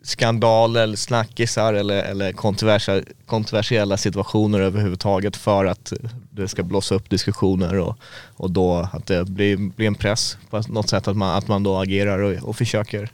skandaler, 0.03 0.83
eller 0.83 0.95
snackisar 0.97 1.73
eller, 1.73 2.03
eller 2.03 2.31
kontroversiella, 2.31 3.03
kontroversiella 3.25 3.97
situationer 3.97 4.59
överhuvudtaget 4.59 5.35
för 5.37 5.65
att 5.65 5.93
det 6.31 6.47
ska 6.47 6.63
blåsa 6.63 6.95
upp 6.95 7.09
diskussioner 7.09 7.75
och, 7.79 7.97
och 8.35 8.51
då 8.51 8.89
att 8.93 9.05
det 9.07 9.25
blir, 9.25 9.57
blir 9.57 9.87
en 9.87 9.95
press 9.95 10.37
på 10.49 10.63
något 10.67 10.89
sätt 10.89 11.07
att 11.07 11.17
man, 11.17 11.37
att 11.37 11.47
man 11.47 11.63
då 11.63 11.77
agerar 11.77 12.19
och, 12.19 12.33
och 12.49 12.55
försöker 12.55 13.09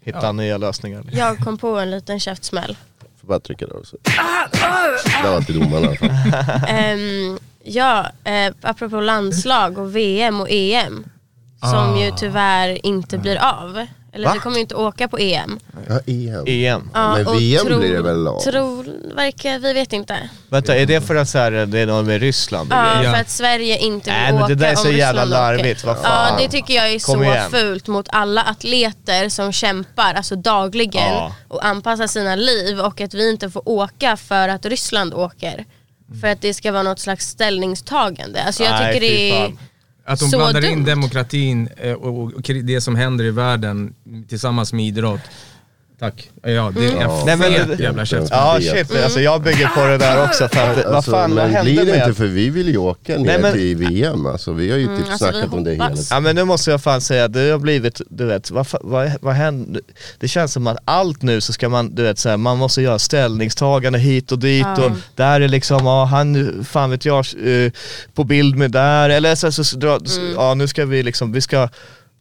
hitta 0.00 0.18
Ja. 0.22 0.32
nya 0.32 0.58
lösningar. 0.58 1.04
Jag 1.12 1.38
kom 1.38 1.58
på 1.58 1.78
en 1.78 1.90
liten 1.90 2.20
käftsmäll. 2.20 2.76
Får 3.28 3.32
bara 3.34 3.40
trycka 3.40 3.66
där 3.66 3.76
också. 3.78 3.96
Det 5.22 5.28
var 5.30 5.40
till 5.40 5.60
domarna 5.60 5.86
i 5.86 5.86
alla 5.86 5.96
fall. 5.96 6.94
Um, 6.94 7.38
ja, 7.62 8.06
eh, 8.24 8.52
apropå 8.62 9.00
landslag 9.00 9.78
och 9.78 9.96
VM 9.96 10.40
och 10.40 10.46
EM. 10.50 11.04
Som 11.60 11.94
Ah. 11.94 12.04
ju 12.04 12.10
tyvärr 12.16 12.86
inte 12.86 13.18
blir 13.18 13.36
av. 13.36 13.86
Eller 14.12 14.26
Va? 14.26 14.32
vi 14.34 14.38
kommer 14.40 14.56
ju 14.56 14.60
inte 14.62 14.74
åka 14.74 15.08
på 15.08 15.18
EM. 15.18 15.58
Ja, 15.88 16.00
EM. 16.06 16.44
EM. 16.46 16.90
Ja, 16.94 17.14
Men 17.16 17.26
och 17.26 17.40
VM 17.40 17.66
tro- 17.66 17.78
blir 17.78 17.92
det 17.92 18.02
väl 18.02 18.28
av? 18.28 18.40
Tror, 18.40 18.86
verkar, 19.14 19.58
vi 19.58 19.72
vet 19.72 19.92
inte. 19.92 20.30
Vänta, 20.48 20.76
är 20.76 20.86
det 20.86 21.00
för 21.00 21.14
att 21.14 21.28
så 21.28 21.38
här, 21.38 21.50
det 21.50 21.78
är 21.80 21.86
något 21.86 22.06
med 22.06 22.20
Ryssland? 22.20 22.68
Ja? 22.72 23.02
Ja. 23.04 23.12
för 23.12 23.20
att 23.20 23.30
Sverige 23.30 23.78
inte 23.78 24.10
vill 24.10 24.18
Nej 24.20 24.32
men 24.32 24.42
åka 24.42 24.48
det 24.48 24.54
där 24.54 24.70
är 24.72 24.74
så 24.74 24.90
jävla 24.90 25.22
åker. 25.22 25.30
larvigt, 25.30 25.84
vad 25.84 25.96
Ja 25.96 26.02
fan. 26.02 26.38
det 26.42 26.48
tycker 26.48 26.74
jag 26.74 26.88
är 26.88 26.98
Kom 27.06 27.14
så 27.14 27.22
igen. 27.22 27.50
fult 27.50 27.86
mot 27.88 28.06
alla 28.12 28.42
atleter 28.42 29.28
som 29.28 29.52
kämpar 29.52 30.14
alltså 30.14 30.36
dagligen 30.36 31.12
Ja. 31.12 31.34
och 31.48 31.64
anpassar 31.66 32.06
sina 32.06 32.36
liv 32.36 32.80
och 32.80 33.00
att 33.00 33.14
vi 33.14 33.30
inte 33.30 33.50
får 33.50 33.68
åka 33.68 34.16
för 34.16 34.48
att 34.48 34.66
Ryssland 34.66 35.14
åker. 35.14 35.64
För 36.20 36.28
att 36.28 36.40
det 36.40 36.54
ska 36.54 36.72
vara 36.72 36.82
något 36.82 36.98
slags 37.00 37.26
ställningstagande. 37.28 38.42
Alltså 38.42 38.62
jag 38.62 38.72
Nej, 38.72 38.94
tycker 38.94 39.06
det 39.08 39.30
är... 39.30 39.44
fan. 39.46 39.58
Att 40.08 40.18
de 40.18 40.28
Så 40.28 40.36
blandar 40.38 40.64
in 40.64 40.74
dumt. 40.78 40.84
demokratin 40.84 41.68
eh, 41.76 41.92
och, 41.92 42.42
det 42.42 42.80
som 42.80 42.96
händer 42.96 43.24
i 43.24 43.30
världen 43.30 43.94
tillsammans 44.28 44.72
med 44.72 44.84
idrott. 44.86 45.20
Tack. 46.00 46.30
Ja, 46.42 46.72
det 46.76 46.84
är 46.86 46.90
en 46.92 47.00
Ja. 47.00 47.22
Nej, 47.26 47.36
men 47.36 47.52
fet 47.52 47.68
det- 47.78 47.82
jävla 47.82 48.04
käftsmäll. 48.06 48.38
Ja 48.40 48.58
shit, 48.60 49.02
alltså 49.04 49.20
jag 49.20 49.42
bygger 49.42 49.66
på 49.68 49.84
det 49.86 49.98
där 49.98 50.24
också 50.24 50.48
för 50.48 50.60
att, 50.70 50.76
vad 50.84 50.94
Alltså, 50.94 51.10
fan 51.10 51.34
vad 51.34 51.44
hände 51.44 51.62
blir 51.72 51.84
det 51.84 51.92
med 51.92 52.00
inte 52.08 52.14
för 52.14 52.26
vi 52.26 52.50
vill 52.50 52.68
ju 52.68 52.76
åka 52.76 53.16
ner 53.16 53.24
Nej, 53.24 53.38
men- 53.42 53.52
till 53.52 53.76
VM. 53.76 54.26
Alltså, 54.26 54.52
vi 54.52 54.70
har 54.70 54.78
ju 54.78 54.86
typ 54.86 55.10
alltså, 55.10 55.26
vi 55.26 55.32
snackat 55.32 55.52
om 55.54 55.64
det 55.64 55.70
hela 55.70 55.88
tiden. 55.88 56.04
Ja 56.10 56.20
men 56.20 56.36
nu 56.36 56.44
måste 56.44 56.70
jag 56.70 56.82
fan 56.82 57.00
säga, 57.00 57.28
det 57.28 57.50
har 57.50 57.58
blivit, 57.58 58.00
du 58.10 58.24
vet, 58.26 58.50
vad, 58.50 58.66
vad, 58.80 59.12
vad 59.20 59.34
händer? 59.34 59.82
Det 60.18 60.28
känns 60.28 60.52
som 60.52 60.66
att 60.66 60.78
allt 60.84 61.22
nu 61.22 61.40
så 61.40 61.52
ska 61.52 61.68
man, 61.68 61.94
du 61.94 62.02
vet 62.02 62.18
så 62.18 62.28
här, 62.28 62.36
man 62.36 62.58
måste 62.58 62.82
göra 62.82 62.98
ställningstagande 62.98 63.98
hit 63.98 64.32
och 64.32 64.38
dit 64.38 64.66
Ja. 64.76 64.84
och 64.84 64.90
där 65.14 65.40
är 65.40 65.48
liksom, 65.48 65.86
ja 65.86 66.04
han, 66.04 66.64
fan 66.68 66.90
vet 66.90 67.04
jag, 67.04 67.18
eh, 67.44 67.72
på 68.14 68.24
bild 68.24 68.56
med 68.56 68.70
där, 68.70 69.10
eller 69.10 69.34
så, 69.34 69.52
så, 69.52 69.64
så 69.64 69.76
dra, 69.76 69.98
ja 70.36 70.54
nu 70.54 70.68
ska 70.68 70.84
vi 70.86 71.02
liksom, 71.02 71.32
vi 71.32 71.40
ska 71.40 71.68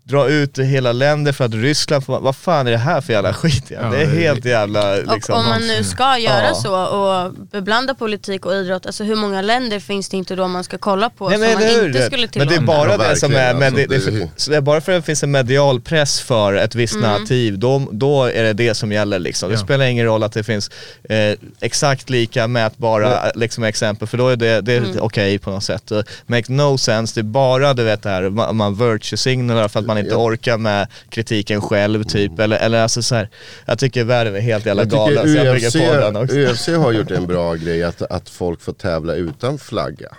dra 0.07 0.29
ut 0.29 0.57
hela 0.59 0.91
länder 0.91 1.31
för 1.31 1.45
att 1.45 1.53
Ryssland 1.53 2.05
får, 2.05 2.19
vad 2.19 2.35
fan 2.35 2.67
är 2.67 2.71
det 2.71 2.77
här 2.77 3.01
för 3.01 3.13
jävla 3.13 3.33
skit? 3.33 3.63
Ja, 3.67 3.81
det 3.91 3.97
är 3.97 4.05
det 4.07 4.19
helt 4.19 4.45
jävla 4.45 4.95
liksom, 4.95 5.35
och 5.35 5.39
om 5.41 5.45
man 5.49 5.67
nu 5.67 5.83
ska 5.83 6.17
göra 6.17 6.43
Ja. 6.47 6.53
så 6.55 6.75
och 6.85 7.33
beblanda 7.51 7.95
politik 7.95 8.45
och 8.45 8.53
idrott, 8.53 8.85
alltså 8.85 9.03
hur 9.03 9.15
många 9.15 9.41
länder 9.41 9.79
finns 9.79 10.09
det 10.09 10.17
inte 10.17 10.35
då 10.35 10.47
man 10.47 10.63
ska 10.63 10.77
kolla 10.77 11.09
på 11.09 11.29
Nej, 11.29 11.37
som 11.37 11.41
men, 11.47 11.53
man 11.53 11.63
hur? 11.63 11.87
inte 11.87 12.01
skulle 12.05 12.21
men 12.21 12.29
tillåta? 12.29 12.49
det 12.49 12.55
är 12.55 12.61
bara 12.61 12.91
Ja, 12.91 12.97
det 13.09 13.15
som 13.19 13.35
är, 13.35 13.53
men 13.53 13.73
det, 13.73 13.93
alltså, 13.93 14.11
det, 14.11 14.19
det- 14.19 14.29
så 14.35 14.51
det 14.51 14.57
är 14.57 14.61
bara 14.61 14.81
för 14.81 14.91
att 14.91 14.97
det 15.01 15.05
finns 15.05 15.23
en 15.23 15.31
medial 15.31 15.81
press 15.81 16.19
för 16.21 16.53
ett 16.53 16.75
visst 16.75 16.95
Mm. 16.95 17.09
narrativ, 17.09 17.59
då, 17.59 17.87
då 17.91 18.23
är 18.25 18.43
det 18.43 18.53
det 18.53 18.73
som 18.75 18.91
gäller 18.91 19.19
liksom. 19.19 19.49
Det 19.49 19.55
Ja. 19.55 19.61
spelar 19.61 19.85
ingen 19.85 20.05
roll 20.05 20.23
att 20.23 20.31
det 20.33 20.43
finns 20.43 20.71
eh, 21.09 21.17
exakt 21.61 22.09
lika 22.09 22.47
mätbara 22.47 23.31
liksom, 23.35 23.63
exempel, 23.63 24.07
för 24.07 24.17
då 24.17 24.27
är 24.29 24.35
det, 24.35 24.61
det 24.61 24.77
Mm. 24.77 24.97
okej 25.01 25.39
på 25.39 25.49
något 25.49 25.63
sätt. 25.63 25.91
Uh, 25.91 26.01
make 26.25 26.51
no 26.53 26.77
sense, 26.77 27.15
det 27.15 27.21
är 27.21 27.23
bara 27.23 27.73
du 27.73 27.83
vet 27.83 28.03
det 28.03 28.09
här, 28.09 28.29
man, 28.29 28.55
man 28.55 28.75
virtue 28.91 29.17
signalar 29.17 29.67
för 29.67 29.79
att 29.79 29.85
man 29.85 29.96
inte 29.99 30.11
Ja. 30.11 30.17
orkar 30.17 30.57
med 30.57 30.87
kritiken 31.09 31.61
själv 31.61 32.03
typ, 32.03 32.39
eller, 32.39 32.57
eller 32.57 32.81
alltså 32.81 33.01
så 33.01 33.15
här, 33.15 33.29
jag 33.65 33.79
tycker 33.79 34.03
världen 34.03 34.35
är 34.35 34.39
helt 34.39 34.65
jävla 34.65 34.81
Jag 34.81 34.89
galen, 34.89 35.27
så 35.27 35.37
jag 35.37 35.57
UFC, 35.57 35.73
på 35.73 35.93
den 35.93 36.15
också. 36.15 36.35
UFC 36.35 36.67
har 36.67 36.91
gjort 36.91 37.11
en 37.11 37.27
bra 37.27 37.53
grej 37.55 37.83
att, 37.83 38.01
att 38.01 38.29
folk 38.29 38.61
får 38.61 38.73
tävla 38.73 39.13
utan 39.13 39.57
flagga. 39.59 40.09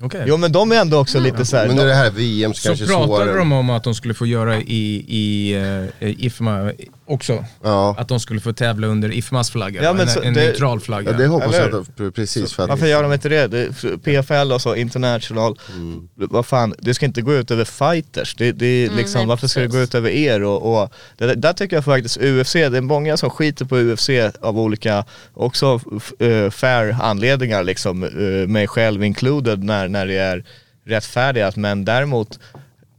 Okej. 0.00 0.24
Jo 0.26 0.36
men 0.36 0.52
de 0.52 0.72
är 0.72 0.76
ändå 0.76 0.98
också 0.98 1.20
lite 1.20 1.44
så 1.44 1.56
här, 1.56 1.66
Men 1.66 1.76
nu 1.76 1.82
är 1.82 1.86
de, 1.86 1.90
det 1.90 1.96
här 1.96 2.10
VM 2.10 2.54
så, 2.54 2.60
Så 2.60 2.68
kanske 2.68 2.86
pratade 2.86 3.06
svårare. 3.06 3.38
de 3.38 3.52
om 3.52 3.70
att 3.70 3.84
de 3.84 3.94
skulle 3.94 4.14
få 4.14 4.26
göra 4.26 4.56
i, 4.56 5.04
i 5.08 5.56
uh, 6.00 6.24
IFMA 6.24 6.72
också. 7.08 7.44
Ja. 7.62 7.94
Att 7.98 8.08
de 8.08 8.20
skulle 8.20 8.40
få 8.40 8.52
tävla 8.52 8.86
under 8.86 9.12
IFMAs 9.12 9.50
flagga, 9.50 9.82
Ja, 9.82 10.00
en, 10.00 10.08
så 10.08 10.22
en 10.22 10.34
det- 10.34 10.40
neutral 10.40 10.80
flagga. 10.80 11.10
Ja, 11.10 11.16
det 11.16 11.26
hoppas 11.26 11.54
Eller 11.54 11.68
jag 11.70 11.80
att, 11.80 11.96
de- 11.96 12.12
precis 12.12 12.52
för 12.52 12.62
att... 12.62 12.68
varför 12.68 12.86
gör 12.86 13.02
de 13.02 13.12
inte 13.12 13.28
det? 13.28 13.46
det? 13.46 13.72
PFL 14.04 14.52
och 14.52 14.60
så, 14.62 14.74
international, 14.74 15.58
Mm. 15.76 16.08
vad 16.14 16.46
fan, 16.46 16.74
det 16.78 16.94
ska 16.94 17.06
inte 17.06 17.22
gå 17.22 17.34
ut 17.34 17.50
över 17.50 17.64
fighters. 17.64 18.34
Det, 18.34 18.52
det 18.52 18.66
är 18.66 18.90
liksom, 18.90 19.18
nej, 19.18 19.26
varför 19.28 19.46
ska 19.46 19.60
det 19.60 19.66
precis. 19.66 19.78
gå 19.78 19.84
ut 19.84 19.94
över 19.94 20.10
er? 20.10 20.42
Och, 20.42 20.82
och 20.82 20.92
det, 21.16 21.34
där 21.34 21.52
tycker 21.52 21.76
jag 21.76 21.84
faktiskt 21.84 22.16
UFC, 22.16 22.52
det 22.52 22.64
är 22.76 22.80
många 22.80 23.16
som 23.16 23.30
skiter 23.30 23.64
på 23.64 23.76
UFC 23.78 24.10
av 24.40 24.58
olika, 24.58 25.04
också 25.34 25.80
uh, 26.22 26.50
fair 26.50 26.96
anledningar 27.02 27.62
liksom, 27.62 28.02
uh, 28.04 28.46
mig 28.48 28.66
själv 28.66 29.04
included 29.04 29.64
när, 29.64 29.88
när 29.88 30.06
det 30.06 30.14
är 30.18 30.44
rättfärdigat. 30.86 31.56
Men 31.56 31.84
däremot, 31.84 32.38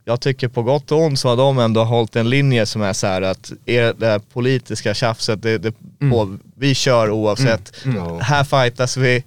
jag 0.09 0.21
tycker 0.21 0.47
på 0.47 0.63
gott 0.63 0.91
och 0.91 1.01
ont 1.01 1.19
så 1.19 1.29
har 1.29 1.37
de 1.37 1.59
ändå 1.59 1.83
hållit 1.83 2.15
en 2.15 2.29
linje 2.29 2.65
som 2.65 2.81
är 2.81 2.93
så 2.93 3.07
här 3.07 3.21
att 3.21 3.51
er, 3.65 3.93
det 3.97 4.05
här 4.05 4.19
politiska 4.19 4.93
tjafset, 4.93 5.41
det, 5.41 5.57
det, 5.57 5.71
på, 6.11 6.37
vi 6.55 6.75
kör 6.75 7.09
oavsett. 7.09 7.71
Här 8.21 8.43
fightas 8.43 8.97
vi, 8.97 9.23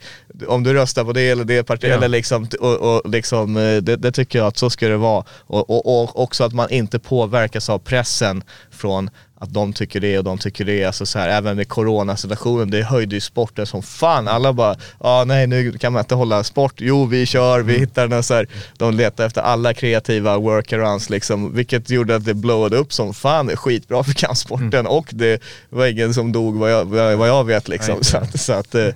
om 0.49 0.63
du 0.63 0.73
röstar 0.75 1.05
på 1.05 1.13
det 1.13 1.31
eller 1.31 1.45
det 1.45 1.63
partiet, 1.63 1.91
Ja. 1.91 1.97
eller 1.97 2.09
liksom, 2.09 2.49
och, 2.61 2.75
och 2.97 3.11
liksom, 3.11 3.57
eh, 3.57 3.77
det, 3.77 3.97
det 3.97 4.13
tycker 4.13 4.39
jag 4.39 4.47
att 4.49 4.59
så 4.59 4.71
ska 4.71 4.89
det 4.89 4.97
vara. 4.97 5.25
Och, 5.47 5.71
och, 5.71 6.03
och 6.03 6.19
också 6.23 6.45
att 6.45 6.53
man 6.53 6.71
inte 6.71 6.99
påverkas 6.99 7.69
av 7.69 7.79
pressen 7.79 8.43
från 8.71 9.11
att 9.39 9.53
de 9.55 9.73
tycker 9.73 10.01
det 10.01 10.19
och 10.19 10.25
de 10.25 10.39
tycker 10.39 10.65
det. 10.65 10.85
Alltså 10.85 11.07
så 11.07 11.19
här, 11.19 11.29
även 11.29 11.57
med 11.57 11.69
coronasituationen, 11.69 12.71
det 12.71 12.83
höjde 12.83 13.15
ju 13.15 13.21
sporten 13.21 13.67
som 13.67 13.83
fan. 13.83 14.29
Alla 14.29 14.53
bara, 14.53 14.77
ah, 14.99 15.25
nej 15.25 15.47
nu 15.47 15.73
kan 15.79 15.93
man 15.93 16.01
inte 16.01 16.15
hålla 16.15 16.45
sport. 16.45 16.75
Jo 16.77 17.05
vi 17.05 17.27
kör, 17.27 17.61
vi 17.61 17.79
hittar 17.79 18.09
den 18.09 18.23
så 18.23 18.35
här. 18.35 18.47
De 18.79 18.95
letar 18.95 19.27
efter 19.27 19.41
alla 19.41 19.75
kreativa 19.75 20.39
workarounds 20.39 21.11
liksom, 21.11 21.55
vilket 21.55 21.91
gjorde 21.91 22.17
att 22.17 22.25
det 22.25 22.35
blowade 22.35 22.77
upp 22.77 22.93
som 22.93 23.15
fan. 23.15 23.57
Skitbra 23.57 24.05
för 24.05 24.13
kampsporten 24.13 24.87
och 24.87 25.07
det 25.11 25.43
var 25.71 25.87
ingen 25.87 26.15
som 26.15 26.33
dog 26.33 26.57
vad 26.59 26.73
jag, 26.73 26.85
vad 26.85 27.13
jag- 27.13 27.17
vad 27.17 27.29
jag 27.29 27.45
vet 27.45 27.69
liksom. 27.69 27.95
Nej, 27.95 28.05
Så 28.05 28.17
att, 28.17 28.41
så 28.41 28.53
att 28.53 28.75
eh, 28.75 28.87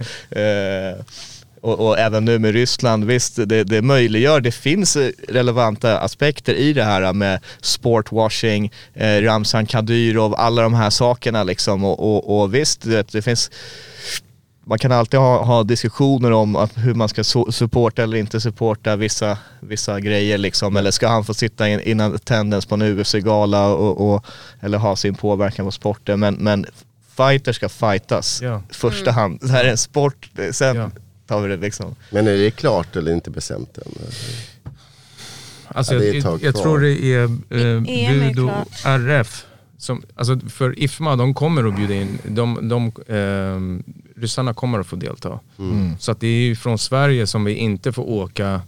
eh, 0.42 0.94
och, 1.66 1.86
och 1.86 1.98
även 1.98 2.24
nu 2.24 2.38
med 2.38 2.52
Ryssland, 2.52 3.04
visst 3.04 3.36
det, 3.36 3.64
det 3.64 3.82
möjliggör, 3.82 4.40
det 4.40 4.52
finns 4.52 4.96
eh, 4.96 5.10
relevanta 5.28 5.98
aspekter 5.98 6.54
i 6.54 6.72
det 6.72 6.84
här 6.84 7.12
med 7.12 7.40
sportwashing, 7.60 8.72
eh, 8.94 9.22
Ramzan 9.22 9.66
Kadyrov, 9.66 10.34
alla 10.38 10.62
de 10.62 10.74
här 10.74 10.90
sakerna 10.90 11.42
liksom 11.44 11.84
och, 11.84 11.98
och, 12.16 12.40
och 12.42 12.54
visst 12.54 12.82
det, 12.82 13.12
det 13.12 13.22
finns 13.22 13.50
man 14.68 14.78
kan 14.78 14.92
alltid 14.92 15.20
ha, 15.20 15.44
ha 15.44 15.62
diskussioner 15.62 16.32
om 16.32 16.56
att 16.56 16.70
hur 16.74 16.94
man 16.94 17.08
ska 17.08 17.22
so- 17.22 17.50
supporta 17.50 18.02
eller 18.02 18.16
inte 18.16 18.40
supporta 18.40 18.96
vissa, 18.96 19.38
vissa 19.60 20.00
grejer 20.00 20.38
liksom. 20.38 20.76
Eller 20.76 20.90
ska 20.90 21.08
han 21.08 21.24
få 21.24 21.34
sitta 21.34 21.68
in, 21.68 21.80
innan 21.80 22.14
attendance 22.14 22.68
på 22.68 22.74
en 22.74 22.82
UFC-gala 22.82 23.66
och, 23.68 24.10
och, 24.14 24.24
eller 24.60 24.78
ha 24.78 24.96
sin 24.96 25.14
påverkan 25.14 25.66
på 25.66 25.70
sporten. 25.72 26.20
Men, 26.20 26.34
men 26.34 26.66
fighter 27.16 27.52
ska 27.52 27.68
fightas 27.68 28.42
Ja. 28.42 28.62
första 28.70 29.10
hand. 29.10 29.38
Det 29.42 29.48
här 29.52 29.64
är 29.64 29.68
en 29.70 29.78
sport, 29.78 30.28
sen 30.52 30.76
Ja. 30.76 30.90
tar 31.26 31.40
vi 31.40 31.48
det 31.48 31.56
liksom. 31.56 31.94
Men 32.10 32.26
är 32.26 32.36
det 32.36 32.50
klart 32.50 32.96
eller 32.96 33.12
inte 33.12 33.30
bestämt 33.30 33.78
än? 33.78 33.92
Alltså, 35.68 35.94
Ja, 35.94 36.00
jag, 36.00 36.42
jag 36.42 36.54
tror 36.56 36.78
det 36.80 37.04
är 37.04 37.22
eh, 37.22 38.28
Budo. 38.32 38.50
RF. 38.84 39.44
Som, 39.78 40.02
alltså 40.14 40.38
för 40.48 40.78
IFMA, 40.78 41.16
de 41.16 41.34
kommer 41.34 41.68
att 41.68 41.76
bjuda 41.76 41.94
in, 41.94 42.18
de, 42.28 42.68
de, 42.68 42.92
ehm, 43.08 43.82
ryssarna 44.16 44.54
kommer 44.54 44.78
att 44.78 44.86
få 44.86 44.96
delta. 44.96 45.40
Så 45.98 46.12
att 46.12 46.20
det 46.20 46.26
är 46.26 46.40
ju 46.40 46.56
från 46.56 46.78
Sverige 46.78 47.26
som 47.26 47.44
vi 47.44 47.54
inte 47.54 47.92
får 47.92 48.08
åka 48.10 48.60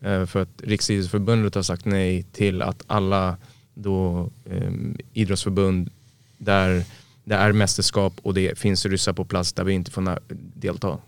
eh, 0.00 0.26
för 0.26 0.42
att 0.42 0.48
Riksidrottsförbundet 0.62 1.54
har 1.54 1.62
sagt 1.62 1.84
nej 1.84 2.22
till 2.22 2.62
att 2.62 2.82
alla 2.86 3.36
då, 3.74 4.30
ehm, 4.50 4.96
idrottsförbund 5.12 5.90
där 6.38 6.84
det 7.24 7.34
är 7.34 7.52
mästerskap 7.52 8.12
och 8.22 8.34
det 8.34 8.58
finns 8.58 8.86
ryssar 8.86 9.12
på 9.12 9.24
plats 9.24 9.52
där 9.52 9.64
vi 9.64 9.72
inte 9.72 9.90
får 9.90 10.18
delta. 10.54 10.98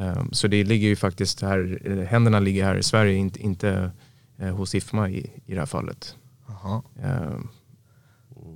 Ehm, 0.00 0.28
Så 0.32 0.48
det 0.48 0.64
ligger 0.64 0.88
ju 0.88 0.96
faktiskt 0.96 1.42
här, 1.42 1.78
eh, 1.84 1.98
händerna 2.08 2.40
ligger 2.40 2.64
här 2.64 2.76
i 2.76 2.82
Sverige, 2.82 3.14
inte, 3.14 3.42
inte 3.42 3.90
eh, 4.38 4.48
hos 4.56 4.74
IFMA 4.74 5.08
i, 5.10 5.30
i 5.46 5.54
det 5.54 5.58
här 5.58 5.66
fallet. 5.66 6.14
Ehm, 7.02 7.48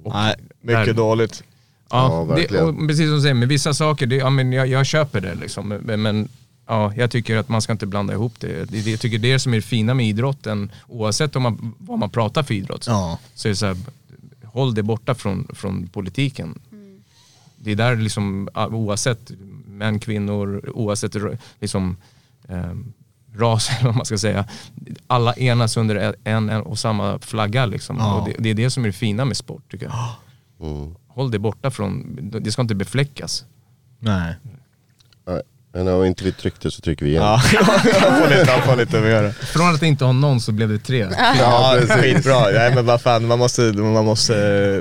Nej, 0.06 0.34
mycket 0.60 0.86
där- 0.86 0.94
dåligt. 0.94 1.42
Ja, 1.90 2.26
Ja, 2.28 2.36
det, 2.36 2.86
precis 2.88 3.06
som 3.06 3.14
du 3.16 3.20
säger, 3.20 3.34
med 3.34 3.48
vissa 3.48 3.74
saker, 3.74 4.06
det, 4.06 4.16
ja, 4.16 4.30
men 4.30 4.52
jag, 4.52 4.66
jag 4.66 4.86
köper 4.86 5.20
det 5.20 5.34
liksom. 5.34 5.68
Men, 5.68 6.28
ja, 6.66 6.92
jag 6.96 7.10
tycker 7.10 7.36
att 7.36 7.48
man 7.48 7.62
ska 7.62 7.72
inte 7.72 7.86
blanda 7.86 8.12
ihop 8.14 8.40
det. 8.40 8.64
det, 8.70 8.84
det 8.84 8.90
jag 8.90 9.00
tycker 9.00 9.18
det 9.18 9.28
är 9.28 9.32
det 9.32 9.38
som 9.38 9.52
är 9.52 9.56
det 9.56 9.62
fina 9.62 9.94
med 9.94 10.06
idrotten, 10.06 10.70
oavsett 10.88 11.36
om 11.36 11.42
man, 11.42 11.74
vad 11.78 11.98
man 11.98 12.10
pratar 12.10 12.42
för 12.42 12.54
idrott. 12.54 12.84
Ja. 12.86 13.18
Så 13.34 13.48
är 13.48 13.50
det 13.50 13.56
så 13.56 13.66
här, 13.66 13.76
håll 14.44 14.74
det 14.74 14.82
borta 14.82 15.14
från, 15.14 15.48
från 15.54 15.86
politiken. 15.86 16.58
Det 17.64 17.72
är 17.72 17.76
där 17.76 17.96
liksom, 17.96 18.48
oavsett 18.54 19.30
män, 19.66 20.00
kvinnor, 20.00 20.70
oavsett 20.74 21.16
liksom, 21.60 21.96
ehm, 22.48 22.92
ras 23.34 23.70
eller 23.78 23.84
vad 23.88 23.96
man 23.96 24.06
ska 24.06 24.18
säga. 24.18 24.48
Alla 25.06 25.34
enas 25.34 25.76
under 25.76 26.14
en, 26.24 26.48
en 26.50 26.62
och 26.62 26.78
samma 26.78 27.18
flagga 27.18 27.66
liksom. 27.66 27.96
Ja. 27.96 28.14
Och 28.14 28.28
det, 28.28 28.34
det 28.38 28.50
är 28.50 28.54
det 28.54 28.70
som 28.70 28.82
är 28.84 28.88
det 28.88 28.92
fina 28.92 29.24
med 29.24 29.36
sport 29.36 29.70
tycker 29.70 29.86
jag. 29.86 29.94
Mm. 30.60 30.94
Håll 31.06 31.30
det 31.30 31.38
borta 31.38 31.70
från, 31.70 32.18
det 32.22 32.52
ska 32.52 32.62
inte 32.62 32.74
befläckas. 32.74 33.44
Nej. 33.98 34.34
Men 35.74 35.88
om 35.88 36.04
inte 36.04 36.24
vi 36.24 36.32
tryckte 36.32 36.70
så 36.70 36.80
trycker 36.80 37.04
vi 37.04 37.10
igen. 37.10 37.22
Ja, 37.22 37.40
jag 37.52 37.64
får 38.18 38.28
lite, 38.28 38.50
jag 38.52 38.64
får 38.64 38.76
lite 38.76 39.00
mer. 39.00 39.30
Från 39.30 39.74
att 39.74 39.82
inte 39.82 40.04
ha 40.04 40.12
någon 40.12 40.40
så 40.40 40.52
blev 40.52 40.68
det 40.68 40.78
tre. 40.78 41.06
Ja, 41.38 41.76
skitbra. 41.88 42.40
Nej 42.50 42.74
men 42.74 42.86
vad 42.86 43.00
fan, 43.00 43.26
man 43.26 43.38
måste, 43.38 43.60
man 43.62 44.04
måste, 44.04 44.34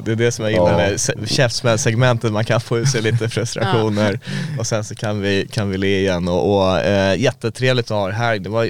det 0.06 0.12
är 0.12 0.16
det 0.16 0.32
som 0.32 0.46
jag 0.46 0.52
gillar 0.52 0.72
Ja. 0.72 0.78
med 0.78 1.02
se- 1.02 1.14
käftsmällssegmentet, 1.26 2.32
man 2.32 2.46
kan 2.46 2.62
få 2.62 2.80
ut 2.80 2.90
sig 2.90 3.02
lite 3.02 3.30
frustrationer 3.30 4.20
och 4.60 4.68
sen 4.68 4.84
så 4.84 4.96
kan 4.96 5.22
vi, 5.22 5.48
kan 5.52 5.70
vi 5.70 5.78
le 5.78 6.00
igen 6.00 6.28
och, 6.28 6.56
och 6.58 6.80
eh, 6.80 7.20
jättetrevligt 7.22 7.92
att 7.92 7.98
ha 7.98 8.08
er 8.10 8.12
här. 8.12 8.40
Det 8.40 8.50
var 8.50 8.70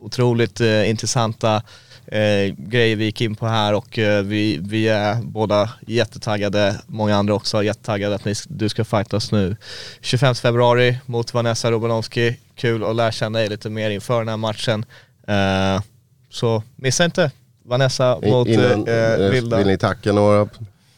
otroligt 0.00 0.60
eh, 0.60 0.90
intressanta 0.90 1.62
eh, 2.12 2.54
grejer 2.56 2.96
vi 2.96 3.04
gick 3.04 3.20
in 3.20 3.34
på 3.34 3.46
här 3.46 3.74
och 3.74 3.98
eh, 3.98 4.22
vi, 4.22 4.58
vi 4.62 4.88
är 4.88 5.14
båda 5.22 5.70
jättetaggade, 5.86 6.80
många 6.86 7.16
andra 7.16 7.34
också 7.34 7.62
jättetaggade 7.62 8.14
att 8.14 8.24
ni, 8.24 8.34
du 8.48 8.68
ska 8.68 8.84
fightas 8.84 9.32
nu 9.32 9.56
25 10.00 10.34
februari 10.34 10.98
mot 11.06 11.34
Vanessa 11.34 11.70
Robanowski. 11.70 12.36
Kul 12.54 12.84
att 12.84 12.96
lära 12.96 13.12
känna 13.12 13.38
dig 13.38 13.48
lite 13.48 13.70
mer 13.70 13.90
inför 13.90 14.18
den 14.18 14.28
här 14.28 14.36
matchen. 14.36 14.84
Eh, 15.28 15.82
så 16.30 16.62
missa 16.76 17.04
inte 17.04 17.30
Vanessa 17.64 18.18
I- 18.22 18.30
mot 18.30 18.48
Innan, 18.48 18.88
eh, 18.88 18.94
eh, 18.94 19.30
Vilda. 19.30 19.56
vill 19.58 19.66
ni 19.66 19.78
tacka 19.78 20.12
några? 20.12 20.48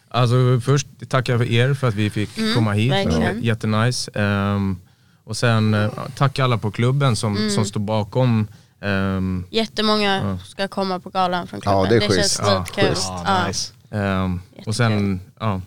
Alltså 0.09 0.61
först 0.65 0.87
tackar 1.09 1.33
jag 1.33 1.41
för 1.41 1.53
er 1.53 1.75
för 1.75 1.89
att 1.89 1.95
vi 1.95 2.11
fick 2.11 2.55
komma 2.55 2.73
hit. 2.73 2.93
verkligen. 2.93 3.43
Jättenice. 3.43 4.11
Ehm, 4.15 4.79
och 5.25 5.37
sen 5.37 5.75
uh, 5.75 5.91
tacka 6.17 6.45
alla 6.45 6.59
på 6.59 6.71
klubben 6.71 7.17
som, 7.17 7.51
som 7.51 7.65
står 7.65 7.81
bakom. 7.81 8.49
Ehm, 8.81 9.45
Jättemånga 9.51 10.39
ska 10.45 10.69
komma 10.69 11.01
på 11.01 11.11
galan 11.11 11.47
från 11.47 11.61
klubben. 11.61 11.81
Ja, 11.83 11.89
det 11.89 11.97
är 11.97 12.01
känns 12.01 12.15
schysst. 12.15 12.41
Ja, 12.43 12.65
skitkul. 12.65 12.95
Ja, 12.97 13.47
nice. 13.47 13.73
ehm, 13.91 14.41
och 14.67 14.77
sen 14.77 15.21
ja, 15.41 15.61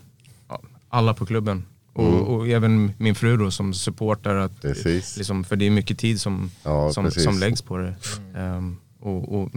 alla 0.88 1.14
på 1.14 1.26
klubben. 1.26 1.64
Och, 1.92 2.34
och 2.34 2.48
även 2.48 2.92
min 2.98 3.14
fru 3.14 3.36
då 3.36 3.50
som 3.50 3.74
supportar 3.74 4.34
att, 4.34 4.62
Precis. 4.62 5.16
liksom, 5.16 5.44
för 5.44 5.56
det 5.56 5.64
är 5.64 5.70
mycket 5.70 5.98
tid 5.98 6.20
som, 6.20 6.50
Ja, 6.62 6.92
som, 6.92 7.04
precis. 7.04 7.24
som 7.24 7.38
läggs 7.38 7.62
på 7.62 7.76
det. 7.78 7.94
Ehm, 8.36 8.76
och, 9.00 9.40
och, 9.40 9.50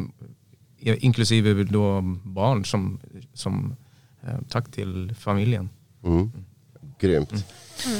inklusive 0.80 1.64
då 1.64 2.02
barn 2.24 2.66
som, 2.66 3.00
som 3.34 3.76
eh, 4.24 4.36
tack 4.50 4.72
till 4.72 5.16
familjen. 5.20 5.70
Mm. 6.04 6.32
Grymt. 7.00 7.46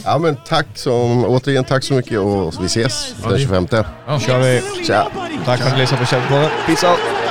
Ja 0.06 0.18
men 0.18 0.38
tack 0.48 0.66
som, 0.74 1.26
återigen 1.26 1.64
tack 1.64 1.84
så 1.84 1.94
mycket 1.94 2.20
och 2.20 2.54
vi 2.62 2.66
ses 2.66 3.16
den 3.30 3.40
25. 3.40 3.68
Ja. 3.72 4.20
kör 4.20 4.40
vi. 4.40 4.62
Tja. 4.86 5.08
Tack 5.46 5.60
för 5.60 5.68
att 5.68 5.74
ni 5.74 5.80
lyssnade 5.82 6.04
på 6.04 6.10
Källpodden. 6.10 6.50
Peace 6.66 6.88
out. 6.88 7.27